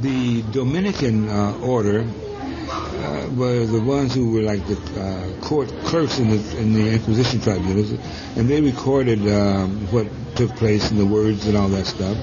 the 0.02 0.42
Dominican 0.52 1.30
uh, 1.30 1.58
order 1.60 2.02
uh, 2.02 3.30
were 3.36 3.66
the 3.66 3.82
ones 3.82 4.14
who 4.14 4.32
were 4.32 4.42
like 4.42 4.66
the 4.68 4.76
uh, 5.00 5.42
court 5.48 5.70
clerks 5.86 6.20
in 6.20 6.30
the, 6.30 6.58
in 6.58 6.74
the 6.74 6.92
Inquisition 6.92 7.40
tribunals, 7.40 7.92
and 8.36 8.50
they 8.50 8.60
recorded 8.60 9.20
um, 9.30 9.88
what 9.94 10.08
took 10.36 10.54
place 10.58 10.92
and 10.92 11.00
the 11.00 11.06
words 11.06 11.48
and 11.48 11.56
all 11.56 11.70
that 11.70 11.86
stuff. 11.86 12.18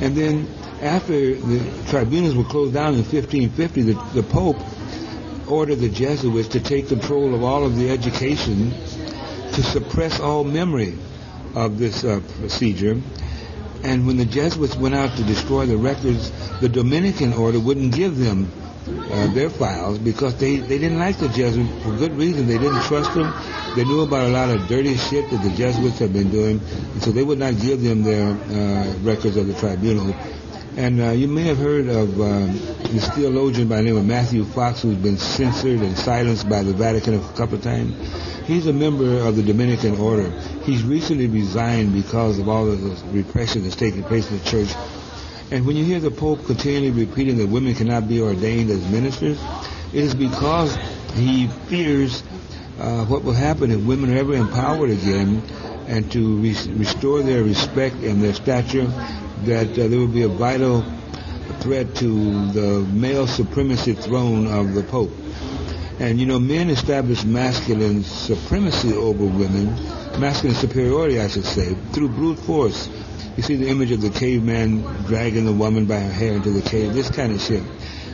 And 0.00 0.16
then 0.16 0.48
after 0.82 1.12
the 1.36 1.84
tribunals 1.88 2.34
were 2.34 2.44
closed 2.44 2.74
down 2.74 2.94
in 2.94 3.04
1550, 3.04 3.82
the, 3.82 3.92
the 4.20 4.22
Pope 4.22 4.58
ordered 5.48 5.76
the 5.76 5.88
Jesuits 5.88 6.48
to 6.48 6.60
take 6.60 6.88
control 6.88 7.34
of 7.34 7.42
all 7.42 7.64
of 7.64 7.76
the 7.76 7.90
education 7.90 8.70
to 8.70 9.62
suppress 9.62 10.20
all 10.20 10.44
memory 10.44 10.94
of 11.54 11.78
this 11.78 12.04
uh, 12.04 12.20
procedure. 12.38 13.00
And 13.82 14.06
when 14.06 14.16
the 14.16 14.24
Jesuits 14.24 14.76
went 14.76 14.94
out 14.94 15.16
to 15.16 15.24
destroy 15.24 15.66
the 15.66 15.76
records, 15.76 16.30
the 16.60 16.68
Dominican 16.68 17.32
order 17.32 17.60
wouldn't 17.60 17.94
give 17.94 18.16
them 18.16 18.50
uh, 18.86 19.32
their 19.34 19.50
files 19.50 19.98
because 19.98 20.36
they, 20.38 20.56
they 20.56 20.78
didn't 20.78 20.98
like 20.98 21.18
the 21.18 21.28
Jesuits 21.28 21.82
for 21.82 21.96
good 21.96 22.12
reason. 22.12 22.46
They 22.46 22.58
didn't 22.58 22.82
trust 22.82 23.14
them. 23.14 23.32
They 23.76 23.84
knew 23.84 24.00
about 24.02 24.26
a 24.26 24.30
lot 24.30 24.50
of 24.50 24.68
dirty 24.68 24.96
shit 24.96 25.28
that 25.30 25.42
the 25.42 25.50
Jesuits 25.50 25.98
had 25.98 26.12
been 26.12 26.30
doing, 26.30 26.60
and 26.60 27.02
so 27.02 27.10
they 27.10 27.22
would 27.22 27.38
not 27.38 27.60
give 27.60 27.82
them 27.82 28.02
their 28.02 28.30
uh, 28.30 28.94
records 29.02 29.36
of 29.36 29.46
the 29.46 29.54
tribunal. 29.54 30.14
And 30.76 31.00
uh, 31.00 31.10
you 31.12 31.26
may 31.26 31.44
have 31.44 31.56
heard 31.56 31.88
of 31.88 32.20
um, 32.20 32.52
this 32.92 33.08
theologian 33.08 33.66
by 33.66 33.76
the 33.76 33.82
name 33.84 33.96
of 33.96 34.04
Matthew 34.04 34.44
Fox, 34.44 34.82
who's 34.82 34.96
been 34.98 35.16
censored 35.16 35.80
and 35.80 35.96
silenced 35.96 36.50
by 36.50 36.62
the 36.62 36.74
Vatican 36.74 37.14
a 37.14 37.32
couple 37.32 37.54
of 37.54 37.62
times. 37.62 37.94
He's 38.46 38.66
a 38.66 38.74
member 38.74 39.20
of 39.20 39.36
the 39.36 39.42
Dominican 39.42 39.98
Order. 39.98 40.28
He's 40.64 40.82
recently 40.82 41.28
resigned 41.28 41.94
because 41.94 42.38
of 42.38 42.50
all 42.50 42.70
of 42.70 42.82
the 42.82 42.90
repression 43.10 43.62
that's 43.62 43.74
taking 43.74 44.04
place 44.04 44.30
in 44.30 44.38
the 44.38 44.44
church. 44.44 44.68
And 45.50 45.66
when 45.66 45.76
you 45.76 45.84
hear 45.84 45.98
the 45.98 46.10
Pope 46.10 46.44
continually 46.44 46.90
repeating 46.90 47.38
that 47.38 47.46
women 47.46 47.74
cannot 47.74 48.06
be 48.06 48.20
ordained 48.20 48.68
as 48.68 48.86
ministers, 48.90 49.38
it 49.94 50.04
is 50.04 50.14
because 50.14 50.76
he 51.14 51.46
fears 51.70 52.22
uh, 52.78 53.06
what 53.06 53.24
will 53.24 53.32
happen 53.32 53.70
if 53.70 53.82
women 53.82 54.12
are 54.14 54.18
ever 54.18 54.34
empowered 54.34 54.90
again 54.90 55.42
and 55.88 56.12
to 56.12 56.36
re- 56.36 56.68
restore 56.74 57.22
their 57.22 57.42
respect 57.42 57.94
and 57.96 58.22
their 58.22 58.34
stature, 58.34 58.92
that 59.44 59.70
uh, 59.70 59.88
there 59.88 59.98
will 59.98 60.08
be 60.08 60.22
a 60.22 60.28
vital 60.28 60.84
threat 61.60 61.94
to 61.96 62.50
the 62.52 62.86
male 62.92 63.26
supremacy 63.26 63.94
throne 63.94 64.46
of 64.46 64.74
the 64.74 64.82
Pope. 64.82 65.10
And 65.98 66.20
you 66.20 66.26
know, 66.26 66.38
men 66.38 66.68
establish 66.70 67.24
masculine 67.24 68.04
supremacy 68.04 68.92
over 68.92 69.24
women, 69.24 69.66
masculine 70.20 70.56
superiority, 70.56 71.20
I 71.20 71.28
should 71.28 71.44
say, 71.44 71.74
through 71.92 72.10
brute 72.10 72.38
force. 72.38 72.88
You 73.36 73.42
see 73.42 73.56
the 73.56 73.68
image 73.68 73.90
of 73.92 74.00
the 74.00 74.10
caveman 74.10 74.82
dragging 75.06 75.44
the 75.44 75.52
woman 75.52 75.86
by 75.86 76.00
her 76.00 76.12
hair 76.12 76.34
into 76.34 76.50
the 76.50 76.62
cave, 76.62 76.94
this 76.94 77.10
kind 77.10 77.32
of 77.32 77.40
shit. 77.40 77.62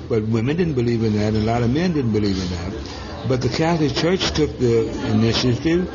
But 0.09 0.25
women 0.25 0.57
didn't 0.57 0.75
believe 0.75 1.03
in 1.05 1.15
that, 1.15 1.35
and 1.35 1.39
a 1.39 1.47
lot 1.47 1.63
of 1.63 1.71
men 1.71 1.93
didn't 1.93 2.13
believe 2.13 2.41
in 2.41 2.49
that. 2.51 3.29
But 3.29 3.41
the 3.41 3.49
Catholic 3.49 3.95
Church 3.95 4.33
took 4.33 4.59
the 4.59 4.89
initiative 5.11 5.89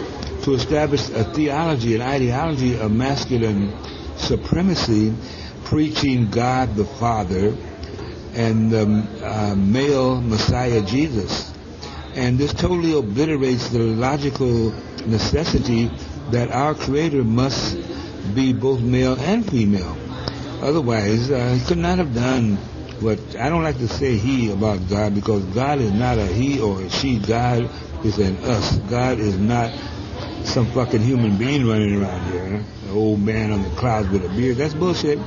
to 0.43 0.53
establish 0.53 1.09
a 1.09 1.23
theology, 1.25 1.95
an 1.95 2.01
ideology 2.01 2.80
of 2.80 2.91
masculine 2.91 3.73
supremacy, 4.20 5.13
preaching 5.65 6.30
God 6.30 6.76
the 6.76 6.86
Father 6.86 7.55
and 8.34 8.72
the 8.72 8.84
uh, 9.24 9.55
male 9.55 10.22
Messiah 10.22 10.82
Jesus. 10.82 11.53
And 12.15 12.38
this 12.38 12.53
totally 12.53 12.97
obliterates 12.97 13.70
the 13.70 13.80
logical 13.80 14.72
necessity 15.05 15.91
that 16.32 16.51
our 16.51 16.74
Creator 16.74 17.24
must 17.24 17.78
be 18.34 18.53
both 18.53 18.82
male 18.82 19.15
and 19.20 19.45
female. 19.49 19.95
Otherwise, 20.61 21.30
uh, 21.30 21.53
he 21.53 21.65
could 21.65 21.78
not 21.78 21.99
have 21.99 22.13
done 22.13 22.57
what 22.99 23.20
I 23.36 23.49
don't 23.49 23.63
like 23.63 23.78
to 23.78 23.88
say 23.88 24.18
he 24.18 24.51
about 24.51 24.89
God 24.89 25.13
because 25.13 25.43
God 25.45 25.80
is 25.80 25.91
not 25.91 26.18
a 26.18 26.26
he 26.26 26.59
or 26.59 26.82
a 26.82 26.89
she. 26.89 27.20
God 27.20 27.70
is 28.03 28.18
an 28.18 28.38
us. 28.38 28.76
God 28.89 29.20
is 29.20 29.38
not 29.38 29.72
some 30.48 30.66
fucking 30.68 31.02
human 31.02 31.38
being 31.38 31.68
running 31.68 32.02
around 32.02 32.32
here. 32.32 32.43
An 32.43 32.66
old 32.91 33.22
man 33.22 33.52
on 33.52 33.64
the 33.64 33.70
clouds 33.72 34.10
with 34.10 34.26
a 34.26 34.30
beard. 34.30 34.58
That's 34.58 34.74
bullshit. 34.74 35.20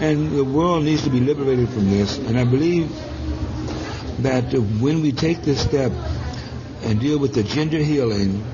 And 0.00 0.32
the 0.32 0.44
world 0.44 0.84
needs 0.84 1.04
to 1.04 1.10
be 1.10 1.20
liberated 1.20 1.68
from 1.70 1.90
this. 1.90 2.18
And 2.18 2.38
I 2.38 2.44
believe 2.44 2.90
that 4.22 4.52
when 4.80 5.02
we 5.02 5.12
take 5.12 5.42
this 5.42 5.60
step 5.60 5.92
and 6.82 7.00
deal 7.00 7.18
with 7.18 7.34
the 7.34 7.42
gender 7.42 7.78
healing 7.78 8.44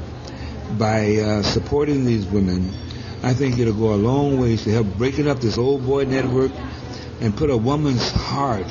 by 0.78 1.16
uh, 1.16 1.42
supporting 1.42 2.04
these 2.04 2.26
women, 2.26 2.70
I 3.22 3.34
think 3.34 3.58
it'll 3.58 3.74
go 3.74 3.94
a 3.94 3.96
long 3.96 4.40
ways 4.40 4.64
to 4.64 4.70
help 4.70 4.86
breaking 4.96 5.28
up 5.28 5.40
this 5.40 5.58
old 5.58 5.84
boy 5.84 6.04
network 6.04 6.52
and 7.20 7.36
put 7.36 7.50
a 7.50 7.56
woman's 7.56 8.10
heart 8.10 8.66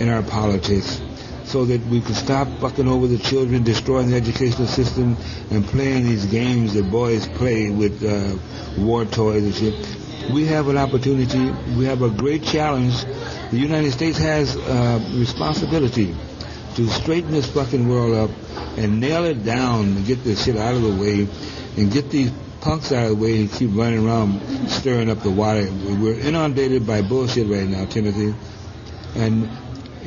in 0.00 0.08
our 0.08 0.22
politics 0.22 1.00
so 1.46 1.64
that 1.64 1.80
we 1.86 2.00
can 2.00 2.14
stop 2.14 2.48
fucking 2.60 2.88
over 2.88 3.06
the 3.06 3.18
children, 3.18 3.62
destroying 3.62 4.10
the 4.10 4.16
educational 4.16 4.66
system, 4.66 5.16
and 5.50 5.64
playing 5.64 6.04
these 6.04 6.26
games 6.26 6.74
that 6.74 6.90
boys 6.90 7.26
play 7.28 7.70
with 7.70 8.02
uh, 8.04 8.36
war 8.82 9.04
toys 9.04 9.44
and 9.44 9.54
shit. 9.54 10.32
We 10.32 10.46
have 10.46 10.66
an 10.68 10.76
opportunity. 10.76 11.50
We 11.76 11.84
have 11.84 12.02
a 12.02 12.10
great 12.10 12.42
challenge. 12.42 13.04
The 13.50 13.58
United 13.58 13.92
States 13.92 14.18
has 14.18 14.56
a 14.56 14.98
responsibility 15.16 16.16
to 16.74 16.88
straighten 16.88 17.30
this 17.30 17.48
fucking 17.52 17.88
world 17.88 18.14
up 18.14 18.30
and 18.76 19.00
nail 19.00 19.24
it 19.24 19.44
down 19.44 19.84
and 19.84 20.06
get 20.06 20.24
this 20.24 20.44
shit 20.44 20.56
out 20.56 20.74
of 20.74 20.82
the 20.82 21.00
way 21.00 21.28
and 21.76 21.92
get 21.92 22.10
these 22.10 22.32
punks 22.60 22.90
out 22.90 23.04
of 23.04 23.10
the 23.10 23.24
way 23.24 23.40
and 23.40 23.52
keep 23.52 23.70
running 23.72 24.04
around 24.04 24.68
stirring 24.68 25.08
up 25.08 25.20
the 25.20 25.30
water. 25.30 25.68
We're 25.70 26.18
inundated 26.18 26.86
by 26.86 27.02
bullshit 27.02 27.46
right 27.46 27.68
now, 27.68 27.84
Timothy. 27.84 28.34
And 29.14 29.48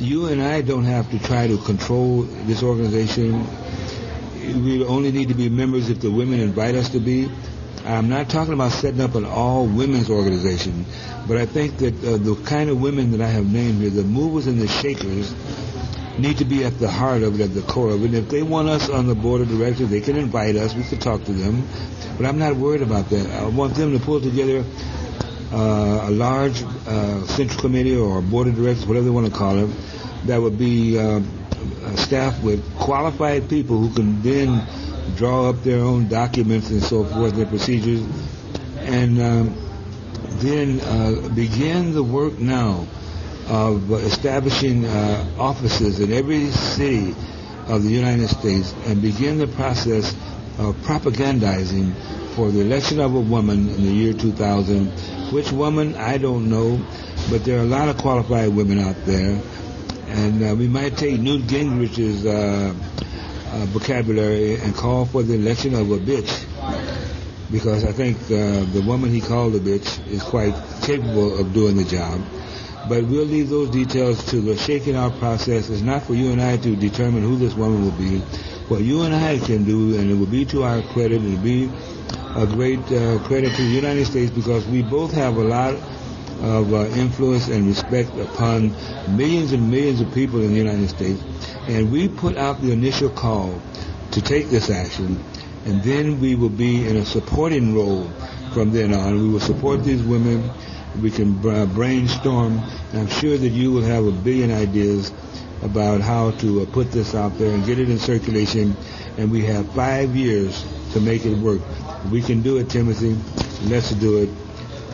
you 0.00 0.26
and 0.26 0.42
I 0.42 0.62
don't 0.62 0.84
have 0.84 1.10
to 1.10 1.18
try 1.18 1.46
to 1.46 1.58
control 1.58 2.22
this 2.22 2.62
organization. 2.62 3.46
We 4.64 4.84
only 4.84 5.12
need 5.12 5.28
to 5.28 5.34
be 5.34 5.48
members 5.48 5.90
if 5.90 6.00
the 6.00 6.10
women 6.10 6.40
invite 6.40 6.74
us 6.74 6.88
to 6.90 7.00
be. 7.00 7.30
I'm 7.84 8.08
not 8.08 8.28
talking 8.28 8.52
about 8.52 8.72
setting 8.72 9.00
up 9.00 9.14
an 9.14 9.24
all 9.24 9.66
women's 9.66 10.10
organization, 10.10 10.84
but 11.26 11.36
I 11.38 11.46
think 11.46 11.78
that 11.78 11.94
uh, 12.04 12.16
the 12.18 12.34
kind 12.44 12.68
of 12.68 12.80
women 12.80 13.12
that 13.12 13.20
I 13.20 13.28
have 13.28 13.50
named 13.50 13.80
here, 13.80 13.90
the 13.90 14.02
movers 14.02 14.46
and 14.46 14.60
the 14.60 14.68
shakers, 14.68 15.34
need 16.18 16.38
to 16.38 16.44
be 16.44 16.64
at 16.64 16.78
the 16.78 16.90
heart 16.90 17.22
of 17.22 17.40
it, 17.40 17.44
at 17.44 17.54
the 17.54 17.62
core 17.62 17.90
of 17.90 18.02
it. 18.02 18.06
And 18.06 18.14
if 18.16 18.28
they 18.28 18.42
want 18.42 18.68
us 18.68 18.90
on 18.90 19.06
the 19.06 19.14
board 19.14 19.40
of 19.40 19.48
directors, 19.48 19.88
they 19.88 20.00
can 20.00 20.16
invite 20.16 20.56
us. 20.56 20.74
We 20.74 20.84
can 20.84 20.98
talk 20.98 21.24
to 21.24 21.32
them. 21.32 21.66
But 22.18 22.26
I'm 22.26 22.38
not 22.38 22.56
worried 22.56 22.82
about 22.82 23.08
that. 23.10 23.30
I 23.30 23.48
want 23.48 23.74
them 23.74 23.98
to 23.98 24.04
pull 24.04 24.20
together 24.20 24.64
uh, 25.52 26.06
a 26.08 26.10
large 26.10 26.62
uh, 26.62 27.26
central 27.26 27.60
committee 27.60 27.96
or 27.96 28.20
board 28.22 28.48
of 28.48 28.56
directors, 28.56 28.86
whatever 28.86 29.04
they 29.04 29.10
want 29.10 29.26
to 29.26 29.32
call 29.32 29.58
it, 29.58 29.70
that 30.26 30.40
would 30.40 30.58
be 30.58 30.98
uh, 30.98 31.20
staffed 31.96 32.42
with 32.42 32.62
qualified 32.78 33.48
people 33.48 33.78
who 33.78 33.92
can 33.94 34.22
then 34.22 34.66
draw 35.16 35.48
up 35.50 35.62
their 35.62 35.80
own 35.80 36.08
documents 36.08 36.70
and 36.70 36.82
so 36.82 37.04
forth, 37.04 37.34
their 37.34 37.46
procedures, 37.46 38.00
and 38.78 39.20
um, 39.20 39.54
then 40.38 40.80
uh, 40.80 41.28
begin 41.34 41.92
the 41.92 42.02
work 42.02 42.38
now 42.38 42.86
of 43.48 43.90
establishing 43.92 44.84
uh, 44.84 45.34
offices 45.38 45.98
in 46.00 46.12
every 46.12 46.50
city 46.50 47.10
of 47.66 47.82
the 47.82 47.90
United 47.90 48.28
States 48.28 48.72
and 48.86 49.02
begin 49.02 49.38
the 49.38 49.46
process 49.48 50.14
of 50.60 50.76
propagandizing 50.76 51.94
for 52.34 52.50
the 52.50 52.60
election 52.60 53.00
of 53.00 53.14
a 53.14 53.20
woman 53.20 53.68
in 53.70 53.82
the 53.82 53.92
year 53.92 54.12
2000. 54.12 54.88
Which 55.32 55.50
woman, 55.52 55.96
I 55.96 56.18
don't 56.18 56.50
know, 56.50 56.84
but 57.30 57.44
there 57.44 57.58
are 57.58 57.62
a 57.62 57.66
lot 57.66 57.88
of 57.88 57.96
qualified 57.96 58.54
women 58.54 58.78
out 58.78 58.96
there. 59.06 59.40
And 60.08 60.42
uh, 60.42 60.54
we 60.54 60.68
might 60.68 60.96
take 60.96 61.18
Newt 61.18 61.42
Gingrich's 61.42 62.26
uh, 62.26 62.74
uh, 63.52 63.66
vocabulary 63.66 64.56
and 64.56 64.74
call 64.74 65.06
for 65.06 65.22
the 65.22 65.34
election 65.34 65.74
of 65.74 65.90
a 65.90 65.98
bitch. 65.98 66.46
Because 67.50 67.84
I 67.84 67.92
think 67.92 68.18
uh, 68.24 68.64
the 68.72 68.84
woman 68.86 69.10
he 69.10 69.20
called 69.20 69.54
a 69.54 69.60
bitch 69.60 70.06
is 70.08 70.22
quite 70.22 70.54
capable 70.82 71.40
of 71.40 71.54
doing 71.54 71.76
the 71.76 71.84
job. 71.84 72.20
But 72.88 73.04
we'll 73.04 73.24
leave 73.24 73.48
those 73.48 73.70
details 73.70 74.24
to 74.26 74.40
the 74.40 74.56
shaking 74.56 74.94
out 74.94 75.18
process. 75.18 75.70
It's 75.70 75.80
not 75.80 76.02
for 76.02 76.14
you 76.14 76.32
and 76.32 76.40
I 76.40 76.58
to 76.58 76.76
determine 76.76 77.22
who 77.22 77.36
this 77.36 77.54
woman 77.54 77.84
will 77.84 77.98
be. 77.98 78.22
What 78.70 78.82
you 78.82 79.02
and 79.02 79.12
I 79.12 79.36
can 79.40 79.64
do, 79.64 79.98
and 79.98 80.08
it 80.08 80.14
will 80.14 80.30
be 80.30 80.44
to 80.44 80.62
our 80.62 80.80
credit, 80.80 81.24
it 81.24 81.28
will 81.28 81.42
be 81.42 81.68
a 82.36 82.46
great 82.46 82.78
uh, 82.92 83.18
credit 83.24 83.52
to 83.56 83.62
the 83.62 83.68
United 83.68 84.04
States 84.04 84.30
because 84.30 84.64
we 84.68 84.80
both 84.80 85.10
have 85.10 85.38
a 85.38 85.42
lot 85.42 85.74
of 85.74 86.72
uh, 86.72 86.86
influence 86.94 87.48
and 87.48 87.66
respect 87.66 88.16
upon 88.16 88.70
millions 89.08 89.50
and 89.50 89.68
millions 89.68 90.00
of 90.00 90.14
people 90.14 90.40
in 90.40 90.52
the 90.52 90.56
United 90.56 90.88
States. 90.88 91.20
And 91.66 91.90
we 91.90 92.08
put 92.08 92.36
out 92.36 92.60
the 92.60 92.70
initial 92.70 93.10
call 93.10 93.60
to 94.12 94.22
take 94.22 94.50
this 94.50 94.70
action, 94.70 95.20
and 95.64 95.82
then 95.82 96.20
we 96.20 96.36
will 96.36 96.48
be 96.48 96.88
in 96.88 96.96
a 96.96 97.04
supporting 97.04 97.74
role 97.74 98.08
from 98.54 98.70
then 98.70 98.94
on. 98.94 99.20
We 99.20 99.30
will 99.30 99.40
support 99.40 99.82
these 99.82 100.04
women. 100.04 100.48
We 101.02 101.10
can 101.10 101.44
uh, 101.44 101.66
brainstorm. 101.66 102.60
And 102.92 103.00
I'm 103.00 103.08
sure 103.08 103.36
that 103.36 103.48
you 103.48 103.72
will 103.72 103.82
have 103.82 104.06
a 104.06 104.12
billion 104.12 104.52
ideas 104.52 105.12
about 105.62 106.00
how 106.00 106.30
to 106.32 106.62
uh, 106.62 106.66
put 106.66 106.90
this 106.90 107.14
out 107.14 107.36
there 107.38 107.52
and 107.52 107.64
get 107.66 107.78
it 107.78 107.90
in 107.90 107.98
circulation. 107.98 108.76
And 109.18 109.30
we 109.30 109.44
have 109.46 109.72
five 109.74 110.16
years 110.16 110.64
to 110.92 111.00
make 111.00 111.24
it 111.24 111.36
work. 111.38 111.60
We 112.10 112.22
can 112.22 112.42
do 112.42 112.58
it, 112.58 112.70
Timothy. 112.70 113.16
Let's 113.68 113.90
do 113.90 114.22
it. 114.22 114.30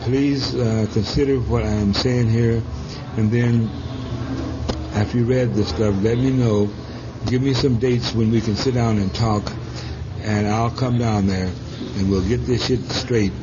Please 0.01 0.55
uh, 0.55 0.87
consider 0.93 1.39
what 1.39 1.63
I 1.63 1.71
am 1.71 1.93
saying 1.93 2.29
here, 2.29 2.61
and 3.17 3.29
then 3.31 3.69
after 4.93 5.17
you 5.17 5.25
read 5.25 5.53
this 5.53 5.69
stuff, 5.69 5.95
let 6.01 6.17
me 6.17 6.31
know. 6.31 6.69
Give 7.25 7.41
me 7.41 7.53
some 7.53 7.77
dates 7.77 8.13
when 8.13 8.31
we 8.31 8.39
can 8.39 8.55
sit 8.55 8.73
down 8.73 8.99
and 8.99 9.13
talk, 9.13 9.51
and 10.21 10.47
I'll 10.47 10.71
come 10.71 10.97
down 10.97 11.27
there, 11.27 11.51
and 11.97 12.09
we'll 12.09 12.25
get 12.27 12.45
this 12.45 12.67
shit 12.67 12.79
straight, 12.91 13.33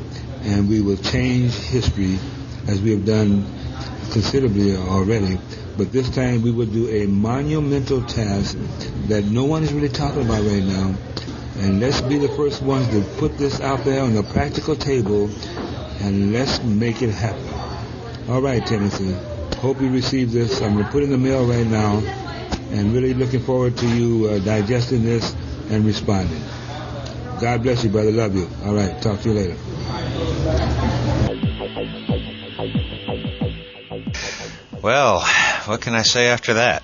and 0.43 0.69
we 0.69 0.81
will 0.81 0.97
change 0.97 1.53
history 1.53 2.19
as 2.67 2.81
we 2.81 2.93
have 2.93 3.05
done 3.05 3.45
considerably 4.13 4.75
already. 4.77 5.39
But 5.77 5.91
this 5.93 6.09
time 6.09 6.43
we 6.43 6.53
will 6.53 6.67
do 6.67 6.89
a 6.89 7.07
monumental 7.07 8.03
task 8.03 8.57
that 9.09 9.25
no 9.25 9.45
one 9.45 9.65
is 9.65 9.73
really 9.73 9.89
talking 9.89 10.23
about 10.23 10.43
right 10.45 10.63
now. 10.63 10.95
And 11.57 11.81
let's 11.81 12.01
be 12.01 12.19
the 12.19 12.29
first 12.29 12.63
ones 12.63 12.89
to 12.89 13.03
put 13.19 13.39
this 13.39 13.61
out 13.61 13.85
there 13.85 14.03
on 14.03 14.15
the 14.15 14.23
practical 14.23 14.77
table 14.77 15.31
and 16.01 16.33
let's 16.33 16.63
make 16.63 17.03
it 17.03 17.11
happen. 17.11 17.49
All 18.29 18.41
right, 18.41 18.65
Timothy. 18.65 19.13
Hope 19.59 19.81
you 19.81 19.91
receive 19.91 20.33
this. 20.33 20.61
I'm 20.61 20.75
going 20.75 20.85
to 20.85 20.91
put 20.91 21.03
in 21.03 21.11
the 21.11 21.19
mail 21.19 21.47
right 21.47 21.67
now 21.67 21.99
and 22.71 22.93
really 22.93 23.15
looking 23.15 23.41
forward 23.41 23.77
to 23.79 23.89
you 23.89 24.29
uh, 24.29 24.39
digesting 24.41 25.05
this 25.05 25.35
and 25.71 25.85
responding. 25.85 26.43
God 27.41 27.63
bless 27.63 27.83
you, 27.85 27.91
brother. 27.91 28.13
Love 28.13 28.37
you. 28.37 28.49
All 28.65 28.75
right. 28.75 29.01
Talk 29.03 29.21
to 29.23 29.29
you 29.29 29.35
later. 29.35 29.57
Well, 34.85 35.21
what 35.65 35.81
can 35.81 35.95
I 35.95 36.03
say 36.03 36.27
after 36.27 36.53
that? 36.55 36.83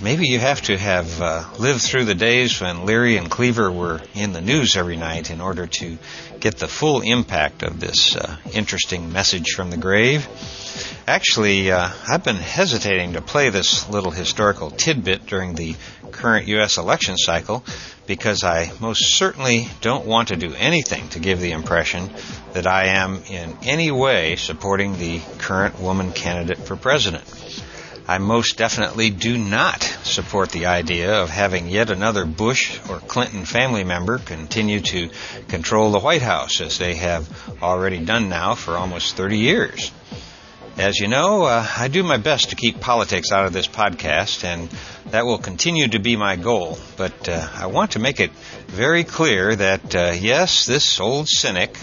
Maybe 0.00 0.28
you 0.28 0.38
have 0.38 0.62
to 0.62 0.78
have 0.78 1.20
uh, 1.20 1.44
lived 1.58 1.82
through 1.82 2.04
the 2.04 2.14
days 2.14 2.60
when 2.60 2.86
Leary 2.86 3.16
and 3.16 3.28
Cleaver 3.28 3.68
were 3.68 4.00
in 4.14 4.32
the 4.32 4.40
news 4.40 4.76
every 4.76 4.96
night 4.96 5.28
in 5.28 5.40
order 5.40 5.66
to 5.66 5.98
get 6.38 6.56
the 6.58 6.68
full 6.68 7.00
impact 7.00 7.64
of 7.64 7.80
this 7.80 8.14
uh, 8.14 8.36
interesting 8.52 9.12
message 9.12 9.54
from 9.56 9.70
the 9.70 9.76
grave. 9.76 10.28
Actually, 11.08 11.72
uh, 11.72 11.90
I've 12.08 12.22
been 12.22 12.36
hesitating 12.36 13.14
to 13.14 13.20
play 13.20 13.50
this 13.50 13.88
little 13.88 14.12
historical 14.12 14.70
tidbit 14.70 15.26
during 15.26 15.56
the 15.56 15.74
current 16.12 16.46
U.S. 16.46 16.78
election 16.78 17.16
cycle 17.16 17.64
because 18.06 18.44
I 18.44 18.70
most 18.80 19.16
certainly 19.16 19.66
don't 19.80 20.06
want 20.06 20.28
to 20.28 20.36
do 20.36 20.54
anything 20.54 21.08
to 21.10 21.18
give 21.18 21.40
the 21.40 21.50
impression 21.50 22.08
that 22.52 22.68
I 22.68 22.86
am 22.86 23.20
in 23.28 23.58
any 23.64 23.90
way 23.90 24.36
supporting 24.36 24.96
the 24.96 25.20
current 25.38 25.80
woman 25.80 26.12
candidate 26.12 26.58
for 26.58 26.76
president. 26.76 27.24
I 28.10 28.16
most 28.16 28.56
definitely 28.56 29.10
do 29.10 29.36
not 29.36 29.82
support 30.02 30.50
the 30.50 30.64
idea 30.64 31.20
of 31.20 31.28
having 31.28 31.68
yet 31.68 31.90
another 31.90 32.24
Bush 32.24 32.80
or 32.88 33.00
Clinton 33.00 33.44
family 33.44 33.84
member 33.84 34.16
continue 34.16 34.80
to 34.80 35.10
control 35.48 35.90
the 35.90 36.00
White 36.00 36.22
House 36.22 36.62
as 36.62 36.78
they 36.78 36.94
have 36.94 37.28
already 37.62 37.98
done 37.98 38.30
now 38.30 38.54
for 38.54 38.78
almost 38.78 39.14
30 39.14 39.36
years. 39.36 39.92
As 40.78 41.00
you 41.00 41.08
know, 41.08 41.42
uh, 41.42 41.66
I 41.76 41.88
do 41.88 42.04
my 42.04 42.18
best 42.18 42.50
to 42.50 42.56
keep 42.56 42.78
politics 42.78 43.32
out 43.32 43.46
of 43.46 43.52
this 43.52 43.66
podcast, 43.66 44.44
and 44.44 44.68
that 45.10 45.26
will 45.26 45.38
continue 45.38 45.88
to 45.88 45.98
be 45.98 46.14
my 46.14 46.36
goal. 46.36 46.78
But 46.96 47.28
uh, 47.28 47.48
I 47.52 47.66
want 47.66 47.92
to 47.92 47.98
make 47.98 48.20
it 48.20 48.30
very 48.68 49.02
clear 49.02 49.56
that, 49.56 49.96
uh, 49.96 50.12
yes, 50.16 50.66
this 50.66 51.00
old 51.00 51.28
cynic, 51.28 51.76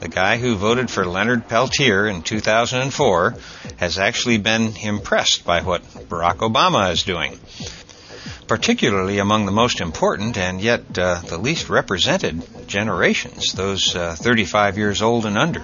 the 0.00 0.08
guy 0.08 0.38
who 0.38 0.54
voted 0.54 0.90
for 0.90 1.04
Leonard 1.04 1.46
Peltier 1.46 2.06
in 2.06 2.22
2004, 2.22 3.34
has 3.76 3.98
actually 3.98 4.38
been 4.38 4.74
impressed 4.78 5.44
by 5.44 5.60
what 5.60 5.82
Barack 6.08 6.38
Obama 6.38 6.90
is 6.90 7.02
doing. 7.02 7.38
Particularly 8.46 9.18
among 9.18 9.44
the 9.44 9.52
most 9.52 9.82
important 9.82 10.38
and 10.38 10.58
yet 10.58 10.98
uh, 10.98 11.20
the 11.20 11.36
least 11.36 11.68
represented 11.68 12.42
generations, 12.66 13.52
those 13.52 13.94
uh, 13.94 14.16
35 14.18 14.78
years 14.78 15.02
old 15.02 15.26
and 15.26 15.36
under. 15.36 15.62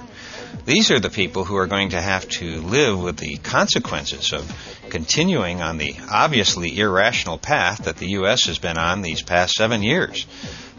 These 0.64 0.90
are 0.90 1.00
the 1.00 1.10
people 1.10 1.44
who 1.44 1.56
are 1.56 1.66
going 1.66 1.90
to 1.90 2.00
have 2.00 2.28
to 2.40 2.60
live 2.60 3.02
with 3.02 3.16
the 3.18 3.36
consequences 3.36 4.32
of 4.32 4.50
continuing 4.90 5.60
on 5.60 5.78
the 5.78 5.96
obviously 6.10 6.78
irrational 6.78 7.38
path 7.38 7.84
that 7.84 7.96
the 7.96 8.10
U.S. 8.10 8.46
has 8.46 8.58
been 8.58 8.78
on 8.78 9.02
these 9.02 9.22
past 9.22 9.54
seven 9.54 9.82
years 9.82 10.26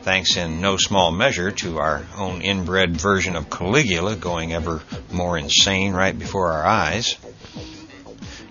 thanks 0.05 0.37
in 0.37 0.61
no 0.61 0.77
small 0.77 1.11
measure 1.11 1.49
to 1.49 1.79
our 1.79 2.05
own 2.15 2.43
inbred 2.43 2.95
version 2.95 3.35
of 3.35 3.49
Caligula 3.49 4.15
going 4.15 4.53
ever 4.53 4.83
more 5.11 5.35
insane 5.35 5.93
right 5.93 6.17
before 6.17 6.51
our 6.51 6.63
eyes. 6.63 7.17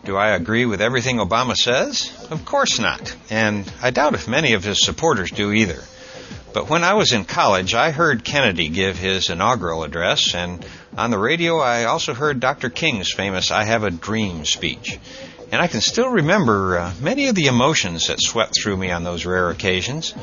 Do 0.04 0.16
I 0.16 0.30
agree 0.30 0.66
with 0.66 0.80
everything 0.80 1.18
Obama 1.18 1.54
says? 1.54 2.12
Of 2.28 2.44
course 2.44 2.80
not. 2.80 3.14
And 3.30 3.72
I 3.80 3.92
doubt 3.92 4.14
if 4.14 4.26
many 4.26 4.54
of 4.54 4.64
his 4.64 4.84
supporters 4.84 5.30
do 5.30 5.52
either. 5.52 5.80
But 6.52 6.68
when 6.68 6.82
I 6.82 6.94
was 6.94 7.12
in 7.12 7.24
college, 7.24 7.72
I 7.72 7.92
heard 7.92 8.24
Kennedy 8.24 8.68
give 8.68 8.98
his 8.98 9.30
inaugural 9.30 9.84
address, 9.84 10.34
and 10.34 10.66
on 10.96 11.10
the 11.10 11.18
radio, 11.18 11.58
I 11.58 11.84
also 11.84 12.14
heard 12.14 12.40
Dr. 12.40 12.70
King's 12.70 13.12
famous 13.12 13.50
I 13.50 13.64
Have 13.64 13.84
a 13.84 13.90
Dream 13.90 14.44
speech. 14.44 14.98
And 15.50 15.60
I 15.60 15.66
can 15.66 15.80
still 15.80 16.08
remember 16.08 16.78
uh, 16.78 16.92
many 17.00 17.28
of 17.28 17.34
the 17.34 17.46
emotions 17.46 18.08
that 18.08 18.20
swept 18.20 18.54
through 18.60 18.76
me 18.76 18.90
on 18.90 19.04
those 19.04 19.26
rare 19.26 19.50
occasions. 19.50 20.14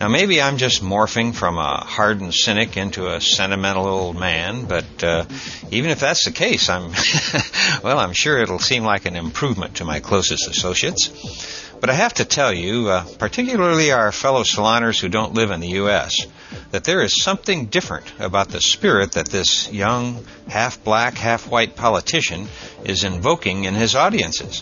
Now, 0.00 0.08
maybe 0.08 0.42
I'm 0.42 0.56
just 0.56 0.82
morphing 0.82 1.34
from 1.34 1.56
a 1.58 1.76
hardened 1.84 2.34
cynic 2.34 2.76
into 2.76 3.12
a 3.12 3.20
sentimental 3.20 3.86
old 3.86 4.18
man, 4.18 4.64
but 4.66 5.04
uh, 5.04 5.24
even 5.70 5.90
if 5.90 6.00
that's 6.00 6.24
the 6.24 6.32
case, 6.32 6.68
I'm 6.68 6.90
well. 7.82 7.98
I'm 7.98 8.12
sure 8.12 8.38
it'll 8.38 8.58
seem 8.58 8.82
like 8.82 9.06
an 9.06 9.14
improvement 9.14 9.76
to 9.76 9.84
my 9.84 10.00
closest 10.00 10.48
associates. 10.48 11.63
But 11.84 11.90
I 11.90 11.96
have 11.96 12.14
to 12.14 12.24
tell 12.24 12.50
you, 12.50 12.88
uh, 12.88 13.04
particularly 13.18 13.92
our 13.92 14.10
fellow 14.10 14.42
saloners 14.42 14.98
who 14.98 15.10
don't 15.10 15.34
live 15.34 15.50
in 15.50 15.60
the 15.60 15.76
U.S., 15.84 16.26
that 16.70 16.84
there 16.84 17.02
is 17.02 17.22
something 17.22 17.66
different 17.66 18.10
about 18.18 18.48
the 18.48 18.62
spirit 18.62 19.12
that 19.12 19.28
this 19.28 19.70
young, 19.70 20.24
half 20.48 20.82
black, 20.82 21.18
half 21.18 21.46
white 21.46 21.76
politician 21.76 22.48
is 22.86 23.04
invoking 23.04 23.64
in 23.64 23.74
his 23.74 23.94
audiences. 23.94 24.60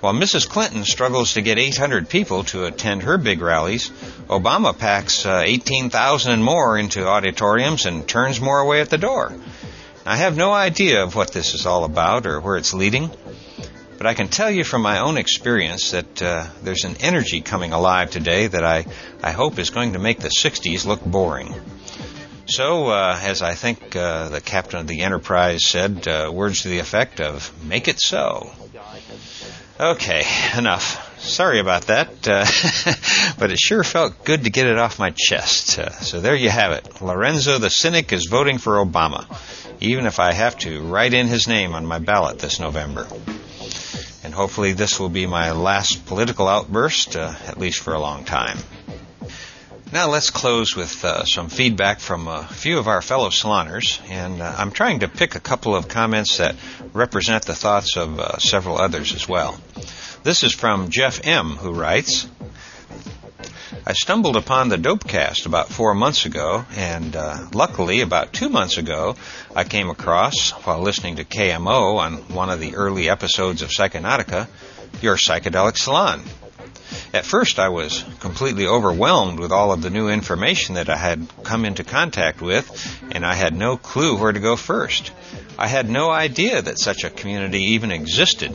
While 0.00 0.14
Mrs. 0.14 0.48
Clinton 0.48 0.86
struggles 0.86 1.34
to 1.34 1.42
get 1.42 1.58
800 1.58 2.08
people 2.08 2.44
to 2.44 2.64
attend 2.64 3.02
her 3.02 3.18
big 3.18 3.42
rallies, 3.42 3.90
Obama 4.30 4.72
packs 4.72 5.26
uh, 5.26 5.42
18,000 5.44 6.32
and 6.32 6.42
more 6.42 6.78
into 6.78 7.06
auditoriums 7.06 7.84
and 7.84 8.08
turns 8.08 8.40
more 8.40 8.60
away 8.60 8.80
at 8.80 8.88
the 8.88 8.96
door. 8.96 9.34
I 10.06 10.16
have 10.16 10.38
no 10.38 10.54
idea 10.54 11.02
of 11.02 11.14
what 11.14 11.34
this 11.34 11.52
is 11.52 11.66
all 11.66 11.84
about 11.84 12.24
or 12.24 12.40
where 12.40 12.56
it's 12.56 12.72
leading, 12.72 13.10
but 13.98 14.06
I 14.06 14.14
can 14.14 14.28
tell 14.28 14.50
you 14.50 14.62
from 14.62 14.82
my 14.82 15.00
own 15.00 15.18
experience 15.18 15.90
that 15.90 16.22
uh, 16.22 16.46
there's 16.62 16.84
an 16.84 16.96
energy 17.00 17.40
coming 17.40 17.72
alive 17.72 18.10
today 18.12 18.46
that 18.46 18.64
I, 18.64 18.86
I 19.22 19.32
hope 19.32 19.58
is 19.58 19.70
going 19.70 19.94
to 19.94 19.98
make 19.98 20.20
the 20.20 20.28
60s 20.28 20.86
look 20.86 21.04
boring. 21.04 21.52
So, 22.46 22.86
uh, 22.86 23.18
as 23.20 23.42
I 23.42 23.54
think 23.54 23.94
uh, 23.96 24.28
the 24.30 24.40
captain 24.40 24.78
of 24.78 24.86
the 24.86 25.02
Enterprise 25.02 25.66
said, 25.66 26.06
uh, 26.06 26.30
words 26.32 26.62
to 26.62 26.68
the 26.68 26.78
effect 26.78 27.20
of, 27.20 27.52
make 27.64 27.88
it 27.88 28.00
so. 28.00 28.52
Okay, 29.78 30.24
enough. 30.56 31.04
Sorry 31.20 31.58
about 31.58 31.88
that, 31.88 32.08
uh, 32.28 32.46
but 33.38 33.50
it 33.50 33.58
sure 33.58 33.82
felt 33.82 34.24
good 34.24 34.44
to 34.44 34.50
get 34.50 34.68
it 34.68 34.78
off 34.78 35.00
my 35.00 35.10
chest. 35.10 35.78
Uh, 35.78 35.90
so 35.90 36.20
there 36.20 36.36
you 36.36 36.50
have 36.50 36.70
it. 36.70 37.02
Lorenzo 37.02 37.58
the 37.58 37.68
Cynic 37.68 38.12
is 38.12 38.28
voting 38.30 38.58
for 38.58 38.74
Obama, 38.74 39.26
even 39.80 40.06
if 40.06 40.20
I 40.20 40.32
have 40.32 40.56
to 40.58 40.82
write 40.82 41.14
in 41.14 41.26
his 41.26 41.48
name 41.48 41.74
on 41.74 41.84
my 41.84 41.98
ballot 41.98 42.38
this 42.38 42.60
November. 42.60 43.08
And 44.28 44.34
hopefully 44.34 44.74
this 44.74 45.00
will 45.00 45.08
be 45.08 45.24
my 45.24 45.52
last 45.52 46.04
political 46.04 46.48
outburst, 46.48 47.16
uh, 47.16 47.34
at 47.46 47.56
least 47.56 47.80
for 47.80 47.94
a 47.94 47.98
long 47.98 48.26
time. 48.26 48.58
Now 49.90 50.10
let's 50.10 50.28
close 50.28 50.76
with 50.76 51.02
uh, 51.02 51.24
some 51.24 51.48
feedback 51.48 51.98
from 51.98 52.28
a 52.28 52.44
few 52.44 52.78
of 52.78 52.88
our 52.88 53.00
fellow 53.00 53.30
saloners, 53.30 54.02
and 54.10 54.42
uh, 54.42 54.54
I'm 54.58 54.70
trying 54.70 54.98
to 54.98 55.08
pick 55.08 55.34
a 55.34 55.40
couple 55.40 55.74
of 55.74 55.88
comments 55.88 56.36
that 56.36 56.56
represent 56.92 57.46
the 57.46 57.54
thoughts 57.54 57.96
of 57.96 58.20
uh, 58.20 58.36
several 58.36 58.76
others 58.76 59.14
as 59.14 59.26
well. 59.26 59.58
This 60.24 60.42
is 60.42 60.52
from 60.52 60.90
Jeff 60.90 61.26
M., 61.26 61.52
who 61.52 61.72
writes, 61.72 62.28
I 63.88 63.94
stumbled 63.94 64.36
upon 64.36 64.68
the 64.68 64.76
Dopecast 64.76 65.46
about 65.46 65.70
four 65.70 65.94
months 65.94 66.26
ago, 66.26 66.66
and 66.76 67.16
uh, 67.16 67.46
luckily, 67.54 68.02
about 68.02 68.34
two 68.34 68.50
months 68.50 68.76
ago, 68.76 69.16
I 69.56 69.64
came 69.64 69.88
across, 69.88 70.50
while 70.50 70.82
listening 70.82 71.16
to 71.16 71.24
KMO 71.24 71.96
on 71.96 72.16
one 72.34 72.50
of 72.50 72.60
the 72.60 72.74
early 72.74 73.08
episodes 73.08 73.62
of 73.62 73.70
Psychonautica, 73.70 74.46
your 75.00 75.16
psychedelic 75.16 75.78
salon. 75.78 76.22
At 77.14 77.24
first, 77.24 77.58
I 77.58 77.70
was 77.70 78.04
completely 78.20 78.66
overwhelmed 78.66 79.40
with 79.40 79.52
all 79.52 79.72
of 79.72 79.80
the 79.80 79.88
new 79.88 80.10
information 80.10 80.74
that 80.74 80.90
I 80.90 80.98
had 80.98 81.26
come 81.42 81.64
into 81.64 81.82
contact 81.82 82.42
with, 82.42 82.68
and 83.12 83.24
I 83.24 83.32
had 83.32 83.54
no 83.54 83.78
clue 83.78 84.18
where 84.18 84.32
to 84.32 84.38
go 84.38 84.56
first. 84.56 85.12
I 85.58 85.66
had 85.66 85.88
no 85.88 86.10
idea 86.10 86.60
that 86.60 86.78
such 86.78 87.04
a 87.04 87.10
community 87.10 87.72
even 87.72 87.90
existed. 87.90 88.54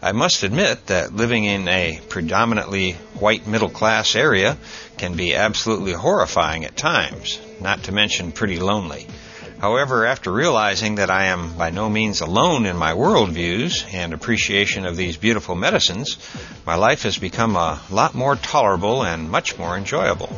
I 0.00 0.12
must 0.12 0.44
admit 0.44 0.86
that 0.86 1.12
living 1.12 1.44
in 1.44 1.66
a 1.66 2.00
predominantly 2.08 2.92
white 3.18 3.48
middle 3.48 3.68
class 3.68 4.14
area 4.14 4.56
can 4.96 5.14
be 5.14 5.34
absolutely 5.34 5.92
horrifying 5.92 6.64
at 6.64 6.76
times, 6.76 7.40
not 7.60 7.82
to 7.84 7.92
mention 7.92 8.30
pretty 8.30 8.60
lonely. 8.60 9.08
However, 9.58 10.06
after 10.06 10.30
realizing 10.30 10.96
that 10.96 11.10
I 11.10 11.26
am 11.26 11.58
by 11.58 11.70
no 11.70 11.90
means 11.90 12.20
alone 12.20 12.64
in 12.64 12.76
my 12.76 12.92
worldviews 12.92 13.92
and 13.92 14.12
appreciation 14.12 14.86
of 14.86 14.96
these 14.96 15.16
beautiful 15.16 15.56
medicines, 15.56 16.16
my 16.64 16.76
life 16.76 17.02
has 17.02 17.18
become 17.18 17.56
a 17.56 17.80
lot 17.90 18.14
more 18.14 18.36
tolerable 18.36 19.02
and 19.02 19.28
much 19.28 19.58
more 19.58 19.76
enjoyable. 19.76 20.30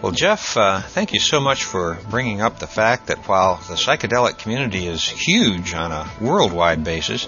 Well, 0.00 0.12
Jeff, 0.12 0.56
uh, 0.56 0.80
thank 0.80 1.12
you 1.12 1.18
so 1.20 1.40
much 1.40 1.64
for 1.64 1.98
bringing 2.08 2.40
up 2.40 2.60
the 2.60 2.68
fact 2.68 3.08
that 3.08 3.28
while 3.28 3.56
the 3.56 3.74
psychedelic 3.74 4.38
community 4.38 4.86
is 4.86 5.06
huge 5.06 5.74
on 5.74 5.90
a 5.90 6.08
worldwide 6.20 6.84
basis, 6.84 7.26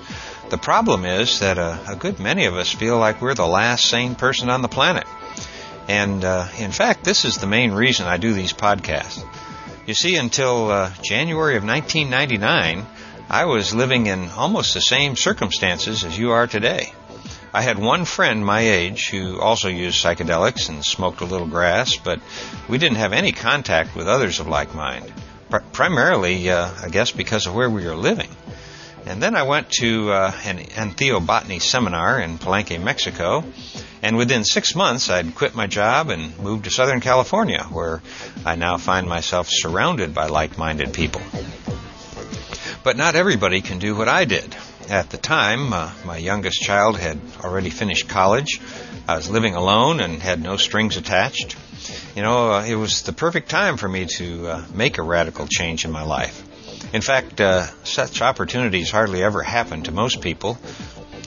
the 0.50 0.58
problem 0.58 1.04
is 1.04 1.40
that 1.40 1.58
uh, 1.58 1.78
a 1.88 1.96
good 1.96 2.18
many 2.18 2.46
of 2.46 2.56
us 2.56 2.72
feel 2.72 2.98
like 2.98 3.20
we're 3.20 3.34
the 3.34 3.46
last 3.46 3.86
sane 3.86 4.14
person 4.14 4.50
on 4.50 4.62
the 4.62 4.68
planet. 4.68 5.06
And 5.88 6.24
uh, 6.24 6.48
in 6.58 6.72
fact, 6.72 7.04
this 7.04 7.24
is 7.24 7.38
the 7.38 7.46
main 7.46 7.72
reason 7.72 8.06
I 8.06 8.16
do 8.16 8.32
these 8.32 8.52
podcasts. 8.52 9.24
You 9.86 9.94
see, 9.94 10.16
until 10.16 10.70
uh, 10.70 10.92
January 11.02 11.56
of 11.56 11.64
1999, 11.64 12.86
I 13.28 13.44
was 13.44 13.74
living 13.74 14.06
in 14.06 14.28
almost 14.30 14.74
the 14.74 14.80
same 14.80 15.16
circumstances 15.16 16.04
as 16.04 16.18
you 16.18 16.32
are 16.32 16.46
today. 16.46 16.92
I 17.52 17.62
had 17.62 17.78
one 17.78 18.04
friend 18.04 18.46
my 18.46 18.60
age 18.60 19.08
who 19.10 19.40
also 19.40 19.68
used 19.68 20.04
psychedelics 20.04 20.68
and 20.68 20.84
smoked 20.84 21.20
a 21.20 21.24
little 21.24 21.48
grass, 21.48 21.96
but 21.96 22.20
we 22.68 22.78
didn't 22.78 22.98
have 22.98 23.12
any 23.12 23.32
contact 23.32 23.96
with 23.96 24.06
others 24.06 24.38
of 24.38 24.46
like 24.46 24.74
mind. 24.74 25.12
Pr- 25.48 25.58
primarily, 25.72 26.48
uh, 26.50 26.70
I 26.80 26.88
guess, 26.88 27.10
because 27.10 27.46
of 27.46 27.54
where 27.54 27.68
we 27.68 27.84
were 27.84 27.96
living. 27.96 28.30
And 29.06 29.22
then 29.22 29.34
I 29.34 29.42
went 29.42 29.70
to 29.80 30.12
uh, 30.12 30.32
an 30.44 30.58
entheobotany 30.58 31.60
seminar 31.60 32.20
in 32.20 32.38
Palenque, 32.38 32.80
Mexico, 32.82 33.44
and 34.02 34.16
within 34.16 34.44
six 34.44 34.74
months, 34.74 35.10
I'd 35.10 35.34
quit 35.34 35.54
my 35.54 35.66
job 35.66 36.08
and 36.08 36.38
moved 36.38 36.64
to 36.64 36.70
Southern 36.70 37.00
California, 37.00 37.62
where 37.64 38.02
I 38.46 38.56
now 38.56 38.78
find 38.78 39.08
myself 39.08 39.48
surrounded 39.50 40.14
by 40.14 40.26
like 40.26 40.56
minded 40.56 40.94
people. 40.94 41.20
But 42.82 42.96
not 42.96 43.14
everybody 43.14 43.60
can 43.60 43.78
do 43.78 43.94
what 43.94 44.08
I 44.08 44.24
did. 44.24 44.56
at 44.88 45.10
the 45.10 45.18
time, 45.18 45.72
uh, 45.72 45.92
my 46.04 46.16
youngest 46.16 46.62
child 46.62 46.98
had 46.98 47.20
already 47.44 47.70
finished 47.70 48.08
college. 48.08 48.60
I 49.06 49.16
was 49.16 49.30
living 49.30 49.54
alone 49.54 50.00
and 50.00 50.20
had 50.20 50.42
no 50.42 50.56
strings 50.56 50.96
attached. 50.96 51.56
You 52.16 52.22
know, 52.22 52.52
uh, 52.52 52.64
it 52.64 52.74
was 52.74 53.02
the 53.02 53.12
perfect 53.12 53.50
time 53.50 53.76
for 53.76 53.88
me 53.88 54.06
to 54.16 54.48
uh, 54.48 54.64
make 54.74 54.98
a 54.98 55.02
radical 55.02 55.46
change 55.46 55.84
in 55.84 55.92
my 55.92 56.02
life. 56.02 56.42
In 56.92 57.02
fact, 57.02 57.40
uh, 57.40 57.66
such 57.84 58.20
opportunities 58.20 58.90
hardly 58.90 59.22
ever 59.22 59.42
happen 59.42 59.82
to 59.84 59.92
most 59.92 60.20
people. 60.20 60.58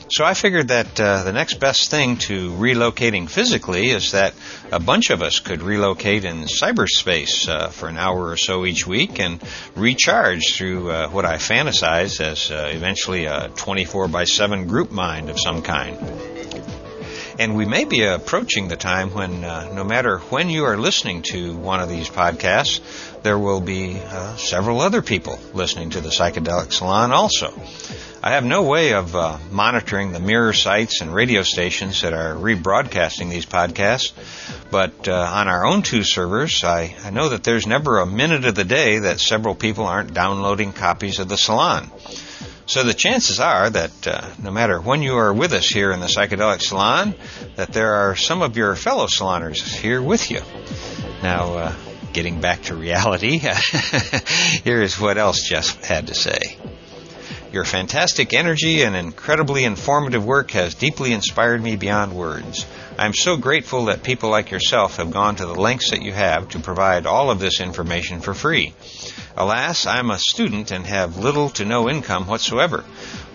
So 0.10 0.26
I 0.26 0.34
figured 0.34 0.68
that 0.68 1.00
uh, 1.00 1.24
the 1.24 1.32
next 1.32 1.56
best 1.56 1.90
thing 1.90 2.18
to 2.18 2.52
relocating 2.52 3.30
physically 3.30 3.90
is 3.90 4.12
that 4.12 4.34
a 4.72 4.80
bunch 4.80 5.10
of 5.10 5.24
us 5.24 5.40
could 5.40 5.62
relocate 5.62 6.26
in 6.26 6.44
cyberspace 6.44 7.48
uh, 7.48 7.70
for 7.70 7.88
an 7.88 7.98
hour 7.98 8.28
or 8.28 8.38
so 8.38 8.66
each 8.66 8.86
week 8.86 9.20
and 9.20 9.42
recharge 9.76 10.54
through 10.56 10.92
uh, 10.92 11.10
what 11.10 11.26
I 11.26 11.38
fantasize 11.38 12.20
as 12.20 12.52
uh, 12.52 12.70
eventually 12.72 13.26
a 13.26 13.50
24 13.56 14.10
by 14.10 14.26
7 14.26 14.68
group 14.68 14.92
mind 14.92 15.30
of 15.30 15.40
some 15.40 15.62
kind. 15.62 15.98
And 17.40 17.56
we 17.56 17.66
may 17.66 17.86
be 17.86 18.04
approaching 18.04 18.68
the 18.68 18.76
time 18.76 19.12
when, 19.12 19.44
uh, 19.44 19.72
no 19.74 19.84
matter 19.84 20.20
when 20.20 20.50
you 20.50 20.66
are 20.66 20.78
listening 20.78 21.24
to 21.32 21.56
one 21.58 21.80
of 21.80 21.90
these 21.90 22.08
podcasts, 22.08 22.80
there 23.24 23.40
will 23.40 23.62
be 23.62 24.00
uh, 24.00 24.36
several 24.36 24.82
other 24.82 25.02
people 25.02 25.40
listening 25.54 25.92
to 25.92 26.02
the 26.02 26.10
Psychedelic 26.10 26.74
Salon 26.74 27.12
also. 27.12 27.54
I 28.22 28.32
have 28.32 28.46
no 28.46 28.64
way 28.64 28.94
of 28.94 29.16
uh, 29.16 29.38
monitoring 29.52 30.14
the 30.14 30.20
mirror 30.20 30.54
sites 30.54 31.02
and 31.02 31.14
radio 31.14 31.44
stations 31.44 32.04
that 32.04 32.14
are 32.14 32.36
rebroadcasting 32.36 33.30
these 33.30 33.46
podcasts, 33.46 34.14
but 34.72 35.08
uh, 35.08 35.14
on 35.14 35.48
our 35.48 35.66
own 35.66 35.82
two 35.82 36.04
servers, 36.04 36.64
I, 36.64 36.96
I 37.04 37.10
know 37.10 37.30
that 37.30 37.44
there's 37.44 37.68
never 37.68 38.00
a 38.00 38.06
minute 38.06 38.46
of 38.46 38.56
the 38.56 38.64
day 38.64 39.00
that 39.00 39.20
several 39.20 39.56
people 39.56 39.86
aren't 39.86 40.14
downloading 40.14 40.72
copies 40.72 41.20
of 41.20 41.28
the 41.28 41.38
Salon. 41.38 41.92
So 42.66 42.84
the 42.84 42.94
chances 42.94 43.42
are 43.42 43.70
that 43.70 44.08
uh, 44.08 44.30
no 44.42 44.52
matter 44.52 44.80
when 44.80 45.02
you 45.02 45.18
are 45.18 45.34
with 45.34 45.52
us 45.52 45.68
here 45.68 45.92
in 45.92 46.00
the 46.00 46.08
Psychedelic 46.08 46.62
Salon, 46.62 47.16
that 47.56 47.74
there 47.74 47.94
are 47.94 48.16
some 48.16 48.42
of 48.42 48.56
your 48.56 48.76
fellow 48.76 49.08
saloners 49.08 49.62
here 49.62 50.02
with 50.02 50.32
you. 50.32 50.40
Now, 51.22 51.54
uh, 51.56 51.76
getting 52.14 52.40
back 52.40 52.62
to 52.64 52.76
reality, 52.76 53.38
here 54.64 54.82
is 54.82 55.00
what 55.00 55.18
else 55.18 55.48
Jeff 55.48 55.84
had 55.84 56.08
to 56.08 56.14
say. 56.14 56.58
Your 57.52 57.66
fantastic 57.66 58.34
energy 58.34 58.82
and 58.82 58.96
incredibly 58.96 59.64
informative 59.64 60.26
work 60.26 60.52
has 60.52 60.74
deeply 60.74 61.14
inspired 61.14 61.62
me 61.62 61.76
beyond 61.76 62.14
words. 62.14 62.66
I'm 62.98 63.14
so 63.14 63.38
grateful 63.38 63.86
that 63.86 64.02
people 64.02 64.32
like 64.32 64.50
yourself 64.50 64.98
have 64.98 65.12
gone 65.12 65.36
to 65.36 65.46
the 65.46 65.54
lengths 65.54 65.92
that 65.92 66.02
you 66.02 66.14
have 66.14 66.50
to 66.50 66.60
provide 66.60 67.06
all 67.06 67.30
of 67.30 67.40
this 67.40 67.62
information 67.62 68.22
for 68.22 68.34
free. 68.34 68.74
Alas, 69.38 69.86
I'm 69.86 70.10
a 70.10 70.18
student 70.18 70.72
and 70.72 70.86
have 70.88 71.18
little 71.18 71.50
to 71.52 71.66
no 71.66 71.90
income 71.90 72.28
whatsoever. 72.28 72.84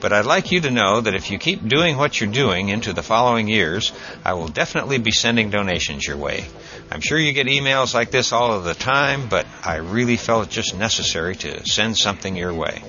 But 0.01 0.13
I'd 0.13 0.27
like 0.27 0.53
you 0.53 0.61
to 0.61 0.71
know 0.71 1.01
that 1.01 1.15
if 1.15 1.31
you 1.31 1.39
keep 1.39 1.67
doing 1.67 1.97
what 1.97 2.21
you're 2.21 2.31
doing 2.31 2.69
into 2.69 2.93
the 2.93 3.03
following 3.03 3.49
years, 3.49 3.93
I 4.25 4.35
will 4.35 4.49
definitely 4.49 4.99
be 4.99 5.11
sending 5.11 5.51
donations 5.51 6.07
your 6.07 6.17
way. 6.17 6.45
I'm 6.91 7.01
sure 7.01 7.19
you 7.19 7.33
get 7.33 7.47
emails 7.47 7.93
like 7.93 8.11
this 8.11 8.33
all 8.33 8.53
of 8.53 8.65
the 8.65 8.75
time, 8.75 9.29
but 9.29 9.47
I 9.65 9.77
really 9.77 10.17
felt 10.17 10.47
it 10.47 10.51
just 10.51 10.77
necessary 10.77 11.37
to 11.37 11.67
send 11.67 11.99
something 11.99 12.35
your 12.35 12.55
way. 12.55 12.83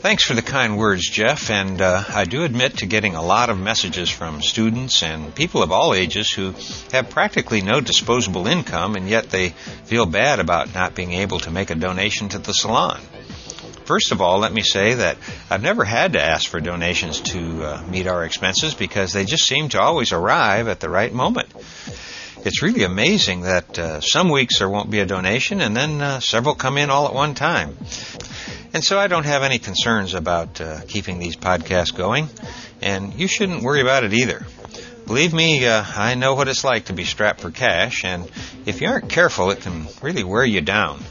Thanks 0.00 0.22
for 0.22 0.34
the 0.34 0.42
kind 0.42 0.78
words, 0.78 1.08
Jeff, 1.08 1.50
and 1.50 1.80
uh, 1.80 2.04
I 2.08 2.24
do 2.24 2.44
admit 2.44 2.78
to 2.78 2.86
getting 2.86 3.16
a 3.16 3.22
lot 3.22 3.50
of 3.50 3.58
messages 3.58 4.08
from 4.10 4.42
students 4.42 5.02
and 5.02 5.34
people 5.34 5.62
of 5.62 5.72
all 5.72 5.92
ages 5.92 6.30
who 6.30 6.54
have 6.92 7.10
practically 7.10 7.62
no 7.62 7.80
disposable 7.80 8.46
income 8.46 8.94
and 8.94 9.08
yet 9.08 9.30
they 9.30 9.48
feel 9.86 10.06
bad 10.06 10.38
about 10.38 10.72
not 10.72 10.94
being 10.94 11.14
able 11.14 11.40
to 11.40 11.50
make 11.50 11.70
a 11.70 11.74
donation 11.74 12.28
to 12.28 12.38
the 12.38 12.52
salon. 12.52 13.00
First 13.86 14.12
of 14.12 14.20
all, 14.20 14.38
let 14.38 14.52
me 14.52 14.62
say 14.62 14.94
that 14.94 15.16
I've 15.50 15.62
never 15.62 15.82
had 15.82 16.12
to 16.12 16.22
ask 16.22 16.48
for 16.48 16.60
donations 16.60 17.20
to 17.32 17.64
uh, 17.64 17.84
meet 17.88 18.06
our 18.06 18.24
expenses 18.24 18.74
because 18.74 19.14
they 19.14 19.24
just 19.24 19.46
seem 19.46 19.70
to 19.70 19.80
always 19.80 20.12
arrive 20.12 20.68
at 20.68 20.78
the 20.78 20.90
right 20.90 21.12
moment. 21.12 21.48
It's 22.44 22.62
really 22.62 22.84
amazing 22.84 23.42
that 23.42 23.78
uh, 23.78 24.00
some 24.00 24.28
weeks 24.28 24.58
there 24.58 24.68
won't 24.68 24.90
be 24.90 25.00
a 25.00 25.06
donation 25.06 25.60
and 25.60 25.76
then 25.76 26.00
uh, 26.00 26.20
several 26.20 26.54
come 26.54 26.78
in 26.78 26.88
all 26.88 27.08
at 27.08 27.14
one 27.14 27.34
time. 27.34 27.76
And 28.72 28.84
so 28.84 28.98
I 28.98 29.08
don't 29.08 29.24
have 29.24 29.42
any 29.42 29.58
concerns 29.58 30.14
about 30.14 30.60
uh, 30.60 30.80
keeping 30.86 31.18
these 31.18 31.36
podcasts 31.36 31.94
going, 31.94 32.28
and 32.80 33.14
you 33.14 33.26
shouldn't 33.26 33.62
worry 33.62 33.80
about 33.80 34.04
it 34.04 34.12
either. 34.12 34.46
Believe 35.06 35.32
me, 35.32 35.66
uh, 35.66 35.82
I 35.96 36.14
know 36.14 36.34
what 36.34 36.48
it's 36.48 36.64
like 36.64 36.86
to 36.86 36.92
be 36.92 37.04
strapped 37.04 37.40
for 37.40 37.50
cash, 37.50 38.04
and 38.04 38.30
if 38.66 38.82
you 38.82 38.88
aren't 38.88 39.08
careful, 39.08 39.50
it 39.50 39.62
can 39.62 39.86
really 40.02 40.22
wear 40.22 40.44
you 40.44 40.60
down. 40.60 41.02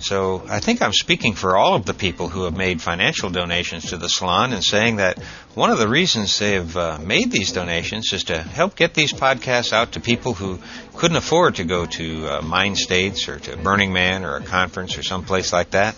So 0.00 0.42
I 0.48 0.60
think 0.60 0.80
I'm 0.80 0.94
speaking 0.94 1.34
for 1.34 1.56
all 1.56 1.74
of 1.74 1.84
the 1.84 1.92
people 1.92 2.28
who 2.28 2.44
have 2.44 2.56
made 2.56 2.80
financial 2.80 3.28
donations 3.28 3.90
to 3.90 3.98
the 3.98 4.08
salon 4.08 4.54
and 4.54 4.64
saying 4.64 4.96
that 4.96 5.18
one 5.54 5.70
of 5.70 5.78
the 5.78 5.88
reasons 5.88 6.38
they've 6.38 6.76
uh, 6.76 6.98
made 7.02 7.30
these 7.30 7.52
donations 7.52 8.12
is 8.14 8.24
to 8.24 8.40
help 8.40 8.76
get 8.76 8.94
these 8.94 9.12
podcasts 9.12 9.74
out 9.74 9.92
to 9.92 10.00
people 10.00 10.32
who 10.32 10.58
couldn't 10.94 11.18
afford 11.18 11.56
to 11.56 11.64
go 11.64 11.84
to 11.84 12.26
uh, 12.26 12.40
Mind 12.40 12.78
States 12.78 13.28
or 13.28 13.38
to 13.40 13.58
Burning 13.58 13.92
Man 13.92 14.24
or 14.24 14.36
a 14.36 14.42
conference 14.42 14.96
or 14.96 15.02
someplace 15.02 15.52
like 15.52 15.72
that. 15.72 15.96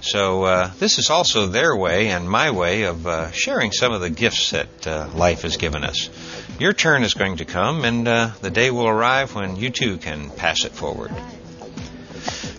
So 0.00 0.44
uh, 0.44 0.70
this 0.78 0.98
is 0.98 1.10
also 1.10 1.46
their 1.46 1.76
way 1.76 2.08
and 2.08 2.28
my 2.28 2.52
way 2.52 2.84
of 2.84 3.06
uh, 3.06 3.30
sharing 3.32 3.70
some 3.70 3.92
of 3.92 4.00
the 4.00 4.10
gifts 4.10 4.52
that 4.52 4.86
uh, 4.86 5.10
life 5.14 5.42
has 5.42 5.58
given 5.58 5.84
us. 5.84 6.08
Your 6.58 6.72
turn 6.72 7.02
is 7.02 7.14
going 7.14 7.36
to 7.36 7.44
come, 7.44 7.84
and 7.84 8.08
uh, 8.08 8.30
the 8.40 8.50
day 8.50 8.70
will 8.70 8.88
arrive 8.88 9.34
when 9.34 9.56
you 9.56 9.70
too 9.70 9.98
can 9.98 10.30
pass 10.30 10.64
it 10.64 10.72
forward. 10.72 11.10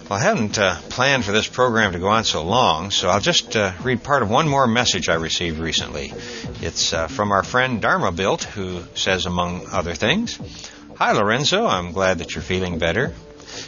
Well, 0.09 0.19
I 0.19 0.23
hadn't 0.23 0.59
uh, 0.59 0.75
planned 0.89 1.23
for 1.23 1.31
this 1.31 1.47
program 1.47 1.93
to 1.93 1.99
go 1.99 2.09
on 2.09 2.25
so 2.25 2.43
long, 2.43 2.91
so 2.91 3.07
I'll 3.09 3.21
just 3.21 3.55
uh, 3.55 3.71
read 3.83 4.03
part 4.03 4.21
of 4.21 4.29
one 4.29 4.49
more 4.49 4.67
message 4.67 5.07
I 5.07 5.15
received 5.15 5.59
recently. 5.59 6.13
It's 6.61 6.91
uh, 6.91 7.07
from 7.07 7.31
our 7.31 7.41
friend 7.41 7.81
Dharma 7.81 8.11
Built, 8.11 8.43
who 8.43 8.83
says, 8.95 9.25
among 9.25 9.67
other 9.71 9.93
things, 9.93 10.37
Hi, 10.97 11.13
Lorenzo. 11.13 11.65
I'm 11.65 11.93
glad 11.93 12.19
that 12.19 12.35
you're 12.35 12.43
feeling 12.43 12.79
better. 12.79 13.13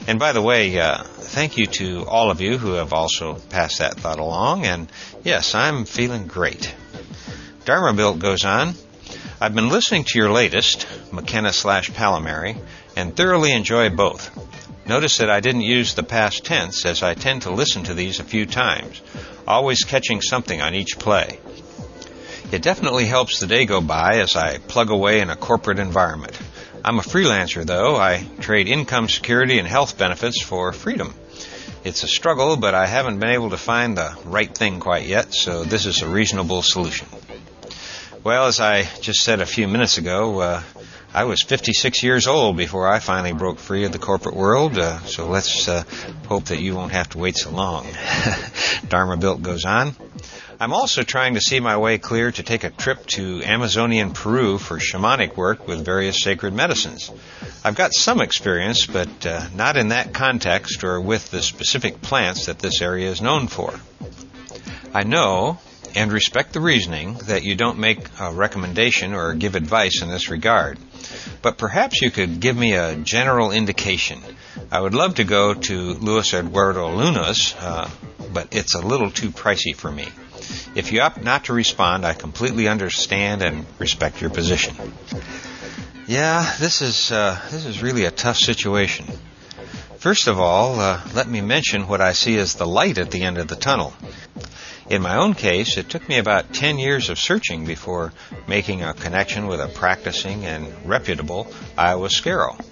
And 0.07 0.19
by 0.19 0.33
the 0.33 0.41
way, 0.41 0.77
uh, 0.79 1.03
thank 1.03 1.57
you 1.57 1.67
to 1.67 2.05
all 2.05 2.29
of 2.29 2.41
you 2.41 2.57
who 2.57 2.73
have 2.73 2.93
also 2.93 3.35
passed 3.49 3.79
that 3.79 3.95
thought 3.95 4.19
along. 4.19 4.65
And 4.65 4.91
yes, 5.23 5.55
I'm 5.55 5.85
feeling 5.85 6.27
great. 6.27 6.73
Dharma 7.63 7.93
Built 7.93 8.19
goes 8.19 8.45
on. 8.45 8.73
I've 9.41 9.55
been 9.55 9.69
listening 9.69 10.03
to 10.03 10.19
your 10.19 10.31
latest, 10.31 10.85
McKenna 11.11 11.51
slash 11.51 11.91
Palomary, 11.91 12.57
and 12.95 13.15
thoroughly 13.15 13.53
enjoy 13.53 13.89
both. 13.89 14.29
Notice 14.87 15.17
that 15.17 15.31
I 15.31 15.39
didn't 15.39 15.61
use 15.61 15.95
the 15.95 16.03
past 16.03 16.45
tense 16.45 16.85
as 16.85 17.01
I 17.01 17.15
tend 17.15 17.43
to 17.43 17.51
listen 17.51 17.83
to 17.85 17.95
these 17.95 18.19
a 18.19 18.23
few 18.23 18.45
times, 18.45 19.01
always 19.47 19.83
catching 19.83 20.21
something 20.21 20.61
on 20.61 20.75
each 20.75 20.99
play. 20.99 21.39
It 22.51 22.61
definitely 22.61 23.05
helps 23.05 23.39
the 23.39 23.47
day 23.47 23.65
go 23.65 23.81
by 23.81 24.19
as 24.19 24.35
I 24.35 24.59
plug 24.59 24.91
away 24.91 25.21
in 25.21 25.31
a 25.31 25.35
corporate 25.35 25.79
environment. 25.79 26.39
I'm 26.83 26.99
a 26.99 27.01
freelancer 27.01 27.65
though. 27.65 27.95
I 27.95 28.27
trade 28.39 28.67
income 28.67 29.09
security 29.09 29.57
and 29.57 29.67
health 29.67 29.97
benefits 29.97 30.41
for 30.43 30.71
freedom. 30.71 31.15
It's 31.83 32.03
a 32.03 32.07
struggle, 32.07 32.55
but 32.55 32.75
I 32.75 32.85
haven't 32.85 33.19
been 33.19 33.29
able 33.29 33.49
to 33.49 33.57
find 33.57 33.97
the 33.97 34.15
right 34.23 34.55
thing 34.55 34.79
quite 34.79 35.07
yet, 35.07 35.33
so 35.33 35.63
this 35.63 35.87
is 35.87 36.03
a 36.03 36.07
reasonable 36.07 36.61
solution. 36.61 37.07
Well, 38.23 38.45
as 38.45 38.59
I 38.59 38.83
just 39.01 39.23
said 39.23 39.41
a 39.41 39.45
few 39.45 39.67
minutes 39.67 39.97
ago, 39.97 40.39
uh, 40.39 40.63
I 41.15 41.23
was 41.23 41.41
56 41.41 42.03
years 42.03 42.27
old 42.27 42.57
before 42.57 42.89
I 42.89 42.99
finally 42.99 43.31
broke 43.31 43.57
free 43.57 43.85
of 43.85 43.93
the 43.93 43.99
corporate 43.99 44.35
world, 44.35 44.77
uh, 44.77 44.99
so 45.03 45.29
let's 45.29 45.65
uh, 45.65 45.85
hope 46.27 46.43
that 46.47 46.59
you 46.59 46.75
won't 46.75 46.91
have 46.91 47.07
to 47.11 47.19
wait 47.19 47.37
so 47.37 47.51
long. 47.51 47.87
Dharma 48.89 49.15
Built 49.15 49.41
goes 49.41 49.63
on. 49.63 49.95
I'm 50.59 50.73
also 50.73 51.03
trying 51.03 51.35
to 51.35 51.39
see 51.39 51.61
my 51.61 51.77
way 51.77 51.99
clear 51.99 52.33
to 52.33 52.43
take 52.43 52.65
a 52.65 52.69
trip 52.69 53.05
to 53.15 53.41
Amazonian 53.45 54.11
Peru 54.11 54.57
for 54.57 54.77
shamanic 54.77 55.37
work 55.37 55.65
with 55.69 55.85
various 55.85 56.21
sacred 56.21 56.53
medicines. 56.53 57.09
I've 57.63 57.75
got 57.75 57.93
some 57.93 58.19
experience, 58.19 58.85
but 58.85 59.25
uh, 59.25 59.47
not 59.55 59.77
in 59.77 59.87
that 59.89 60.13
context 60.13 60.83
or 60.83 60.99
with 60.99 61.31
the 61.31 61.41
specific 61.41 62.01
plants 62.01 62.47
that 62.47 62.59
this 62.59 62.81
area 62.81 63.09
is 63.09 63.21
known 63.21 63.47
for. 63.47 63.73
I 64.93 65.03
know 65.03 65.59
and 65.95 66.11
respect 66.11 66.51
the 66.51 66.59
reasoning 66.59 67.13
that 67.27 67.43
you 67.43 67.55
don't 67.55 67.79
make 67.79 67.99
a 68.19 68.33
recommendation 68.33 69.13
or 69.13 69.33
give 69.33 69.55
advice 69.55 70.01
in 70.01 70.09
this 70.09 70.29
regard. 70.29 70.77
But 71.45 71.59
perhaps 71.59 72.01
you 72.01 72.09
could 72.09 72.39
give 72.39 72.57
me 72.57 72.73
a 72.73 72.95
general 72.95 73.51
indication. 73.51 74.19
I 74.71 74.81
would 74.81 74.95
love 74.95 75.13
to 75.17 75.23
go 75.23 75.53
to 75.53 75.93
Luis 75.93 76.33
Eduardo 76.33 76.91
Luna's, 76.91 77.53
uh, 77.59 77.87
but 78.33 78.55
it's 78.55 78.73
a 78.73 78.81
little 78.81 79.11
too 79.11 79.29
pricey 79.29 79.75
for 79.75 79.91
me. 79.91 80.07
If 80.73 80.91
you 80.91 81.01
opt 81.01 81.21
not 81.21 81.43
to 81.43 81.53
respond, 81.53 82.03
I 82.03 82.15
completely 82.15 82.67
understand 82.67 83.43
and 83.43 83.67
respect 83.77 84.21
your 84.21 84.31
position. 84.31 84.75
Yeah, 86.07 86.51
this 86.59 86.81
is 86.81 87.11
uh, 87.11 87.39
this 87.51 87.67
is 87.67 87.83
really 87.83 88.05
a 88.05 88.11
tough 88.11 88.37
situation. 88.37 89.05
First 89.99 90.25
of 90.25 90.39
all, 90.39 90.79
uh, 90.79 90.99
let 91.13 91.27
me 91.27 91.41
mention 91.41 91.87
what 91.87 92.01
I 92.01 92.13
see 92.13 92.39
as 92.39 92.55
the 92.55 92.65
light 92.65 92.97
at 92.97 93.11
the 93.11 93.21
end 93.21 93.37
of 93.37 93.47
the 93.47 93.55
tunnel. 93.55 93.93
In 94.87 95.01
my 95.01 95.17
own 95.17 95.33
case, 95.33 95.77
it 95.77 95.89
took 95.89 96.07
me 96.07 96.19
about 96.19 96.53
10 96.53 96.77
years 96.77 97.09
of 97.09 97.17
searching 97.17 97.65
before 97.65 98.13
making 98.47 98.83
a 98.83 98.93
connection 98.93 99.47
with 99.47 99.59
a 99.59 99.67
practicing 99.67 100.45
and 100.45 100.71
reputable 100.85 101.45
ayahuasquero. 101.75 102.63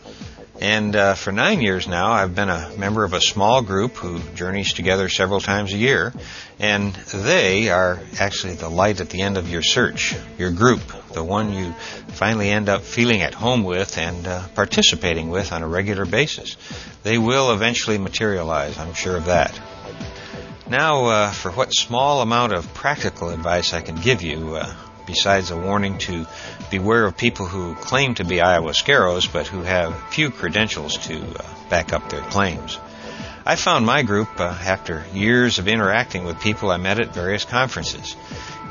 And 0.62 0.96
uh, 0.96 1.16
for 1.16 1.32
nine 1.32 1.62
years 1.62 1.88
now, 1.88 2.12
I've 2.12 2.36
been 2.36 2.50
a 2.50 2.72
member 2.78 3.04
of 3.04 3.14
a 3.14 3.20
small 3.20 3.64
group 3.64 3.96
who 3.96 4.20
journeys 4.36 4.74
together 4.74 5.10
several 5.10 5.40
times 5.40 5.74
a 5.74 5.78
year. 5.78 6.14
And 6.60 6.94
they 6.94 7.70
are 7.70 8.00
actually 8.20 8.54
the 8.54 8.70
light 8.70 9.02
at 9.02 9.10
the 9.10 9.24
end 9.24 9.38
of 9.38 9.50
your 9.50 9.64
search, 9.64 10.16
your 10.38 10.52
group, 10.52 10.82
the 11.12 11.24
one 11.24 11.52
you 11.52 11.74
finally 12.10 12.50
end 12.52 12.70
up 12.70 12.84
feeling 12.84 13.24
at 13.24 13.34
home 13.34 13.64
with 13.64 13.98
and 13.98 14.28
uh, 14.28 14.48
participating 14.50 15.30
with 15.30 15.52
on 15.52 15.64
a 15.64 15.68
regular 15.68 16.06
basis. 16.06 16.58
They 17.02 17.18
will 17.18 17.52
eventually 17.52 17.98
materialize, 17.98 18.78
I'm 18.78 18.94
sure 18.94 19.18
of 19.18 19.26
that. 19.26 19.60
Now, 20.74 21.06
uh, 21.06 21.32
for 21.32 21.52
what 21.52 21.72
small 21.72 22.24
amount 22.24 22.52
of 22.52 22.74
practical 22.74 23.30
advice 23.30 23.76
I 23.76 23.82
can 23.82 23.96
give 23.96 24.24
you, 24.24 24.56
uh, 24.56 24.74
besides 25.06 25.52
a 25.52 25.56
warning 25.56 26.00
to 26.00 26.26
beware 26.72 27.06
of 27.06 27.16
people 27.16 27.46
who 27.46 27.76
claim 27.76 28.16
to 28.16 28.24
be 28.24 28.38
ayahuasqueros 28.38 29.32
but 29.32 29.46
who 29.46 29.62
have 29.62 29.96
few 30.10 30.32
credentials 30.32 30.98
to 31.06 31.22
uh, 31.22 31.70
back 31.70 31.94
up 31.94 32.10
their 32.10 32.22
claims. 32.22 32.80
I 33.46 33.56
found 33.56 33.86
my 33.86 34.02
group 34.02 34.40
uh, 34.40 34.46
after 34.46 35.06
years 35.14 35.60
of 35.60 35.68
interacting 35.68 36.26
with 36.26 36.42
people 36.42 36.72
I 36.72 36.78
met 36.78 37.00
at 37.00 37.14
various 37.14 37.46
conferences. 37.46 38.16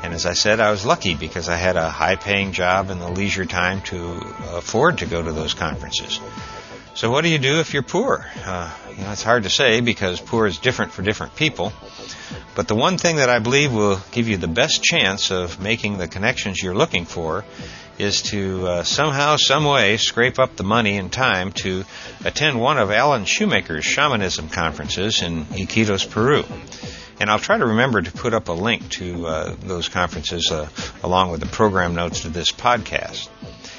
And 0.03 0.13
as 0.13 0.25
I 0.25 0.33
said, 0.33 0.59
I 0.59 0.71
was 0.71 0.85
lucky 0.85 1.15
because 1.15 1.47
I 1.47 1.55
had 1.55 1.77
a 1.77 1.89
high 1.89 2.17
paying 2.17 2.51
job 2.51 2.89
and 2.89 2.99
the 2.99 3.11
leisure 3.11 3.45
time 3.45 3.79
to 3.83 4.15
afford 4.51 4.97
to 4.97 5.05
go 5.05 5.23
to 5.23 5.31
those 5.31 5.53
conferences. 5.53 6.19
So 6.95 7.09
what 7.09 7.23
do 7.23 7.29
you 7.29 7.39
do 7.39 7.59
if 7.59 7.73
you're 7.73 7.81
poor? 7.81 8.23
Uh, 8.45 8.71
you 8.91 9.03
know, 9.03 9.11
it's 9.11 9.23
hard 9.23 9.43
to 9.43 9.49
say 9.49 9.81
because 9.81 10.21
poor 10.21 10.45
is 10.45 10.59
different 10.59 10.91
for 10.91 11.01
different 11.01 11.35
people. 11.35 11.73
But 12.55 12.67
the 12.67 12.75
one 12.75 12.97
thing 12.97 13.17
that 13.17 13.29
I 13.29 13.39
believe 13.39 13.73
will 13.73 13.99
give 14.11 14.27
you 14.27 14.37
the 14.37 14.47
best 14.47 14.83
chance 14.83 15.31
of 15.31 15.59
making 15.59 15.97
the 15.97 16.07
connections 16.07 16.61
you're 16.61 16.75
looking 16.75 17.05
for 17.05 17.43
is 17.97 18.23
to 18.23 18.67
uh, 18.67 18.83
somehow, 18.83 19.35
some 19.37 19.65
way, 19.65 19.97
scrape 19.97 20.39
up 20.39 20.55
the 20.55 20.63
money 20.63 20.97
and 20.97 21.11
time 21.11 21.51
to 21.51 21.85
attend 22.25 22.59
one 22.59 22.77
of 22.77 22.91
Alan 22.91 23.25
Shoemaker's 23.25 23.85
shamanism 23.85 24.49
conferences 24.49 25.21
in 25.21 25.45
Iquitos, 25.45 26.09
Peru. 26.09 26.43
And 27.19 27.29
I'll 27.29 27.39
try 27.39 27.57
to 27.57 27.65
remember 27.65 28.01
to 28.01 28.11
put 28.11 28.33
up 28.33 28.49
a 28.49 28.53
link 28.53 28.89
to 28.91 29.27
uh, 29.27 29.55
those 29.61 29.87
conferences 29.89 30.49
uh, 30.51 30.67
along 31.03 31.31
with 31.31 31.39
the 31.39 31.45
program 31.45 31.93
notes 31.93 32.21
to 32.21 32.29
this 32.29 32.51
podcast. 32.51 33.29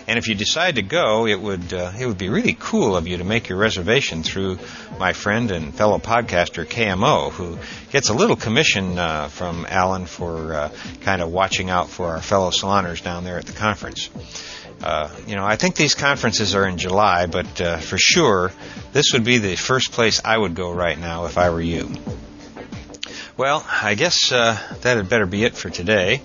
And 0.07 0.19
if 0.19 0.29
you 0.29 0.35
decide 0.35 0.77
to 0.77 0.83
go, 0.83 1.27
it 1.27 1.41
would 1.41 1.73
uh, 1.73 1.93
it 1.99 2.07
would 2.07 2.19
be 2.19 2.29
really 2.29 2.57
cool 2.59 2.97
of 2.97 3.09
you 3.09 3.17
to 3.17 3.25
make 3.25 3.49
your 3.49 3.59
reservation 3.59 4.23
through 4.23 4.59
my 4.99 5.13
friend 5.13 5.51
and 5.51 5.75
fellow 5.75 5.99
podcaster 5.99 6.67
KMO, 6.67 7.31
who 7.31 7.59
gets 7.91 8.11
a 8.11 8.15
little 8.15 8.37
commission 8.37 8.99
uh, 8.99 9.29
from 9.29 9.67
Alan 9.69 10.07
for 10.07 10.55
uh, 10.55 10.73
kind 11.01 11.23
of 11.23 11.33
watching 11.33 11.71
out 11.71 11.89
for 11.89 12.09
our 12.09 12.21
fellow 12.21 12.51
saloners 12.51 13.03
down 13.03 13.25
there 13.25 13.39
at 13.39 13.47
the 13.47 13.53
conference. 13.53 14.11
Uh, 14.83 15.09
you 15.27 15.37
know, 15.37 15.45
I 15.45 15.57
think 15.57 15.77
these 15.77 15.95
conferences 15.95 16.55
are 16.55 16.69
in 16.69 16.77
July, 16.77 17.27
but 17.27 17.61
uh, 17.61 17.79
for 17.79 17.97
sure, 17.99 18.53
this 18.93 19.13
would 19.15 19.25
be 19.25 19.39
the 19.39 19.57
first 19.57 19.93
place 19.93 20.21
I 20.25 20.37
would 20.37 20.55
go 20.55 20.71
right 20.73 20.99
now 20.99 21.25
if 21.25 21.39
I 21.39 21.49
were 21.51 21.63
you. 21.63 21.91
Well, 23.37 23.67
I 23.69 23.95
guess 23.95 24.31
uh, 24.31 24.59
that 24.83 24.97
had 24.97 25.09
better 25.09 25.27
be 25.27 25.45
it 25.45 25.57
for 25.57 25.71
today. 25.71 26.23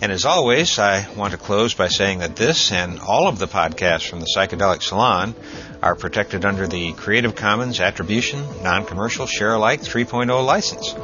And 0.00 0.12
as 0.12 0.24
always, 0.24 0.78
I 0.78 1.12
want 1.14 1.32
to 1.32 1.38
close 1.38 1.74
by 1.74 1.88
saying 1.88 2.20
that 2.20 2.36
this 2.36 2.70
and 2.70 3.00
all 3.00 3.26
of 3.26 3.38
the 3.38 3.48
podcasts 3.48 4.08
from 4.08 4.20
the 4.20 4.28
Psychedelic 4.36 4.82
Salon 4.82 5.34
are 5.82 5.96
protected 5.96 6.44
under 6.44 6.66
the 6.66 6.92
Creative 6.92 7.34
Commons 7.34 7.80
Attribution 7.80 8.44
Non-Commercial 8.62 9.26
Share 9.26 9.54
Alike 9.54 9.80
3.0 9.80 10.46
license. 10.46 10.94